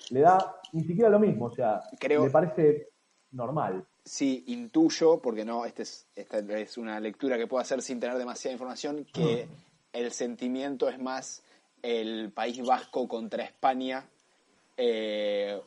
le 0.10 0.20
da 0.20 0.60
ni 0.74 0.84
siquiera 0.84 1.10
lo 1.10 1.20
mismo, 1.20 1.46
o 1.46 1.52
sea, 1.52 1.82
me 2.02 2.30
parece 2.30 2.90
normal. 3.32 3.86
Sí, 4.04 4.44
intuyo, 4.48 5.22
porque 5.22 5.46
no, 5.46 5.66
este 5.66 5.84
es, 5.84 6.08
esta 6.16 6.40
es 6.40 6.78
una 6.78 7.00
lectura 7.00 7.38
que 7.38 7.48
puedo 7.48 7.62
hacer 7.62 7.82
sin 7.82 8.00
tener 8.00 8.18
demasiada 8.18 8.54
información, 8.54 9.06
que 9.14 9.46
mm. 9.46 9.98
el 9.98 10.12
sentimiento 10.12 10.90
es 10.90 11.00
más 11.00 11.44
el 11.82 12.34
País 12.34 12.62
Vasco 12.66 13.08
contra 13.08 13.44
España 13.44 14.06
eh, 14.82 15.60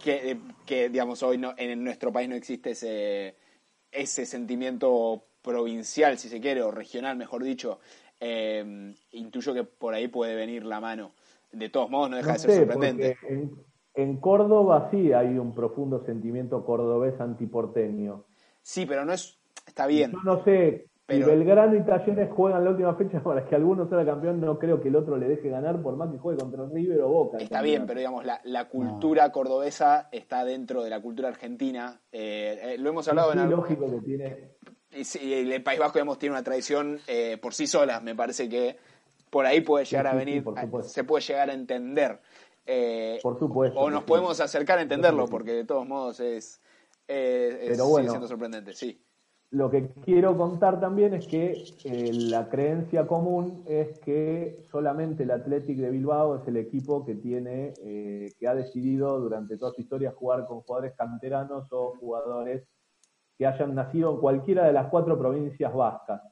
que, 0.00 0.38
que, 0.64 0.88
digamos, 0.88 1.22
hoy 1.24 1.38
no, 1.38 1.54
en 1.56 1.82
nuestro 1.82 2.12
país 2.12 2.28
no 2.28 2.36
existe 2.36 2.70
ese, 2.70 3.34
ese 3.92 4.26
sentimiento 4.26 5.22
provincial, 5.42 6.18
si 6.18 6.28
se 6.28 6.40
quiere, 6.40 6.62
o 6.62 6.70
regional, 6.70 7.16
mejor 7.16 7.44
dicho, 7.44 7.78
eh, 8.18 8.94
intuyo 9.12 9.52
que 9.52 9.64
por 9.64 9.94
ahí 9.94 10.08
puede 10.08 10.34
venir 10.34 10.64
la 10.64 10.80
mano. 10.80 11.12
De 11.52 11.68
todos 11.68 11.90
modos, 11.90 12.10
no 12.10 12.16
deja 12.16 12.32
de 12.32 12.38
ser 12.38 12.54
sorprendente. 12.54 13.18
En, 13.94 14.16
Córdoba 14.16 14.88
sí 14.90 15.12
hay 15.12 15.36
un 15.36 15.54
profundo 15.54 16.02
sentimiento 16.06 16.64
cordobés 16.64 17.20
antiporteño. 17.20 18.24
Sí, 18.62 18.86
pero 18.86 19.04
no 19.04 19.12
es. 19.12 19.38
Está 19.66 19.86
bien. 19.86 20.12
Yo 20.12 20.20
no 20.24 20.42
sé, 20.44 20.86
pero... 21.06 21.26
Belgrano 21.26 21.76
y 21.76 21.82
Talleres 21.82 22.30
juegan 22.30 22.64
la 22.64 22.70
última 22.70 22.94
fecha 22.94 23.22
para 23.22 23.44
que 23.44 23.54
alguno 23.56 23.88
sea 23.88 24.04
campeón, 24.04 24.40
no 24.40 24.58
creo 24.58 24.80
que 24.80 24.88
el 24.88 24.96
otro 24.96 25.16
le 25.16 25.28
deje 25.28 25.48
ganar 25.48 25.82
por 25.82 25.96
más 25.96 26.10
que 26.12 26.18
juegue 26.18 26.40
contra 26.40 26.64
River 26.66 27.00
o 27.02 27.08
Boca. 27.08 27.38
Está 27.38 27.60
bien, 27.60 27.86
pero 27.86 27.98
digamos, 27.98 28.24
la, 28.24 28.68
cultura 28.68 29.32
cordobesa 29.32 30.08
está 30.12 30.44
dentro 30.44 30.84
de 30.84 30.90
la 30.90 31.00
cultura 31.00 31.28
argentina. 31.28 32.00
Eh, 32.12 32.58
eh, 32.62 32.78
lo 32.78 32.90
hemos 32.90 33.08
hablado 33.08 33.32
en 33.32 33.40
algo. 33.40 33.56
lógico 33.56 33.90
que 33.90 34.00
tiene. 34.00 34.50
Y, 34.92 35.52
el 35.52 35.62
País 35.62 35.80
Vasco, 35.80 35.94
digamos, 35.94 36.18
tiene 36.18 36.34
una 36.34 36.44
tradición 36.44 37.00
eh, 37.08 37.36
por 37.40 37.52
sí 37.52 37.66
sola. 37.66 38.00
Me 38.00 38.14
parece 38.14 38.48
que 38.48 38.76
por 39.28 39.44
ahí 39.44 39.60
puede 39.60 39.84
llegar 39.84 40.06
a 40.06 40.14
venir, 40.14 40.44
se 40.82 41.04
puede 41.04 41.24
llegar 41.24 41.50
a 41.50 41.54
entender. 41.54 42.20
por 43.22 43.38
supuesto. 43.38 43.78
O 43.78 43.90
nos 43.90 44.04
podemos 44.04 44.38
acercar 44.40 44.78
a 44.78 44.82
entenderlo, 44.82 45.26
porque 45.26 45.52
de 45.52 45.64
todos 45.64 45.86
modos 45.86 46.20
es, 46.20 46.62
pero 47.06 47.88
bueno, 47.88 48.10
siendo 48.10 48.28
sorprendente, 48.28 48.72
sí. 48.72 49.02
Lo 49.52 49.70
que 49.70 49.90
quiero 50.02 50.36
contar 50.36 50.80
también 50.80 51.12
es 51.12 51.26
que 51.26 51.64
eh, 51.84 52.10
la 52.12 52.48
creencia 52.48 53.06
común 53.06 53.62
es 53.66 53.98
que 54.00 54.62
solamente 54.70 55.24
el 55.24 55.30
Athletic 55.30 55.76
de 55.76 55.90
Bilbao 55.90 56.36
es 56.36 56.48
el 56.48 56.56
equipo 56.56 57.04
que 57.04 57.16
tiene, 57.16 57.74
eh, 57.82 58.32
que 58.38 58.48
ha 58.48 58.54
decidido 58.54 59.20
durante 59.20 59.58
toda 59.58 59.72
su 59.72 59.82
historia 59.82 60.14
jugar 60.16 60.46
con 60.46 60.62
jugadores 60.62 60.94
canteranos 60.96 61.70
o 61.70 61.94
jugadores 62.00 62.66
que 63.36 63.46
hayan 63.46 63.74
nacido 63.74 64.14
en 64.14 64.20
cualquiera 64.20 64.64
de 64.64 64.72
las 64.72 64.88
cuatro 64.88 65.18
provincias 65.18 65.74
vascas. 65.74 66.22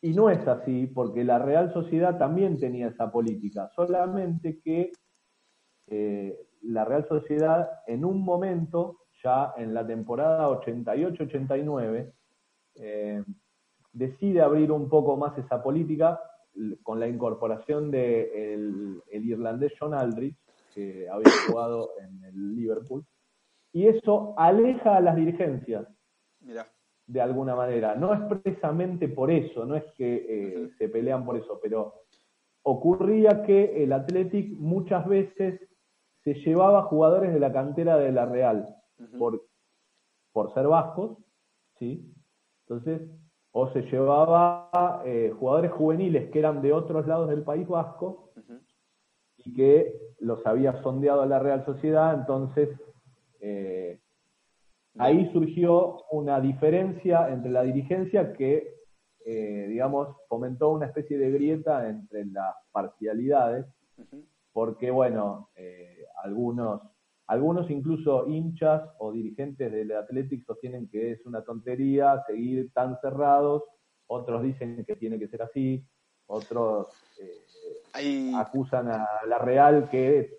Y 0.00 0.14
no 0.14 0.30
es 0.30 0.46
así, 0.48 0.86
porque 0.86 1.24
la 1.24 1.38
Real 1.38 1.70
Sociedad 1.74 2.16
también 2.16 2.58
tenía 2.58 2.88
esa 2.88 3.12
política, 3.12 3.68
solamente 3.76 4.58
que 4.60 4.92
eh, 5.86 6.38
la 6.62 6.86
Real 6.86 7.06
Sociedad 7.08 7.68
en 7.86 8.06
un 8.06 8.24
momento, 8.24 9.00
ya 9.22 9.52
en 9.58 9.74
la 9.74 9.86
temporada 9.86 10.48
88-89, 10.48 12.14
eh, 12.78 13.22
decide 13.92 14.40
abrir 14.40 14.70
un 14.72 14.88
poco 14.88 15.16
más 15.16 15.36
esa 15.38 15.62
política 15.62 16.20
con 16.82 16.98
la 16.98 17.08
incorporación 17.08 17.90
de 17.90 18.54
el, 18.54 19.02
irlandés 19.10 19.72
John 19.78 19.94
Aldrich, 19.94 20.36
que 20.74 21.08
había 21.08 21.32
jugado 21.48 21.90
en 22.00 22.24
el 22.24 22.56
Liverpool, 22.56 23.04
y 23.72 23.86
eso 23.86 24.34
aleja 24.36 24.96
a 24.96 25.00
las 25.00 25.16
dirigencias. 25.16 25.86
De 27.06 27.20
alguna 27.22 27.56
manera. 27.56 27.94
No 27.94 28.12
expresamente 28.12 29.08
por 29.08 29.30
eso, 29.30 29.64
no 29.64 29.76
es 29.76 29.84
que 29.96 30.26
eh, 30.28 30.70
se 30.76 30.88
pelean 30.88 31.24
por 31.24 31.36
eso, 31.36 31.58
pero 31.62 32.02
ocurría 32.62 33.42
que 33.44 33.82
el 33.82 33.92
Athletic 33.92 34.50
muchas 34.58 35.06
veces 35.08 35.60
se 36.22 36.34
llevaba 36.34 36.82
jugadores 36.82 37.32
de 37.32 37.40
la 37.40 37.50
cantera 37.50 37.96
de 37.96 38.12
la 38.12 38.26
Real 38.26 38.76
por, 39.18 39.42
por 40.32 40.52
ser 40.52 40.66
vascos, 40.66 41.16
¿sí? 41.78 42.12
Entonces, 42.68 43.00
o 43.52 43.72
se 43.72 43.82
llevaba 43.82 45.02
eh, 45.06 45.32
jugadores 45.38 45.72
juveniles 45.72 46.30
que 46.30 46.38
eran 46.38 46.60
de 46.60 46.72
otros 46.72 47.06
lados 47.06 47.28
del 47.30 47.42
País 47.42 47.66
Vasco 47.66 48.30
y 49.38 49.54
que 49.54 49.98
los 50.20 50.44
había 50.46 50.82
sondeado 50.82 51.22
a 51.22 51.26
la 51.26 51.38
Real 51.38 51.64
Sociedad, 51.64 52.14
entonces 52.14 52.68
eh, 53.40 54.00
ahí 54.98 55.30
surgió 55.32 56.04
una 56.10 56.40
diferencia 56.40 57.30
entre 57.30 57.50
la 57.50 57.62
dirigencia 57.62 58.32
que, 58.34 58.74
eh, 59.24 59.66
digamos, 59.68 60.08
fomentó 60.28 60.70
una 60.70 60.86
especie 60.86 61.16
de 61.16 61.30
grieta 61.30 61.88
entre 61.88 62.26
las 62.26 62.54
parcialidades, 62.70 63.64
porque, 64.52 64.90
bueno, 64.90 65.50
algunos 66.22 66.82
algunos 67.28 67.70
incluso 67.70 68.26
hinchas 68.26 68.82
o 68.98 69.12
dirigentes 69.12 69.70
del 69.70 69.92
Athletic 69.92 70.44
sostienen 70.44 70.88
que 70.88 71.12
es 71.12 71.26
una 71.26 71.42
tontería 71.42 72.22
seguir 72.26 72.72
tan 72.72 72.98
cerrados, 73.00 73.64
otros 74.06 74.42
dicen 74.42 74.82
que 74.86 74.96
tiene 74.96 75.18
que 75.18 75.28
ser 75.28 75.42
así, 75.42 75.84
otros 76.26 76.88
eh, 77.20 78.32
acusan 78.34 78.88
a 78.88 79.06
la 79.26 79.38
Real 79.38 79.90
que 79.90 80.38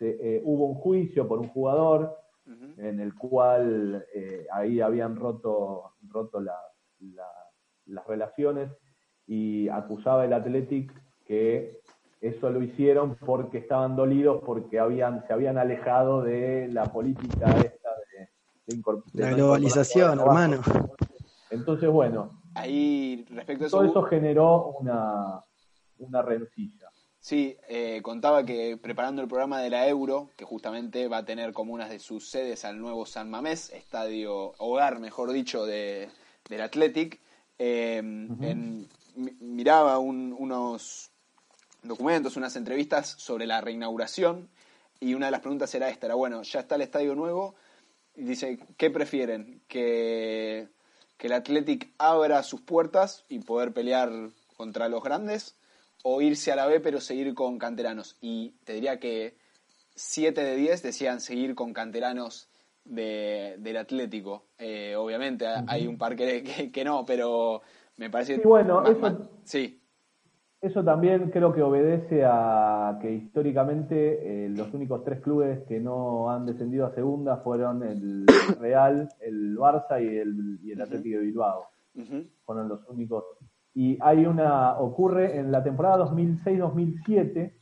eh, 0.00 0.40
hubo 0.44 0.66
un 0.66 0.74
juicio 0.76 1.26
por 1.26 1.40
un 1.40 1.48
jugador 1.48 2.16
en 2.78 3.00
el 3.00 3.14
cual 3.14 4.06
eh, 4.14 4.46
ahí 4.52 4.80
habían 4.80 5.16
roto, 5.16 5.96
roto 6.08 6.40
las 6.40 8.06
relaciones 8.06 8.70
y 9.26 9.68
acusaba 9.68 10.24
el 10.24 10.32
Athletic 10.32 10.90
que 11.26 11.80
eso 12.20 12.50
lo 12.50 12.62
hicieron 12.62 13.16
porque 13.16 13.58
estaban 13.58 13.96
dolidos, 13.96 14.42
porque 14.44 14.78
habían, 14.78 15.26
se 15.26 15.32
habían 15.32 15.58
alejado 15.58 16.22
de 16.22 16.68
la 16.68 16.84
política 16.86 17.46
esta 17.58 17.90
de, 18.66 18.82
La 19.14 19.30
globalización, 19.30 20.20
hermano. 20.20 20.60
Entonces, 21.50 21.88
bueno. 21.88 22.42
Ahí, 22.54 23.24
respecto 23.30 23.64
a 23.64 23.66
eso. 23.68 23.76
Todo 23.78 23.88
eso 23.88 24.02
generó 24.02 24.76
una, 24.80 25.44
una 25.98 26.22
rencilla. 26.22 26.90
Sí, 27.20 27.56
eh, 27.68 28.00
contaba 28.02 28.44
que 28.44 28.76
preparando 28.76 29.22
el 29.22 29.28
programa 29.28 29.60
de 29.60 29.70
la 29.70 29.88
Euro, 29.88 30.30
que 30.36 30.44
justamente 30.44 31.08
va 31.08 31.18
a 31.18 31.24
tener 31.24 31.52
como 31.52 31.74
una 31.74 31.88
de 31.88 31.98
sus 31.98 32.28
sedes 32.28 32.64
al 32.64 32.80
nuevo 32.80 33.06
San 33.06 33.28
Mamés, 33.28 33.70
estadio, 33.70 34.54
hogar, 34.58 35.00
mejor 35.00 35.32
dicho, 35.32 35.66
de, 35.66 36.08
del 36.48 36.60
Athletic, 36.60 37.20
eh, 37.58 38.00
miraba 39.40 39.98
unos 39.98 41.07
documentos, 41.88 42.36
unas 42.36 42.54
entrevistas 42.56 43.14
sobre 43.18 43.46
la 43.46 43.60
reinauguración 43.60 44.48
y 45.00 45.14
una 45.14 45.26
de 45.26 45.32
las 45.32 45.40
preguntas 45.40 45.74
era 45.74 45.88
esta, 45.88 46.06
era 46.06 46.14
bueno, 46.14 46.42
ya 46.42 46.60
está 46.60 46.74
el 46.74 46.82
estadio 46.82 47.14
nuevo 47.14 47.54
y 48.14 48.24
dice, 48.24 48.58
¿qué 48.76 48.90
prefieren? 48.90 49.62
¿Que, 49.68 50.68
que 51.16 51.26
el 51.28 51.32
Athletic 51.32 51.92
abra 51.98 52.42
sus 52.42 52.60
puertas 52.60 53.24
y 53.28 53.38
poder 53.38 53.72
pelear 53.72 54.10
contra 54.56 54.88
los 54.88 55.02
grandes 55.02 55.56
o 56.02 56.20
irse 56.20 56.52
a 56.52 56.56
la 56.56 56.66
B 56.66 56.80
pero 56.80 57.00
seguir 57.00 57.34
con 57.34 57.58
canteranos? 57.58 58.16
Y 58.20 58.50
te 58.64 58.74
diría 58.74 58.98
que 58.98 59.36
7 59.94 60.42
de 60.42 60.56
10 60.56 60.82
decían 60.82 61.20
seguir 61.20 61.54
con 61.54 61.72
canteranos 61.72 62.48
del 62.84 63.76
Atlético. 63.76 64.46
Eh, 64.58 64.96
obviamente 64.96 65.46
hay 65.66 65.86
un 65.86 65.98
par 65.98 66.16
que, 66.16 66.70
que, 66.72 66.84
no, 66.84 67.04
pero 67.04 67.62
me 67.96 68.10
parece... 68.10 68.38
bueno, 68.38 68.82
sí. 69.44 69.77
Eso 70.60 70.82
también 70.82 71.30
creo 71.30 71.52
que 71.52 71.62
obedece 71.62 72.24
a 72.24 72.98
que 73.00 73.12
históricamente 73.12 74.46
eh, 74.46 74.48
los 74.48 74.74
únicos 74.74 75.04
tres 75.04 75.20
clubes 75.20 75.60
que 75.68 75.78
no 75.78 76.32
han 76.32 76.46
descendido 76.46 76.86
a 76.86 76.94
segunda 76.94 77.36
fueron 77.38 77.84
el 77.84 78.26
Real, 78.60 79.08
el 79.20 79.56
Barça 79.56 80.02
y 80.02 80.16
el, 80.18 80.58
y 80.64 80.72
el 80.72 80.80
Atlético 80.80 81.18
de 81.18 81.24
Bilbao. 81.24 81.66
Fueron 82.44 82.68
los 82.68 82.80
únicos. 82.88 83.24
Y 83.74 83.98
hay 84.00 84.26
una, 84.26 84.78
ocurre 84.78 85.38
en 85.38 85.52
la 85.52 85.62
temporada 85.62 86.04
2006-2007, 86.06 87.52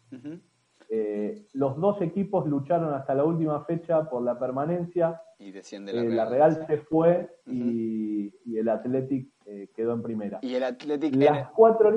eh, 0.88 1.46
los 1.52 1.76
dos 1.78 2.00
equipos 2.00 2.46
lucharon 2.46 2.94
hasta 2.94 3.14
la 3.14 3.24
última 3.24 3.62
fecha 3.64 4.08
por 4.08 4.22
la 4.22 4.38
permanencia. 4.38 5.20
Y 5.38 5.50
desciende 5.50 5.92
la, 5.92 6.00
eh, 6.00 6.04
Real. 6.04 6.16
la 6.16 6.24
Real 6.30 6.66
se 6.66 6.78
fue 6.78 7.28
y, 7.46 8.32
el 8.56 8.68
Atlético 8.70 9.30
quedó 9.74 9.92
en 9.92 10.02
primera. 10.02 10.38
Y 10.40 10.54
el 10.54 10.64
Atlético... 10.64 11.18
Las 11.18 11.48
cuatro 11.50 11.90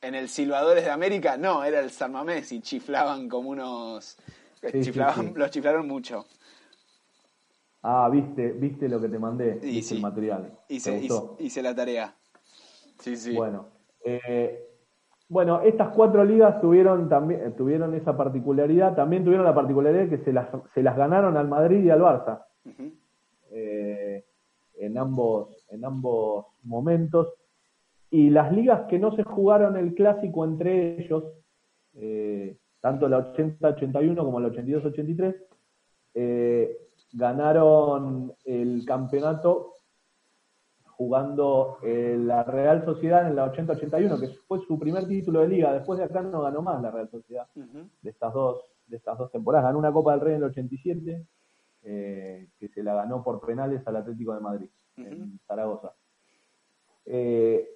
en 0.00 0.14
el 0.14 0.28
Silvadores 0.28 0.84
de 0.84 0.90
América, 0.90 1.36
no, 1.36 1.64
era 1.64 1.80
el 1.80 1.90
San 1.90 2.12
Mamés 2.12 2.52
y 2.52 2.60
chiflaban 2.60 3.28
como 3.28 3.50
unos. 3.50 4.16
chiflaban, 4.82 5.32
Los 5.34 5.50
chiflaron 5.50 5.86
mucho. 5.86 6.26
Ah, 7.82 8.08
viste, 8.10 8.52
viste 8.52 8.88
lo 8.88 9.00
que 9.00 9.08
te 9.08 9.18
mandé, 9.18 9.60
y 9.62 9.94
el 9.94 10.00
material. 10.00 10.58
Hice, 10.68 11.00
hice, 11.38 11.62
la 11.62 11.74
tarea. 11.74 12.14
Sí, 12.98 13.16
sí. 13.16 13.34
Bueno, 13.34 13.68
eh, 14.04 14.68
bueno, 15.28 15.60
estas 15.62 15.94
cuatro 15.94 16.24
ligas 16.24 16.60
tuvieron 16.60 17.08
también 17.08 17.54
tuvieron 17.54 17.94
esa 17.94 18.16
particularidad, 18.16 18.96
también 18.96 19.24
tuvieron 19.24 19.46
la 19.46 19.54
particularidad 19.54 20.08
que 20.08 20.24
se 20.24 20.32
las, 20.32 20.48
se 20.74 20.82
las 20.82 20.96
ganaron 20.96 21.36
al 21.36 21.48
Madrid 21.48 21.84
y 21.84 21.90
al 21.90 22.00
Barça. 22.00 22.44
Eh, 23.50 24.24
en 24.78 24.98
ambos, 24.98 25.64
en 25.70 25.84
ambos 25.84 26.46
momentos. 26.62 27.28
Y 28.10 28.30
las 28.30 28.52
ligas 28.52 28.86
que 28.88 28.98
no 28.98 29.14
se 29.14 29.22
jugaron 29.22 29.76
el 29.76 29.94
clásico 29.94 30.44
entre 30.44 31.02
ellos, 31.02 31.24
eh, 31.94 32.56
tanto 32.80 33.08
la 33.08 33.34
80-81 33.34 34.24
como 34.24 34.40
la 34.40 34.48
82-83, 34.48 35.36
eh, 36.14 36.78
ganaron 37.12 38.32
el 38.44 38.84
campeonato 38.86 39.74
jugando 40.84 41.78
la 41.82 42.42
Real 42.42 42.84
Sociedad 42.84 43.28
en 43.28 43.36
la 43.36 43.52
80-81, 43.52 44.18
que 44.18 44.28
fue 44.48 44.58
su 44.66 44.78
primer 44.78 45.06
título 45.06 45.40
de 45.40 45.48
liga. 45.48 45.72
Después 45.72 45.98
de 45.98 46.06
acá 46.06 46.22
no 46.22 46.42
ganó 46.42 46.60
más 46.60 46.82
la 46.82 46.90
Real 46.90 47.08
Sociedad 47.08 47.46
de 47.54 48.10
estas 48.10 48.32
dos 48.32 48.64
de 48.88 48.96
estas 48.96 49.18
dos 49.18 49.30
temporadas. 49.30 49.66
Ganó 49.68 49.78
una 49.78 49.92
Copa 49.92 50.12
del 50.12 50.20
Rey 50.20 50.34
en 50.34 50.42
el 50.42 50.50
87, 50.50 51.26
eh, 51.82 52.48
que 52.58 52.68
se 52.68 52.82
la 52.82 52.94
ganó 52.94 53.22
por 53.22 53.40
penales 53.44 53.86
al 53.86 53.96
Atlético 53.96 54.34
de 54.34 54.40
Madrid, 54.40 54.68
en 54.96 55.38
Zaragoza. 55.46 55.94
Eh, 57.04 57.68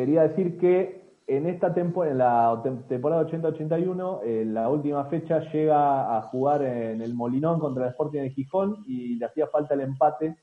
quería 0.00 0.22
decir 0.22 0.58
que 0.58 1.00
en 1.26 1.46
esta 1.46 1.74
temporada, 1.74 2.12
en 2.12 2.18
la 2.18 2.86
temporada 2.88 3.26
80-81, 3.26 4.22
en 4.24 4.54
la 4.54 4.68
última 4.70 5.04
fecha 5.04 5.40
llega 5.52 6.16
a 6.16 6.22
jugar 6.22 6.62
en 6.62 7.02
el 7.02 7.14
Molinón 7.14 7.60
contra 7.60 7.84
el 7.84 7.90
Sporting 7.90 8.22
de 8.22 8.30
Gijón 8.30 8.82
y 8.86 9.16
le 9.16 9.26
hacía 9.26 9.46
falta 9.46 9.74
el 9.74 9.82
empate 9.82 10.38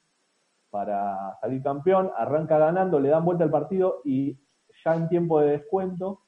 para 0.69 1.35
salir 1.41 1.63
campeón, 1.63 2.11
arranca 2.15 2.59
ganando, 2.59 2.99
le 2.99 3.09
dan 3.09 3.25
vuelta 3.25 3.43
al 3.43 3.49
partido 3.49 4.01
y 4.05 4.37
ya 4.85 4.95
en 4.95 5.09
tiempo 5.09 5.39
de 5.39 5.53
descuento 5.53 6.21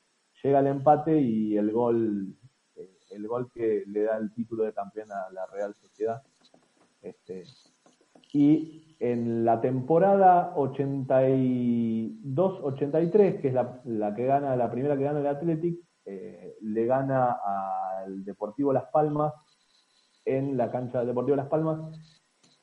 llega 0.43 0.60
el 0.60 0.68
empate 0.68 1.22
y 1.22 1.56
el 1.56 1.72
gol 1.72 2.35
el 3.11 3.27
gol 3.27 3.51
que 3.51 3.84
le 3.85 4.03
da 4.03 4.18
el 4.18 4.34
título 4.34 4.64
de 4.64 4.73
campeón 4.73 5.11
a 5.11 5.30
la 5.31 5.45
Real 5.47 5.76
Sociedad. 5.76 6.22
Este, 7.01 7.43
y 8.34 8.95
en 8.99 9.45
la 9.45 9.61
temporada 9.61 10.53
82-83, 10.56 13.41
que 13.41 13.47
es 13.47 13.53
la, 13.53 13.81
que 14.15 14.26
gana, 14.26 14.56
la 14.56 14.69
primera 14.69 14.95
que 14.97 15.03
gana 15.03 15.19
el 15.19 15.27
Athletic, 15.27 15.80
eh, 16.06 16.56
le 16.61 16.85
gana 16.85 17.38
al 18.03 18.23
Deportivo 18.26 18.73
Las 18.73 18.85
Palmas 18.91 19.34
en 20.26 20.57
la 20.57 20.69
cancha 20.72 20.99
del 20.99 21.07
Deportivo 21.07 21.38
Las 21.38 21.47
Palmas. 21.47 21.80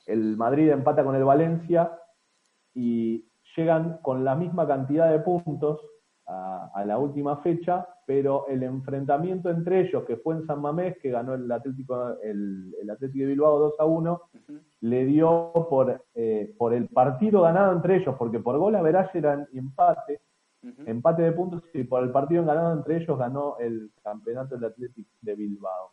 El 0.07 0.37
Madrid 0.37 0.71
empata 0.71 1.05
con 1.05 1.17
el 1.17 1.25
Valencia 1.25 1.99
y 2.75 3.27
llegan 3.57 3.99
con 4.03 4.25
la 4.25 4.35
misma 4.35 4.67
cantidad 4.67 5.11
de 5.11 5.21
puntos 5.21 5.81
a, 6.27 6.85
la 6.85 6.99
última 6.99 7.39
fecha, 7.39 7.89
pero 8.07 8.47
el 8.47 8.63
enfrentamiento 8.63 9.51
entre 9.51 9.81
ellos, 9.81 10.05
que 10.05 10.17
fue 10.17 10.37
en 10.37 10.47
San 10.47 10.63
Mamés, 10.63 10.97
que 10.99 11.11
ganó 11.11 11.35
el 11.35 11.51
Atlético, 11.51 12.17
el, 12.23 12.73
Atlético 12.89 13.19
de 13.19 13.27
Bilbao 13.27 13.59
2 13.59 13.75
a 13.81 13.85
1, 13.85 14.23
le 14.83 15.05
dio 15.05 15.53
por, 15.69 16.05
eh, 16.15 16.55
por 16.57 16.73
el 16.73 16.89
partido 16.89 17.43
ganado 17.43 17.73
entre 17.73 17.97
ellos, 17.97 18.15
porque 18.17 18.39
por 18.39 18.57
gol 18.59 18.77
a 18.77 18.83
Verage 18.83 19.19
eran 19.19 19.49
empate, 19.53 20.21
empate 20.87 21.23
de 21.23 21.33
puntos, 21.33 21.65
y 21.75 21.83
por 21.83 22.05
el 22.05 22.13
partido 22.13 22.45
ganado 22.45 22.73
entre 22.75 22.99
ellos 22.99 23.19
ganó 23.19 23.59
el 23.59 23.91
campeonato 24.03 24.55
del 24.55 24.71
Atlético 24.71 25.11
de 25.21 25.35
Bilbao. 25.35 25.91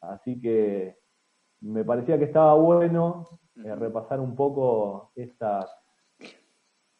Así 0.00 0.40
que 0.40 0.96
me 1.60 1.84
parecía 1.84 2.18
que 2.18 2.24
estaba 2.24 2.54
bueno 2.54 3.40
eh, 3.56 3.74
repasar 3.74 4.20
un 4.20 4.36
poco 4.36 5.10
estas, 5.16 5.68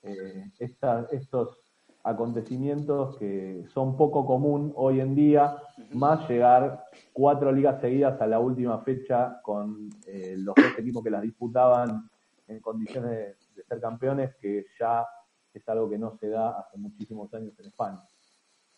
eh, 0.02 0.50
estos 0.58 1.61
acontecimientos 2.04 3.16
que 3.16 3.64
son 3.72 3.96
poco 3.96 4.26
común 4.26 4.72
hoy 4.76 5.00
en 5.00 5.14
día, 5.14 5.56
más 5.92 6.28
llegar 6.28 6.84
cuatro 7.12 7.52
ligas 7.52 7.80
seguidas 7.80 8.20
a 8.20 8.26
la 8.26 8.40
última 8.40 8.80
fecha 8.80 9.40
con 9.42 9.88
eh, 10.06 10.34
los 10.38 10.54
dos 10.54 10.78
equipos 10.78 11.04
que 11.04 11.10
las 11.10 11.22
disputaban 11.22 12.10
en 12.48 12.60
condiciones 12.60 13.36
de, 13.54 13.62
ser 13.62 13.80
campeones, 13.80 14.34
que 14.40 14.66
ya 14.78 15.06
es 15.54 15.68
algo 15.68 15.88
que 15.88 15.98
no 15.98 16.16
se 16.18 16.28
da 16.28 16.58
hace 16.58 16.76
muchísimos 16.76 17.32
años 17.34 17.52
en 17.58 17.66
España. 17.66 18.00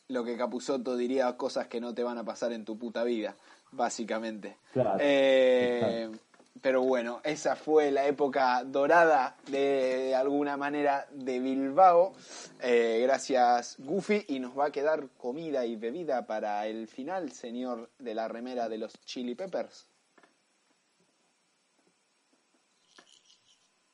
Lo 0.09 0.23
que 0.23 0.37
Capusotto 0.37 0.97
diría, 0.97 1.35
cosas 1.37 1.67
que 1.69 1.81
no 1.81 1.95
te 1.95 2.03
van 2.03 2.19
a 2.19 2.25
pasar 2.25 2.53
en 2.53 2.65
tu 2.65 2.79
puta 2.79 3.05
vida, 3.05 3.37
básicamente. 3.73 4.59
Claro. 4.73 4.99
Eh, 5.01 6.11
pero 6.63 6.83
bueno, 6.83 7.21
esa 7.25 7.57
fue 7.57 7.91
la 7.91 8.07
época 8.07 8.63
dorada 8.65 9.37
de, 9.51 10.15
alguna 10.15 10.57
manera 10.57 11.07
de 11.13 11.41
Bilbao. 11.41 12.15
Eh, 12.63 13.01
gracias 13.03 13.77
Goofy 13.79 14.25
y 14.29 14.39
nos 14.39 14.59
va 14.59 14.67
a 14.67 14.73
quedar 14.73 15.09
comida 15.19 15.67
y 15.67 15.77
bebida 15.77 16.27
para 16.27 16.67
el 16.67 16.87
final, 16.87 17.33
señor 17.33 17.91
de 17.99 18.15
la 18.15 18.29
remera 18.29 18.69
de 18.69 18.79
los 18.79 18.93
Chili 19.05 19.35
Peppers. 19.35 19.91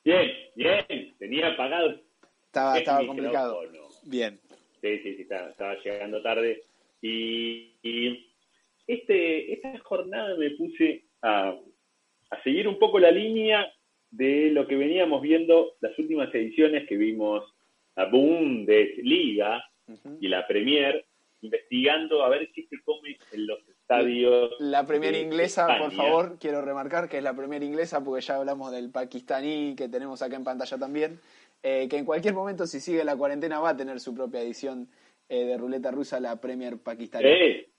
Bien, 0.05 0.31
bien, 0.55 1.15
tenía 1.19 1.57
pagado. 1.57 2.01
Estaba, 2.47 2.79
estaba 2.79 3.07
complicado. 3.07 3.61
Bien. 4.05 4.41
Sí, 4.81 4.99
sí, 4.99 5.17
sí, 5.17 5.23
estaba, 5.23 5.75
llegando 5.85 6.23
tarde. 6.23 6.63
Y, 7.03 7.75
y 7.83 8.33
este, 8.87 9.53
esta 9.53 9.79
jornada 9.81 10.37
me 10.37 10.51
puse 10.51 11.05
a 11.23 11.55
a 12.31 12.43
seguir 12.43 12.69
un 12.69 12.79
poco 12.79 12.99
la 12.99 13.11
línea 13.11 13.67
de 14.11 14.51
lo 14.51 14.67
que 14.67 14.77
veníamos 14.77 15.23
viendo 15.23 15.75
las 15.81 15.97
últimas 15.99 16.35
ediciones 16.35 16.89
que 16.89 16.97
vimos 16.97 17.45
la 17.97 18.07
Bundesliga 18.07 19.63
y 20.21 20.29
la 20.29 20.47
Premier, 20.47 21.05
investigando 21.43 22.23
a 22.23 22.29
ver 22.29 22.51
qué 22.55 22.67
se 22.69 22.81
come 22.83 23.19
en 23.33 23.47
los 23.47 23.59
estadios. 23.69 24.53
La 24.61 24.87
Premier 24.87 25.15
inglesa, 25.17 25.67
por 25.79 25.93
favor, 25.93 26.39
quiero 26.39 26.63
remarcar 26.63 27.09
que 27.09 27.19
es 27.19 27.25
la 27.25 27.35
Premier 27.35 27.63
inglesa 27.63 28.03
porque 28.03 28.23
ya 28.23 28.37
hablamos 28.37 28.71
del 28.73 28.91
pakistaní 28.91 29.75
que 29.77 29.89
tenemos 29.89 30.23
acá 30.23 30.37
en 30.37 30.45
pantalla 30.45 30.79
también, 30.79 31.21
eh, 31.63 31.89
que 31.89 31.99
en 31.99 32.05
cualquier 32.05 32.35
momento 32.35 32.67
si 32.67 32.81
sigue 32.81 33.05
la 33.05 33.17
cuarentena 33.17 33.59
va 33.61 33.71
a 33.71 33.77
tener 33.77 34.01
su 34.01 34.15
propia 34.15 34.41
edición 34.41 34.89
eh, 35.29 35.45
de 35.45 35.59
ruleta 35.59 35.91
rusa 35.91 36.21
la 36.21 36.41
Premier 36.41 36.79
pakistaní. 36.79 37.27
Eh, 37.27 37.70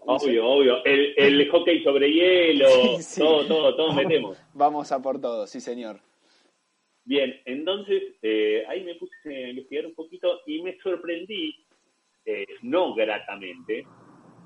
obvio, 0.00 0.46
obvio. 0.46 0.84
El, 0.84 1.14
el, 1.16 1.48
hockey 1.50 1.82
sobre 1.82 2.12
hielo, 2.12 2.68
todo, 3.18 3.46
todo, 3.46 3.76
todo 3.76 3.92
metemos. 3.92 4.38
Vamos 4.52 4.92
a 4.92 5.00
por 5.00 5.20
todo, 5.20 5.46
sí 5.46 5.60
señor. 5.60 6.00
Bien, 7.04 7.38
entonces 7.44 8.02
eh, 8.22 8.64
ahí 8.66 8.82
me 8.82 8.94
puse 8.94 9.44
a 9.44 9.48
investigar 9.50 9.86
un 9.86 9.94
poquito 9.94 10.40
y 10.46 10.62
me 10.62 10.78
sorprendí, 10.78 11.54
no 12.62 12.94
gratamente, 12.94 13.86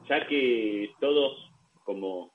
ya 0.08 0.26
que 0.26 0.90
todos 1.00 1.38
como 1.84 2.32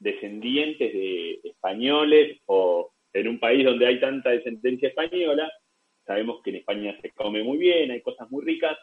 descendientes 0.00 0.92
de 0.92 1.40
españoles 1.44 2.38
o 2.46 2.92
en 3.12 3.28
un 3.28 3.38
país 3.38 3.64
donde 3.64 3.86
hay 3.86 4.00
tanta 4.00 4.30
descendencia 4.30 4.88
española, 4.88 5.50
sabemos 6.04 6.42
que 6.42 6.50
en 6.50 6.56
España 6.56 6.98
se 7.00 7.10
come 7.12 7.42
muy 7.42 7.58
bien, 7.58 7.90
hay 7.90 8.02
cosas 8.02 8.30
muy 8.30 8.44
ricas, 8.44 8.76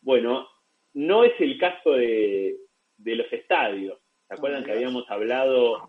bueno, 0.00 0.46
no 0.94 1.24
es 1.24 1.32
el 1.40 1.58
caso 1.58 1.92
de, 1.92 2.56
los 2.98 3.32
estadios. 3.32 3.98
¿Se 4.28 4.34
acuerdan 4.34 4.64
que 4.64 4.72
habíamos 4.72 5.04
hablado? 5.10 5.88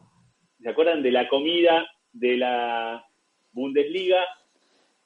¿Se 0.61 0.69
acuerdan 0.69 1.01
de 1.01 1.11
la 1.11 1.27
comida 1.29 1.87
de 2.11 2.37
la 2.37 3.05
Bundesliga? 3.51 4.23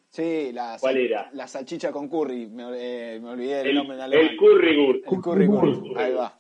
Sí, 0.09 0.51
la, 0.51 0.77
¿Cuál 0.79 0.97
era? 0.97 1.29
La 1.33 1.47
salchicha 1.47 1.91
con 1.91 2.09
curry, 2.09 2.47
me, 2.47 2.63
eh, 2.75 3.21
olvidé 3.23 3.61
el, 3.61 3.75
nombre 3.75 3.97
en 3.97 4.01
alemán. 4.01 4.27
El 4.31 4.37
currywurst. 4.37 5.85
El 5.85 5.97
ahí 5.97 6.13
va. 6.13 6.39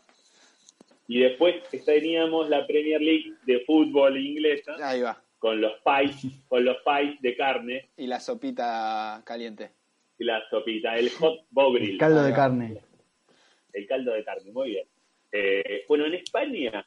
Y 1.07 1.19
después 1.19 1.55
teníamos 1.85 2.49
la 2.49 2.65
Premier 2.65 3.01
League 3.01 3.33
de 3.45 3.59
fútbol 3.65 4.17
inglesa. 4.17 4.75
Ahí 4.81 5.01
va. 5.01 5.21
Con 5.37 5.61
los 5.61 5.73
pies, 5.83 6.43
con 6.47 6.65
los 6.65 6.77
pies 6.77 7.21
de 7.21 7.35
carne. 7.35 7.89
Y 7.97 8.07
la 8.07 8.19
sopita 8.19 9.21
caliente 9.25 9.71
la 10.19 10.41
sopita, 10.49 10.95
el 10.95 11.09
hot 11.11 11.45
bovril. 11.49 11.91
El 11.91 11.97
caldo 11.97 12.23
de 12.23 12.33
carne. 12.33 12.77
El 13.73 13.87
caldo 13.87 14.13
de 14.13 14.23
carne, 14.23 14.51
muy 14.51 14.69
bien. 14.71 14.87
Eh, 15.31 15.85
bueno, 15.87 16.05
en 16.05 16.15
España, 16.15 16.85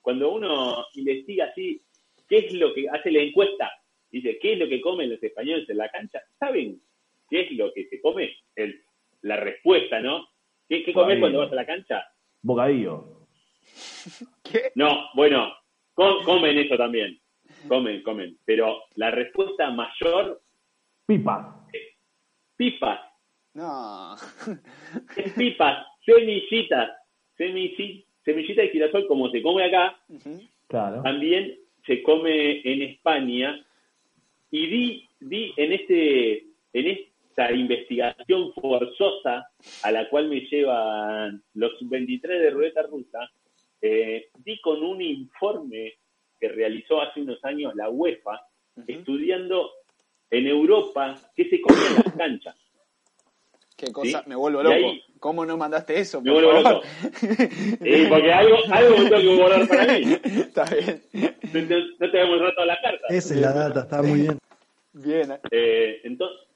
cuando 0.00 0.32
uno 0.32 0.86
investiga 0.94 1.46
así, 1.46 1.80
¿qué 2.28 2.38
es 2.38 2.52
lo 2.54 2.74
que 2.74 2.88
hace 2.88 3.10
la 3.10 3.20
encuesta? 3.20 3.70
Dice, 4.10 4.38
¿qué 4.40 4.54
es 4.54 4.58
lo 4.58 4.68
que 4.68 4.80
comen 4.80 5.10
los 5.10 5.22
españoles 5.22 5.68
en 5.68 5.76
la 5.76 5.88
cancha? 5.90 6.22
¿Saben 6.38 6.80
qué 7.28 7.42
es 7.42 7.52
lo 7.52 7.72
que 7.72 7.88
se 7.88 8.00
come? 8.00 8.36
El, 8.54 8.82
la 9.22 9.36
respuesta, 9.36 10.00
¿no? 10.00 10.28
¿Qué, 10.68 10.82
qué 10.82 10.92
comes 10.92 11.18
cuando 11.18 11.40
vas 11.40 11.52
a 11.52 11.56
la 11.56 11.66
cancha? 11.66 12.04
Bocadillo. 12.42 13.26
¿Qué? 14.42 14.72
No, 14.74 15.08
bueno, 15.14 15.52
comen 15.94 16.58
eso 16.58 16.76
también. 16.76 17.18
Comen, 17.66 18.02
comen. 18.02 18.38
Pero 18.44 18.84
la 18.96 19.10
respuesta 19.10 19.70
mayor. 19.70 20.40
Pipa 21.06 21.58
pipas. 22.58 23.00
No. 23.54 24.14
pipas, 25.36 25.86
semillitas, 26.08 26.90
semillita 28.24 28.62
de 28.62 28.68
girasol 28.70 29.06
como 29.06 29.30
se 29.30 29.42
come 29.42 29.64
acá, 29.64 29.98
claro. 30.66 31.02
también 31.02 31.58
se 31.86 32.02
come 32.02 32.60
en 32.64 32.82
España. 32.82 33.64
Y 34.50 34.66
di, 34.66 35.08
di 35.20 35.52
en 35.56 35.72
este, 35.74 36.38
en 36.72 36.86
esta 36.86 37.52
investigación 37.52 38.52
forzosa 38.54 39.50
a 39.82 39.92
la 39.92 40.08
cual 40.08 40.28
me 40.28 40.40
llevan 40.40 41.42
los 41.54 41.72
23 41.80 42.40
de 42.40 42.50
ruleta 42.50 42.82
rusa, 42.82 43.30
eh, 43.82 44.30
di 44.38 44.58
con 44.60 44.82
un 44.82 45.02
informe 45.02 45.94
que 46.40 46.48
realizó 46.48 47.02
hace 47.02 47.20
unos 47.20 47.44
años 47.44 47.74
la 47.74 47.90
UEFA, 47.90 48.40
estudiando 48.86 49.72
en 50.30 50.46
Europa 50.46 51.14
¿qué 51.34 51.48
se 51.48 51.60
come 51.60 51.76
en 51.76 51.94
las 51.94 52.16
canchas. 52.16 52.56
Qué 53.78 53.92
cosa, 53.92 54.24
me 54.26 54.34
vuelvo 54.34 54.60
loco. 54.60 54.92
¿Cómo 55.20 55.46
no 55.46 55.56
mandaste 55.56 56.00
eso? 56.00 56.20
Me 56.20 56.32
vuelvo 56.32 56.52
loco. 56.52 56.82
porque 58.08 58.32
algo, 58.32 58.56
algo 58.72 58.98
me 58.98 59.08
tengo 59.08 59.20
que 59.20 59.36
guardar 59.36 59.68
para 59.68 59.98
mí. 59.98 60.12
Está 60.24 60.64
bien. 60.64 61.00
No, 62.00 62.10
te 62.10 62.20
hemos 62.20 62.40
rato 62.40 62.64
la 62.64 62.76
carta. 62.82 63.06
Esa 63.08 63.34
es 63.34 63.40
la 63.40 63.52
data, 63.52 63.80
está 63.82 64.02
muy 64.02 64.22
bien. 64.22 64.38
Bien. 64.92 65.38
Eh, 65.52 66.00
entonces, 66.02 66.48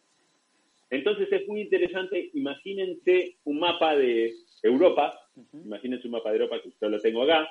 entonces 0.91 1.29
es 1.31 1.47
muy 1.47 1.61
interesante. 1.61 2.31
Imagínense 2.35 3.37
un 3.45 3.61
mapa 3.61 3.95
de 3.95 4.35
Europa. 4.61 5.17
Imagínense 5.53 6.09
un 6.09 6.15
mapa 6.15 6.31
de 6.31 6.39
Europa 6.39 6.61
que 6.61 6.73
yo 6.81 6.89
lo 6.89 7.01
tengo 7.01 7.23
acá. 7.23 7.49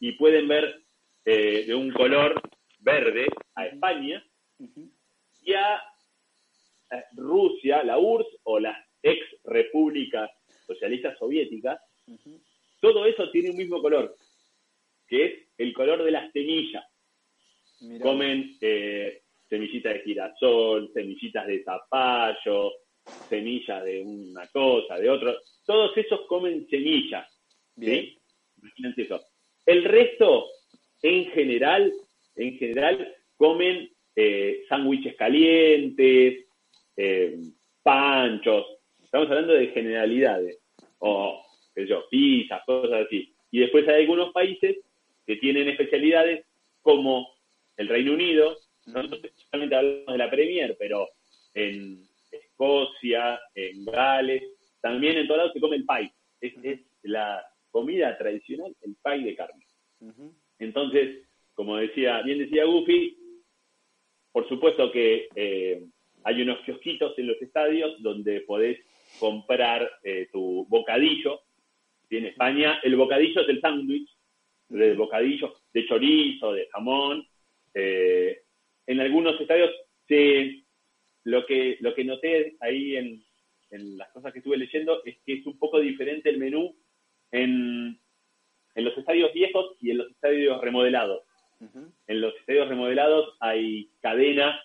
Y 0.00 0.12
pueden 0.12 0.48
ver 0.48 0.82
eh, 1.24 1.64
de 1.64 1.74
un 1.76 1.92
color 1.92 2.42
verde 2.80 3.28
a 3.54 3.66
España 3.66 4.24
y 5.44 5.52
a 5.52 5.80
Rusia, 7.12 7.82
la 7.82 7.98
URSS 7.98 8.40
o 8.44 8.58
las 8.60 8.76
ex 9.02 9.20
repúblicas 9.44 10.30
socialistas 10.66 11.18
soviéticas, 11.18 11.80
todo 12.80 13.06
eso 13.06 13.30
tiene 13.30 13.50
un 13.50 13.56
mismo 13.56 13.80
color, 13.80 14.14
que 15.06 15.24
es 15.24 15.32
el 15.58 15.72
color 15.72 16.02
de 16.04 16.10
las 16.10 16.32
semillas. 16.32 16.84
Comen 18.00 18.56
eh, 18.60 19.22
semillitas 19.48 19.94
de 19.94 20.00
girasol, 20.00 20.90
semillitas 20.92 21.46
de 21.46 21.62
zapallo, 21.62 22.72
semillas 23.28 23.84
de 23.84 24.02
una 24.02 24.46
cosa, 24.48 24.98
de 24.98 25.08
otro. 25.10 25.36
Todos 25.64 25.96
esos 25.96 26.22
comen 26.26 26.66
semillas. 26.68 27.26
Imagínense 27.76 29.02
eso. 29.02 29.20
El 29.64 29.84
resto, 29.84 30.46
en 31.02 31.26
general, 31.30 31.92
en 32.36 32.58
general, 32.58 33.14
comen 33.36 33.90
eh, 34.16 34.64
sándwiches 34.68 35.14
calientes, 35.16 36.47
eh, 36.98 37.38
panchos. 37.82 38.66
Estamos 39.02 39.28
hablando 39.30 39.54
de 39.54 39.68
generalidades. 39.68 40.58
O, 40.98 41.42
qué 41.74 41.82
sé 41.82 41.88
yo, 41.88 42.04
pizzas, 42.10 42.62
cosas 42.66 43.06
así. 43.06 43.32
Y 43.50 43.60
después 43.60 43.88
hay 43.88 44.02
algunos 44.02 44.32
países 44.32 44.76
que 45.26 45.36
tienen 45.36 45.68
especialidades 45.68 46.44
como 46.82 47.28
el 47.76 47.88
Reino 47.88 48.12
Unido. 48.12 48.58
Nosotros 48.86 49.20
solamente 49.50 49.76
hablamos 49.76 50.12
de 50.12 50.18
la 50.18 50.30
Premier, 50.30 50.76
pero 50.78 51.08
en 51.54 52.02
Escocia, 52.30 53.40
en 53.54 53.84
Gales, 53.84 54.42
también 54.80 55.18
en 55.18 55.26
todos 55.26 55.38
lados 55.38 55.52
se 55.52 55.60
come 55.60 55.76
el 55.76 55.86
pie. 55.86 56.12
Es, 56.40 56.54
es 56.64 56.80
la 57.02 57.44
comida 57.70 58.16
tradicional, 58.18 58.74
el 58.82 58.96
pie 59.02 59.24
de 59.24 59.36
carne. 59.36 59.64
Entonces, 60.58 61.28
como 61.54 61.76
decía, 61.76 62.22
bien 62.22 62.38
decía 62.38 62.64
Goofy, 62.64 63.16
por 64.32 64.48
supuesto 64.48 64.90
que 64.90 65.28
eh, 65.34 65.84
hay 66.28 66.42
unos 66.42 66.58
kiosquitos 66.60 67.18
en 67.18 67.28
los 67.28 67.40
estadios 67.40 68.02
donde 68.02 68.42
podés 68.42 68.78
comprar 69.18 69.90
eh, 70.04 70.28
tu 70.30 70.66
bocadillo. 70.68 71.40
Y 72.10 72.18
en 72.18 72.26
España 72.26 72.80
el 72.82 72.96
bocadillo 72.96 73.40
es 73.40 73.48
el 73.48 73.62
sándwich, 73.62 74.10
el 74.68 74.94
bocadillo 74.96 75.54
de 75.72 75.86
chorizo, 75.86 76.52
de 76.52 76.68
jamón. 76.70 77.26
Eh, 77.72 78.42
en 78.86 79.00
algunos 79.00 79.40
estadios 79.40 79.70
se, 80.06 80.64
lo 81.24 81.46
que 81.46 81.78
lo 81.80 81.94
que 81.94 82.04
noté 82.04 82.56
ahí 82.60 82.96
en, 82.96 83.24
en, 83.70 83.96
las 83.96 84.10
cosas 84.10 84.30
que 84.30 84.40
estuve 84.40 84.58
leyendo 84.58 85.02
es 85.06 85.16
que 85.24 85.32
es 85.32 85.46
un 85.46 85.58
poco 85.58 85.80
diferente 85.80 86.28
el 86.28 86.36
menú 86.36 86.76
en, 87.30 87.98
en 88.74 88.84
los 88.84 88.96
estadios 88.98 89.32
viejos 89.32 89.76
y 89.80 89.92
en 89.92 89.98
los 89.98 90.10
estadios 90.10 90.60
remodelados. 90.60 91.22
En 92.06 92.20
los 92.20 92.36
estadios 92.36 92.68
remodelados 92.68 93.36
hay 93.40 93.90
cadenas, 94.00 94.60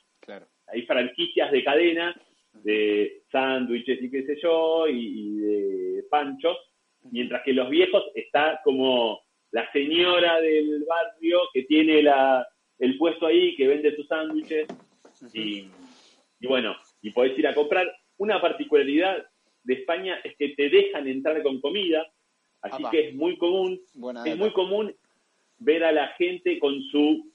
hay 0.73 0.81
franquicias 0.83 1.51
de 1.51 1.63
cadenas, 1.63 2.15
de 2.63 3.23
sándwiches 3.31 4.01
y 4.01 4.09
qué 4.09 4.25
sé 4.25 4.37
yo, 4.41 4.87
y, 4.87 5.37
de 5.37 6.03
panchos, 6.09 6.57
mientras 7.11 7.43
que 7.43 7.53
los 7.53 7.69
viejos 7.69 8.03
está 8.15 8.59
como 8.63 9.21
la 9.51 9.71
señora 9.71 10.41
del 10.41 10.83
barrio 10.87 11.41
que 11.53 11.63
tiene 11.63 12.01
la, 12.01 12.45
el 12.79 12.97
puesto 12.97 13.27
ahí, 13.27 13.55
que 13.55 13.67
vende 13.67 13.95
sus 13.95 14.07
sándwiches, 14.07 14.67
y, 15.33 15.67
bueno, 16.41 16.75
y 17.01 17.11
podés 17.11 17.37
ir 17.37 17.47
a 17.47 17.53
comprar. 17.53 17.91
Una 18.17 18.41
particularidad 18.41 19.25
de 19.63 19.73
España 19.73 20.19
es 20.23 20.35
que 20.37 20.49
te 20.49 20.69
dejan 20.69 21.07
entrar 21.07 21.41
con 21.43 21.61
comida, 21.61 22.05
así 22.61 22.83
que 22.91 23.09
es 23.09 23.15
muy 23.15 23.37
común, 23.37 23.79
es 24.25 24.37
muy 24.37 24.51
común 24.51 24.93
ver 25.59 25.83
a 25.83 25.91
la 25.91 26.07
gente 26.09 26.59
con 26.59 26.81
su 26.83 27.31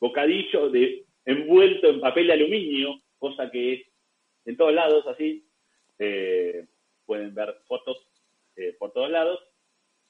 bocadillo 0.00 0.70
de, 0.70 1.04
envuelto 1.28 1.88
en 1.88 2.00
papel 2.00 2.26
de 2.26 2.32
aluminio, 2.32 3.00
cosa 3.18 3.50
que 3.50 3.74
es 3.74 3.86
en 4.46 4.56
todos 4.56 4.72
lados 4.72 5.06
así. 5.06 5.46
Eh, 5.98 6.66
pueden 7.04 7.34
ver 7.34 7.54
fotos 7.66 7.98
eh, 8.56 8.74
por 8.78 8.92
todos 8.92 9.10
lados. 9.10 9.40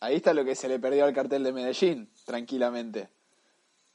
Ahí 0.01 0.16
está 0.16 0.32
lo 0.32 0.45
que 0.45 0.55
se 0.55 0.69
le 0.69 0.78
perdió 0.78 1.05
al 1.05 1.12
cartel 1.12 1.43
de 1.43 1.53
Medellín, 1.53 2.09
tranquilamente. 2.24 3.09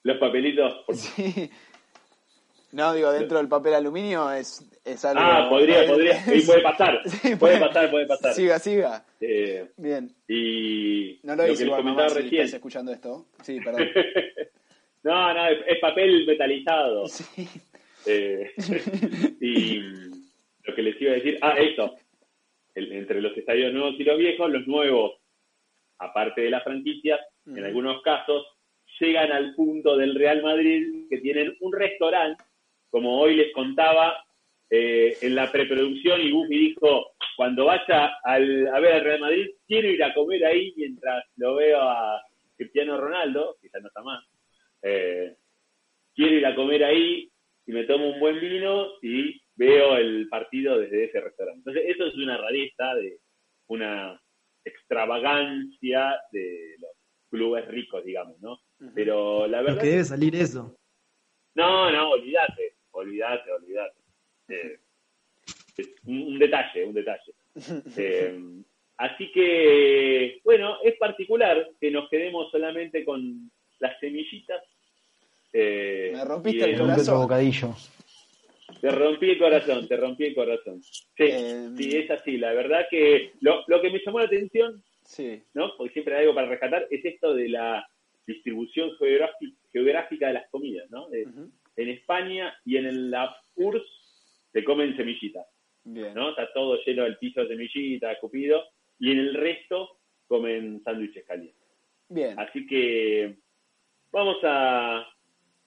Los 0.04 0.18
papelitos. 0.18 0.84
Sí. 0.94 1.50
No, 2.74 2.92
digo, 2.94 3.12
dentro 3.12 3.38
del 3.38 3.48
papel 3.48 3.76
aluminio 3.76 4.32
es, 4.32 4.68
es 4.84 5.06
algo... 5.06 5.22
Ah, 5.24 5.48
podría, 5.48 5.86
podría, 5.88 6.24
puede 6.26 6.62
pasar, 6.62 7.02
puede, 7.40 7.60
pasar, 7.60 7.92
puede 7.92 8.08
pasar. 8.08 8.34
Siga, 8.34 8.58
siga. 8.58 9.06
Eh, 9.22 9.70
Bien. 9.78 10.12
Y 10.28 11.20
no 11.24 11.36
lo, 11.36 11.48
hice 11.48 11.66
igual, 11.66 11.84
mamá, 11.84 12.08
recién. 12.08 12.30
Si 12.30 12.38
estás 12.38 12.54
escuchando 12.56 12.92
esto. 12.92 13.28
Sí, 13.44 13.60
perdón. 13.64 13.88
No, 15.04 15.34
no, 15.34 15.48
es, 15.48 15.80
papel 15.80 16.26
metalizado. 16.26 17.06
Sí. 18.06 18.12
Eh, 18.12 18.52
y 19.40 19.80
lo 19.80 20.76
que 20.76 20.82
les 20.82 21.02
iba 21.02 21.12
a 21.12 21.16
decir, 21.16 21.38
ah, 21.42 21.56
esto, 21.58 21.96
entre 22.76 23.22
los 23.22 23.38
estadios 23.38 23.72
nuevos 23.72 23.96
y 23.98 24.04
los 24.04 24.18
viejos, 24.18 24.52
los 24.52 24.68
nuevos, 24.68 25.14
aparte 26.00 26.42
de 26.42 26.50
las 26.50 26.66
franquicias, 26.66 27.22
en 27.46 27.64
algunos 27.64 28.02
casos, 28.02 28.46
llegan 29.00 29.32
al 29.32 29.56
punto 29.56 29.96
del 29.96 30.16
Real 30.16 30.44
Madrid 30.44 31.08
que 31.10 31.20
tienen 31.20 31.56
un 31.62 31.72
restaurante 31.72 32.44
como 32.94 33.20
hoy 33.20 33.36
les 33.36 33.52
contaba 33.54 34.24
eh, 34.70 35.18
en 35.22 35.34
la 35.34 35.52
preproducción, 35.52 36.22
y 36.22 36.32
Buffy 36.32 36.58
dijo, 36.60 37.14
cuando 37.36 37.66
vaya 37.66 38.18
al, 38.24 38.68
a 38.68 38.80
ver 38.80 38.94
al 38.94 39.04
Real 39.04 39.20
Madrid, 39.20 39.48
quiero 39.66 39.88
ir 39.88 40.04
a 40.04 40.14
comer 40.14 40.46
ahí 40.46 40.72
mientras 40.78 41.26
lo 41.38 41.56
veo 41.56 41.82
a 41.82 42.22
Cristiano 42.56 43.02
Ronaldo, 43.02 43.58
que 43.60 43.70
ya 43.74 43.80
no 43.80 43.88
está 43.88 44.04
más. 44.04 44.24
Eh, 44.84 45.36
quiero 46.14 46.36
ir 46.36 46.46
a 46.46 46.56
comer 46.56 46.84
ahí 46.84 47.32
y 47.66 47.72
me 47.72 47.86
tomo 47.86 48.10
un 48.10 48.20
buen 48.20 48.40
vino 48.40 48.88
y 49.02 49.42
veo 49.56 49.98
el 49.98 50.28
partido 50.30 50.78
desde 50.78 51.06
ese 51.06 51.22
restaurante. 51.22 51.60
Entonces, 51.60 51.84
eso 51.88 52.08
es 52.08 52.16
una 52.16 52.38
rareza 52.38 52.96
de 52.96 53.20
una 53.68 54.22
extravagancia 54.66 56.20
de 56.32 56.76
los 56.80 56.92
clubes 57.30 57.68
ricos, 57.68 58.04
digamos, 58.04 58.40
¿no? 58.42 58.60
Pero 58.94 59.48
la 59.48 59.62
verdad... 59.62 59.82
que 59.82 59.88
debe 59.88 60.04
salir 60.04 60.36
eso. 60.36 60.78
No, 61.56 61.92
no, 61.92 62.12
olvídate 62.12 62.74
olvídate, 62.94 63.52
olvídate. 63.52 64.00
Eh, 64.50 64.80
un, 66.06 66.40
detalle, 66.40 66.86
un 66.86 66.94
detalle. 66.94 67.34
Eh, 67.98 68.40
así 68.98 69.32
que, 69.32 70.40
bueno, 70.44 70.78
es 70.84 70.96
particular 70.98 71.70
que 71.80 71.92
nos 71.92 72.10
quedemos 72.10 72.50
solamente 72.52 73.04
con 73.06 73.52
las 73.80 74.00
semillitas. 74.00 74.64
Eh, 75.54 76.12
Me 76.14 76.26
rompiste 76.26 76.66
el, 76.66 76.80
corazón. 76.80 77.22
Bocadillo. 77.22 77.76
Te 78.82 78.92
rompí 78.92 79.30
el 79.30 79.38
corazón, 79.38 79.88
te 79.88 79.96
rompí 79.96 80.26
el 80.26 80.36
corazón. 80.36 80.82
Sí, 80.82 81.26
sí 81.78 81.98
es 81.98 82.12
así. 82.12 82.38
La 82.38 82.52
verdad 82.54 82.88
que 82.90 83.32
lo, 83.40 83.64
que 83.82 83.90
me 83.90 84.02
llamó 84.04 84.20
la 84.20 84.26
atención, 84.26 84.84
sí. 85.06 85.42
¿no? 85.54 85.72
porque 85.78 85.94
siempre 85.94 86.16
hay 86.16 86.24
algo 86.24 86.36
para 86.36 86.48
rescatar, 86.48 86.88
es 86.90 87.06
esto 87.06 87.34
de 87.34 87.50
la 87.50 87.88
distribución 88.28 88.92
geográfica, 89.72 90.28
de 90.28 90.34
las 90.34 90.50
comidas, 90.50 90.90
¿no? 90.90 91.08
en 91.14 91.90
España 91.90 92.54
y 92.66 92.78
en 92.78 93.12
la 93.12 93.36
URSS 93.56 93.84
se 94.52 94.64
comen 94.64 94.98
semillitas. 94.98 95.46
¿no? 95.86 96.30
Está 96.32 96.52
todo 96.54 96.78
lleno 96.86 97.04
del 97.04 97.18
piso 97.18 97.42
de 97.42 97.48
semillitas, 97.50 98.14
escupido, 98.14 98.64
y 99.00 99.12
en 99.12 99.20
el 99.20 99.34
resto 99.34 99.98
comen 100.28 100.82
sándwiches 100.84 101.26
calientes. 101.26 101.62
Bien. 102.10 102.38
Así 102.40 102.66
que 102.68 103.36
vamos 104.12 104.38
a 104.44 105.08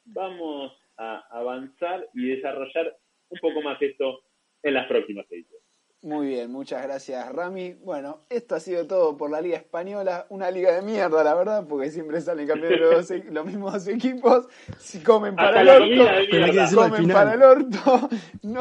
vamos 0.07 0.73
a 0.97 1.27
avanzar 1.31 2.09
y 2.15 2.29
desarrollar 2.29 2.97
un 3.29 3.39
poco 3.41 3.63
más 3.63 3.81
esto 3.83 4.23
en 4.63 4.75
las 4.75 4.87
próximas 4.87 5.27
ediciones. 5.31 5.56
Muy 6.03 6.29
bien, 6.29 6.53
muchas 6.53 6.83
gracias 6.83 7.33
Rami. 7.33 7.73
Bueno, 7.83 8.21
esto 8.29 8.55
ha 8.55 8.61
sido 8.61 8.87
todo 8.87 9.17
por 9.17 9.31
la 9.31 9.41
Liga 9.41 9.57
Española, 9.57 10.27
una 10.29 10.51
liga 10.51 10.73
de 10.73 10.83
mierda, 10.83 11.25
la 11.25 11.35
verdad, 11.35 11.67
porque 11.67 11.91
siempre 11.91 12.21
salen 12.21 12.47
campeones 12.47 12.81
los, 12.81 13.11
e-, 13.11 13.25
los 13.31 13.47
mismos 13.47 13.73
dos 13.73 13.89
equipos, 13.89 14.47
si 14.79 15.01
comen 15.01 15.35
para 15.35 15.63
el 15.63 15.69
orto, 15.69 16.77
comen 16.77 17.09
para 17.09 17.35
el 17.35 17.43
orto. 17.43 18.09
No, 18.43 18.61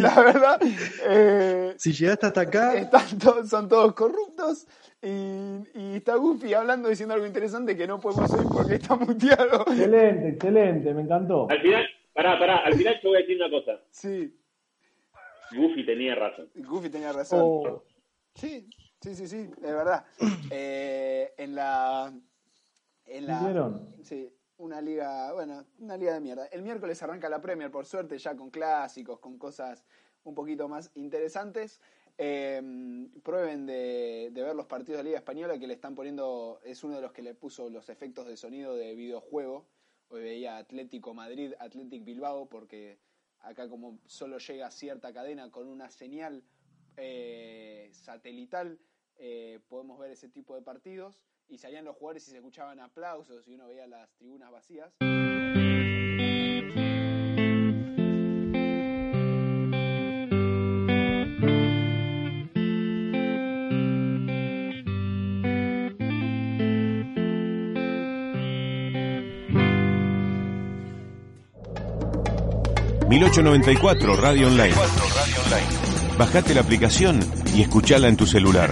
La 0.00 0.22
verdad. 0.22 0.60
Eh, 1.04 1.74
si 1.76 1.92
llegaste 1.92 2.26
hasta 2.26 2.40
acá. 2.40 2.74
Están 2.74 3.18
todos, 3.18 3.48
son 3.48 3.68
todos 3.68 3.92
corruptos. 3.92 4.66
Y, 5.02 5.08
y, 5.74 5.96
está 5.96 6.14
Goofy 6.14 6.54
hablando 6.54 6.88
diciendo 6.88 7.14
algo 7.14 7.26
interesante 7.26 7.76
que 7.76 7.86
no 7.86 7.98
podemos 7.98 8.32
oír 8.32 8.46
porque 8.50 8.74
está 8.76 8.94
muteado. 8.96 9.62
Excelente, 9.66 10.28
excelente, 10.28 10.94
me 10.94 11.02
encantó. 11.02 11.50
Al 11.50 11.60
final, 11.60 11.84
pará, 12.14 12.38
pará, 12.38 12.58
al 12.58 12.74
final 12.74 12.98
te 13.02 13.08
voy 13.08 13.16
a 13.16 13.20
decir 13.20 13.36
una 13.36 13.50
cosa. 13.50 13.80
Sí. 13.90 14.32
Goofy 15.54 15.84
tenía 15.84 16.14
razón. 16.14 16.50
Goofy 16.54 16.90
tenía 16.90 17.12
razón. 17.12 17.40
Oh. 17.42 17.84
Sí, 18.34 18.68
sí, 19.00 19.14
sí, 19.14 19.28
sí, 19.28 19.50
es 19.56 19.60
verdad. 19.60 20.04
Eh, 20.50 21.32
en 21.38 21.54
la. 21.54 22.12
En 23.06 23.26
la. 23.26 23.80
Sí, 24.02 24.30
una 24.58 24.80
liga, 24.80 25.32
bueno, 25.32 25.64
una 25.78 25.96
liga 25.96 26.14
de 26.14 26.20
mierda. 26.20 26.46
El 26.46 26.62
miércoles 26.62 27.02
arranca 27.02 27.28
la 27.28 27.40
Premier, 27.40 27.70
por 27.70 27.86
suerte, 27.86 28.18
ya 28.18 28.36
con 28.36 28.50
clásicos, 28.50 29.18
con 29.18 29.38
cosas 29.38 29.84
un 30.24 30.34
poquito 30.34 30.68
más 30.68 30.90
interesantes. 30.94 31.80
Em, 32.18 33.10
prueben 33.22 33.64
de, 33.64 34.28
de, 34.32 34.42
ver 34.42 34.54
los 34.54 34.66
partidos 34.66 34.98
de 34.98 35.04
Liga 35.04 35.18
Española 35.18 35.58
que 35.58 35.66
le 35.66 35.74
están 35.74 35.94
poniendo, 35.94 36.60
es 36.62 36.84
uno 36.84 36.96
de 36.96 37.02
los 37.02 37.12
que 37.12 37.22
le 37.22 37.34
puso 37.34 37.70
los 37.70 37.88
efectos 37.88 38.26
de 38.26 38.36
sonido 38.36 38.76
de 38.76 38.94
videojuego. 38.94 39.66
Hoy 40.08 40.20
veía 40.20 40.58
Atlético 40.58 41.14
Madrid, 41.14 41.54
Atlético 41.58 42.04
Bilbao, 42.04 42.46
porque 42.46 42.98
acá 43.42 43.68
como 43.68 43.98
solo 44.06 44.38
llega 44.38 44.70
cierta 44.70 45.12
cadena 45.12 45.50
con 45.50 45.68
una 45.68 45.90
señal 45.90 46.44
eh, 46.96 47.90
satelital, 47.92 48.78
eh, 49.16 49.60
podemos 49.68 49.98
ver 49.98 50.10
ese 50.10 50.28
tipo 50.28 50.54
de 50.54 50.62
partidos 50.62 51.24
y 51.48 51.58
salían 51.58 51.84
los 51.84 51.96
jugadores 51.96 52.26
y 52.28 52.30
se 52.30 52.36
escuchaban 52.36 52.80
aplausos 52.80 53.46
y 53.46 53.54
uno 53.54 53.68
veía 53.68 53.86
las 53.86 54.10
tribunas 54.14 54.50
vacías. 54.50 54.92
1894 73.12 74.16
Radio 74.16 74.46
Online. 74.46 74.74
Bajate 76.16 76.54
la 76.54 76.62
aplicación 76.62 77.20
y 77.54 77.60
escuchala 77.60 78.08
en 78.08 78.16
tu 78.16 78.26
celular. 78.26 78.70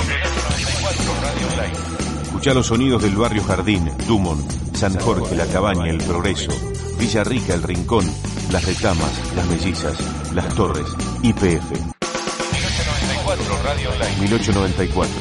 Escucha 2.22 2.54
los 2.54 2.68
sonidos 2.68 3.02
del 3.02 3.16
barrio 3.16 3.44
Jardín, 3.44 3.90
Dumont, 4.06 4.50
San 4.74 4.98
Jorge, 4.98 5.36
La 5.36 5.44
Cabaña, 5.44 5.90
El 5.90 5.98
Progreso, 5.98 6.52
Villa 6.98 7.22
Rica, 7.22 7.52
El 7.52 7.62
Rincón, 7.62 8.10
Las 8.50 8.64
Retamas, 8.64 9.12
Las 9.36 9.46
Mellizas, 9.46 9.98
Las 10.32 10.54
Torres, 10.54 10.86
IPF. 11.22 11.70
1894 11.70 13.62
Radio 13.62 13.90
Online. 13.90 14.20
1894, 14.20 15.12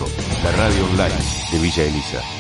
la 0.46 0.52
radio 0.54 0.86
online 0.86 1.16
de 1.52 1.60
Villa 1.60 1.84
Elisa. 1.84 2.39